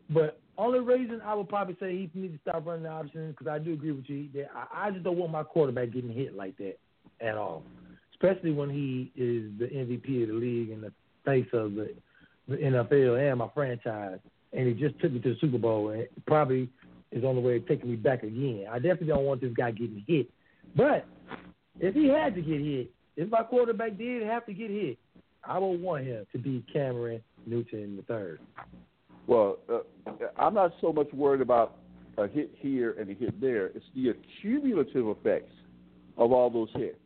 But 0.09 0.39
only 0.57 0.79
reason 0.79 1.21
I 1.23 1.35
would 1.35 1.49
probably 1.49 1.77
say 1.79 1.91
he 1.91 2.19
needs 2.19 2.33
to 2.33 2.39
stop 2.41 2.65
running 2.65 2.83
the 2.83 2.89
options 2.89 3.35
because 3.35 3.47
I 3.47 3.59
do 3.59 3.73
agree 3.73 3.91
with 3.91 4.09
you. 4.09 4.27
That 4.33 4.49
I, 4.55 4.87
I 4.87 4.91
just 4.91 5.03
don't 5.03 5.17
want 5.17 5.31
my 5.31 5.43
quarterback 5.43 5.93
getting 5.93 6.11
hit 6.11 6.35
like 6.35 6.57
that 6.57 6.77
at 7.21 7.35
all, 7.35 7.63
especially 8.13 8.51
when 8.51 8.69
he 8.69 9.11
is 9.15 9.51
the 9.59 9.65
MVP 9.65 10.23
of 10.23 10.29
the 10.29 10.35
league 10.35 10.71
and 10.71 10.83
the 10.83 10.91
face 11.25 11.47
of 11.53 11.75
the, 11.75 11.93
the 12.47 12.55
NFL 12.55 13.29
and 13.29 13.39
my 13.39 13.49
franchise, 13.53 14.19
and 14.53 14.67
he 14.67 14.73
just 14.73 14.99
took 14.99 15.11
me 15.11 15.19
to 15.19 15.33
the 15.33 15.39
Super 15.39 15.57
Bowl 15.57 15.89
and 15.89 16.07
probably 16.25 16.69
is 17.11 17.23
on 17.23 17.35
the 17.35 17.41
way 17.41 17.57
of 17.57 17.67
taking 17.67 17.89
me 17.89 17.95
back 17.95 18.23
again. 18.23 18.65
I 18.69 18.79
definitely 18.79 19.07
don't 19.07 19.25
want 19.25 19.41
this 19.41 19.53
guy 19.55 19.71
getting 19.71 20.03
hit. 20.07 20.29
But 20.75 21.05
if 21.79 21.93
he 21.93 22.07
had 22.07 22.35
to 22.35 22.41
get 22.41 22.59
hit, 22.59 22.91
if 23.15 23.29
my 23.29 23.43
quarterback 23.43 23.97
did 23.97 24.23
have 24.23 24.45
to 24.45 24.53
get 24.53 24.69
hit, 24.69 24.97
I 25.43 25.57
would 25.57 25.81
want 25.81 26.05
him 26.05 26.25
to 26.31 26.37
be 26.37 26.63
Cameron 26.71 27.21
Newton 27.45 27.95
the 27.95 28.03
third. 28.03 28.39
Well, 29.27 29.59
uh, 29.69 29.79
I'm 30.37 30.53
not 30.53 30.73
so 30.81 30.91
much 30.91 31.11
worried 31.13 31.41
about 31.41 31.77
a 32.17 32.27
hit 32.27 32.51
here 32.55 32.95
and 32.99 33.09
a 33.09 33.13
hit 33.13 33.39
there. 33.39 33.67
It's 33.67 33.85
the 33.93 34.09
accumulative 34.09 35.07
effects 35.07 35.51
of 36.17 36.31
all 36.31 36.49
those 36.49 36.69
hits. 36.73 36.97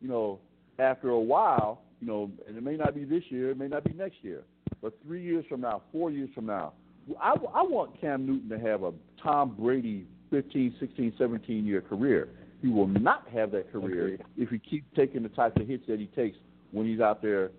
You 0.00 0.08
know, 0.08 0.40
after 0.78 1.10
a 1.10 1.20
while, 1.20 1.82
you 2.00 2.06
know, 2.06 2.30
and 2.46 2.56
it 2.56 2.62
may 2.62 2.76
not 2.76 2.94
be 2.94 3.04
this 3.04 3.22
year, 3.28 3.50
it 3.50 3.58
may 3.58 3.68
not 3.68 3.84
be 3.84 3.92
next 3.92 4.16
year, 4.22 4.42
but 4.82 4.92
three 5.06 5.22
years 5.22 5.44
from 5.48 5.62
now, 5.62 5.82
four 5.92 6.10
years 6.10 6.28
from 6.34 6.46
now, 6.46 6.72
I, 7.20 7.30
I 7.54 7.62
want 7.62 7.98
Cam 8.00 8.26
Newton 8.26 8.48
to 8.50 8.58
have 8.58 8.82
a 8.82 8.92
Tom 9.22 9.54
Brady 9.58 10.06
15, 10.30 10.74
16, 10.80 11.14
17 11.16 11.64
year 11.66 11.80
career. 11.80 12.28
He 12.60 12.68
will 12.68 12.86
not 12.86 13.28
have 13.32 13.50
that 13.52 13.70
career 13.70 14.18
if 14.36 14.48
he 14.48 14.58
keeps 14.58 14.86
taking 14.96 15.22
the 15.22 15.28
types 15.30 15.60
of 15.60 15.68
hits 15.68 15.84
that 15.86 16.00
he 16.00 16.06
takes 16.06 16.36
when 16.72 16.86
he's 16.86 17.00
out 17.00 17.20
there 17.20 17.50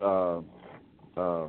uh, 0.00 0.40
uh, 1.16 1.46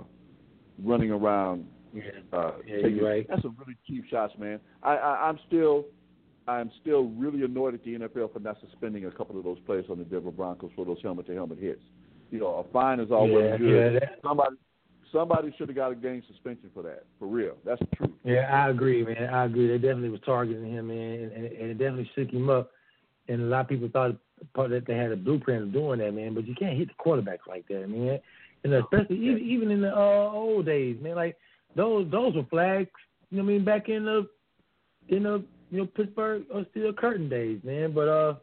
running 0.83 1.11
around. 1.11 1.67
Yeah, 1.95 2.37
Uh, 2.37 2.51
yeah, 2.67 3.01
right. 3.01 3.25
That's 3.27 3.41
some 3.41 3.55
really 3.59 3.77
cheap 3.87 4.05
shots, 4.09 4.33
man. 4.37 4.59
I, 4.83 4.95
I, 4.95 5.29
I'm 5.29 5.39
still, 5.47 5.85
I'm 6.47 6.71
still 6.81 7.05
really 7.17 7.43
annoyed 7.43 7.73
at 7.73 7.83
the 7.83 7.95
NFL 7.95 8.33
for 8.33 8.39
not 8.39 8.57
suspending 8.59 9.05
a 9.05 9.11
couple 9.11 9.37
of 9.37 9.43
those 9.43 9.59
players 9.65 9.85
on 9.89 9.97
the 9.97 10.03
Denver 10.03 10.31
Broncos 10.31 10.71
for 10.75 10.85
those 10.85 10.97
helmet-to-helmet 11.01 11.57
hits. 11.59 11.81
You 12.31 12.39
know, 12.39 12.65
a 12.67 12.73
fine 12.73 12.99
is 12.99 13.11
always 13.11 13.45
yeah, 13.49 13.57
good. 13.57 13.93
yeah, 13.93 13.99
that, 13.99 14.19
Somebody, 14.23 14.55
somebody 15.11 15.55
should 15.57 15.69
have 15.69 15.75
got 15.75 15.91
a 15.91 15.95
game 15.95 16.21
suspension 16.27 16.69
for 16.73 16.83
that. 16.83 17.05
For 17.19 17.27
real, 17.27 17.55
that's 17.65 17.79
the 17.79 17.95
truth. 17.95 18.11
yeah, 18.23 18.49
I 18.51 18.69
agree, 18.69 19.05
man. 19.05 19.29
I 19.33 19.45
agree. 19.45 19.67
They 19.67 19.77
definitely 19.77 20.09
was 20.09 20.21
targeting 20.25 20.71
him, 20.73 20.87
man, 20.87 20.97
and, 20.97 21.31
and, 21.31 21.45
and 21.45 21.71
it 21.71 21.77
definitely 21.77 22.09
shook 22.15 22.29
him 22.29 22.49
up. 22.49 22.71
And 23.27 23.41
a 23.41 23.45
lot 23.45 23.61
of 23.61 23.67
people 23.69 23.89
thought 23.91 24.17
part 24.53 24.69
that 24.71 24.85
they 24.85 24.95
had 24.95 25.11
a 25.11 25.15
blueprint 25.15 25.63
of 25.63 25.73
doing 25.73 25.99
that, 25.99 26.13
man. 26.13 26.33
But 26.33 26.47
you 26.47 26.55
can't 26.55 26.77
hit 26.77 26.89
the 26.89 27.03
quarterbacks 27.03 27.47
like 27.47 27.67
that, 27.69 27.87
man. 27.89 28.19
And 28.63 28.73
especially 28.73 29.17
even 29.17 29.39
even 29.39 29.71
in 29.71 29.81
the 29.81 29.95
uh, 29.95 30.31
old 30.31 30.65
days, 30.65 30.97
man. 31.01 31.15
Like 31.15 31.37
those 31.75 32.09
those 32.11 32.35
were 32.35 32.45
flags. 32.49 32.89
You 33.31 33.37
know 33.37 33.43
what 33.43 33.49
I 33.49 33.53
mean? 33.53 33.65
Back 33.65 33.89
in 33.89 34.05
the 34.05 34.27
in 35.09 35.23
the 35.23 35.43
you 35.71 35.79
know 35.79 35.85
Pittsburgh 35.85 36.43
or 36.53 36.65
Steel 36.71 36.93
Curtain 36.93 37.29
days, 37.29 37.59
man. 37.63 37.91
But 37.93 38.07
uh, 38.07 38.35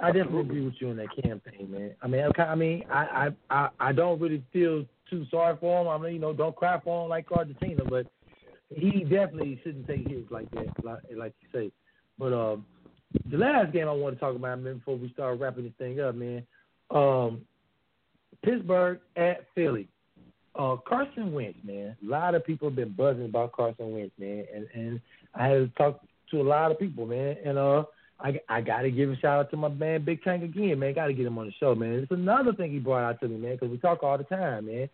I 0.00 0.08
definitely 0.08 0.40
agree 0.40 0.64
with 0.64 0.74
you 0.80 0.90
on 0.90 0.96
that 0.96 1.14
campaign, 1.22 1.70
man. 1.70 1.94
I 2.02 2.06
mean, 2.06 2.22
I, 2.38 2.42
I 2.42 2.54
mean, 2.54 2.84
I, 2.90 3.30
I 3.50 3.54
I 3.54 3.68
I 3.80 3.92
don't 3.92 4.20
really 4.20 4.42
feel 4.52 4.84
too 5.10 5.24
sorry 5.30 5.56
for 5.60 5.82
him. 5.82 5.88
I 5.88 5.98
mean, 5.98 6.14
you 6.14 6.20
know, 6.20 6.32
don't 6.32 6.56
cry 6.56 6.80
for 6.82 7.04
him 7.04 7.10
like 7.10 7.30
Argentina, 7.30 7.84
but 7.84 8.06
he 8.74 9.04
definitely 9.04 9.60
shouldn't 9.62 9.86
take 9.86 10.08
hits 10.08 10.30
like 10.30 10.50
that, 10.50 10.84
like, 10.84 10.98
like 11.16 11.34
you 11.40 11.48
say. 11.52 11.72
But 12.18 12.32
um, 12.32 12.66
the 13.30 13.38
last 13.38 13.72
game 13.72 13.88
I 13.88 13.92
want 13.92 14.16
to 14.16 14.20
talk 14.20 14.34
about, 14.34 14.60
man, 14.60 14.78
before 14.78 14.96
we 14.96 15.10
start 15.12 15.38
wrapping 15.38 15.64
this 15.64 15.72
thing 15.78 16.00
up, 16.00 16.14
man, 16.14 16.42
um, 16.90 17.42
Pittsburgh 18.44 19.00
at 19.16 19.46
Philly. 19.54 19.88
Uh, 20.58 20.76
Carson 20.88 21.32
Wentz, 21.32 21.58
man. 21.64 21.96
A 22.02 22.08
lot 22.08 22.34
of 22.34 22.44
people 22.44 22.68
have 22.68 22.76
been 22.76 22.92
buzzing 22.92 23.26
about 23.26 23.52
Carson 23.52 23.92
Wentz, 23.92 24.12
man, 24.18 24.44
and 24.54 24.66
and 24.74 25.00
I 25.34 25.48
had 25.48 25.54
to 25.54 25.68
talk 25.76 26.00
to 26.30 26.40
a 26.40 26.42
lot 26.42 26.70
of 26.70 26.78
people, 26.78 27.06
man, 27.06 27.36
and 27.44 27.58
uh, 27.58 27.84
I 28.20 28.40
I 28.48 28.60
got 28.62 28.82
to 28.82 28.90
give 28.90 29.10
a 29.10 29.16
shout 29.16 29.38
out 29.38 29.50
to 29.50 29.56
my 29.56 29.68
man 29.68 30.04
Big 30.04 30.22
Tank 30.22 30.42
again, 30.42 30.78
man. 30.78 30.94
Got 30.94 31.08
to 31.08 31.12
get 31.12 31.26
him 31.26 31.38
on 31.38 31.46
the 31.46 31.52
show, 31.60 31.74
man. 31.74 31.94
It's 31.94 32.10
another 32.10 32.54
thing 32.54 32.72
he 32.72 32.78
brought 32.78 33.06
out 33.06 33.20
to 33.20 33.28
me, 33.28 33.36
man, 33.36 33.52
because 33.52 33.70
we 33.70 33.78
talk 33.78 34.02
all 34.02 34.16
the 34.16 34.24
time, 34.24 34.66
man. 34.66 34.88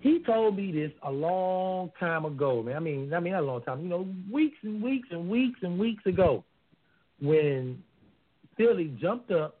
He 0.00 0.20
told 0.24 0.56
me 0.56 0.72
this 0.72 0.92
a 1.02 1.10
long 1.10 1.90
time 1.98 2.24
ago, 2.24 2.62
man. 2.62 2.76
I 2.76 2.80
mean, 2.80 3.12
I 3.14 3.20
mean, 3.20 3.32
not 3.32 3.42
a 3.42 3.46
long 3.46 3.62
time, 3.62 3.82
you 3.82 3.88
know, 3.88 4.06
weeks 4.30 4.58
and 4.62 4.82
weeks 4.82 5.08
and 5.10 5.28
weeks 5.28 5.60
and 5.62 5.78
weeks 5.78 6.04
ago, 6.06 6.44
when 7.20 7.82
Philly 8.56 8.96
jumped 9.00 9.30
up 9.30 9.58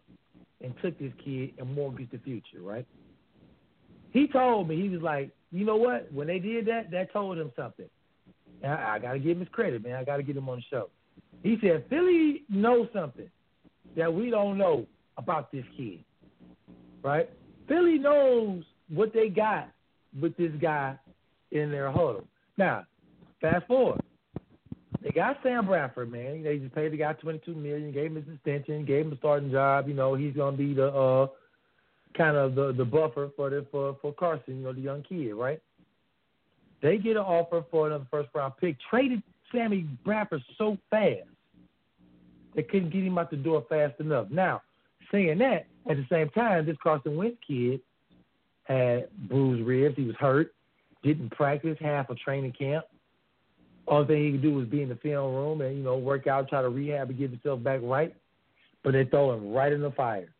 and 0.62 0.74
took 0.82 0.98
this 0.98 1.12
kid 1.24 1.52
and 1.58 1.74
mortgaged 1.74 2.12
the 2.12 2.18
future, 2.18 2.60
right? 2.60 2.86
He 4.16 4.26
told 4.26 4.66
me 4.66 4.80
he 4.80 4.88
was 4.88 5.02
like, 5.02 5.30
you 5.52 5.66
know 5.66 5.76
what? 5.76 6.10
When 6.10 6.26
they 6.26 6.38
did 6.38 6.64
that, 6.66 6.90
that 6.90 7.12
told 7.12 7.36
him 7.36 7.52
something. 7.54 7.84
And 8.62 8.72
I, 8.72 8.94
I 8.94 8.98
got 8.98 9.12
to 9.12 9.18
give 9.18 9.32
him 9.32 9.40
his 9.40 9.48
credit, 9.50 9.84
man. 9.84 9.94
I 9.96 10.04
got 10.04 10.16
to 10.16 10.22
get 10.22 10.38
him 10.38 10.48
on 10.48 10.56
the 10.56 10.64
show. 10.70 10.88
He 11.42 11.58
said 11.60 11.84
Philly 11.90 12.44
knows 12.48 12.88
something 12.94 13.28
that 13.94 14.10
we 14.12 14.30
don't 14.30 14.56
know 14.56 14.86
about 15.18 15.52
this 15.52 15.66
kid, 15.76 16.02
right? 17.02 17.28
Philly 17.68 17.98
knows 17.98 18.64
what 18.88 19.12
they 19.12 19.28
got 19.28 19.68
with 20.18 20.34
this 20.38 20.52
guy 20.62 20.96
in 21.50 21.70
their 21.70 21.90
huddle. 21.90 22.24
Now, 22.56 22.86
fast 23.42 23.66
forward. 23.66 24.00
They 25.02 25.10
got 25.10 25.40
Sam 25.42 25.66
Bradford, 25.66 26.10
man. 26.10 26.42
They 26.42 26.56
just 26.56 26.74
paid 26.74 26.90
the 26.90 26.96
guy 26.96 27.12
twenty 27.12 27.40
two 27.44 27.54
million, 27.54 27.92
gave 27.92 28.12
him 28.12 28.16
his 28.16 28.34
extension, 28.34 28.86
gave 28.86 29.04
him 29.04 29.12
a 29.12 29.16
starting 29.18 29.50
job. 29.50 29.88
You 29.88 29.94
know, 29.94 30.14
he's 30.14 30.34
gonna 30.34 30.56
be 30.56 30.72
the 30.72 30.88
uh 30.88 31.26
kind 32.16 32.36
of 32.36 32.54
the 32.54 32.72
the 32.72 32.84
buffer 32.84 33.30
for 33.36 33.50
the 33.50 33.66
for 33.70 33.96
for 34.00 34.12
Carson, 34.12 34.58
you 34.58 34.64
know, 34.64 34.72
the 34.72 34.80
young 34.80 35.02
kid, 35.02 35.32
right? 35.34 35.60
They 36.82 36.98
get 36.98 37.16
an 37.16 37.22
offer 37.22 37.64
for 37.70 37.86
another 37.86 38.06
first 38.10 38.28
round 38.34 38.54
pick, 38.60 38.76
traded 38.90 39.22
Sammy 39.52 39.86
Bradford 40.04 40.42
so 40.58 40.76
fast 40.90 41.28
they 42.56 42.62
couldn't 42.62 42.90
get 42.90 43.04
him 43.04 43.18
out 43.18 43.30
the 43.30 43.36
door 43.36 43.64
fast 43.68 44.00
enough. 44.00 44.28
Now, 44.30 44.62
saying 45.12 45.38
that, 45.38 45.66
at 45.88 45.96
the 45.96 46.06
same 46.10 46.30
time, 46.30 46.64
this 46.64 46.76
Carson 46.82 47.16
Wentz 47.16 47.36
kid 47.46 47.80
had 48.64 49.08
bruised 49.28 49.64
ribs. 49.64 49.96
He 49.96 50.04
was 50.04 50.16
hurt, 50.16 50.54
didn't 51.04 51.30
practice 51.30 51.76
half 51.80 52.10
a 52.10 52.14
training 52.14 52.54
camp. 52.58 52.86
All 53.86 54.04
thing 54.04 54.24
he 54.24 54.32
could 54.32 54.42
do 54.42 54.54
was 54.54 54.66
be 54.66 54.82
in 54.82 54.88
the 54.88 54.96
film 54.96 55.34
room 55.34 55.60
and, 55.60 55.76
you 55.76 55.84
know, 55.84 55.96
work 55.96 56.26
out, 56.26 56.48
try 56.48 56.62
to 56.62 56.70
rehab 56.70 57.10
and 57.10 57.18
get 57.18 57.30
himself 57.30 57.62
back 57.62 57.80
right. 57.82 58.16
But 58.82 58.94
they 58.94 59.04
throw 59.04 59.32
him 59.32 59.52
right 59.52 59.72
in 59.72 59.82
the 59.82 59.92
fire. 59.92 60.32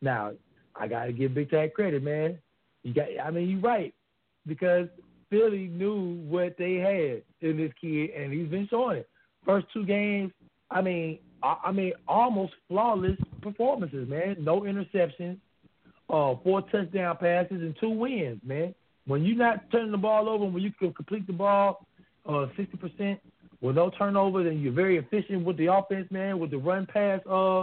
Now, 0.00 0.32
I 0.74 0.88
got 0.88 1.06
to 1.06 1.12
give 1.12 1.34
Big 1.34 1.50
Tag 1.50 1.74
credit, 1.74 2.02
man. 2.02 2.38
You 2.82 2.94
got, 2.94 3.06
I 3.22 3.30
mean, 3.30 3.48
you're 3.48 3.60
right 3.60 3.94
because 4.46 4.88
Philly 5.30 5.68
knew 5.68 6.20
what 6.28 6.56
they 6.58 6.74
had 6.74 7.48
in 7.48 7.56
this 7.56 7.72
kid, 7.80 8.10
and 8.10 8.32
he's 8.32 8.48
been 8.48 8.66
showing 8.68 8.98
it. 8.98 9.08
First 9.44 9.66
two 9.72 9.84
games, 9.84 10.32
I 10.70 10.80
mean, 10.82 11.18
I, 11.42 11.56
I 11.64 11.72
mean, 11.72 11.92
almost 12.06 12.52
flawless 12.68 13.18
performances, 13.40 14.08
man. 14.08 14.36
No 14.40 14.60
interceptions, 14.62 15.38
uh, 16.10 16.34
four 16.42 16.62
touchdown 16.70 17.16
passes, 17.18 17.62
and 17.62 17.74
two 17.80 17.90
wins, 17.90 18.40
man. 18.44 18.74
When 19.06 19.24
you're 19.24 19.36
not 19.36 19.70
turning 19.70 19.90
the 19.90 19.98
ball 19.98 20.28
over, 20.28 20.44
when 20.44 20.62
you 20.62 20.72
can 20.78 20.92
complete 20.92 21.26
the 21.26 21.32
ball 21.32 21.86
uh, 22.26 22.46
60% 22.56 23.18
with 23.60 23.76
no 23.76 23.90
turnovers, 23.90 24.46
and 24.46 24.62
you're 24.62 24.72
very 24.72 24.98
efficient 24.98 25.44
with 25.44 25.56
the 25.56 25.72
offense, 25.72 26.08
man, 26.10 26.38
with 26.38 26.50
the 26.50 26.58
run 26.58 26.86
pass 26.86 27.20
uh, 27.28 27.62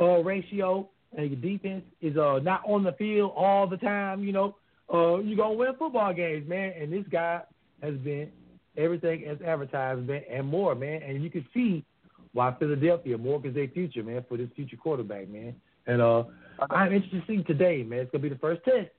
uh, 0.00 0.22
ratio, 0.22 0.88
and 1.16 1.30
your 1.30 1.40
defense 1.40 1.84
is 2.00 2.16
uh, 2.16 2.40
not 2.42 2.62
on 2.66 2.82
the 2.82 2.92
field 2.92 3.32
all 3.36 3.66
the 3.66 3.76
time, 3.76 4.24
you 4.24 4.32
know, 4.32 4.56
uh, 4.92 5.18
you're 5.18 5.36
going 5.36 5.52
to 5.52 5.58
win 5.58 5.74
football 5.78 6.12
games, 6.12 6.48
man. 6.48 6.72
And 6.78 6.92
this 6.92 7.04
guy 7.10 7.42
has 7.82 7.94
been 7.96 8.30
everything 8.76 9.24
as 9.24 9.38
advertised, 9.42 10.06
man, 10.06 10.22
and 10.30 10.46
more, 10.46 10.74
man. 10.74 11.02
And 11.02 11.22
you 11.22 11.30
can 11.30 11.46
see 11.54 11.84
why 12.32 12.54
Philadelphia 12.58 13.16
mortgaged 13.16 13.56
their 13.56 13.68
future, 13.68 14.02
man, 14.02 14.24
for 14.28 14.36
this 14.36 14.48
future 14.56 14.76
quarterback, 14.76 15.28
man. 15.28 15.54
And 15.86 16.02
uh, 16.02 16.24
I'm 16.70 16.92
interested 16.92 17.26
to 17.26 17.26
see 17.26 17.42
today, 17.44 17.82
man. 17.82 18.00
It's 18.00 18.10
going 18.10 18.22
to 18.22 18.28
be 18.28 18.34
the 18.34 18.40
first 18.40 18.64
test. 18.64 18.90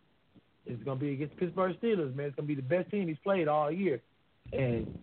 It's 0.65 0.83
going 0.83 0.97
to 0.97 1.05
be 1.05 1.13
against 1.13 1.37
Pittsburgh 1.37 1.75
Steelers, 1.81 2.15
man. 2.15 2.27
It's 2.27 2.35
going 2.35 2.47
to 2.47 2.55
be 2.55 2.55
the 2.55 2.61
best 2.61 2.89
team 2.89 3.07
he's 3.07 3.17
played 3.23 3.47
all 3.47 3.71
year. 3.71 4.01
And 4.51 4.97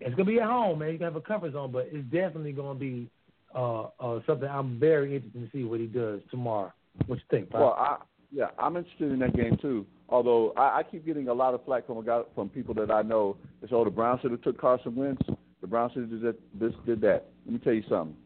it's 0.00 0.14
going 0.14 0.26
to 0.26 0.32
be 0.32 0.40
at 0.40 0.48
home, 0.48 0.80
man. 0.80 0.90
He's 0.90 0.98
going 0.98 1.12
to 1.12 1.16
have 1.18 1.22
a 1.22 1.26
comfort 1.26 1.52
zone, 1.52 1.72
but 1.72 1.88
it's 1.90 2.04
definitely 2.10 2.52
going 2.52 2.76
to 2.76 2.80
be 2.80 3.10
uh, 3.54 3.88
uh, 4.00 4.20
something 4.26 4.48
I'm 4.48 4.78
very 4.78 5.14
interested 5.14 5.50
to 5.50 5.56
see 5.56 5.64
what 5.64 5.80
he 5.80 5.86
does 5.86 6.20
tomorrow. 6.30 6.72
What 7.06 7.16
you 7.16 7.24
think, 7.30 7.50
Pop? 7.50 7.60
Well, 7.60 7.76
I, 7.78 7.96
yeah, 8.30 8.46
I'm 8.58 8.76
interested 8.76 9.12
in 9.12 9.18
that 9.20 9.36
game 9.36 9.56
too. 9.60 9.86
Although 10.08 10.52
I, 10.56 10.78
I 10.78 10.82
keep 10.82 11.06
getting 11.06 11.28
a 11.28 11.34
lot 11.34 11.54
of 11.54 11.64
flack 11.64 11.86
from 11.86 11.98
a 11.98 12.02
guy, 12.02 12.22
from 12.34 12.48
people 12.48 12.74
that 12.74 12.90
I 12.90 13.02
know. 13.02 13.36
Say, 13.62 13.68
"Oh, 13.72 13.84
the 13.84 13.90
Browns 13.90 14.20
should 14.20 14.30
have 14.30 14.42
took 14.42 14.60
Carson 14.60 14.94
Wentz. 14.94 15.22
The 15.60 15.66
Browns 15.66 15.92
should 15.92 16.10
have 16.10 16.22
did 16.22 16.36
this, 16.58 16.72
did 16.86 17.00
that." 17.02 17.26
Let 17.46 17.52
me 17.54 17.58
tell 17.58 17.72
you 17.72 17.84
something. 17.88 18.16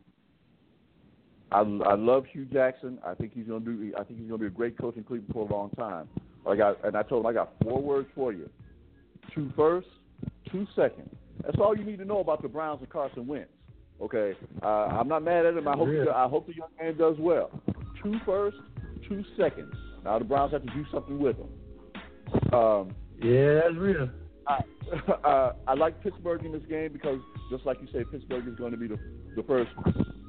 I, 1.52 1.60
I 1.60 1.94
love 1.94 2.24
Hue 2.32 2.44
Jackson. 2.46 2.98
I 3.04 3.14
think 3.14 3.32
he's 3.34 3.46
gonna 3.46 3.64
do. 3.64 3.92
I 3.98 4.04
think 4.04 4.18
he's 4.18 4.28
gonna 4.28 4.38
be 4.38 4.46
a 4.46 4.50
great 4.50 4.78
coach 4.78 4.96
in 4.96 5.04
Cleveland 5.04 5.32
for 5.32 5.48
a 5.48 5.52
long 5.52 5.70
time. 5.70 6.08
I 6.48 6.56
got, 6.56 6.84
and 6.84 6.96
I 6.96 7.02
told 7.02 7.24
him 7.24 7.26
I 7.26 7.32
got 7.32 7.52
four 7.62 7.80
words 7.80 8.08
for 8.14 8.32
you: 8.32 8.48
two 9.34 9.50
first, 9.56 9.88
two 10.50 10.66
second. 10.74 11.08
That's 11.44 11.58
all 11.58 11.76
you 11.76 11.84
need 11.84 11.98
to 11.98 12.04
know 12.04 12.20
about 12.20 12.42
the 12.42 12.48
Browns 12.48 12.80
and 12.80 12.90
Carson 12.90 13.26
Wentz. 13.26 13.50
Okay, 14.00 14.34
uh, 14.62 14.66
I'm 14.66 15.08
not 15.08 15.22
mad 15.22 15.46
at 15.46 15.56
him. 15.56 15.66
I 15.66 15.76
hope 15.76 15.88
Yeah. 15.88 16.12
I 16.14 16.28
hope 16.28 16.46
the 16.46 16.54
young 16.54 16.68
man 16.80 16.96
does 16.96 17.16
well. 17.18 17.50
Two 18.02 18.18
first, 18.26 18.58
two 19.08 19.24
seconds. 19.36 19.74
Now 20.04 20.18
the 20.18 20.24
Browns 20.24 20.52
have 20.52 20.62
to 20.62 20.72
do 20.74 20.84
something 20.92 21.18
with 21.18 21.36
him. 21.36 22.54
Um, 22.54 22.94
yeah, 23.22 23.60
that's 23.62 23.76
real. 23.76 24.10
I, 24.46 24.62
uh, 25.24 25.52
I 25.66 25.74
like 25.74 26.02
Pittsburgh 26.02 26.44
in 26.44 26.52
this 26.52 26.62
game 26.68 26.92
because, 26.92 27.18
just 27.50 27.64
like 27.64 27.78
you 27.80 27.88
say, 27.92 28.04
Pittsburgh 28.10 28.46
is 28.46 28.54
going 28.56 28.72
to 28.72 28.76
be 28.76 28.86
the 28.86 28.98
the 29.34 29.42
first 29.42 29.70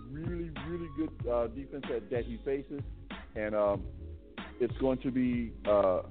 really 0.10 0.49
really 0.68 0.88
good 0.98 1.11
uh, 1.30 1.48
defense 1.48 1.84
that, 1.89 2.10
that 2.10 2.26
he 2.26 2.39
faces, 2.45 2.81
and 3.35 3.53
um, 3.53 3.84
it's 4.60 4.77
going 4.80 4.98
to 4.99 5.11
be 5.11 5.52
uh, 5.69 6.02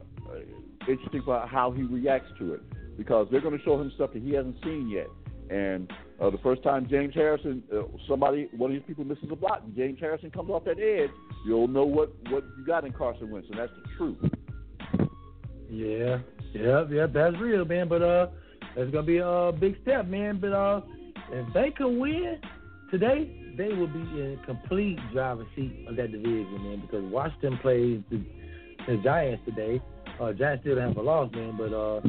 interesting 0.88 1.22
about 1.22 1.48
how 1.48 1.70
he 1.70 1.82
reacts 1.82 2.30
to 2.38 2.54
it 2.54 2.60
because 2.96 3.26
they're 3.30 3.40
going 3.40 3.56
to 3.56 3.64
show 3.64 3.80
him 3.80 3.90
stuff 3.94 4.12
that 4.12 4.22
he 4.22 4.32
hasn't 4.32 4.56
seen 4.62 4.88
yet. 4.88 5.08
And 5.50 5.90
uh, 6.20 6.30
the 6.30 6.38
first 6.38 6.62
time 6.62 6.88
James 6.88 7.14
Harrison, 7.14 7.62
uh, 7.74 7.82
somebody, 8.08 8.48
one 8.56 8.70
of 8.70 8.76
these 8.76 8.86
people 8.86 9.04
misses 9.04 9.28
a 9.30 9.36
block, 9.36 9.62
and 9.64 9.76
James 9.76 9.98
Harrison 10.00 10.30
comes 10.30 10.50
off 10.50 10.64
that 10.64 10.78
edge, 10.78 11.10
you'll 11.46 11.68
know 11.68 11.84
what 11.84 12.10
what 12.30 12.42
you 12.58 12.64
got 12.66 12.84
in 12.84 12.92
Carson 12.92 13.30
Wentz, 13.30 13.48
and 13.50 13.58
that's 13.58 13.72
the 13.82 13.96
truth. 13.96 14.32
Yeah, 15.68 16.18
yeah, 16.54 16.84
yeah, 16.90 17.06
that's 17.06 17.36
real, 17.38 17.64
man. 17.64 17.88
But 17.88 18.02
uh, 18.02 18.28
that's 18.76 18.90
gonna 18.90 19.06
be 19.06 19.18
a 19.18 19.52
big 19.58 19.76
step, 19.82 20.06
man. 20.06 20.38
But 20.40 20.52
uh, 20.52 20.80
if 21.30 21.52
they 21.52 21.70
can 21.70 21.98
win 21.98 22.38
today, 22.90 23.54
they 23.58 23.68
will 23.68 23.88
be 23.88 24.00
in 24.00 24.38
complete 24.46 24.98
driver's 25.12 25.46
seat 25.54 25.84
of 25.88 25.96
that 25.96 26.12
division, 26.12 26.62
man. 26.62 26.80
Because 26.80 27.04
Washington 27.12 27.58
plays 27.58 28.00
the, 28.10 28.22
the 28.86 28.96
Giants 29.02 29.42
today. 29.44 29.82
Uh, 30.20 30.32
Giants 30.32 30.62
still 30.62 30.80
have 30.80 30.96
a 30.96 31.02
loss, 31.02 31.30
man. 31.32 31.56
But 31.58 31.72
uh, 31.74 32.00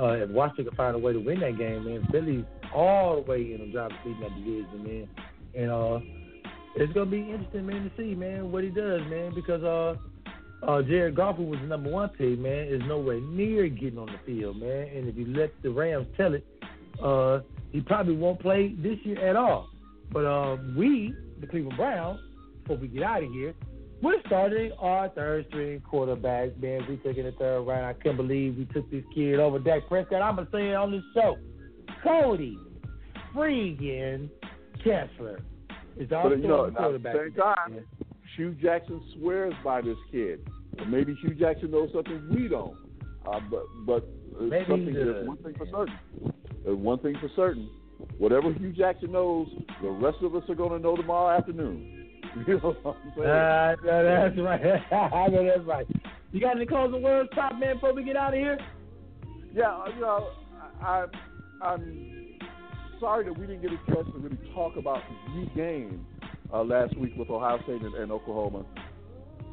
uh, 0.00 0.12
if 0.12 0.30
Washington 0.30 0.66
can 0.66 0.76
find 0.76 0.96
a 0.96 0.98
way 0.98 1.12
to 1.12 1.20
win 1.20 1.40
that 1.40 1.56
game, 1.58 1.84
man, 1.84 2.06
Philly's 2.10 2.44
all 2.74 3.16
the 3.16 3.30
way 3.30 3.52
in 3.52 3.60
the 3.60 3.66
driver's 3.72 3.96
seat 4.04 4.16
in 4.16 4.20
that 4.20 4.34
division, 4.34 4.84
man. 4.84 5.08
And 5.54 5.70
uh, 5.70 6.00
it's 6.76 6.92
gonna 6.92 7.10
be 7.10 7.20
interesting, 7.20 7.66
man, 7.66 7.84
to 7.84 7.90
see, 7.96 8.14
man, 8.14 8.50
what 8.50 8.64
he 8.64 8.70
does, 8.70 9.02
man. 9.08 9.32
Because 9.34 9.62
uh, 9.62 9.94
uh, 10.66 10.82
Jared 10.82 11.14
Goff, 11.14 11.36
who 11.36 11.44
was 11.44 11.60
the 11.60 11.66
number 11.66 11.90
one 11.90 12.08
pick, 12.10 12.38
man, 12.38 12.68
is 12.68 12.82
nowhere 12.86 13.20
near 13.20 13.68
getting 13.68 13.98
on 13.98 14.06
the 14.06 14.18
field, 14.26 14.56
man. 14.56 14.88
And 14.88 15.08
if 15.08 15.16
you 15.16 15.26
let 15.26 15.50
the 15.62 15.70
Rams 15.70 16.06
tell 16.16 16.34
it, 16.34 16.44
uh, 17.02 17.40
he 17.70 17.80
probably 17.80 18.16
won't 18.16 18.40
play 18.40 18.74
this 18.78 18.98
year 19.04 19.24
at 19.28 19.36
all. 19.36 19.68
But 20.12 20.24
uh, 20.24 20.56
we, 20.76 21.14
the 21.40 21.46
Cleveland 21.46 21.76
Browns, 21.76 22.20
before 22.62 22.76
we 22.78 22.88
get 22.88 23.02
out 23.02 23.22
of 23.22 23.30
here, 23.30 23.54
we're 24.04 24.20
starting 24.26 24.70
our 24.78 25.08
third 25.08 25.46
string 25.48 25.80
quarterback, 25.80 26.60
man. 26.60 26.82
We 26.88 26.96
took 26.98 27.16
in 27.16 27.24
the 27.24 27.32
third 27.32 27.62
round. 27.62 27.86
I 27.86 27.94
can't 27.94 28.16
believe 28.16 28.56
we 28.58 28.66
took 28.66 28.90
this 28.90 29.02
kid 29.14 29.40
over 29.40 29.58
Dak 29.58 29.88
Prescott. 29.88 30.20
I'm 30.20 30.36
gonna 30.36 30.48
say 30.52 30.70
it 30.70 30.74
on 30.74 30.90
the 30.92 31.02
show. 31.14 31.38
Cody 32.02 32.58
freaking 33.34 34.28
Kessler 34.78 35.40
is 35.96 36.12
our 36.12 36.28
But 36.28 36.38
you 36.40 36.48
know, 36.48 36.66
at 36.66 36.74
the 36.74 36.78
quarterback. 36.78 37.16
same 37.16 37.32
time, 37.32 37.84
Hue 38.36 38.54
Jackson 38.60 39.02
swears 39.16 39.54
by 39.64 39.80
this 39.80 39.96
kid. 40.12 40.46
Or 40.78 40.84
maybe 40.84 41.14
Hue 41.22 41.34
Jackson 41.34 41.70
knows 41.70 41.90
something 41.94 42.28
we 42.30 42.48
don't. 42.48 42.76
Uh, 43.26 43.40
but 43.50 43.64
but 43.86 44.08
uh, 44.36 44.50
something, 44.68 44.88
he 44.88 44.92
there's 44.92 45.26
one 45.26 45.38
thing 45.38 45.54
for 45.56 45.66
certain. 45.70 45.98
There's 46.62 46.76
one 46.76 46.98
thing 46.98 47.16
for 47.20 47.30
certain. 47.34 47.70
Whatever 48.18 48.52
Hue 48.52 48.72
Jackson 48.72 49.12
knows, 49.12 49.48
the 49.80 49.88
rest 49.88 50.18
of 50.20 50.34
us 50.34 50.42
are 50.50 50.54
going 50.54 50.72
to 50.72 50.78
know 50.78 50.94
tomorrow 50.94 51.34
afternoon. 51.34 52.03
Uh, 52.34 53.76
that's 53.84 54.38
right. 54.38 54.60
I 54.92 55.28
know 55.28 55.44
that's 55.44 55.66
right. 55.66 55.86
You 56.32 56.40
got 56.40 56.56
any 56.56 56.66
closing 56.66 57.02
words, 57.02 57.30
top 57.34 57.58
man, 57.58 57.76
before 57.76 57.94
we 57.94 58.02
get 58.02 58.16
out 58.16 58.34
of 58.34 58.40
here? 58.40 58.58
Yeah, 59.52 59.70
uh, 59.70 59.88
you 59.94 60.00
know, 60.00 60.30
I, 60.80 61.06
I, 61.62 61.66
I'm 61.66 62.38
sorry 62.98 63.24
that 63.24 63.38
we 63.38 63.46
didn't 63.46 63.62
get 63.62 63.70
a 63.70 63.76
chance 63.92 64.08
to 64.12 64.18
really 64.18 64.38
talk 64.52 64.76
about 64.76 65.00
the 65.34 65.46
game 65.54 66.04
uh, 66.52 66.64
last 66.64 66.96
week 66.96 67.12
with 67.16 67.30
Ohio 67.30 67.62
State 67.62 67.82
and, 67.82 67.94
and 67.94 68.10
Oklahoma. 68.10 68.64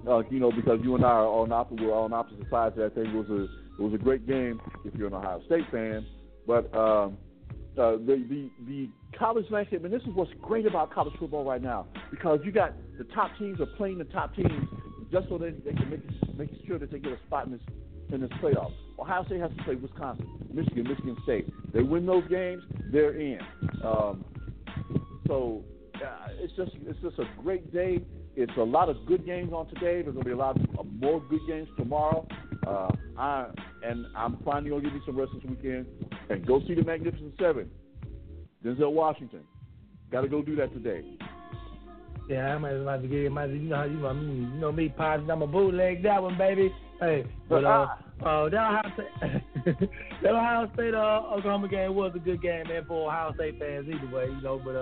Uh, 0.07 0.23
you 0.31 0.39
know, 0.39 0.51
because 0.51 0.79
you 0.81 0.95
and 0.95 1.05
I 1.05 1.09
are 1.09 1.27
on 1.27 1.51
opposite, 1.51 1.83
we're 1.83 1.93
on 1.93 2.13
opposite 2.13 2.49
sides 2.49 2.75
of 2.77 2.83
that 2.83 2.95
thing. 2.95 3.13
It 3.13 3.15
was 3.15 3.29
a 3.29 3.43
it 3.43 3.83
was 3.83 3.93
a 3.93 4.03
great 4.03 4.27
game 4.27 4.59
if 4.83 4.95
you're 4.95 5.07
an 5.07 5.13
Ohio 5.13 5.41
State 5.45 5.65
fan, 5.71 6.05
but 6.47 6.73
um, 6.75 7.17
uh, 7.77 7.91
the 7.91 8.25
the 8.29 8.49
the 8.67 8.89
college 9.17 9.45
landscape, 9.49 9.83
and 9.83 9.93
this 9.93 10.01
is 10.03 10.09
what's 10.13 10.31
great 10.41 10.65
about 10.65 10.93
college 10.93 11.13
football 11.19 11.45
right 11.45 11.61
now, 11.61 11.87
because 12.09 12.39
you 12.43 12.51
got 12.51 12.73
the 12.97 13.05
top 13.05 13.31
teams 13.37 13.59
are 13.61 13.65
playing 13.77 13.97
the 13.97 14.05
top 14.05 14.35
teams 14.35 14.67
just 15.11 15.29
so 15.29 15.37
they, 15.37 15.51
they 15.51 15.73
can 15.73 15.89
make 15.89 16.37
make 16.37 16.49
sure 16.67 16.77
that 16.79 16.91
they 16.91 16.99
get 16.99 17.13
a 17.13 17.19
spot 17.27 17.45
in 17.45 17.53
this 17.53 17.61
in 18.11 18.21
this 18.21 18.29
playoff. 18.41 18.71
Ohio 18.99 19.25
State 19.25 19.39
has 19.39 19.51
to 19.57 19.63
play 19.63 19.75
Wisconsin, 19.75 20.27
Michigan, 20.53 20.83
Michigan 20.83 21.17
State. 21.23 21.47
They 21.73 21.81
win 21.81 22.05
those 22.05 22.27
games, 22.27 22.63
they're 22.91 23.17
in. 23.19 23.39
Um, 23.83 24.25
so 25.27 25.63
uh, 25.95 26.27
it's 26.39 26.53
just 26.55 26.71
it's 26.85 26.99
just 27.01 27.19
a 27.19 27.25
great 27.41 27.71
day. 27.73 28.01
It's 28.35 28.51
a 28.57 28.63
lot 28.63 28.89
of 28.89 29.05
good 29.05 29.25
games 29.25 29.51
on 29.53 29.67
today. 29.67 30.01
There's 30.01 30.13
gonna 30.13 30.23
be 30.23 30.31
a 30.31 30.37
lot 30.37 30.55
of, 30.55 30.79
uh, 30.79 30.83
more 30.83 31.21
good 31.29 31.41
games 31.47 31.67
tomorrow. 31.77 32.27
Uh, 32.65 32.89
I 33.17 33.47
and 33.83 34.05
I'm 34.15 34.37
finally 34.45 34.69
gonna 34.69 34.83
give 34.83 34.93
you 34.93 35.01
some 35.05 35.17
rest 35.17 35.31
this 35.33 35.43
weekend 35.49 35.85
and 36.29 36.45
go 36.45 36.61
see 36.67 36.75
the 36.75 36.83
Magnificent 36.83 37.33
Seven. 37.39 37.69
Denzel 38.63 38.93
Washington. 38.93 39.41
Got 40.11 40.21
to 40.21 40.27
go 40.27 40.41
do 40.41 40.55
that 40.57 40.73
today. 40.73 41.03
Yeah, 42.29 42.55
I 42.55 42.57
might 42.57 42.73
have 42.73 43.01
to 43.01 43.07
get 43.07 43.19
it. 43.19 43.23
You 43.23 43.29
know 43.29 43.75
how 43.75 43.83
you 43.83 43.97
know, 43.97 44.07
I 44.07 44.13
mean, 44.13 44.51
you 44.53 44.59
know 44.59 44.71
me, 44.71 44.89
Pods. 44.89 45.27
I'm 45.29 45.41
a 45.41 45.47
bootleg 45.47 46.03
that 46.03 46.21
one, 46.21 46.37
baby. 46.37 46.71
Hey, 46.99 47.25
but 47.49 47.65
uh, 47.65 47.87
uh, 48.25 48.49
that 48.49 48.53
Ohio 48.53 48.91
State, 48.93 49.89
that 50.23 50.31
Ohio 50.31 50.69
State 50.73 50.93
uh, 50.93 51.23
Oklahoma 51.33 51.67
game 51.67 51.95
was 51.95 52.11
a 52.15 52.19
good 52.19 52.41
game, 52.41 52.67
man, 52.67 52.85
for 52.87 53.07
Ohio 53.07 53.33
State 53.33 53.59
fans 53.59 53.87
either 53.89 54.15
way, 54.15 54.25
you 54.25 54.41
know. 54.41 54.61
But 54.63 54.75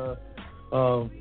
uh, 0.73 0.75
um, 0.75 1.11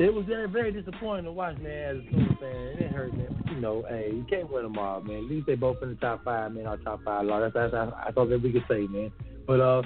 it 0.00 0.14
was 0.14 0.24
very, 0.26 0.48
very 0.48 0.72
disappointing 0.72 1.26
to 1.26 1.32
watch, 1.32 1.58
man, 1.58 1.96
as 1.96 1.96
a 1.98 2.10
Cougar 2.10 2.36
fan. 2.40 2.86
It 2.86 2.92
hurt, 2.92 3.14
man. 3.16 3.44
You 3.50 3.60
know, 3.60 3.84
hey, 3.88 4.10
you 4.14 4.24
can't 4.30 4.50
win 4.50 4.62
them 4.62 4.78
all, 4.78 5.02
man. 5.02 5.18
At 5.18 5.24
least 5.24 5.46
they 5.46 5.56
both 5.56 5.82
in 5.82 5.90
the 5.90 5.94
top 5.96 6.24
five, 6.24 6.52
man. 6.52 6.66
Our 6.66 6.78
top 6.78 7.04
five, 7.04 7.26
law. 7.26 7.40
That's 7.40 7.52
that's 7.52 7.72
that's 7.72 7.92
I 8.06 8.10
thought 8.10 8.30
that 8.30 8.42
we 8.42 8.50
could 8.50 8.64
say, 8.68 8.86
man. 8.86 9.12
But 9.46 9.60
uh, 9.60 9.82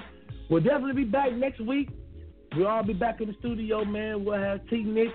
we'll 0.48 0.62
definitely 0.62 1.04
be 1.04 1.10
back 1.10 1.32
next 1.32 1.60
week. 1.60 1.88
We'll 2.56 2.68
all 2.68 2.84
be 2.84 2.92
back 2.92 3.20
in 3.20 3.28
the 3.28 3.34
studio, 3.40 3.84
man. 3.84 4.24
We'll 4.24 4.38
have 4.38 4.60
T 4.68 4.84
Nick, 4.84 5.08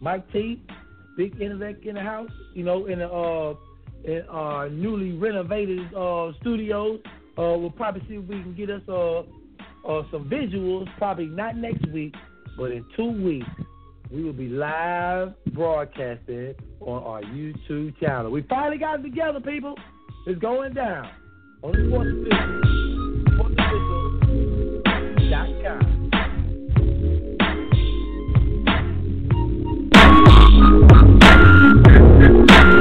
Mike 0.00 0.30
T, 0.32 0.60
Big 1.16 1.40
Intellect 1.40 1.86
in 1.86 1.94
the 1.94 2.00
house, 2.00 2.30
you 2.54 2.64
know, 2.64 2.86
in 2.86 2.98
the 2.98 3.08
uh 3.08 3.54
in 4.02 4.22
our 4.28 4.68
newly 4.68 5.12
renovated 5.12 5.94
uh 5.94 6.32
studios. 6.40 6.98
Uh 7.38 7.54
we'll 7.56 7.70
probably 7.70 8.02
see 8.08 8.14
if 8.14 8.24
we 8.24 8.42
can 8.42 8.54
get 8.56 8.70
us 8.70 8.82
uh 8.88 9.20
uh 9.20 10.02
some 10.10 10.28
visuals, 10.28 10.88
probably 10.98 11.26
not 11.26 11.56
next 11.56 11.86
week, 11.92 12.14
but 12.56 12.72
in 12.72 12.84
two 12.96 13.12
weeks 13.22 13.46
we 14.10 14.24
will 14.24 14.32
be 14.32 14.48
live 14.48 15.34
broadcasting 15.52 16.54
on 16.80 17.02
our 17.02 17.22
YouTube 17.22 17.98
channel. 18.00 18.30
We 18.30 18.42
finally 18.42 18.78
got 18.78 19.00
it 19.00 19.02
together, 19.02 19.40
people. 19.40 19.76
It's 20.26 20.40
going 20.40 20.74
down 20.74 21.08
on 21.62 21.72
the 21.72 21.88
Sports 21.88 22.08
Official.com. 25.28 26.10
Thank 32.52 32.79